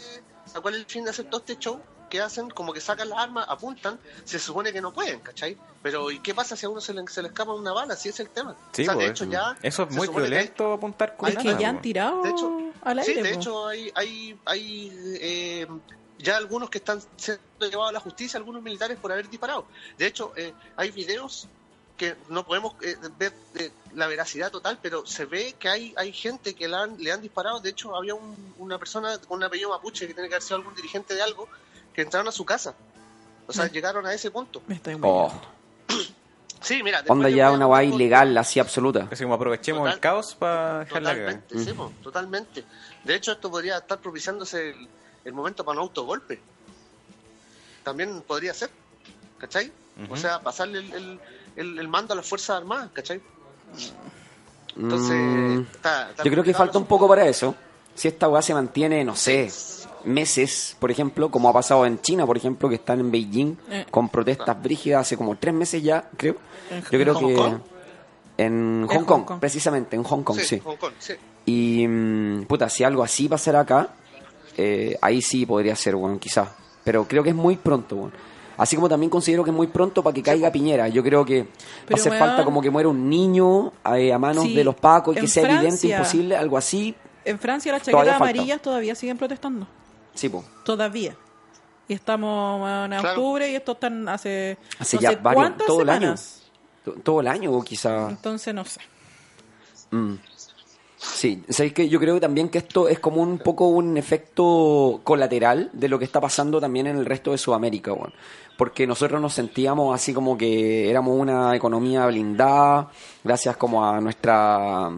sea, 0.45 0.61
cuál 0.61 0.75
es 0.75 0.79
el 0.79 0.85
fin 0.85 1.03
de 1.03 1.09
hacer 1.09 1.25
todo 1.25 1.41
este 1.41 1.57
show 1.57 1.81
que 2.09 2.19
hacen, 2.21 2.49
como 2.49 2.73
que 2.73 2.81
sacan 2.81 3.09
las 3.09 3.19
armas, 3.19 3.45
apuntan, 3.47 3.99
se 4.25 4.39
supone 4.39 4.73
que 4.73 4.81
no 4.81 4.91
pueden, 4.91 5.19
¿cachai? 5.19 5.57
Pero 5.81 6.11
¿y 6.11 6.19
qué 6.19 6.33
pasa 6.33 6.55
si 6.55 6.65
a 6.65 6.69
uno 6.69 6.81
se 6.81 6.93
le, 6.93 7.07
se 7.07 7.21
le 7.21 7.29
escapa 7.29 7.53
una 7.53 7.71
bala? 7.71 7.95
Si 7.95 8.09
es 8.09 8.19
el 8.19 8.29
tema. 8.29 8.55
Sí, 8.73 8.81
o 8.81 8.85
sea, 8.85 8.93
po, 8.95 8.99
de 8.99 9.05
eh. 9.05 9.09
hecho 9.09 9.25
ya... 9.25 9.57
Eso 9.61 9.83
es 9.83 9.89
muy 9.95 10.07
supone 10.07 10.27
que 10.27 10.33
hay- 10.35 10.39
violento 10.41 10.73
apuntar 10.73 11.15
con 11.15 11.29
Es 11.29 11.37
que 11.37 11.55
ya 11.57 11.69
han 11.69 11.81
tirado 11.81 12.21
De 12.23 12.29
hecho, 12.31 12.59
al 12.83 12.99
aire. 12.99 13.13
Sí, 13.13 13.21
de 13.21 13.29
po. 13.33 13.39
hecho 13.39 13.67
hay, 13.67 13.91
hay, 13.95 14.39
hay 14.45 14.91
eh, 15.21 15.67
ya 16.17 16.35
algunos 16.37 16.69
que 16.69 16.79
están 16.79 17.01
siendo 17.15 17.41
llevados 17.61 17.89
a 17.89 17.93
la 17.93 17.99
justicia, 17.99 18.37
algunos 18.37 18.61
militares 18.61 18.97
por 18.97 19.11
haber 19.11 19.29
disparado. 19.29 19.65
De 19.97 20.07
hecho, 20.07 20.33
eh, 20.35 20.53
hay 20.75 20.91
videos 20.91 21.47
que 21.95 22.15
no 22.29 22.45
podemos 22.45 22.75
eh, 22.81 22.95
ver 23.17 23.33
eh, 23.55 23.71
la 23.93 24.07
veracidad 24.07 24.49
total, 24.51 24.79
pero 24.81 25.05
se 25.05 25.25
ve 25.25 25.55
que 25.59 25.67
hay, 25.67 25.93
hay 25.97 26.13
gente 26.13 26.53
que 26.55 26.65
la 26.69 26.83
han- 26.83 26.95
le 26.97 27.11
han 27.11 27.21
disparado. 27.21 27.59
De 27.59 27.69
hecho, 27.71 27.93
había 27.95 28.15
un- 28.15 28.53
una 28.57 28.77
persona 28.77 29.17
con 29.17 29.37
un 29.39 29.43
apellido 29.43 29.69
mapuche 29.69 30.07
que 30.07 30.13
tiene 30.13 30.29
que 30.29 30.35
haber 30.35 30.43
sido 30.43 30.55
algún 30.57 30.73
dirigente 30.75 31.13
de 31.13 31.21
algo, 31.21 31.49
que 31.93 32.01
entraron 32.01 32.27
a 32.27 32.31
su 32.31 32.45
casa. 32.45 32.73
O 33.47 33.53
sea, 33.53 33.65
Mm. 33.65 33.69
llegaron 33.71 34.05
a 34.05 34.13
ese 34.13 34.29
punto. 34.31 34.61
Me 34.67 34.75
estoy 34.75 34.97
Oh. 35.01 35.31
Sí, 36.61 36.83
mira. 36.83 37.01
onda 37.07 37.29
ya 37.29 37.51
una 37.53 37.65
guay 37.65 37.93
ilegal, 37.93 38.37
así 38.37 38.59
absoluta. 38.59 39.07
Así 39.09 39.23
como 39.23 39.35
aprovechemos 39.35 39.79
Total- 39.81 39.93
el 39.93 39.99
caos 40.01 40.35
para 40.35 40.79
dejarla. 40.79 41.09
Totalmente, 41.11 41.59
sí, 41.59 41.71
po, 41.73 41.91
totalmente. 42.03 42.65
De 43.05 43.15
hecho, 43.15 43.31
esto 43.31 43.49
podría 43.49 43.77
estar 43.77 43.97
propiciándose 43.99 44.71
el, 44.71 44.87
el 45.23 45.33
momento 45.33 45.63
para 45.63 45.79
un 45.79 45.83
autogolpe. 45.83 46.41
También 47.83 48.21
podría 48.27 48.53
ser, 48.53 48.69
¿cachai? 49.37 49.71
O 50.09 50.17
sea, 50.17 50.41
pasarle 50.41 50.79
el, 50.79 50.93
el- 50.93 51.19
el- 51.55 51.79
el 51.79 51.87
mando 51.87 52.13
a 52.13 52.17
las 52.17 52.27
Fuerzas 52.27 52.57
Armadas, 52.57 52.89
¿cachai? 52.93 53.21
Entonces, 54.75 55.15
Mm, 55.17 55.61
está- 55.71 56.09
está 56.11 56.23
yo 56.23 56.31
creo 56.31 56.43
que 56.43 56.53
falta 56.53 56.77
un 56.77 56.85
poco 56.85 57.07
para 57.07 57.25
eso. 57.25 57.55
Si 57.95 58.07
esta 58.07 58.27
weá 58.29 58.41
se 58.41 58.53
mantiene, 58.53 59.03
no 59.03 59.15
sé, 59.15 59.49
meses, 60.05 60.75
por 60.79 60.91
ejemplo, 60.91 61.29
como 61.29 61.49
ha 61.49 61.53
pasado 61.53 61.85
en 61.85 61.99
China, 62.01 62.25
por 62.25 62.37
ejemplo, 62.37 62.69
que 62.69 62.75
están 62.75 62.99
en 62.99 63.11
Beijing 63.11 63.55
Eh. 63.69 63.85
con 63.91 64.09
protestas 64.09 64.61
brígidas 64.61 65.01
hace 65.01 65.17
como 65.17 65.35
tres 65.35 65.53
meses 65.53 65.81
ya, 65.83 66.09
creo. 66.17 66.35
En- 66.69 66.81
Yo 66.81 66.87
creo 66.89 67.01
¿En 67.01 67.13
Hong 67.15 67.27
que 67.27 67.35
Kong? 67.35 67.53
en 68.37 68.85
Hong 68.87 68.95
Hong 68.97 69.05
Kong, 69.05 69.25
Kong. 69.25 69.39
precisamente, 69.39 69.95
en 69.95 70.03
Hong 70.03 70.23
Kong, 70.23 70.37
Sí, 70.39 70.45
sí. 70.45 70.59
Hong 70.63 70.77
Kong, 70.77 70.93
sí. 70.99 71.13
Y, 71.45 71.87
mm, 71.87 72.43
puta, 72.45 72.69
si 72.69 72.83
algo 72.83 73.03
así 73.03 73.27
pasara 73.27 73.61
acá, 73.61 73.89
eh, 74.57 74.97
ahí 75.01 75.21
sí 75.21 75.45
podría 75.45 75.75
ser, 75.75 75.95
bueno, 75.95 76.17
quizás. 76.19 76.49
Pero 76.83 77.05
creo 77.07 77.23
que 77.23 77.29
es 77.29 77.35
muy 77.35 77.55
pronto, 77.57 77.95
bueno. 77.95 78.13
Así 78.57 78.75
como 78.75 78.89
también 78.89 79.09
considero 79.09 79.43
que 79.43 79.51
es 79.51 79.55
muy 79.55 79.67
pronto 79.67 80.03
para 80.03 80.13
que 80.13 80.21
caiga 80.21 80.51
Piñera. 80.51 80.89
Yo 80.89 81.01
creo 81.01 81.23
que 81.23 81.47
Pero, 81.85 81.95
hace 81.95 82.09
weón, 82.09 82.19
falta 82.19 82.43
como 82.43 82.61
que 82.61 82.69
muera 82.69 82.89
un 82.89 83.09
niño 83.09 83.71
eh, 83.95 84.11
a 84.11 84.19
manos 84.19 84.43
Sí, 84.43 84.53
de 84.53 84.63
los 84.65 84.75
pacos 84.75 85.15
y 85.15 85.21
que 85.21 85.27
sea 85.27 85.43
evidente, 85.43 85.67
Francia- 85.69 85.97
imposible, 85.97 86.35
algo 86.35 86.57
así. 86.57 86.93
En 87.23 87.39
Francia 87.39 87.71
las 87.71 87.83
Todavía 87.83 87.99
chaquetas 88.13 88.19
falta. 88.19 88.33
amarillas 88.33 88.61
todavía 88.61 88.95
siguen 88.95 89.17
protestando. 89.17 89.65
Sí, 90.13 90.29
po. 90.29 90.43
Todavía. 90.63 91.15
Y 91.87 91.93
estamos 91.93 92.59
bueno, 92.59 92.85
en 92.85 93.01
Claro. 93.01 93.09
octubre 93.09 93.49
y 93.49 93.55
esto 93.55 93.71
están 93.73 94.07
hace, 94.09 94.57
Hace 94.77 94.97
no 94.97 95.01
ya 95.01 95.09
sé 95.11 95.15
varios- 95.17 95.41
cuántas 95.43 95.67
todo 95.67 95.81
el 95.81 95.89
año. 95.89 95.99
semanas. 96.01 96.35
To- 96.85 96.93
Todo 97.03 97.21
el 97.21 97.27
año, 97.27 97.51
o 97.51 97.61
quizá. 97.63 98.09
Entonces 98.09 98.53
no 98.53 98.63
sé. 98.65 98.79
Mm. 99.91 100.15
Sí, 100.97 101.43
sabéis 101.49 101.73
que 101.73 101.87
yo 101.89 101.97
creo 101.99 102.19
también 102.19 102.49
que 102.49 102.57
esto 102.57 102.89
es 102.89 102.99
como 102.99 103.21
un 103.21 103.39
poco 103.39 103.67
un 103.69 103.97
efecto 103.97 104.99
colateral 105.03 105.69
de 105.73 105.87
lo 105.87 105.97
que 105.97 106.05
está 106.05 106.19
pasando 106.19 106.59
también 106.59 106.87
en 106.87 106.97
el 106.97 107.05
resto 107.05 107.31
de 107.31 107.37
Sudamérica, 107.37 107.93
weón. 107.93 108.13
Porque 108.57 108.85
nosotros 108.85 109.21
nos 109.21 109.33
sentíamos 109.33 109.95
así 109.95 110.13
como 110.13 110.37
que 110.37 110.89
éramos 110.89 111.15
una 111.17 111.55
economía 111.55 112.05
blindada, 112.07 112.91
gracias 113.23 113.55
como 113.55 113.85
a 113.85 114.01
nuestra 114.01 114.89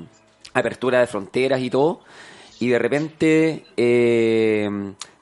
apertura 0.53 0.99
de 0.99 1.07
fronteras 1.07 1.61
y 1.61 1.69
todo. 1.69 2.01
Y 2.61 2.69
de 2.69 2.77
repente 2.79 3.65
eh, 3.75 4.69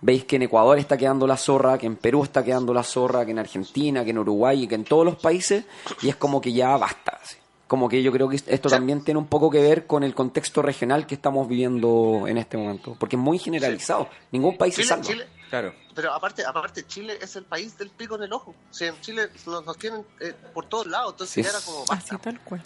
veis 0.01 0.25
que 0.25 0.35
en 0.35 0.41
Ecuador 0.43 0.77
está 0.77 0.97
quedando 0.97 1.25
la 1.25 1.37
zorra, 1.37 1.77
que 1.77 1.85
en 1.87 1.95
Perú 1.95 2.23
está 2.23 2.43
quedando 2.43 2.73
la 2.73 2.83
zorra, 2.83 3.23
que 3.25 3.31
en 3.31 3.39
Argentina, 3.39 4.03
que 4.03 4.11
en 4.11 4.17
Uruguay 4.19 4.63
y 4.63 4.67
que 4.67 4.75
en 4.75 4.83
todos 4.83 5.05
los 5.05 5.15
países. 5.15 5.63
Y 6.01 6.09
es 6.09 6.15
como 6.17 6.41
que 6.41 6.51
ya 6.53 6.75
basta. 6.77 7.17
así. 7.23 7.37
Como 7.67 7.87
que 7.87 8.01
yo 8.03 8.11
creo 8.11 8.27
que 8.27 8.35
esto 8.35 8.67
también 8.67 9.03
tiene 9.03 9.19
un 9.19 9.27
poco 9.27 9.49
que 9.49 9.61
ver 9.61 9.85
con 9.87 10.03
el 10.03 10.13
contexto 10.15 10.61
regional 10.61 11.05
que 11.07 11.15
estamos 11.15 11.47
viviendo 11.47 12.25
en 12.27 12.37
este 12.39 12.57
momento. 12.57 12.97
Porque 12.99 13.15
es 13.15 13.21
muy 13.21 13.37
generalizado. 13.39 14.09
Ningún 14.31 14.57
país 14.57 14.73
se 14.75 14.81
Chile, 14.81 14.89
salva. 14.89 15.03
Chile, 15.05 15.27
Claro. 15.49 15.73
pero 15.95 16.13
aparte, 16.13 16.43
aparte 16.45 16.85
Chile 16.85 17.17
es 17.21 17.35
el 17.35 17.43
país 17.45 17.77
del 17.77 17.89
pico 17.89 18.15
en 18.15 18.23
el 18.23 18.33
ojo. 18.33 18.51
O 18.69 18.73
sea, 18.73 18.89
en 18.89 18.99
Chile 19.01 19.29
nos, 19.45 19.65
nos 19.65 19.77
tienen 19.77 20.03
eh, 20.19 20.33
por 20.53 20.65
todos 20.65 20.85
lados, 20.87 21.13
entonces 21.13 21.33
Sí. 21.35 21.43
ya 21.43 21.49
era 21.49 21.59
como 21.65 21.79
Así 21.83 21.89
basta. 22.11 22.17
tal 22.17 22.39
cual. 22.41 22.61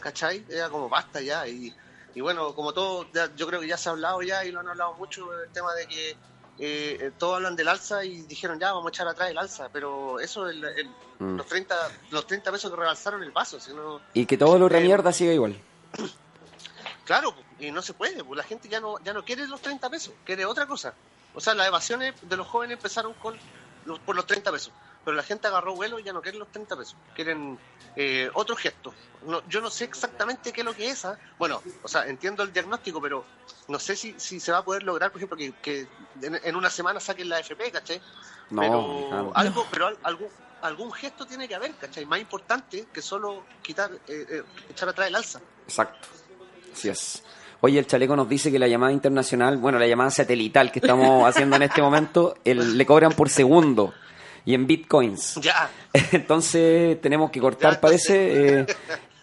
¿cachai? 0.00 0.44
Era 0.48 0.68
como 0.70 0.88
basta 0.88 1.20
ya. 1.20 1.46
Y, 1.46 1.72
y 2.14 2.20
bueno, 2.20 2.54
como 2.54 2.72
todo, 2.72 3.10
ya- 3.12 3.34
yo 3.34 3.46
creo 3.46 3.60
que 3.60 3.68
ya 3.68 3.76
se 3.76 3.88
ha 3.88 3.92
hablado 3.92 4.22
ya 4.22 4.44
y 4.44 4.50
lo 4.52 4.60
han 4.60 4.68
hablado 4.68 4.94
mucho, 4.94 5.26
el 5.44 5.50
tema 5.52 5.72
de 5.74 5.86
que 5.86 6.10
eh, 6.10 6.98
eh, 7.00 7.12
todos 7.18 7.36
hablan 7.36 7.56
del 7.56 7.68
alza 7.68 8.04
y 8.04 8.22
dijeron 8.22 8.58
ya, 8.60 8.72
vamos 8.72 8.86
a 8.86 8.90
echar 8.90 9.08
atrás 9.08 9.30
el 9.30 9.38
alza, 9.38 9.68
pero 9.72 10.20
eso, 10.20 10.48
el, 10.48 10.62
el- 10.64 10.90
Mm. 11.18 11.36
los, 11.36 11.46
30, 11.46 11.76
los 12.10 12.26
30 12.26 12.50
pesos 12.50 12.68
que 12.70 12.76
rebalsaron 12.76 13.22
el 13.22 13.30
vaso, 13.30 13.60
si 13.60 13.72
no, 13.72 14.00
Y 14.12 14.26
que 14.26 14.36
todo 14.36 14.58
lo 14.58 14.68
de 14.68 14.78
Eh, 14.78 14.80
mierda 14.82 15.12
siga 15.12 15.32
igual. 15.32 15.56
claro, 17.04 17.34
y 17.58 17.70
no 17.70 17.80
se 17.82 17.94
puede, 17.94 18.24
pues 18.24 18.36
la 18.36 18.42
gente 18.44 18.68
ya 18.68 18.80
no, 18.80 18.98
ya 19.04 19.12
no 19.12 19.24
quiere 19.24 19.46
los 19.46 19.60
30 19.62 19.88
pesos, 19.88 20.14
quiere 20.24 20.44
otra 20.44 20.66
cosa. 20.66 20.94
O 21.34 21.40
sea, 21.40 21.54
las 21.54 21.68
evasiones 21.68 22.14
de 22.20 22.36
los 22.36 22.46
jóvenes 22.46 22.76
empezaron 22.76 23.14
con 23.14 23.38
los, 23.84 24.00
por 24.00 24.16
los 24.16 24.26
30 24.26 24.50
pesos, 24.52 24.72
pero 25.04 25.16
la 25.16 25.22
gente 25.22 25.46
agarró 25.48 25.74
vuelo 25.74 25.98
y 25.98 26.02
ya 26.04 26.12
no 26.12 26.22
quieren 26.22 26.38
los 26.38 26.50
30 26.52 26.76
pesos, 26.76 26.96
quieren 27.14 27.58
eh, 27.96 28.30
otro 28.34 28.56
gesto. 28.56 28.94
No, 29.26 29.42
yo 29.48 29.60
no 29.60 29.70
sé 29.70 29.84
exactamente 29.84 30.52
qué 30.52 30.60
es 30.62 30.64
lo 30.64 30.74
que 30.74 30.88
es, 30.90 31.04
¿ah? 31.04 31.18
bueno, 31.38 31.62
o 31.82 31.88
sea, 31.88 32.06
entiendo 32.06 32.42
el 32.42 32.52
diagnóstico, 32.52 33.00
pero 33.00 33.24
no 33.68 33.78
sé 33.78 33.94
si, 33.96 34.14
si 34.18 34.40
se 34.40 34.50
va 34.52 34.58
a 34.58 34.64
poder 34.64 34.82
lograr, 34.82 35.10
por 35.10 35.18
ejemplo, 35.18 35.36
que, 35.36 35.52
que 35.62 35.86
en, 36.22 36.40
en 36.42 36.56
una 36.56 36.70
semana 36.70 36.98
saquen 37.00 37.28
la 37.28 37.38
FP, 37.40 37.70
¿caché? 37.70 38.00
No, 38.50 38.60
pero 38.62 39.06
claro. 39.08 39.32
algo, 39.34 39.66
pero 39.70 39.86
al- 39.88 39.98
algún, 40.02 40.28
algún 40.62 40.92
gesto 40.92 41.26
tiene 41.26 41.46
que 41.48 41.54
haber, 41.54 41.74
¿cachai? 41.76 42.04
Más 42.06 42.20
importante 42.20 42.86
que 42.92 43.00
solo 43.02 43.44
quitar, 43.62 43.90
eh, 44.08 44.26
eh, 44.28 44.42
echar 44.70 44.88
atrás 44.88 45.08
el 45.08 45.14
alza. 45.16 45.40
Exacto. 45.66 46.08
Así 46.72 46.88
es. 46.88 47.22
Oye, 47.60 47.78
el 47.78 47.86
chaleco 47.86 48.16
nos 48.16 48.28
dice 48.28 48.50
que 48.50 48.58
la 48.58 48.66
llamada 48.66 48.92
internacional, 48.92 49.56
bueno, 49.58 49.78
la 49.78 49.86
llamada 49.86 50.10
satelital 50.10 50.72
que 50.72 50.80
estamos 50.80 51.28
haciendo 51.28 51.54
en 51.56 51.62
este 51.62 51.80
momento, 51.80 52.34
el- 52.44 52.76
le 52.76 52.84
cobran 52.86 53.12
por 53.12 53.28
segundo 53.30 53.94
y 54.44 54.54
en 54.54 54.66
bitcoins. 54.66 55.36
Ya. 55.36 55.70
Entonces 56.12 57.00
tenemos 57.00 57.30
que 57.30 57.40
cortar, 57.40 57.74
Ya, 57.74 57.80
parece. 57.80 58.60
Eh, 58.60 58.66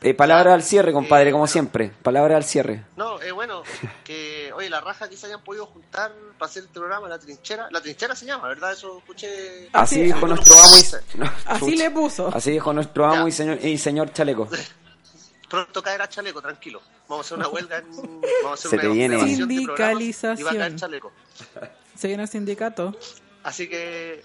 eh, 0.02 0.14
palabra 0.14 0.54
al 0.54 0.64
cierre, 0.64 0.94
compadre, 0.94 1.30
como 1.32 1.46
siempre. 1.46 1.92
Palabra 2.02 2.38
al 2.38 2.46
cierre. 2.46 2.86
No, 2.96 3.20
es 3.20 3.34
bueno 3.34 3.64
que, 4.06 4.50
oye, 4.56 4.70
la 4.70 4.80
raja 4.80 5.10
que 5.10 5.18
se 5.18 5.26
hayan 5.28 5.44
podido 5.44 5.66
juntar 5.66 6.14
para 6.38 6.50
hacer 6.50 6.64
este 6.64 6.80
programa, 6.80 7.10
la 7.10 7.20
trinchera. 7.20 7.68
La 7.70 7.82
trinchera 7.82 8.16
se 8.16 8.26
llama, 8.26 8.48
¿verdad? 8.48 8.72
Eso 8.72 9.00
escuché. 9.00 9.68
Así 9.74 9.96
Sí. 9.96 10.02
dijo 10.04 10.26
nuestro 10.26 10.58
amo 10.58 10.76
y... 10.78 11.18
no, 11.18 11.32
Así 11.46 11.60
chucha. 11.66 11.76
le 11.84 11.92
puso. 11.92 12.28
Así 12.34 12.52
dijo 12.52 12.72
nuestro 12.72 13.06
amo 13.06 13.24
Ya. 13.24 13.28
y 13.28 13.32
señor, 13.34 13.66
y 13.66 13.78
señor 13.78 14.14
chaleco. 14.14 14.48
Pronto 15.50 15.82
caerá 15.82 16.08
chaleco, 16.08 16.42
tranquilo. 16.42 16.82
Vamos 17.10 17.26
a 17.26 17.28
hacer 17.28 17.38
una 17.40 17.48
huelga 17.50 17.80
en. 17.80 17.92
Vamos 17.92 18.22
a 18.52 18.54
hacer 18.54 18.70
Se 18.70 18.76
una 18.78 18.82
te 18.84 18.88
viene. 18.90 19.16
de 19.16 19.20
programas 19.20 19.34
Y 19.34 19.64
va 19.64 19.74
a 19.74 19.76
caer 19.76 19.98
Sindicalización. 19.98 20.76
chaleco. 20.78 21.12
Se 21.96 22.08
viene 22.08 22.24
el 22.24 22.30
sindicato. 22.30 22.96
Así 23.44 23.68
que. 23.68 24.24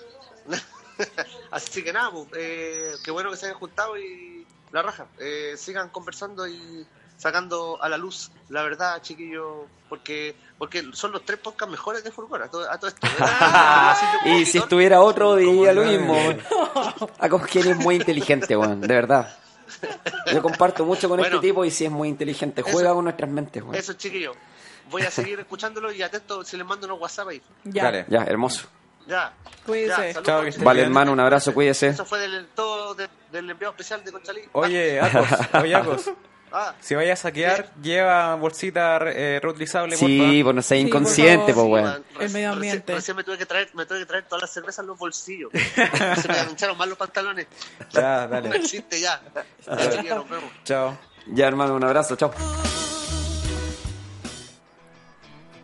Así 1.50 1.82
que 1.82 1.92
nada, 1.92 2.10
pues, 2.10 2.26
eh, 2.36 2.92
qué 3.04 3.10
bueno 3.10 3.30
que 3.30 3.36
se 3.36 3.46
hayan 3.46 3.58
juntado 3.58 3.96
y 3.98 4.46
la 4.72 4.82
raja. 4.82 5.06
Eh, 5.18 5.54
sigan 5.56 5.88
conversando 5.90 6.46
y 6.46 6.86
sacando 7.16 7.80
a 7.80 7.88
la 7.88 7.96
luz 7.96 8.30
la 8.48 8.62
verdad, 8.62 9.00
chiquillos, 9.00 9.66
porque 9.88 10.34
porque 10.58 10.84
son 10.92 11.12
los 11.12 11.24
tres 11.24 11.38
podcasts 11.38 11.70
mejores 11.70 12.02
de 12.04 12.10
Furgón 12.10 12.42
a 12.42 12.48
todo, 12.48 12.70
a 12.70 12.78
todo 12.78 12.88
esto. 12.88 13.06
Como 14.22 14.36
Y 14.38 14.46
si 14.46 14.58
estuviera 14.58 15.00
otro, 15.00 15.36
diría 15.36 15.72
lo 15.72 15.84
mismo. 15.84 16.16
Acogen 17.18 17.68
es 17.72 17.76
muy 17.76 17.96
inteligente, 17.96 18.56
weón, 18.56 18.80
de 18.80 18.88
verdad. 18.94 19.36
Yo 20.32 20.42
comparto 20.42 20.84
mucho 20.84 21.08
con 21.08 21.18
Bueno. 21.18 21.36
este 21.36 21.48
tipo 21.48 21.64
y 21.64 21.70
sí 21.70 21.84
es 21.84 21.90
muy 21.90 22.08
inteligente. 22.08 22.62
Juega 22.62 22.88
Eso- 22.88 22.94
con 22.94 23.04
nuestras 23.04 23.30
mentes, 23.30 23.62
weón. 23.62 23.74
Eso, 23.74 23.92
chiquillos. 23.94 24.36
Voy 24.90 25.02
a 25.02 25.10
seguir 25.10 25.40
escuchándolo 25.40 25.90
y 25.92 26.02
atento 26.02 26.44
si 26.44 26.56
les 26.56 26.66
mando 26.66 26.86
unos 26.86 27.00
WhatsApp 27.00 27.28
ahí. 27.28 27.42
Ya. 27.64 27.84
Dale. 27.84 28.04
Ya, 28.08 28.24
hermoso. 28.24 28.66
Ya. 29.06 29.32
Cuídese. 29.66 30.12
Ya. 30.14 30.22
Chao, 30.22 30.42
que 30.42 30.50
Vale, 30.58 30.80
bien. 30.80 30.86
hermano, 30.90 31.12
un 31.12 31.20
abrazo, 31.20 31.52
cuídese. 31.54 31.88
Eso 31.88 32.04
fue 32.04 32.18
del, 32.20 32.46
todo 32.54 32.94
de- 32.94 33.08
del 33.32 33.48
enviado 33.50 33.72
especial 33.72 34.04
de 34.04 34.12
Conchalí. 34.12 34.42
Oye, 34.52 35.00
Acos, 35.00 35.28
oye, 35.62 35.74
Acos, 35.74 36.10
Ah, 36.56 36.72
si 36.78 36.94
vayas 36.94 37.18
a 37.18 37.22
saquear, 37.24 37.72
lleva 37.82 38.32
bolsita 38.36 38.98
eh, 39.06 39.40
reutilizable, 39.42 39.96
Sí, 39.96 40.40
pues 40.44 40.54
no 40.54 40.62
seas 40.62 40.78
Sí, 40.78 40.84
por 40.84 40.88
inconsciente, 40.88 41.52
pues, 41.52 41.66
sí, 41.66 41.72
weón. 41.72 42.04
El 42.20 42.30
medio 42.30 42.48
Reci- 42.50 42.52
ambiente. 42.52 42.78
Recién, 42.94 42.96
recién 42.96 43.16
me 43.16 43.24
tuve 43.24 43.38
que 43.38 43.46
traer, 43.46 43.70
me 43.74 43.86
tuve 43.86 43.98
que 43.98 44.06
traer 44.06 44.24
todas 44.28 44.42
las 44.42 44.52
cervezas 44.52 44.78
en 44.78 44.86
los 44.86 44.96
bolsillos. 44.96 45.50
Se 46.22 46.28
me 46.28 46.50
hincharon 46.50 46.78
mal 46.78 46.88
los 46.88 46.96
pantalones. 46.96 47.48
Ya, 47.90 48.20
No 48.26 48.28
dale. 48.28 48.56
existe 48.56 49.00
ya. 49.00 49.20
Ya, 49.66 49.90
chiquillos, 49.90 50.16
nos 50.18 50.30
vemos. 50.30 50.50
Chao. 50.62 50.96
Ya, 51.26 51.48
hermano, 51.48 51.74
un 51.74 51.82
abrazo, 51.82 52.14
chao. 52.14 52.30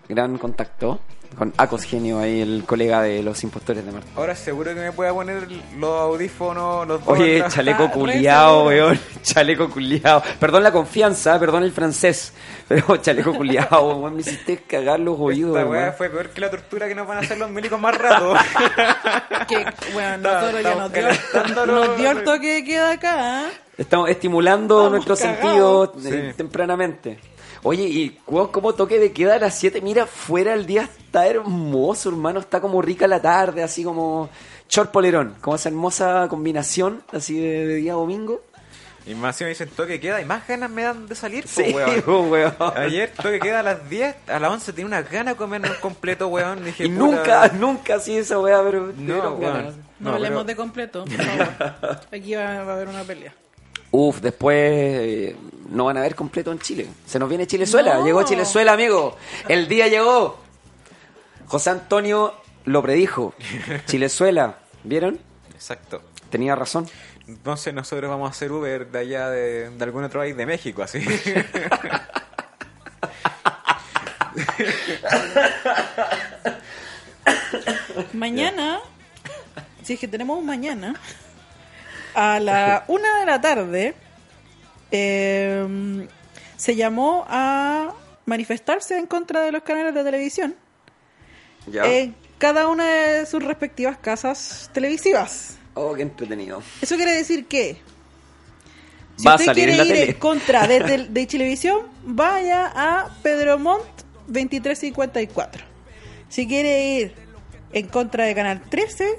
Gran 0.09 0.39
contacto 0.39 1.01
con 1.39 1.55
Acos 1.57 1.85
Genio, 1.85 2.19
ahí 2.19 2.41
el 2.43 2.65
colega 2.67 3.03
de 3.03 3.23
los 3.23 3.43
impostores 3.45 3.85
de 3.85 3.93
Marte. 3.93 4.09
Ahora 4.17 4.35
seguro 4.35 4.75
que 4.75 4.81
me 4.81 4.93
pueda 4.93 5.13
poner 5.15 5.49
los 5.79 5.91
audífonos, 6.01 6.87
los 6.87 7.05
dos 7.05 7.19
Oye, 7.19 7.43
chaleco 7.49 7.85
re 7.87 7.93
culiao, 7.93 8.67
weón. 8.67 8.99
Chaleco 9.23 9.71
culiao. 9.71 10.23
Perdón 10.39 10.63
la 10.65 10.73
confianza, 10.73 11.39
perdón 11.39 11.63
el 11.63 11.73
francés. 11.73 12.33
Pero 12.69 12.97
chaleco 12.99 13.35
culiao, 13.35 13.97
weón. 13.97 14.15
Me 14.17 14.21
hiciste 14.21 14.59
cagar 14.59 15.01
los 15.01 15.19
oídos, 15.19 15.57
Esta 15.57 15.69
weá 15.71 15.81
weón. 15.83 15.95
fue 15.95 16.11
peor 16.11 16.31
que 16.31 16.41
la 16.41 16.51
tortura 16.51 16.89
que 16.89 16.95
nos 16.95 17.07
van 17.09 17.19
a 17.19 17.21
hacer 17.21 17.39
los 17.39 17.51
milicos 17.51 17.81
más 17.81 17.97
rato. 17.97 18.35
Que, 19.49 19.65
bueno, 19.95 20.19
nosotros 20.19 20.63
ya 20.63 20.75
nos 20.77 20.93
dio, 20.93 21.67
nos 21.67 21.97
dio 21.97 22.11
el 22.13 22.23
toque 22.25 22.55
de 22.55 22.65
queda 22.65 22.93
acá. 22.93 23.49
¿eh? 23.49 23.53
Estamos 23.79 24.09
estimulando 24.11 24.75
Estamos 24.77 24.93
nuestros 24.93 25.21
cagados. 25.21 25.91
sentidos 25.93 26.13
eh, 26.13 26.29
Sí. 26.31 26.37
tempranamente. 26.37 27.19
Oye, 27.63 27.83
y 27.85 28.19
weón, 28.27 28.49
como 28.49 28.75
toque 28.75 28.99
de 28.99 29.13
queda 29.13 29.35
a 29.35 29.39
las 29.39 29.59
7, 29.59 29.81
mira, 29.83 30.07
fuera 30.07 30.55
el 30.55 30.65
día 30.67 30.83
está 30.83 31.27
hermoso, 31.27 32.09
hermano. 32.09 32.41
Está 32.41 32.61
como 32.61 32.81
rica 32.81 33.07
la 33.07 33.21
tarde, 33.21 33.63
así 33.63 33.85
como 33.85 34.31
short 34.69 34.91
polerón. 34.91 35.35
Como 35.43 35.57
esa 35.57 35.69
hermosa 35.69 36.27
combinación, 36.31 37.03
así 37.13 37.39
de, 37.39 37.67
de 37.67 37.75
día 37.77 37.93
domingo. 37.93 38.41
y 39.07 39.15
más 39.15 39.37
si 39.37 39.45
me 39.45 39.51
dicen 39.51 39.69
toque 39.69 40.01
queda 40.01 40.21
y 40.23 40.25
más 40.25 40.47
ganas 40.49 40.71
me 40.71 40.85
dan 40.85 41.07
de 41.07 41.15
salir, 41.15 41.45
po, 41.45 41.51
Sí, 41.51 41.73
weón. 41.75 42.03
po, 42.07 42.21
weón. 42.23 42.55
Ayer 42.77 43.13
toque 43.13 43.39
queda 43.41 43.61
a 43.61 43.63
las 43.63 43.91
10, 43.91 44.17
a 44.29 44.39
las 44.39 44.51
11 44.53 44.73
tenía 44.73 44.87
una 44.87 45.03
gana 45.03 45.33
de 45.33 45.37
comernos 45.37 45.77
completo, 45.79 46.29
weón. 46.29 46.65
Dije, 46.65 46.87
Y 46.87 46.89
nunca, 46.89 47.49
nunca 47.49 47.97
así 47.97 48.17
esa 48.17 48.39
weá, 48.39 48.63
pero. 48.65 48.91
No, 48.97 49.37
ganas. 49.39 49.65
weón. 49.65 49.77
No, 49.99 50.11
No, 50.11 50.17
hablemos 50.17 50.37
pero- 50.39 50.45
de 50.45 50.57
completo, 50.57 51.05
por 51.05 51.13
favor. 51.15 51.99
Aquí 52.13 52.35
va, 52.37 52.65
va 52.65 52.73
a 52.73 52.77
haber 52.77 52.89
una 52.89 53.03
pelea. 53.03 53.35
Uf, 53.91 54.21
después 54.21 54.57
eh, 54.57 55.37
no 55.71 55.85
van 55.85 55.97
a 55.97 56.03
ver 56.03 56.15
completo 56.15 56.53
en 56.53 56.59
Chile. 56.59 56.89
Se 57.07 57.19
nos 57.19 57.29
viene 57.29 57.47
Chilezuela. 57.47 57.95
No. 57.95 58.05
Llegó 58.05 58.23
Chilezuela, 58.25 58.73
amigo. 58.73 59.17
El 59.49 59.69
día 59.69 59.89
llegó. 59.89 60.39
José 61.47 61.71
Antonio 61.71 62.35
lo 62.65 62.83
predijo. 62.83 63.35
Chilezuela. 63.87 64.57
¿Vieron? 64.85 65.19
Exacto. 65.55 66.03
Tenía 66.31 66.55
razón. 66.57 66.89
Entonces 67.27 67.73
nosotros 67.73 68.11
vamos 68.11 68.29
a 68.29 68.31
hacer 68.31 68.51
Uber 68.51 68.91
de 68.91 68.99
allá 68.99 69.31
de, 69.31 69.71
de 69.71 69.85
algún 69.85 70.05
otro 70.05 70.21
país 70.21 70.37
de 70.37 70.47
México, 70.47 70.83
así. 70.83 71.01
Mañana, 78.13 78.81
si 79.83 79.95
es 79.95 80.01
que 80.01 80.09
tenemos 80.09 80.39
un 80.39 80.47
mañana, 80.47 80.95
a 82.15 82.41
la 82.41 82.85
una 82.89 83.21
de 83.21 83.27
la 83.27 83.41
tarde, 83.41 83.95
eh, 84.91 86.07
se 86.57 86.77
llamó 86.77 87.25
a 87.29 87.95
manifestarse 88.27 88.97
en 88.99 89.07
contra 89.07 89.41
de 89.43 89.53
los 89.53 89.63
canales 89.63 89.95
de 89.95 90.05
televisión 90.05 90.55
Ya. 91.67 91.85
en 91.85 92.15
cada 92.39 92.69
una 92.69 92.85
de 92.87 93.27
sus 93.27 93.43
respectivas 93.43 93.99
casas 93.99 94.71
televisivas. 94.73 95.57
Oh, 95.75 95.95
qué 95.95 96.03
entretenido. 96.03 96.63
Eso 96.81 96.97
quiere 96.97 97.13
decir 97.13 97.47
que 97.47 97.77
si 99.17 99.25
Va 99.27 99.33
a 99.33 99.35
usted 99.35 99.47
salir 99.47 99.65
quiere 99.67 99.73
en 99.73 99.79
la 99.79 99.85
ir 99.85 99.91
tele. 99.93 100.11
en 100.13 100.19
contra 100.19 100.67
de, 100.67 101.07
de 101.11 101.27
Chilevisión, 101.27 101.81
vaya 102.05 102.73
a 102.75 103.09
Pedro 103.23 103.59
Montt 103.59 103.85
2354. 104.29 105.65
Si 106.29 106.47
quiere 106.47 106.95
ir 106.95 107.15
en 107.73 107.87
contra 107.89 108.25
de 108.25 108.35
Canal 108.35 108.63
13, 108.69 109.19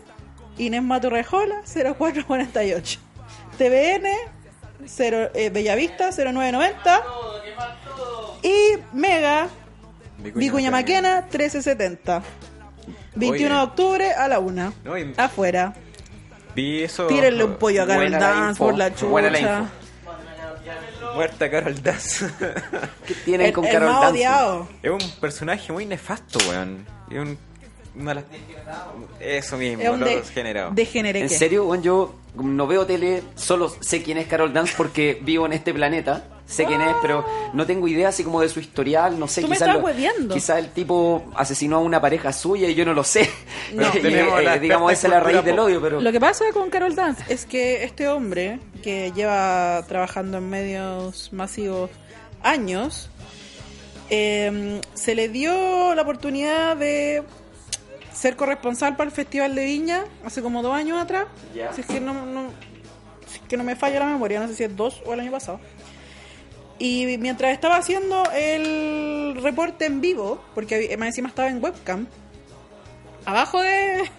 Inés 0.57 0.81
Maturrejola 0.83 1.61
0448. 1.65 2.99
TVN 3.57 4.07
0, 4.85 5.29
eh, 5.33 5.49
Bellavista 5.49 6.11
0990 6.11 7.03
y 8.43 8.77
Mega 8.93 9.47
Vicuña 10.17 10.71
Maquena 10.71 11.21
1370. 11.21 12.23
21 13.15 13.55
de 13.55 13.61
octubre 13.61 14.11
a 14.13 14.27
la 14.27 14.39
1. 14.39 14.73
No, 14.83 14.97
y- 14.97 15.13
Afuera. 15.17 15.73
Vi 16.55 16.83
eso. 16.83 17.07
Tírenle 17.07 17.43
un 17.43 17.55
pollo 17.55 17.83
a 17.83 17.87
Carol 17.87 18.11
Dance 18.11 18.57
por 18.57 18.77
la 18.77 18.89
buena 19.09 19.29
la 19.29 19.37
chucha. 19.39 19.59
info. 19.59 21.15
Muerta 21.15 21.49
Carol 21.51 21.81
Dance. 21.83 22.25
¿Qué 23.05 23.13
tienen 23.25 23.47
El, 23.47 23.53
con 23.53 23.65
el 23.65 23.71
Carol 23.71 23.89
Dance? 23.89 24.07
odiado. 24.07 24.67
es 24.81 24.91
un 24.91 25.11
personaje 25.19 25.71
muy 25.73 25.85
nefasto, 25.85 26.39
weón. 26.49 26.85
Es 27.09 27.17
un. 27.19 27.37
Una 27.93 28.23
Eso 29.19 29.57
mismo, 29.57 29.83
Es 29.83 29.89
un 29.89 29.99
lo 29.99 30.05
de, 30.05 30.15
degenerado. 30.21 30.73
En 30.77 31.29
serio, 31.29 31.65
bueno, 31.65 31.83
yo 31.83 32.15
no 32.35 32.67
veo 32.67 32.85
tele, 32.85 33.23
solo 33.35 33.69
sé 33.79 34.01
quién 34.03 34.17
es 34.17 34.27
Carol 34.27 34.53
Dance 34.53 34.73
porque 34.77 35.19
vivo 35.23 35.45
en 35.45 35.53
este 35.53 35.73
planeta. 35.73 36.25
Sé 36.45 36.65
quién 36.65 36.81
es, 36.81 36.93
pero 37.01 37.23
no 37.53 37.65
tengo 37.65 37.87
idea 37.87 38.09
así 38.09 38.25
como 38.25 38.41
de 38.41 38.49
su 38.49 38.59
historial, 38.59 39.17
no 39.17 39.25
sé, 39.29 39.41
quizás 39.41 39.77
quizás 40.33 40.59
el 40.59 40.69
tipo 40.71 41.23
asesinó 41.33 41.77
a 41.77 41.79
una 41.79 42.01
pareja 42.01 42.33
suya 42.33 42.67
y 42.67 42.75
yo 42.75 42.83
no 42.83 42.93
lo 42.93 43.05
sé. 43.05 43.29
No, 43.73 43.87
Y, 43.95 44.01
tenemos 44.01 44.37
eh, 44.37 44.43
la 44.43 44.57
digamos, 44.57 44.91
esa 44.91 45.07
es 45.07 45.13
la 45.13 45.19
raíz 45.21 45.45
del 45.45 45.57
odio, 45.57 45.81
pero 45.81 46.01
Lo 46.01 46.11
que 46.11 46.19
pasa 46.19 46.43
con 46.51 46.69
Carol 46.69 46.93
Dance 46.93 47.23
es 47.29 47.45
que 47.45 47.85
este 47.85 48.09
hombre, 48.09 48.59
que 48.83 49.13
lleva 49.15 49.81
trabajando 49.87 50.39
en 50.39 50.49
medios 50.49 51.31
masivos 51.31 51.89
años, 52.43 53.09
eh, 54.09 54.81
se 54.93 55.15
le 55.15 55.29
dio 55.29 55.95
la 55.95 56.01
oportunidad 56.01 56.75
de 56.75 57.23
ser 58.13 58.35
corresponsal 58.35 58.95
para 58.95 59.09
el 59.09 59.15
Festival 59.15 59.55
de 59.55 59.65
Viña 59.65 60.03
hace 60.25 60.41
como 60.41 60.61
dos 60.61 60.73
años 60.73 61.01
atrás. 61.01 61.25
Ya. 61.55 61.71
Si 61.73 61.81
es 61.81 61.87
que 61.87 61.99
no, 61.99 62.25
no- 62.25 62.49
si 63.27 63.37
es 63.39 63.47
que 63.47 63.57
no 63.57 63.63
me 63.63 63.75
falla 63.75 63.99
la 63.99 64.07
memoria, 64.07 64.39
no 64.39 64.47
sé 64.47 64.55
si 64.55 64.63
es 64.63 64.75
dos 64.75 65.01
o 65.05 65.13
el 65.13 65.19
año 65.21 65.31
pasado. 65.31 65.59
Y 66.79 67.17
mientras 67.19 67.51
estaba 67.53 67.75
haciendo 67.77 68.23
el 68.33 69.37
reporte 69.41 69.85
en 69.85 70.01
vivo, 70.01 70.43
porque 70.55 70.95
más 70.97 71.07
encima 71.09 71.29
estaba 71.29 71.47
en 71.49 71.63
webcam, 71.63 72.07
abajo 73.25 73.61
de, 73.61 74.09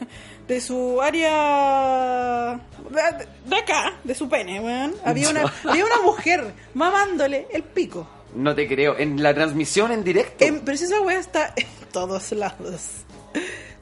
de 0.46 0.60
su 0.60 1.02
área 1.02 2.60
de, 2.88 3.26
de 3.46 3.56
acá, 3.56 3.94
de 4.04 4.14
su 4.14 4.28
pene, 4.28 4.60
weón, 4.60 4.94
había 5.04 5.28
una, 5.30 5.52
había 5.68 5.84
una 5.84 6.00
mujer 6.04 6.52
mamándole 6.74 7.48
el 7.52 7.64
pico. 7.64 8.06
no 8.34 8.54
te 8.54 8.68
creo. 8.68 8.96
En 8.96 9.20
la 9.22 9.34
transmisión 9.34 9.90
en 9.90 10.04
directo. 10.04 10.44
En- 10.44 10.60
pero 10.60 10.76
si 10.78 10.84
esa 10.84 11.00
weá 11.00 11.18
está 11.18 11.52
en 11.56 11.66
todos 11.92 12.30
lados. 12.32 12.82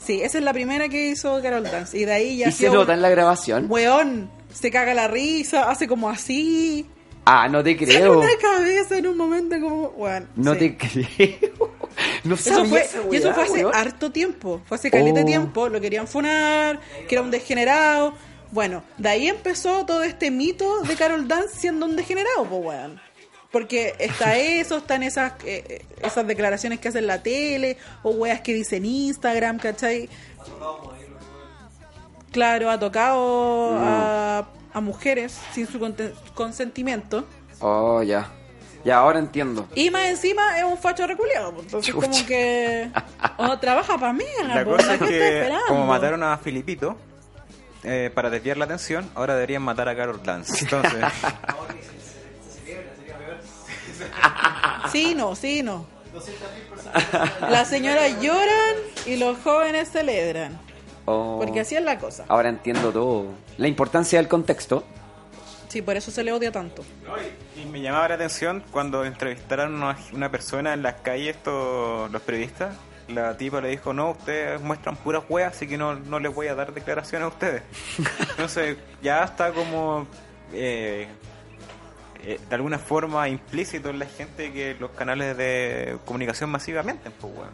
Sí, 0.04 0.22
esa 0.22 0.38
es 0.38 0.44
la 0.44 0.52
primera 0.52 0.88
que 0.88 1.08
hizo 1.10 1.40
Carol 1.42 1.62
Dance. 1.62 1.96
Y 1.98 2.04
de 2.04 2.12
ahí 2.12 2.36
ya 2.38 2.48
¿Y 2.48 2.52
se 2.52 2.68
nota 2.68 2.92
un- 2.92 2.96
en 2.98 3.02
la 3.02 3.10
grabación? 3.10 3.66
Weón, 3.68 4.30
se 4.52 4.70
caga 4.70 4.94
la 4.94 5.08
risa, 5.08 5.70
hace 5.70 5.86
como 5.86 6.08
así. 6.08 6.86
Ah, 7.26 7.48
no 7.48 7.62
te 7.62 7.76
creo. 7.76 8.18
una 8.18 8.28
cabeza 8.40 8.96
en 8.96 9.06
un 9.06 9.16
momento 9.16 9.60
como, 9.60 9.88
weón. 9.90 10.26
No 10.36 10.54
sí. 10.54 10.58
te 10.60 10.76
creo. 10.76 11.70
No 12.24 12.34
Eso 12.36 12.64
fue, 12.64 12.80
esa 12.82 12.98
y 13.10 13.16
eso 13.16 13.32
fue 13.34 13.42
hace 13.44 13.64
weón. 13.64 13.74
harto 13.74 14.10
tiempo. 14.10 14.60
Fue 14.64 14.76
hace 14.76 14.90
caleta 14.90 15.20
Oh. 15.20 15.24
tiempo. 15.24 15.68
Lo 15.68 15.80
querían 15.80 16.06
funar, 16.08 16.80
que 17.08 17.14
era 17.14 17.20
un 17.22 17.30
degenerado. 17.30 18.14
Bueno, 18.52 18.82
de 18.96 19.08
ahí 19.08 19.28
empezó 19.28 19.84
todo 19.86 20.02
este 20.02 20.30
mito 20.30 20.80
de 20.82 20.94
Carol 20.96 21.28
Dance 21.28 21.56
siendo 21.58 21.86
un 21.86 21.96
degenerado, 21.96 22.44
pues 22.48 22.62
weón. 22.64 23.00
Porque 23.50 23.94
está 23.98 24.36
eso, 24.38 24.78
están 24.78 25.02
esas 25.02 25.32
eh, 25.44 25.64
eh, 25.68 25.84
esas 26.02 26.26
declaraciones 26.26 26.78
que 26.80 26.88
hacen 26.88 27.00
en 27.02 27.06
la 27.08 27.22
tele, 27.22 27.76
o 28.02 28.10
weas 28.10 28.40
que 28.40 28.54
dicen 28.54 28.84
Instagram, 28.84 29.58
¿cachai? 29.58 30.08
Claro, 32.32 32.70
ha 32.70 32.78
tocado 32.78 33.76
a, 33.76 34.46
a 34.72 34.80
mujeres 34.80 35.36
sin 35.52 35.66
su 35.66 35.80
consentimiento. 36.34 37.24
Oh, 37.60 38.02
ya. 38.02 38.30
Ya, 38.84 38.96
ahora 38.98 39.18
entiendo. 39.18 39.68
Y 39.74 39.90
más 39.90 40.04
encima 40.08 40.56
es 40.58 40.64
un 40.64 40.78
facho 40.78 41.06
reculeado. 41.06 41.52
pues, 41.52 41.66
Entonces, 41.66 41.92
Chucha. 41.94 42.08
como 42.10 42.26
que. 42.26 42.90
O 43.36 43.58
trabaja 43.58 43.98
para 43.98 44.12
mí, 44.12 44.24
La 44.46 44.64
pues, 44.64 44.76
cosa 44.76 44.94
es 44.94 44.98
¿qué 45.00 45.04
está 45.04 45.08
que, 45.08 45.36
esperando? 45.38 45.66
como 45.68 45.86
mataron 45.86 46.22
a 46.22 46.38
Filipito, 46.38 46.96
eh, 47.84 48.10
para 48.14 48.30
desviar 48.30 48.56
la 48.58 48.64
atención, 48.66 49.10
ahora 49.14 49.34
deberían 49.34 49.62
matar 49.62 49.88
a 49.88 49.96
Carol 49.96 50.22
Dance. 50.22 50.64
Entonces, 50.64 50.92
Sí, 54.90 55.14
no, 55.14 55.34
sí, 55.34 55.62
no. 55.62 55.86
Las 57.48 57.68
señoras 57.68 58.20
lloran 58.20 58.74
y 59.06 59.16
los 59.16 59.38
jóvenes 59.38 59.90
celebran. 59.90 60.58
Oh, 61.04 61.38
Porque 61.40 61.60
así 61.60 61.76
es 61.76 61.82
la 61.82 61.98
cosa. 61.98 62.24
Ahora 62.28 62.48
entiendo 62.48 62.92
todo. 62.92 63.26
La 63.58 63.68
importancia 63.68 64.18
del 64.18 64.28
contexto. 64.28 64.84
Sí, 65.68 65.82
por 65.82 65.96
eso 65.96 66.10
se 66.10 66.24
le 66.24 66.32
odia 66.32 66.50
tanto. 66.50 66.82
y 67.56 67.64
me 67.66 67.80
llamaba 67.80 68.08
la 68.08 68.14
atención 68.16 68.64
cuando 68.72 69.04
entrevistaron 69.04 69.80
a 69.84 69.96
una 70.12 70.30
persona 70.30 70.74
en 70.74 70.82
las 70.82 70.94
calles, 70.94 71.36
estos, 71.36 72.10
los 72.10 72.22
periodistas. 72.22 72.74
La 73.08 73.36
tipa 73.36 73.60
le 73.60 73.68
dijo, 73.68 73.92
no, 73.92 74.10
ustedes 74.10 74.60
muestran 74.60 74.96
puras 74.96 75.22
weas, 75.28 75.54
así 75.54 75.66
que 75.66 75.76
no, 75.76 75.94
no 75.94 76.18
les 76.20 76.32
voy 76.34 76.46
a 76.46 76.54
dar 76.54 76.72
declaraciones 76.72 77.26
a 77.26 77.28
ustedes. 77.28 77.62
Entonces, 78.30 78.76
ya 79.02 79.24
está 79.24 79.52
como 79.52 80.06
eh, 80.52 81.08
eh, 82.24 82.40
de 82.48 82.54
alguna 82.54 82.78
forma 82.78 83.28
implícito 83.28 83.90
en 83.90 83.98
la 83.98 84.06
gente 84.06 84.52
que 84.52 84.76
los 84.78 84.90
canales 84.92 85.36
de 85.36 85.98
comunicación 86.04 86.50
masivamente, 86.50 87.10
pues 87.10 87.32
weón. 87.34 87.50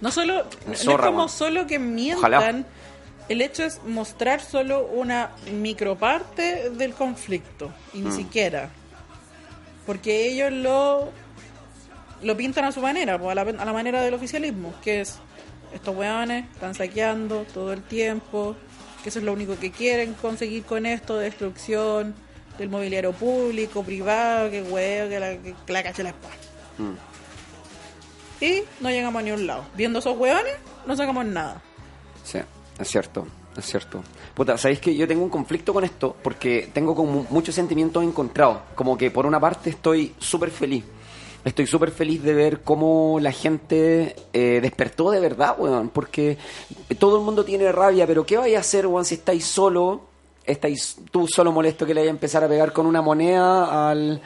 No 0.00 0.10
solo, 0.10 0.44
no 0.66 0.72
es 0.72 0.84
como 0.84 0.98
weón. 1.18 1.28
solo 1.28 1.66
que 1.66 1.78
mientan, 1.78 2.18
Ojalá. 2.18 2.64
el 3.28 3.40
hecho 3.42 3.62
es 3.64 3.80
mostrar 3.84 4.40
solo 4.40 4.86
una 4.86 5.30
microparte 5.52 6.70
del 6.70 6.92
conflicto, 6.94 7.72
y 7.92 7.98
Mm. 7.98 8.04
ni 8.08 8.12
siquiera. 8.12 8.70
Porque 9.86 10.26
ellos 10.28 10.50
lo, 10.52 11.10
lo 12.22 12.36
pintan 12.36 12.64
a 12.64 12.72
su 12.72 12.80
manera, 12.80 13.18
pues, 13.18 13.36
a, 13.36 13.44
la, 13.44 13.50
a 13.50 13.64
la 13.64 13.72
manera 13.72 14.00
del 14.02 14.14
oficialismo, 14.14 14.72
que 14.82 15.02
es, 15.02 15.18
estos 15.74 15.94
weones 15.96 16.46
están 16.52 16.74
saqueando 16.74 17.44
todo 17.52 17.72
el 17.72 17.82
tiempo, 17.82 18.56
que 19.02 19.10
eso 19.10 19.18
es 19.18 19.24
lo 19.24 19.32
único 19.34 19.58
que 19.58 19.70
quieren 19.70 20.14
conseguir 20.14 20.64
con 20.64 20.86
esto, 20.86 21.18
destrucción 21.18 22.14
del 22.58 22.68
mobiliario 22.68 23.12
público, 23.12 23.82
privado, 23.82 24.50
que 24.50 24.62
huevo, 24.62 25.08
que 25.08 25.20
la, 25.20 25.36
que 25.36 25.72
la 25.72 25.82
cache 25.82 26.02
la 26.02 26.10
espada 26.10 26.34
Mm. 26.78 26.94
y 28.44 28.62
no 28.80 28.90
llegamos 28.90 29.20
a 29.20 29.22
ni 29.22 29.30
un 29.32 29.46
lado. 29.46 29.64
Viendo 29.76 29.98
esos 30.00 30.16
hueones, 30.18 30.54
no 30.86 30.96
sacamos 30.96 31.24
nada. 31.24 31.62
Sí, 32.24 32.38
es 32.78 32.88
cierto, 32.88 33.26
es 33.56 33.64
cierto. 33.64 34.02
Puta, 34.34 34.58
¿sabéis 34.58 34.80
que 34.80 34.94
yo 34.94 35.06
tengo 35.06 35.22
un 35.22 35.30
conflicto 35.30 35.72
con 35.72 35.84
esto? 35.84 36.16
Porque 36.22 36.68
tengo 36.72 36.94
como 36.94 37.26
muchos 37.30 37.54
sentimientos 37.54 38.02
encontrados. 38.02 38.58
Como 38.74 38.96
que 38.98 39.10
por 39.10 39.24
una 39.26 39.38
parte 39.38 39.70
estoy 39.70 40.14
súper 40.18 40.50
feliz. 40.50 40.84
Estoy 41.44 41.66
súper 41.66 41.90
feliz 41.90 42.22
de 42.22 42.32
ver 42.34 42.62
cómo 42.62 43.18
la 43.20 43.30
gente 43.30 44.16
eh, 44.32 44.60
despertó 44.62 45.10
de 45.10 45.20
verdad, 45.20 45.54
weón. 45.58 45.90
Porque 45.90 46.38
todo 46.98 47.18
el 47.18 47.22
mundo 47.24 47.44
tiene 47.44 47.70
rabia, 47.70 48.06
pero 48.06 48.24
¿qué 48.26 48.36
vais 48.38 48.56
a 48.56 48.60
hacer, 48.60 48.86
weón, 48.86 49.04
si 49.04 49.14
estáis 49.16 49.44
solo? 49.44 50.00
Estáis 50.44 50.96
tú 51.10 51.26
solo 51.26 51.52
molesto 51.52 51.86
que 51.86 51.94
le 51.94 52.00
vaya 52.02 52.10
a 52.10 52.14
empezar 52.14 52.44
a 52.44 52.48
pegar 52.48 52.72
con 52.72 52.86
una 52.86 53.00
moneda 53.00 53.90
al, 53.90 54.20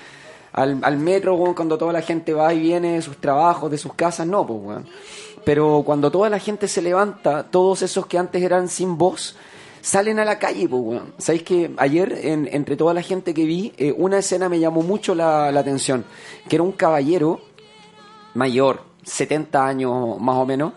al, 0.53 0.97
metro, 0.99 1.37
cuando 1.55 1.79
toda 1.79 1.93
la 1.93 2.03
gente 2.03 2.33
va 2.35 2.53
y 2.53 2.59
viene 2.61 2.95
de 2.95 3.03
sus 3.03 3.19
trabajos, 3.19 3.71
de 3.71 3.79
sus 3.79 3.95
casas, 3.95 4.27
no, 4.27 4.47
pues. 4.47 4.81
Pero 5.45 5.83
cuando 5.87 6.11
toda 6.11 6.29
la 6.29 6.39
gente 6.39 6.67
se 6.69 6.83
levanta, 6.83 7.45
todos 7.45 7.83
esos 7.83 8.07
que 8.07 8.19
antes 8.19 8.43
eran 8.43 8.69
sin 8.69 8.99
voz, 8.99 9.37
salen 9.81 10.19
a 10.19 10.25
la 10.25 10.39
calle, 10.39 10.69
pues, 10.69 10.83
weón. 10.83 11.15
¿Sabéis 11.19 11.45
que 11.45 11.71
ayer, 11.77 12.13
en- 12.23 12.49
entre 12.53 12.77
toda 12.77 12.93
la 12.93 13.03
gente 13.03 13.33
que 13.33 13.45
vi, 13.45 13.73
eh, 13.79 13.95
una 13.97 14.19
escena 14.19 14.49
me 14.49 14.59
llamó 14.59 14.83
mucho 14.83 15.15
la, 15.15 15.53
la 15.53 15.61
atención? 15.61 16.05
Que 16.49 16.57
era 16.57 16.65
un 16.65 16.73
caballero 16.73 17.41
mayor, 18.35 18.83
70 19.05 19.67
años 19.67 20.21
más 20.21 20.37
o 20.37 20.45
menos, 20.45 20.73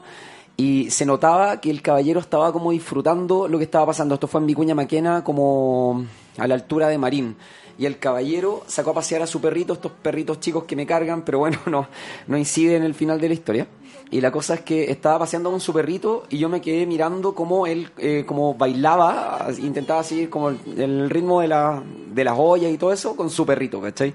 y 0.62 0.92
se 0.92 1.08
notaba 1.08 1.60
que 1.60 1.72
el 1.72 1.82
caballero 1.82 2.20
estaba 2.20 2.54
como 2.54 2.70
disfrutando 2.70 3.48
lo 3.48 3.58
que 3.58 3.64
estaba 3.64 3.88
pasando. 3.88 4.14
Esto 4.14 4.28
fue 4.28 4.42
en 4.42 4.46
Vicuña 4.46 4.76
Maquena, 4.76 5.24
como 5.24 6.06
a 6.38 6.46
la 6.46 6.54
altura 6.54 6.88
de 6.88 7.00
Marín. 7.00 7.36
Y 7.80 7.88
el 7.88 7.98
caballero 7.98 8.62
sacó 8.68 8.92
a 8.92 8.94
pasear 8.94 9.24
a 9.24 9.28
su 9.28 9.42
perrito, 9.42 9.74
estos 9.74 9.92
perritos 9.92 10.40
chicos 10.40 10.66
que 10.66 10.76
me 10.76 10.86
cargan, 10.86 11.24
pero 11.24 11.40
bueno, 11.40 11.58
no, 11.66 11.88
no 12.28 12.38
incide 12.38 12.76
en 12.76 12.84
el 12.84 12.94
final 12.94 13.20
de 13.20 13.30
la 13.30 13.34
historia. 13.34 13.68
Y 14.12 14.22
la 14.22 14.32
cosa 14.32 14.54
es 14.54 14.62
que 14.62 14.92
estaba 14.92 15.18
paseando 15.18 15.50
con 15.50 15.60
su 15.60 15.74
perrito 15.74 16.26
y 16.30 16.38
yo 16.38 16.48
me 16.48 16.62
quedé 16.62 16.86
mirando 16.86 17.34
cómo 17.34 17.66
él 17.66 17.90
eh, 17.98 18.24
como 18.28 18.54
bailaba, 18.54 19.48
intentaba 19.58 20.04
seguir 20.04 20.30
como 20.30 20.50
el, 20.50 20.60
el 20.78 21.10
ritmo 21.10 21.42
de, 21.42 21.48
la, 21.48 21.82
de 22.14 22.24
las 22.24 22.36
ollas 22.38 22.72
y 22.72 22.78
todo 22.78 22.94
eso 22.94 23.16
con 23.16 23.32
su 23.32 23.48
perrito, 23.48 23.82
¿cachai? 23.82 24.14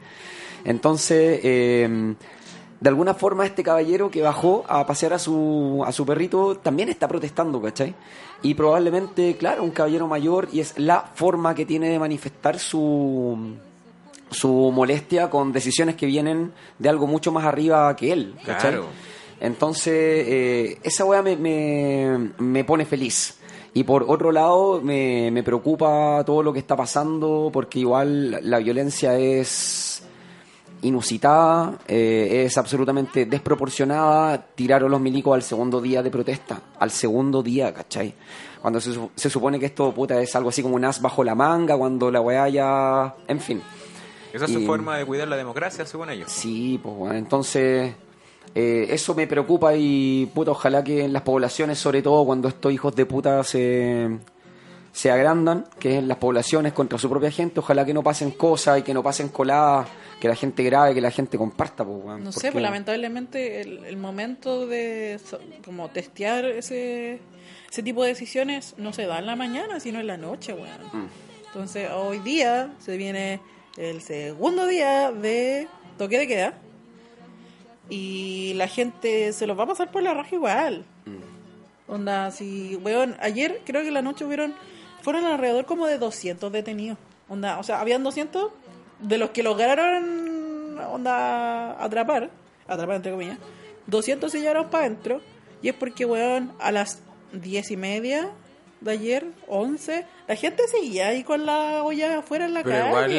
Entonces, 0.65 1.41
eh, 1.43 2.15
de 2.81 2.89
alguna 2.89 3.15
forma 3.15 3.47
este 3.47 3.63
caballero 3.63 4.11
que 4.11 4.23
bajó 4.23 4.65
a 4.69 4.87
pasear 4.87 5.15
a 5.15 5.19
su, 5.19 5.83
a 5.87 5.93
su 5.93 6.05
perrito 6.05 6.57
también 6.57 6.89
está 6.89 7.09
protestando, 7.09 7.61
¿cachai? 7.61 7.95
Y 8.43 8.55
probablemente, 8.55 9.37
claro, 9.37 9.65
un 9.65 9.71
caballero 9.71 10.07
mayor 10.07 10.49
y 10.53 10.61
es 10.61 10.79
la 10.79 11.01
forma 11.15 11.55
que 11.55 11.65
tiene 11.65 11.89
de 11.89 11.99
manifestar 11.99 12.59
su, 12.59 13.55
su 14.31 14.51
molestia 14.75 15.31
con 15.31 15.53
decisiones 15.53 15.97
que 15.97 16.07
vienen 16.07 16.53
de 16.79 16.89
algo 16.89 17.07
mucho 17.07 17.33
más 17.33 17.45
arriba 17.45 17.95
que 17.97 18.13
él, 18.13 18.35
¿cachai? 18.45 18.73
Claro. 18.73 18.87
Entonces, 19.41 19.93
eh, 19.95 20.79
esa 20.83 21.05
weá 21.05 21.23
me, 21.23 21.37
me, 21.37 22.31
me 22.39 22.65
pone 22.65 22.85
feliz. 22.85 23.39
Y 23.75 23.85
por 23.85 24.05
otro 24.09 24.33
lado, 24.33 24.81
me, 24.81 25.31
me 25.31 25.43
preocupa 25.43 26.23
todo 26.25 26.43
lo 26.43 26.53
que 26.53 26.61
está 26.61 26.77
pasando, 26.77 27.51
porque 27.53 27.81
igual 27.81 28.39
la 28.43 28.59
violencia 28.59 29.19
es 29.19 29.96
inusitada, 30.87 31.79
eh, 31.87 32.45
es 32.47 32.57
absolutamente 32.59 33.27
desproporcionada. 33.27 34.47
Tiraron 34.55 34.91
los 34.91 35.01
milicos 35.01 35.35
al 35.35 35.43
segundo 35.43 35.81
día 35.81 36.03
de 36.03 36.11
protesta, 36.11 36.61
al 36.79 36.91
segundo 36.91 37.43
día, 37.43 37.73
¿cachai? 37.73 38.15
Cuando 38.61 38.81
se, 38.81 38.99
se 39.15 39.31
supone 39.31 39.61
que 39.61 39.67
esto 39.67 39.93
puta, 39.93 40.21
es 40.21 40.35
algo 40.35 40.49
así 40.49 40.63
como 40.63 40.77
un 40.77 40.85
as 40.85 41.01
bajo 41.01 41.23
la 41.23 41.35
manga, 41.35 41.77
cuando 41.77 42.11
la 42.11 42.21
weá 42.21 42.49
ya. 42.49 43.15
En 43.29 43.41
fin. 43.41 43.63
Esa 44.33 44.45
es 44.45 44.53
su 44.53 44.67
forma 44.67 44.99
de 44.99 45.07
cuidar 45.07 45.29
la 45.29 45.37
democracia, 45.37 45.87
según 45.87 46.11
ellos. 46.11 46.31
Sí, 46.31 46.79
pues 46.83 46.95
bueno, 46.95 47.15
entonces 47.15 47.95
eh, 48.55 48.87
eso 48.91 49.15
me 49.15 49.27
preocupa 49.27 49.75
y 49.75 50.31
puta, 50.35 50.51
ojalá 50.51 50.83
que 50.85 51.05
en 51.05 51.13
las 51.13 51.23
poblaciones, 51.23 51.79
sobre 51.79 52.03
todo 52.03 52.25
cuando 52.25 52.49
estos 52.49 52.73
hijos 52.73 52.95
de 52.95 53.07
puta 53.07 53.43
se, 53.45 54.19
se 54.93 55.11
agrandan, 55.11 55.67
que 55.79 55.99
en 55.99 56.09
las 56.09 56.19
poblaciones 56.19 56.73
contra 56.73 56.99
su 56.99 57.09
propia 57.09 57.31
gente, 57.31 57.61
ojalá 57.61 57.85
que 57.85 57.95
no 57.95 58.03
pasen 58.03 58.31
cosas 58.31 58.79
y 58.79 58.83
que 58.83 58.95
no 58.95 59.03
pasen 59.03 59.29
coladas, 59.29 59.89
que 60.21 60.29
la 60.29 60.35
gente 60.35 60.63
grabe, 60.63 60.95
que 60.95 61.01
la 61.01 61.11
gente 61.11 61.37
comparta, 61.39 61.85
pues 61.85 61.99
weón, 62.03 62.25
No 62.25 62.33
sé, 62.33 62.51
pues 62.53 62.63
lamentablemente 62.63 63.61
el, 63.61 63.85
el 63.85 63.97
momento 63.97 64.67
de 64.67 65.21
so- 65.25 65.41
como 65.65 65.89
testear 65.91 66.45
ese, 66.47 67.21
ese 67.71 67.83
tipo 67.83 68.03
de 68.03 68.09
decisiones 68.11 68.75
no 68.79 68.93
se 68.93 69.07
da 69.07 69.19
en 69.19 69.27
la 69.27 69.37
mañana, 69.37 69.79
sino 69.81 70.01
en 70.01 70.07
la 70.07 70.17
noche, 70.17 70.53
weón. 70.55 70.81
Mm. 70.93 71.09
Entonces 71.49 71.91
hoy 71.91 72.19
día 72.21 72.73
se 72.79 72.97
viene 72.97 73.41
el 73.77 74.01
segundo 74.01 74.67
día 74.67 75.13
de 75.13 75.69
toque 75.99 76.19
de 76.19 76.27
queda 76.27 76.55
y 77.89 78.53
la 78.55 78.69
gente 78.69 79.33
se 79.33 79.47
los 79.47 79.59
va 79.59 79.65
a 79.65 79.67
pasar 79.69 79.91
por 79.91 80.03
la 80.03 80.13
raja 80.15 80.35
igual. 80.35 80.85
Mm. 81.05 81.93
Onda, 81.93 82.31
si, 82.33 82.77
weón, 82.77 83.17
ayer 83.21 83.61
creo 83.65 83.83
que 83.83 83.89
en 83.89 83.95
la 83.95 84.03
noche 84.03 84.25
hubieron, 84.25 84.55
fueron 85.03 85.25
alrededor 85.25 85.67
como 85.67 85.87
de 85.87 85.99
200 85.99 86.51
detenidos. 86.51 86.99
Onda, 87.29 87.59
o 87.59 87.63
sea, 87.63 87.81
habían 87.81 88.03
200 88.03 88.51
de 89.01 89.19
los 89.19 89.31
que 89.31 89.43
lograron, 89.43 90.79
onda, 90.79 91.83
atrapar, 91.83 92.31
atrapar 92.67 92.97
entre 92.97 93.13
comillas, 93.13 93.39
200 93.87 94.31
se 94.31 94.41
llevaron 94.41 94.69
para 94.69 94.87
adentro. 94.87 95.21
Y 95.63 95.69
es 95.69 95.75
porque, 95.75 96.05
weón, 96.05 96.53
a 96.61 96.71
las 96.71 97.01
10 97.33 97.71
y 97.73 97.77
media 97.77 98.31
de 98.81 98.91
ayer, 98.93 99.27
11, 99.49 100.05
la 100.29 100.37
gente 100.37 100.63
seguía 100.69 101.09
ahí 101.09 101.25
con 101.25 101.47
la 101.47 101.83
olla 101.83 102.19
afuera 102.19 102.45
en 102.45 102.55
la 102.55 102.63
Pero 102.63 102.77
calle, 102.77 102.89
igual, 102.89 103.11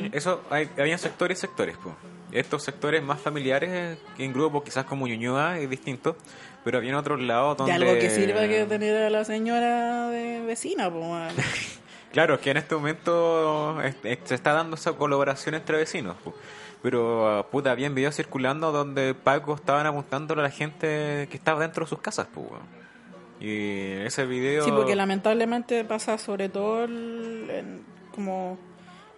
weón. 0.00 0.10
eso, 0.12 0.42
hay, 0.50 0.68
habían 0.76 0.98
sectores 0.98 1.38
y 1.38 1.40
sectores, 1.42 1.76
pues. 1.82 1.94
Estos 2.32 2.64
sectores 2.64 3.02
más 3.02 3.20
familiares, 3.20 3.98
en 4.18 4.32
grupos 4.32 4.64
quizás 4.64 4.84
como 4.84 5.06
Ñuñoa 5.06 5.58
es 5.60 5.70
distinto, 5.70 6.16
pero 6.64 6.78
había 6.78 6.90
en 6.90 6.96
otros 6.96 7.20
lados 7.20 7.56
De 7.56 7.62
donde... 7.62 7.72
algo 7.72 8.00
que 8.00 8.10
sirva 8.10 8.40
que 8.48 8.64
tener 8.64 9.04
a 9.04 9.10
la 9.10 9.24
señora 9.24 10.10
de 10.10 10.40
vecina, 10.40 10.90
pues. 10.90 11.32
Claro, 12.12 12.34
es 12.34 12.40
que 12.40 12.50
en 12.50 12.56
este 12.56 12.74
momento 12.74 13.78
se 14.24 14.34
está 14.34 14.52
dando 14.52 14.76
esa 14.76 14.92
colaboración 14.92 15.54
entre 15.54 15.76
vecinos. 15.78 16.16
Pero, 16.82 17.28
ah, 17.28 17.46
puta, 17.50 17.72
habían 17.72 17.94
videos 17.94 18.14
circulando 18.14 18.70
donde 18.70 19.14
Paco 19.14 19.54
estaban 19.54 19.86
apuntando 19.86 20.34
a 20.34 20.36
la 20.36 20.50
gente 20.50 21.26
que 21.30 21.36
estaba 21.36 21.60
dentro 21.60 21.84
de 21.84 21.88
sus 21.88 21.98
casas, 22.00 22.26
pu, 22.26 22.42
weón. 22.42 22.86
Y 23.40 24.04
ese 24.04 24.24
video... 24.24 24.64
Sí, 24.64 24.70
porque 24.70 24.96
lamentablemente 24.96 25.84
pasa 25.84 26.16
sobre 26.16 26.48
todo 26.48 26.84
en, 26.84 27.82
como 28.14 28.58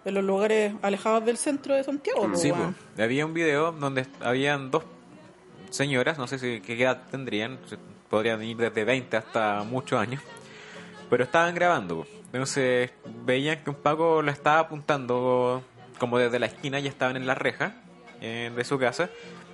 en 0.03 0.13
los 0.13 0.23
lugares 0.23 0.73
alejados 0.81 1.23
del 1.25 1.37
centro 1.37 1.75
de 1.75 1.83
Santiago. 1.83 2.27
pues, 2.27 2.41
Sí, 2.41 2.51
había 2.97 3.25
un 3.25 3.33
video 3.33 3.71
donde 3.71 4.07
habían 4.19 4.71
dos 4.71 4.83
señoras, 5.69 6.17
no 6.17 6.27
sé 6.27 6.39
si 6.39 6.61
qué 6.61 6.81
edad 6.81 7.03
tendrían, 7.11 7.59
podrían 8.09 8.43
ir 8.43 8.57
desde 8.57 8.83
20 8.83 9.15
hasta 9.15 9.63
muchos 9.63 9.99
años, 9.99 10.21
pero 11.09 11.23
estaban 11.23 11.53
grabando. 11.55 11.97
po. 11.97 12.18
Entonces 12.31 12.91
veían 13.25 13.63
que 13.63 13.69
un 13.69 13.75
Paco 13.77 14.21
lo 14.21 14.31
estaba 14.31 14.59
apuntando 14.59 15.63
como 15.97 16.17
desde 16.17 16.39
la 16.39 16.45
esquina 16.45 16.79
y 16.79 16.87
estaban 16.87 17.15
en 17.17 17.25
la 17.27 17.35
reja 17.35 17.73
eh, 18.21 18.51
de 18.55 18.63
su 18.63 18.77
casa. 18.79 19.09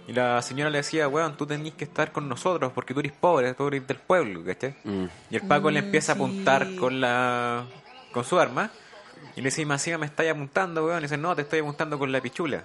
Y 0.07 0.14
la 0.14 0.39
señora 0.43 0.69
le 0.69 0.77
decía, 0.80 1.07
weón, 1.07 1.35
tú 1.35 1.47
tenés 1.47 1.73
que 1.73 1.84
estar 1.85 2.11
con 2.11 2.30
nosotros 2.30 2.72
porque 2.73 2.93
tú 2.93 2.99
eres 2.99 3.14
pobre, 3.14 3.53
tú 3.56 3.68
eres 3.68 3.88
del 3.88 3.97
pueblo, 3.97 4.43
¿cachai? 4.45 4.76
Mm. 4.84 5.06
Y 5.31 5.35
el 5.35 5.41
Paco 5.47 5.72
le 5.72 5.81
Mm, 5.81 5.85
empieza 5.85 6.11
a 6.11 6.15
apuntar 6.15 6.68
sí. 6.68 6.76
con 6.76 7.02
la 7.02 7.65
con 8.11 8.23
su 8.23 8.39
arma. 8.39 8.69
Y 9.35 9.41
le 9.41 9.45
dice, 9.45 9.65
Masima, 9.65 9.97
me 9.97 10.06
estáis 10.06 10.31
apuntando, 10.31 10.85
weón. 10.85 10.99
Y 10.99 11.02
dice, 11.03 11.18
no, 11.18 11.35
te 11.35 11.41
estoy 11.41 11.60
apuntando 11.60 11.97
con 11.97 12.11
la 12.11 12.22
pichula. 12.22 12.64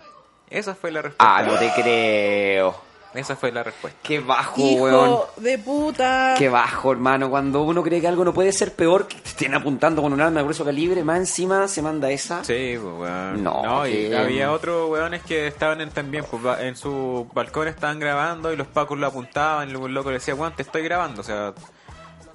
Esa 0.50 0.74
fue 0.74 0.90
la 0.92 1.00
respuesta. 1.02 1.36
Ah, 1.38 1.42
no 1.42 1.56
te 1.58 1.70
creo. 1.80 2.89
Esa 3.14 3.34
fue 3.36 3.50
la 3.50 3.62
respuesta. 3.64 3.98
Qué 4.02 4.20
bajo, 4.20 4.60
Hijo 4.60 4.82
weón. 4.84 5.18
de 5.38 5.58
puta. 5.58 6.34
Qué 6.38 6.48
bajo, 6.48 6.92
hermano. 6.92 7.28
Cuando 7.28 7.62
uno 7.62 7.82
cree 7.82 8.00
que 8.00 8.06
algo 8.08 8.24
no 8.24 8.32
puede 8.32 8.52
ser 8.52 8.72
peor, 8.74 9.08
que 9.08 9.16
te 9.16 9.28
estén 9.30 9.54
apuntando 9.54 10.00
con 10.00 10.12
un 10.12 10.20
arma 10.20 10.38
de 10.38 10.44
grueso 10.44 10.64
calibre, 10.64 11.02
más 11.02 11.18
encima 11.18 11.66
se 11.66 11.82
manda 11.82 12.10
esa. 12.10 12.44
Sí, 12.44 12.78
pues, 12.80 12.94
weón. 12.98 13.42
No, 13.42 13.86
y 13.86 13.92
que- 14.10 14.16
había 14.16 14.52
otros 14.52 14.88
weones 14.90 15.22
que 15.22 15.46
estaban 15.48 15.80
en, 15.80 15.90
también, 15.90 16.24
pues, 16.30 16.60
en 16.60 16.76
su 16.76 17.28
balcón 17.34 17.66
estaban 17.68 17.98
grabando 17.98 18.52
y 18.52 18.56
los 18.56 18.68
pacos 18.68 18.98
lo 18.98 19.06
apuntaban 19.08 19.68
y 19.68 19.72
luego 19.72 19.86
el 19.88 19.94
loco 19.94 20.10
le 20.10 20.14
decía, 20.18 20.34
weón, 20.34 20.54
te 20.54 20.62
estoy 20.62 20.82
grabando. 20.82 21.20
O 21.20 21.24
sea, 21.24 21.52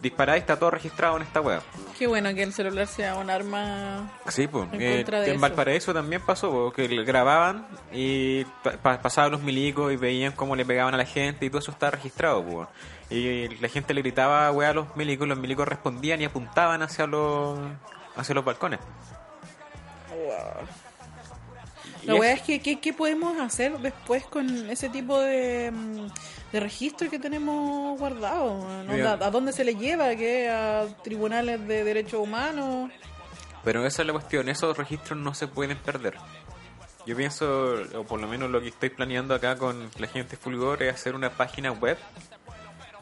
disparáis, 0.05 0.41
está 0.41 0.57
todo 0.57 0.71
registrado 0.71 1.17
en 1.17 1.23
esta 1.23 1.41
weá. 1.41 1.61
Qué 1.97 2.07
bueno 2.07 2.33
que 2.33 2.43
el 2.43 2.53
celular 2.53 2.87
sea 2.87 3.15
un 3.15 3.29
arma. 3.29 4.11
Sí, 4.29 4.47
pues. 4.47 4.67
En 4.73 4.81
eh, 4.81 4.95
contra 4.97 5.19
de 5.19 5.25
en 5.27 5.31
eso. 5.33 5.41
Valparaíso 5.41 5.93
también 5.93 6.21
pasó, 6.25 6.49
po, 6.51 6.71
que 6.71 6.87
le 6.87 7.03
grababan 7.03 7.67
y 7.91 8.43
pa- 8.63 8.71
pa- 8.81 9.01
pasaban 9.01 9.31
los 9.31 9.41
milicos 9.41 9.91
y 9.91 9.97
veían 9.97 10.31
cómo 10.33 10.55
le 10.55 10.65
pegaban 10.65 10.93
a 10.93 10.97
la 10.97 11.05
gente 11.05 11.45
y 11.45 11.49
todo 11.49 11.59
eso 11.59 11.71
está 11.71 11.91
registrado, 11.91 12.43
po. 12.45 12.67
Y 13.09 13.47
la 13.59 13.67
gente 13.69 13.93
le 13.93 14.01
gritaba, 14.01 14.51
weá, 14.51 14.69
a 14.69 14.73
los 14.73 14.95
milicos, 14.95 15.27
los 15.27 15.37
milicos 15.37 15.67
respondían 15.67 16.21
y 16.21 16.25
apuntaban 16.25 16.81
hacia 16.81 17.05
los 17.07 17.59
hacia 18.15 18.33
los 18.35 18.45
balcones. 18.45 18.79
Y 22.03 22.07
La 22.07 22.15
weá 22.15 22.33
es 22.33 22.41
que, 22.41 22.59
¿qué, 22.61 22.79
qué 22.79 22.93
podemos 22.93 23.39
hacer 23.39 23.77
después 23.79 24.25
con 24.25 24.69
ese 24.69 24.89
tipo 24.89 25.19
de, 25.19 25.71
mm, 25.71 26.07
de 26.55 26.61
registro 26.61 27.09
que 27.09 27.19
tenemos 27.19 27.99
guardado? 27.99 28.65
¿A, 28.65 29.25
a 29.25 29.29
dónde 29.29 29.51
se 29.51 29.65
le 29.65 29.75
lleva? 29.75 30.15
¿Qué? 30.15 30.49
¿A 30.49 30.87
tribunales 31.03 31.67
de 31.67 31.83
derechos 31.83 32.21
humanos? 32.21 32.91
Pero 33.65 33.85
esa 33.85 34.03
es 34.03 34.07
la 34.07 34.13
cuestión, 34.13 34.47
esos 34.47 34.77
registros 34.77 35.19
no 35.19 35.33
se 35.33 35.47
pueden 35.47 35.77
perder. 35.77 36.15
Yo 37.05 37.15
pienso, 37.17 37.75
o 37.93 38.05
por 38.05 38.21
lo 38.21 38.27
menos 38.27 38.49
lo 38.49 38.61
que 38.61 38.69
estoy 38.69 38.89
planeando 38.89 39.35
acá 39.35 39.57
con 39.57 39.89
la 39.97 40.07
gente 40.07 40.37
Fulgor 40.37 40.81
es 40.81 40.93
hacer 40.93 41.13
una 41.13 41.29
página 41.29 41.73
web 41.73 41.97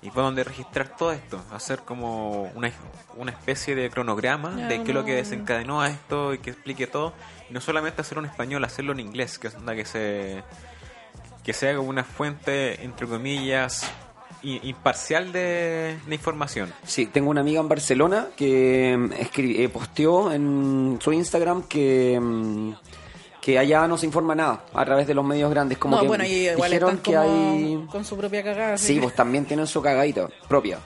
y 0.02 0.10
por 0.10 0.24
donde 0.24 0.44
registrar 0.44 0.98
todo 0.98 1.12
esto, 1.12 1.40
hacer 1.52 1.80
como 1.80 2.52
una, 2.56 2.72
una 3.18 3.32
especie 3.32 3.76
de 3.76 3.90
cronograma 3.92 4.50
de 4.50 4.82
qué 4.82 4.90
es 4.90 4.96
lo 4.96 5.06
que 5.06 5.14
desencadenó 5.14 5.80
a 5.80 5.90
esto 5.90 6.34
y 6.34 6.40
que 6.40 6.50
explique 6.50 6.88
todo. 6.88 7.14
Y 7.52 7.54
no 7.54 7.62
solamente 7.62 8.02
hacerlo 8.02 8.24
en 8.24 8.32
español, 8.32 8.66
hacerlo 8.66 8.94
en 8.94 9.02
inglés, 9.02 9.38
que 9.38 9.50
es 9.50 9.56
onda 9.56 9.76
que 9.76 9.86
se 9.86 10.44
que 11.44 11.54
sea 11.54 11.76
como 11.76 11.90
una 11.90 12.04
fuente, 12.04 12.84
entre 12.84 13.06
comillas, 13.08 13.90
imparcial 14.44 15.32
de, 15.32 15.98
de 16.06 16.16
información. 16.16 16.74
Sí, 16.86 17.06
tengo 17.06 17.30
una 17.30 17.42
amiga 17.42 17.62
en 17.62 17.70
Barcelona 17.70 18.28
que 18.36 18.96
mm, 18.98 19.12
escri- 19.14 19.60
eh, 19.60 19.70
posteó 19.70 20.32
en 20.32 20.98
su 21.02 21.14
Instagram 21.14 21.64
que, 21.64 22.20
mm, 22.22 22.74
que 23.42 23.58
allá 23.60 23.88
no 23.88 23.98
se 23.98 24.06
informa 24.06 24.36
nada 24.36 24.66
a 24.74 24.86
través 24.86 25.08
de 25.08 25.14
los 25.14 25.24
medios 25.26 25.50
grandes. 25.50 25.78
Como 25.78 25.96
no, 25.96 26.02
que 26.02 26.08
bueno, 26.08 26.26
y 26.26 26.50
igual 26.50 26.72
dijeron 26.72 26.90
están 26.96 27.04
que 27.04 27.14
como 27.18 27.52
hay... 27.54 27.86
con 27.92 28.06
su 28.06 28.18
propia 28.18 28.44
cagada. 28.44 28.78
Sí, 28.78 28.96
que- 28.96 29.02
pues 29.02 29.16
también 29.16 29.46
tienen 29.46 29.68
su 29.68 29.82
cagadita 29.82 30.28
propia. 30.48 30.80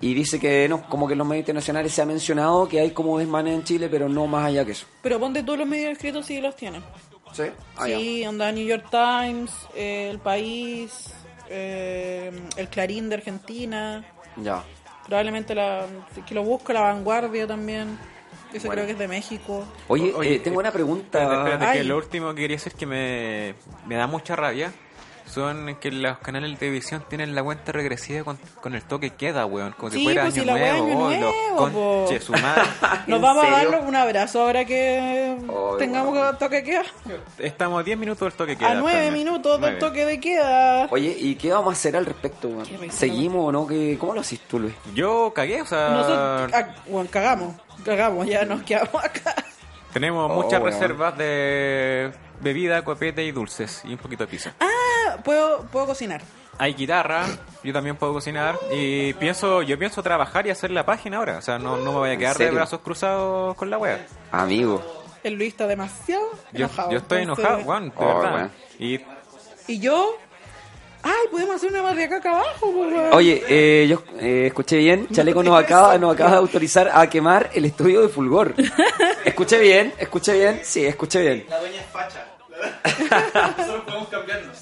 Y 0.00 0.14
dice 0.14 0.38
que 0.38 0.68
no, 0.68 0.88
como 0.88 1.08
que 1.08 1.14
en 1.14 1.18
los 1.18 1.26
medios 1.26 1.42
internacionales 1.42 1.92
se 1.92 2.00
ha 2.02 2.06
mencionado 2.06 2.68
que 2.68 2.78
hay 2.78 2.92
como 2.92 3.18
desmanes 3.18 3.54
en 3.54 3.64
Chile, 3.64 3.88
pero 3.90 4.08
no 4.08 4.28
más 4.28 4.46
allá 4.46 4.64
que 4.64 4.70
eso. 4.72 4.86
Pero 5.02 5.18
ponte 5.18 5.42
todos 5.42 5.58
los 5.58 5.66
medios 5.66 5.90
escritos 5.90 6.24
sí 6.26 6.40
los 6.40 6.54
tienen. 6.54 6.82
Sí, 7.32 7.44
Ah. 7.76 7.84
Sí, 7.86 8.26
onda 8.26 8.50
New 8.52 8.66
York 8.66 8.86
Times, 8.90 9.52
eh, 9.74 10.08
El 10.10 10.18
País, 10.18 11.12
eh, 11.48 12.32
El 12.56 12.68
Clarín 12.68 13.08
de 13.08 13.16
Argentina, 13.16 14.04
Ya. 14.36 14.62
probablemente 15.06 15.54
la 15.54 15.86
que 16.26 16.34
lo 16.34 16.42
busco, 16.42 16.72
La 16.72 16.80
Vanguardia 16.80 17.46
también, 17.46 17.98
ese 18.52 18.66
Bueno. 18.66 18.72
creo 18.72 18.86
que 18.86 18.92
es 18.92 18.98
de 18.98 19.08
México. 19.08 19.64
Oye, 19.88 20.12
Oye, 20.16 20.34
eh, 20.36 20.38
tengo 20.40 20.58
una 20.58 20.72
pregunta. 20.72 21.22
Espérate, 21.22 21.50
espérate, 21.52 21.78
que 21.78 21.84
lo 21.84 21.96
último 21.98 22.34
que 22.34 22.40
quería 22.42 22.56
decir 22.56 22.72
que 22.74 22.86
me, 22.86 23.54
me 23.86 23.94
da 23.96 24.06
mucha 24.06 24.34
rabia 24.36 24.72
son 25.28 25.76
que 25.80 25.90
los 25.90 26.18
canales 26.18 26.50
de 26.52 26.56
televisión 26.56 27.04
tienen 27.08 27.34
la 27.34 27.42
cuenta 27.42 27.72
regresiva 27.72 28.24
con, 28.24 28.38
con 28.60 28.74
el 28.74 28.82
toque 28.82 29.10
queda, 29.10 29.46
weón. 29.46 29.72
Como 29.72 29.90
Sí, 29.90 29.98
si 29.98 30.04
fuera 30.04 30.22
pues, 30.22 30.34
si 30.34 30.40
año 30.40 30.56
es 30.56 30.60
nuevo. 30.60 30.84
año 30.86 30.96
oh, 30.98 31.08
nuevo, 31.10 31.20
los 31.60 31.70
po. 31.72 32.04
conches, 32.04 32.24
su 32.24 32.32
madre. 32.32 32.62
Nos 33.06 33.16
¿En 33.16 33.22
vamos 33.22 33.44
a 33.44 33.54
serio? 33.54 33.70
dar 33.72 33.80
un 33.88 33.96
abrazo 33.96 34.42
ahora 34.42 34.64
que 34.64 35.36
Oh, 35.48 35.76
tengamos 35.78 36.10
bueno. 36.14 36.36
toque 36.36 36.62
queda. 36.62 36.82
Estamos 37.38 37.80
a 37.80 37.82
10 37.84 37.98
minutos 37.98 38.20
del 38.28 38.32
toque 38.32 38.56
queda. 38.56 38.70
A 38.70 38.74
nueve 38.74 38.98
actualmente. 38.98 39.18
minutos 39.18 39.52
del 39.52 39.60
Nueve. 39.60 39.78
toque 39.78 40.04
de 40.06 40.20
queda. 40.20 40.86
Oye, 40.90 41.16
¿y 41.18 41.34
qué 41.36 41.52
vamos 41.52 41.70
a 41.70 41.72
hacer 41.72 41.96
al 41.96 42.06
respecto? 42.06 42.48
weón? 42.48 42.66
¿Seguimos 42.90 43.48
o 43.48 43.52
no? 43.52 43.66
¿Qué, 43.66 43.96
¿Cómo 43.98 44.14
lo 44.14 44.20
haces 44.20 44.40
tú, 44.48 44.58
Luis? 44.58 44.74
Yo 44.94 45.32
cagué, 45.34 45.62
o 45.62 45.66
sea, 45.66 45.88
Nosotros, 45.90 46.52
ah, 46.54 46.74
bueno, 46.88 47.08
cagamos, 47.10 47.54
cagamos, 47.84 48.26
ya 48.26 48.44
nos 48.44 48.62
quedamos 48.62 49.04
acá. 49.04 49.34
tenemos 49.92 50.30
Oh, 50.30 50.34
muchas 50.34 50.60
weón. 50.60 50.72
reservas 50.72 51.16
de 51.18 52.10
bebida, 52.40 52.82
copete 52.84 53.24
y 53.24 53.32
dulces 53.32 53.82
y 53.84 53.92
un 53.92 53.98
poquito 53.98 54.24
de 54.24 54.30
pizza. 54.30 54.52
Ah, 54.60 55.16
puedo, 55.24 55.62
puedo 55.66 55.86
cocinar. 55.86 56.22
Hay 56.60 56.74
guitarra, 56.74 57.24
yo 57.62 57.72
también 57.72 57.96
puedo 57.96 58.12
cocinar 58.12 58.58
y 58.72 59.12
pienso, 59.14 59.62
yo 59.62 59.78
pienso 59.78 60.02
trabajar 60.02 60.46
y 60.46 60.50
hacer 60.50 60.70
la 60.72 60.84
página 60.84 61.18
ahora, 61.18 61.38
o 61.38 61.42
sea, 61.42 61.58
no, 61.58 61.76
no 61.76 61.92
me 61.92 61.98
voy 61.98 62.08
a 62.10 62.12
¿En 62.14 62.18
quedar 62.18 62.32
de 62.36 62.44
serio? 62.44 62.54
brazos 62.54 62.80
cruzados 62.80 63.54
con 63.56 63.70
la 63.70 63.78
wea. 63.78 64.04
Amigo. 64.32 64.82
El 65.22 65.34
Luis 65.34 65.50
está 65.50 65.66
demasiado 65.68 66.22
Yo, 66.52 66.66
enojado. 66.66 66.90
yo 66.90 66.98
estoy 66.98 67.22
entonces- 67.22 67.44
enojado, 67.44 67.64
Juan, 67.64 67.84
de 67.90 67.94
Oh, 67.96 68.06
verdad. 68.18 68.34
weón. 68.34 68.50
Y 68.78 69.00
Y 69.68 69.80
yo, 69.80 70.16
ay, 71.02 71.12
podemos 71.30 71.56
hacer 71.56 71.70
una 71.70 71.82
barriaca 71.82 72.16
acá 72.16 72.30
abajo, 72.30 72.60
po, 72.60 72.80
weón. 72.80 73.12
Oye, 73.12 73.42
eh, 73.48 73.86
yo 73.88 74.02
eh, 74.20 74.46
escuché 74.48 74.76
bien. 74.78 75.08
Chaleco 75.12 75.42
nos 75.42 75.58
acaba, 75.58 75.96
nos 75.98 76.14
acaba 76.14 76.32
de 76.32 76.36
autorizar 76.38 76.90
a 76.92 77.08
quemar 77.08 77.50
el 77.54 77.64
estudio 77.64 78.02
de 78.02 78.08
Fulgor. 78.08 78.54
Escuché 79.24 79.58
bien, 79.60 79.92
escuché 79.98 80.32
bien. 80.38 80.60
Sí, 80.64 80.84
escuché 80.86 81.20
bien. 81.20 81.46
La 81.48 81.60
dueña 81.60 81.80
es 81.80 81.86
facha. 81.86 82.24
Nosotros 83.58 83.84
podemos 83.84 84.08
cambiarnos. 84.08 84.58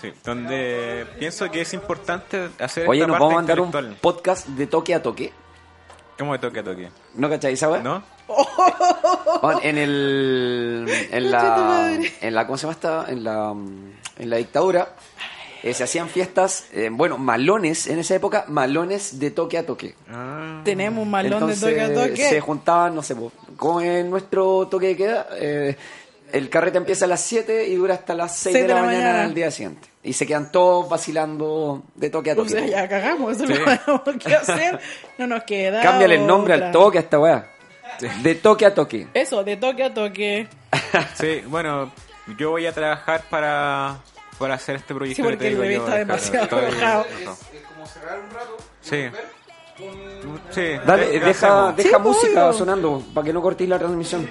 Sí, 0.00 0.12
donde 0.24 1.06
pienso 1.18 1.50
que 1.50 1.62
es 1.62 1.72
importante 1.74 2.50
hacer 2.60 2.88
Oye, 2.88 3.00
esta 3.00 3.08
nos 3.08 3.14
parte 3.14 3.24
vamos 3.24 3.32
a 3.32 3.36
mandar 3.36 3.60
un 3.60 3.66
intelectual. 3.66 4.00
podcast 4.00 4.46
de 4.46 4.66
toque 4.68 4.94
a 4.94 5.02
toque. 5.02 5.32
¿Cómo 6.16 6.32
de 6.34 6.38
toque 6.38 6.60
a 6.60 6.64
toque? 6.64 6.88
¿No 7.14 7.28
cacháis 7.28 7.54
esa 7.58 7.68
weá? 7.68 7.80
¿No? 7.82 8.02
Bueno, 9.42 9.60
En 9.62 9.78
el. 9.78 10.86
En 11.10 11.30
la. 11.32 11.98
En 12.20 12.34
la. 12.34 12.46
¿Cómo 12.46 12.56
se 12.58 12.62
llama 12.62 12.72
esta? 12.74 13.06
En 13.08 13.24
la. 13.24 13.54
En 14.18 14.30
la 14.30 14.36
dictadura. 14.36 14.94
eh, 15.62 15.74
se 15.74 15.82
hacían 15.84 16.08
fiestas, 16.08 16.66
eh, 16.72 16.88
bueno, 16.90 17.18
malones, 17.18 17.88
en 17.88 17.98
esa 17.98 18.14
época, 18.14 18.44
malones 18.48 19.18
de 19.18 19.30
toque 19.32 19.58
a 19.58 19.66
toque. 19.66 19.94
Ah, 20.08 20.60
Tenemos 20.64 21.02
un 21.02 21.10
malón 21.10 21.32
Entonces 21.34 21.60
de 21.60 21.70
toque 21.70 21.80
a 21.82 21.94
toque. 22.08 22.28
se 22.28 22.40
juntaban, 22.40 22.94
no 22.94 23.02
sé, 23.02 23.16
en 23.82 24.08
nuestro 24.10 24.68
toque 24.68 24.86
de 24.88 24.96
queda, 24.96 25.26
eh, 25.36 25.76
el 26.32 26.48
carrete 26.48 26.78
empieza 26.78 27.06
a 27.06 27.08
las 27.08 27.22
7 27.22 27.66
y 27.68 27.74
dura 27.74 27.94
hasta 27.94 28.14
las 28.14 28.36
6 28.36 28.54
de 28.54 28.68
la, 28.68 28.82
mañana, 28.82 29.22
del 29.22 29.34
día 29.34 29.50
siguiente. 29.50 29.88
Y 30.04 30.12
se 30.12 30.26
quedan 30.26 30.52
todos 30.52 30.88
vacilando 30.88 31.82
de 31.96 32.10
toque 32.10 32.30
a 32.30 32.34
O 32.34 32.36
toque. 32.36 32.50
sea, 32.50 32.66
ya 32.66 32.88
cagamos, 32.88 33.32
eso 33.36 33.46
Sí. 33.46 33.54
tenemos 33.54 34.02
que 34.24 34.34
hacer. 34.36 34.78
No 35.18 35.26
nos 35.26 35.42
queda. 35.42 35.82
Cámbiale 35.82 36.14
el 36.16 36.26
nombre 36.26 36.54
al 36.54 36.70
toque 36.70 36.98
a 36.98 37.00
esta 37.00 37.18
weá. 37.18 37.50
De 38.22 38.34
toque 38.36 38.64
a 38.64 38.72
toque. 38.74 39.08
Eso, 39.12 39.42
de 39.42 39.56
toque 39.56 39.82
a 39.82 39.92
toque. 39.92 40.46
Sí, 41.18 41.42
bueno, 41.48 41.90
yo 42.36 42.50
voy 42.50 42.66
a 42.66 42.72
trabajar 42.72 43.22
para, 43.30 43.98
para 44.38 44.54
hacer 44.54 44.76
este 44.76 44.94
proyecto. 44.94 45.22
Sí, 45.22 45.28
que 45.28 45.34
porque 45.34 45.48
el 45.48 45.56
bebé 45.56 45.76
está 45.76 45.94
demasiado 45.96 46.44
Estoy- 46.44 46.64
enojado. 46.64 47.06
Es 47.06 47.62
como 47.62 47.86
cerrar 47.86 48.18
un 48.20 48.30
rato. 48.30 48.56
Sí. 48.80 49.04
Sí, 50.50 50.62
Dale, 50.84 51.08
¿qué 51.10 51.20
deja, 51.20 51.72
deja 51.72 51.96
Sí, 51.98 52.02
música 52.02 52.46
obvio. 52.48 52.58
sonando 52.58 53.02
para 53.14 53.24
que 53.26 53.32
no 53.32 53.40
cortéis 53.40 53.70
la 53.70 53.78
transmisión. 53.78 54.28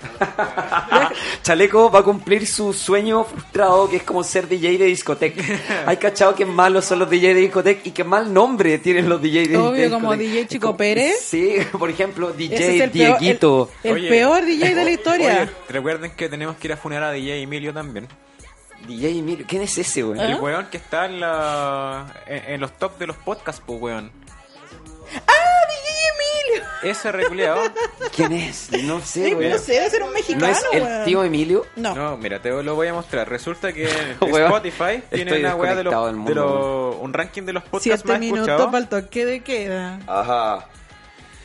Chaleco 1.42 1.90
va 1.90 2.00
a 2.00 2.02
cumplir 2.02 2.46
su 2.46 2.72
sueño 2.72 3.24
frustrado, 3.24 3.88
que 3.88 3.96
es 3.96 4.02
como 4.02 4.22
ser 4.22 4.48
DJ 4.48 4.78
de 4.78 4.84
discoteca. 4.86 5.42
Hay 5.86 5.96
cachado 5.96 6.34
que 6.34 6.44
malos 6.46 6.84
son 6.84 6.98
los 7.00 7.10
DJ 7.10 7.34
de 7.34 7.40
discoteca 7.40 7.80
y 7.84 7.90
que 7.92 8.04
mal 8.04 8.32
nombre 8.32 8.78
tienen 8.78 9.08
los 9.08 9.20
DJ 9.20 9.48
de 9.48 9.56
Obvio, 9.56 9.72
de 9.82 9.90
como 9.90 10.12
discoteca. 10.12 10.32
DJ 10.34 10.46
Chico 10.48 10.66
Como- 10.68 10.76
Pérez. 10.78 11.16
Sí, 11.20 11.56
por 11.78 11.90
ejemplo, 11.90 12.30
Ese 12.30 12.44
es 12.44 12.50
DJ 12.50 12.84
el 12.84 12.90
peor, 12.90 13.12
el, 13.14 13.18
Dieguito. 13.18 13.70
el 13.82 13.92
Oye. 13.94 14.08
peor 14.08 14.44
DJ 14.44 14.74
de 14.74 14.84
la 14.84 14.90
historia. 14.90 15.42
Oye, 15.42 15.50
recuerden 15.68 16.10
que 16.12 16.28
tenemos 16.28 16.56
que 16.56 16.68
ir 16.68 16.72
a 16.72 16.76
funerar 16.76 17.04
a 17.10 17.12
DJ 17.12 17.42
Emilio 17.42 17.72
también. 17.72 18.08
DJ 18.86 19.18
Emilio, 19.18 19.44
¿quién 19.46 19.62
es 19.62 19.76
ese, 19.76 20.02
güey? 20.02 20.18
El 20.20 20.36
weón 20.40 20.66
que 20.70 20.78
está 20.78 21.04
en, 21.06 21.20
la, 21.20 22.22
en, 22.26 22.54
en 22.54 22.60
los 22.60 22.72
top 22.78 22.98
de 22.98 23.06
los 23.08 23.16
podcasts, 23.16 23.62
pues 23.66 23.78
weón. 23.80 24.10
¡Ah, 25.26 25.32
DJ 25.68 25.79
Emilio! 26.50 26.68
Ese 26.82 27.12
reculeado. 27.12 27.60
¿Quién 28.14 28.32
es? 28.32 28.70
No 28.82 29.00
sé, 29.00 29.30
no 29.34 29.58
sé, 29.58 29.72
debe 29.72 29.90
ser 29.90 30.02
un 30.02 30.12
mexicano, 30.12 30.46
¿No 30.46 30.52
es 30.52 30.64
el 30.72 30.82
weón. 30.82 31.04
tío 31.04 31.24
Emilio? 31.24 31.66
No. 31.76 31.94
No, 31.94 32.16
mira, 32.16 32.40
te 32.40 32.50
lo 32.62 32.74
voy 32.74 32.88
a 32.88 32.92
mostrar. 32.94 33.28
Resulta 33.28 33.72
que 33.72 33.88
Weón, 34.20 34.42
Spotify 34.52 35.02
tiene 35.10 35.30
estoy 35.30 35.40
una 35.44 35.54
weá 35.56 35.70
de 35.74 35.84
desconectado 35.84 36.06
los, 36.06 36.12
de 36.12 36.18
mundo, 36.18 36.44
los- 36.92 36.96
un 37.04 37.12
ranking 37.12 37.42
de 37.42 37.52
los 37.52 37.62
podcasts 37.64 37.84
Siete 37.84 38.08
más 38.08 38.20
minutos 38.20 38.48
escuchados. 38.48 38.66
para 38.66 38.78
el 38.78 38.88
toque 38.88 39.24
de 39.26 39.40
queda. 39.40 39.98
Ajá. 40.06 40.66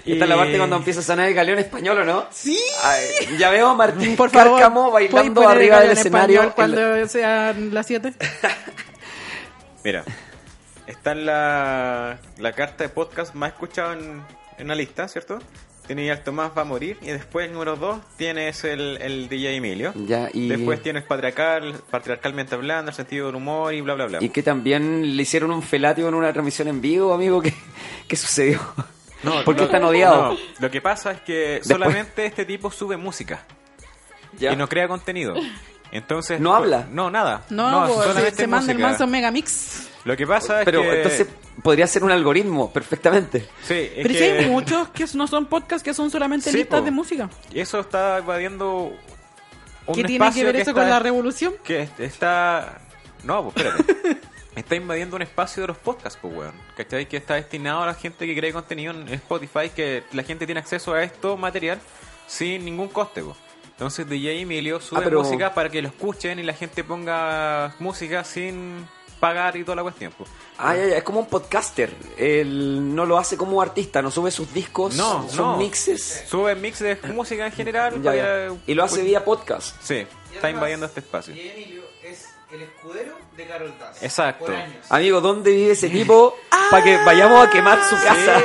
Y 0.06 0.11
esta 0.14 0.26
es 0.26 0.30
la 0.30 0.36
parte 0.36 0.57
cuando 0.57 0.76
empieza 0.76 0.99
a 0.99 1.03
sonar 1.03 1.27
el 1.27 1.34
galeón 1.34 1.57
español, 1.57 1.98
¿o 1.98 2.06
no? 2.06 2.26
Sí. 2.30 2.60
Ay, 2.84 3.38
ya 3.40 3.49
veo 3.49 3.69
a 3.69 3.73
Martín 3.73 4.15
Por 4.15 4.30
favor, 4.30 4.60
Cárcamo 4.60 4.91
¿puedes 4.91 5.11
bailando 5.11 5.41
poner 5.41 5.57
arriba 5.57 5.76
el 5.77 5.82
del 5.82 5.91
en 5.94 5.98
escenario. 5.98 6.44
español 6.44 6.76
cuando 6.77 7.07
sean 7.07 7.73
las 7.73 7.88
7? 7.88 8.14
Mira, 9.84 10.03
está 10.88 11.11
en 11.14 11.26
la, 11.26 12.19
la 12.38 12.52
carta 12.53 12.84
de 12.84 12.90
podcast 12.90 13.34
más 13.34 13.53
escuchado 13.53 13.94
en, 13.94 14.23
en 14.57 14.68
la 14.68 14.76
lista, 14.76 15.07
¿cierto? 15.07 15.40
Tiene 15.88 16.10
el 16.10 16.19
Tomás 16.23 16.52
va 16.57 16.64
a 16.64 16.65
morir 16.65 16.98
y 17.03 17.07
después 17.07 17.52
número 17.52 17.76
2 17.76 17.99
tienes 18.18 18.64
el, 18.64 18.98
el 19.02 19.30
DJ 19.30 19.56
Emilio. 19.57 19.94
Ya, 20.07 20.30
y, 20.34 20.48
Después 20.49 20.82
tienes 20.82 21.03
patriarcal, 21.03 21.76
patriarcalmente 21.91 22.56
hablando, 22.56 22.90
el 22.90 22.95
sentido 22.95 23.27
del 23.27 23.36
humor 23.36 23.72
y 23.73 23.82
bla 23.82 23.94
bla 23.94 24.06
bla. 24.07 24.18
y 24.23 24.30
que 24.30 24.41
también 24.41 25.15
le 25.15 25.22
hicieron 25.22 25.52
un 25.52 25.61
felatio 25.61 26.07
en 26.07 26.15
una 26.15 26.34
transmisión 26.34 26.68
en 26.69 26.82
vivo, 26.82 27.14
amigo. 27.14 27.40
¿Qué, 27.41 27.53
qué 28.07 28.15
sucedió? 28.15 28.60
¿Por 29.44 29.53
qué 29.56 29.61
lo- 29.61 29.65
están 29.65 29.84
odiados? 29.84 30.40
no, 30.40 30.45
lo 30.60 30.72
que 30.72 30.82
pasa 30.82 31.11
es 31.11 31.22
que 31.22 31.34
Después- 31.60 31.68
solamente 31.68 32.26
este 32.26 32.45
tipo 32.45 32.72
sube 32.72 32.98
música 32.98 33.44
Ya. 34.40 34.53
y 34.53 34.56
no 34.56 34.68
crea 34.68 34.88
contenido. 34.88 35.36
Entonces 35.91 36.40
¿No 36.40 36.56
habla? 36.56 36.88
No, 36.91 37.11
nada. 37.11 37.44
No, 37.52 37.86
pues, 37.88 37.99
solamente 38.07 38.32
se, 38.32 38.38
se 38.38 38.48
manda 38.48 38.72
el 38.72 38.80
manso 38.80 39.06
megamix. 39.07 39.88
Lo 40.06 40.15
que 40.15 40.26
pasa 40.26 40.60
es 40.61 40.65
Pero 40.65 40.82
que 40.84 40.98
entonces 40.98 41.27
podría 41.61 41.88
ser 41.88 42.03
un 42.03 42.11
algoritmo, 42.11 42.72
perfectamente. 42.72 43.41
sí, 43.64 43.73
es 43.73 43.91
Pero 44.03 44.10
si 44.10 44.15
que 44.19 44.32
hay 44.40 44.45
muchos 44.49 44.90
que 44.90 45.06
no 45.15 45.27
son 45.27 45.48
podcasts, 45.48 45.84
que 45.84 45.94
son 45.94 46.10
solamente 46.11 46.52
Sí, 46.52 46.57
listas 46.57 46.80
po. 46.80 46.86
de 46.86 46.91
música. 46.91 47.30
eso 47.53 47.80
está 47.80 48.19
evadiendo 48.19 48.94
un 49.88 49.95
¿Qué 49.95 50.03
tiene 50.03 50.32
que 50.32 50.44
ver 50.44 50.56
eso 50.57 50.69
está- 50.72 50.82
con 50.82 50.90
la 50.90 50.99
revolución? 50.99 51.53
que 51.64 51.88
está 51.99 52.80
no, 53.23 53.49
pues 53.52 53.65
espérate. 53.65 54.22
está 54.56 54.76
invadiendo 54.76 55.15
un 55.15 55.23
espacio 55.23 55.61
de 55.64 55.68
los 55.68 55.77
podcasts, 55.80 56.19
pues 56.22 56.34
weón. 56.36 56.53
¿Cachai? 56.77 57.07
Que 57.07 57.18
está 57.18 57.34
destinado 57.34 57.82
a 57.82 57.88
la 57.88 57.95
gente 57.95 58.27
que 58.27 58.36
cree 58.38 58.53
contenido 58.53 58.94
en 58.94 59.10
Spotify, 59.10 59.69
que 59.76 60.03
la 60.14 60.22
gente 60.23 60.45
tiene 60.45 60.60
acceso 60.61 60.94
a 60.94 61.02
esto 61.03 61.36
material 61.36 61.80
sin 62.27 62.64
ningún 62.64 62.90
coste, 62.90 63.23
pues. 63.23 63.38
Entonces 63.72 64.07
DJ 64.07 64.40
Emilio 64.41 64.80
sube 64.80 64.99
Ah, 64.99 65.03
pero- 65.03 65.23
música 65.23 65.53
para 65.53 65.69
que 65.69 65.82
lo 65.82 65.88
escuchen 65.88 66.38
y 66.40 66.44
la 66.44 66.53
gente 66.53 66.84
ponga 66.84 67.76
música 67.80 68.23
sin 68.23 68.88
pagar 69.20 69.56
y 69.58 69.64
toda 69.64 69.76
la 69.78 69.84
cuestión, 69.84 70.14
pues. 70.18 70.30
Ah, 70.58 70.76
ya, 70.76 70.86
ya, 70.88 70.98
es 70.98 71.04
como 71.04 71.20
un 71.20 71.28
podcaster. 71.28 71.94
Él 72.18 72.94
no 72.96 73.06
lo 73.06 73.18
hace 73.18 73.36
como 73.38 73.62
artista, 73.62 74.02
no 74.02 74.12
sube 74.12 74.32
sus 74.32 74.54
discos, 74.54 74.96
No, 74.96 75.28
son 75.30 75.38
no. 75.54 75.58
mixes. 75.58 76.24
Sube 76.28 76.56
mix 76.56 76.80
de 76.80 76.96
música 77.14 77.46
en 77.46 77.52
general. 77.52 77.96
Ya, 78.02 78.12
para- 78.12 78.48
ya. 78.50 78.56
Y 78.68 78.74
lo 78.74 78.84
hace 78.84 79.02
vía 79.04 79.24
podcast. 79.26 79.76
Sí, 79.82 80.06
está 80.34 80.50
invadiendo 80.50 80.86
este 80.86 81.00
espacio. 81.00 81.34
Y 81.34 81.40
Emilio 81.48 81.84
es 82.04 82.30
el 82.52 82.62
escudero 82.62 83.18
de 83.36 83.46
Carol 83.48 83.74
Dance. 83.80 84.06
Exacto. 84.06 84.46
Por 84.46 84.56
años. 84.56 84.86
Amigo, 84.90 85.22
¿dónde 85.22 85.52
vive 85.52 85.72
ese 85.72 85.90
tipo? 85.90 86.38
Para 86.72 86.84
que 86.84 86.98
vayamos 87.04 87.46
a 87.46 87.50
quemar 87.50 87.84
su 87.84 87.96
casa. 87.96 88.40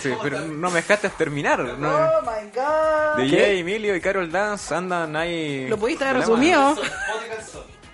Sí, 0.00 0.08
sí, 0.10 0.14
pero 0.22 0.40
no 0.40 0.68
me 0.70 0.76
dejaste 0.76 1.08
terminar. 1.10 1.58
No. 1.60 1.88
Oh 1.90 2.22
my 2.22 2.50
god. 2.54 3.22
DJ 3.22 3.30
¿Qué? 3.36 3.58
Emilio 3.58 3.94
y 3.96 4.00
Carol 4.00 4.30
Dance 4.30 4.74
andan 4.74 5.14
ahí. 5.16 5.66
Lo 5.68 5.76
pudiste 5.78 6.04
haber 6.04 6.18
resumido. 6.20 6.74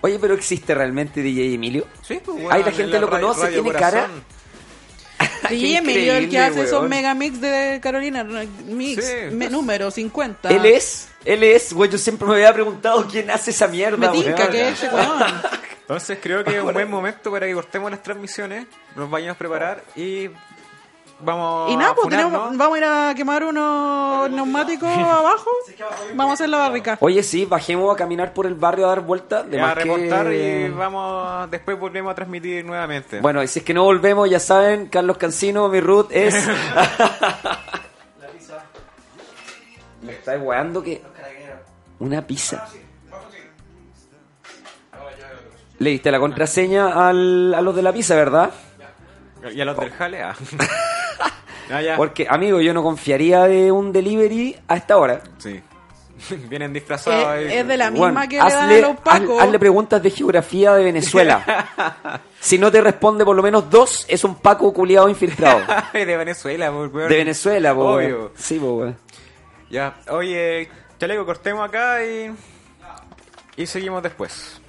Oye, 0.03 0.19
pero 0.21 0.35
¿existe 0.35 0.75
realmente 0.75 1.23
DJ 1.23 1.55
Emilio? 1.55 1.87
Sí, 2.03 2.21
pues, 2.25 2.37
Ahí 2.39 2.45
weón, 2.45 2.61
la 2.61 2.69
en 2.71 2.75
gente 2.75 3.01
lo 3.01 3.07
radio- 3.07 3.27
conoce, 3.29 3.41
Radio 3.47 3.63
tiene 3.63 3.79
cara. 3.79 4.09
DJ 5.51 5.77
Emilio, 5.79 6.15
el 6.15 6.29
que 6.29 6.39
hace 6.39 6.63
esos 6.63 6.89
megamix 6.89 7.41
de 7.41 7.79
Carolina 7.83 8.25
Mix, 8.25 9.05
Sí. 9.05 9.35
me- 9.35 9.49
número 9.49 9.91
50. 9.91 10.51
Él 10.51 10.67
es, 10.67 11.09
él 11.25 11.43
es, 11.45 11.73
güey, 11.73 11.91
yo 11.91 11.99
siempre 11.99 12.27
me 12.29 12.35
había 12.35 12.53
preguntado 12.53 13.07
quién 13.09 13.31
hace 13.31 13.51
esa 13.53 13.69
mierda, 13.69 13.97
Me 13.97 14.09
tinca 14.09 14.51
que 14.51 14.69
es 14.71 14.83
ese 14.83 14.95
weón. 14.95 15.23
Entonces 15.83 16.19
creo 16.23 16.43
que 16.45 16.57
es 16.57 16.63
un 16.63 16.73
buen 16.73 16.89
momento 16.91 17.31
para 17.31 17.47
que 17.47 17.55
cortemos 17.55 17.91
las 17.91 18.03
transmisiones, 18.03 18.67
nos 18.97 19.11
vayamos 19.11 19.37
a 19.37 19.39
preparar 19.39 19.85
y 19.95 20.29
vamos 21.23 21.71
Y 21.73 21.77
nada, 21.77 21.91
a 21.91 21.95
pues 21.95 22.05
funarnos. 22.05 22.31
tenemos, 22.33 22.57
vamos 22.59 22.75
a 22.75 22.79
ir 22.79 22.85
a 22.85 23.15
quemar 23.15 23.45
unos 23.45 24.31
neumáticos 24.31 24.89
abajo. 24.97 25.51
Vamos 26.15 26.31
a 26.33 26.35
hacer 26.35 26.49
la 26.51 26.59
barrica. 26.59 26.99
Oye, 27.01 27.23
sí, 27.23 27.45
bajemos 27.47 27.93
a 27.93 27.97
caminar 27.97 28.33
por 28.35 28.47
el 28.47 28.55
barrio 28.55 28.87
a 28.87 28.89
dar 28.91 29.01
vueltas. 29.01 29.49
De 29.51 29.59
a 29.59 29.63
más 29.67 29.75
que- 29.75 29.85
reportar 29.85 30.33
y 30.33 30.69
vamos 30.69 31.51
después 31.51 31.79
volvemos 31.79 32.13
a 32.13 32.15
transmitir 32.15 32.65
nuevamente. 32.65 33.21
Bueno, 33.21 33.43
y 33.43 33.49
si 33.49 33.61
es 33.61 33.65
que 33.65 33.73
no 33.75 33.85
volvemos, 33.85 34.29
ya 34.29 34.39
saben, 34.41 34.87
Carlos 34.89 35.17
Cancino, 35.17 35.69
mi 35.69 35.81
root 35.81 36.09
es... 36.13 36.35
Me 40.03 40.13
está 40.13 40.37
weando 40.37 40.83
que... 40.83 41.03
Una 42.01 42.27
pizza. 42.27 42.67
Le 45.79 45.91
diste 45.91 46.11
la 46.11 46.19
contraseña 46.21 47.09
al, 47.09 47.55
a 47.55 47.61
los 47.61 47.75
de 47.75 47.83
la 47.83 47.93
pizza, 47.93 48.15
¿verdad? 48.17 48.51
y 49.55 49.61
a 49.61 49.65
los 49.65 49.77
del 49.77 49.91
jale, 49.91 50.23
ah. 51.73 51.83
Ya. 51.83 51.97
Porque, 51.97 52.27
amigo, 52.29 52.61
yo 52.61 52.73
no 52.75 52.83
confiaría 52.83 53.43
de 53.45 53.73
un 53.73 53.93
delivery 53.93 54.57
a 54.69 54.77
esta 54.77 54.97
hora. 54.99 55.21
Sí. 55.39 55.61
Vienen 56.49 56.73
disfrazados 56.73 57.37
Es, 57.39 57.53
es 57.53 57.67
de 57.67 57.77
la 57.77 57.91
misma 57.91 58.13
Bueno, 58.13 58.29
que 58.29 58.37
le 58.37 58.43
dan 58.43 58.53
a 58.53 58.63
hazle, 58.65 58.81
los 58.81 58.91
haz- 58.93 59.01
pacos. 59.01 59.43
hazle 59.43 59.59
preguntas 59.59 60.03
de 60.03 60.11
geografía 60.11 60.75
de 60.75 60.85
Venezuela. 60.85 62.21
si 62.41 62.59
no 62.59 62.71
te 62.71 62.81
responde 62.81 63.25
por 63.25 63.35
lo 63.35 63.43
menos 63.43 63.69
dos, 63.69 64.05
es 64.09 64.23
un 64.23 64.37
paco 64.37 64.73
culiado 64.73 65.09
infiltrado. 65.09 65.61
de 65.93 66.17
Venezuela, 66.17 66.71
pues, 66.71 66.93
weón. 66.93 67.09
De 67.09 67.17
Venezuela, 67.17 67.75
po, 67.75 67.81
Obvio. 67.95 68.17
weón. 68.19 68.31
Sí, 68.37 68.59
po, 68.61 68.73
weón. 68.75 68.97
Ya, 69.69 69.97
oye, 70.11 70.69
chaleco, 71.01 71.25
cortemos 71.27 71.67
acá 71.69 72.05
y. 72.05 72.31
Y 73.57 73.67
seguimos 73.67 74.03
después. 74.03 74.61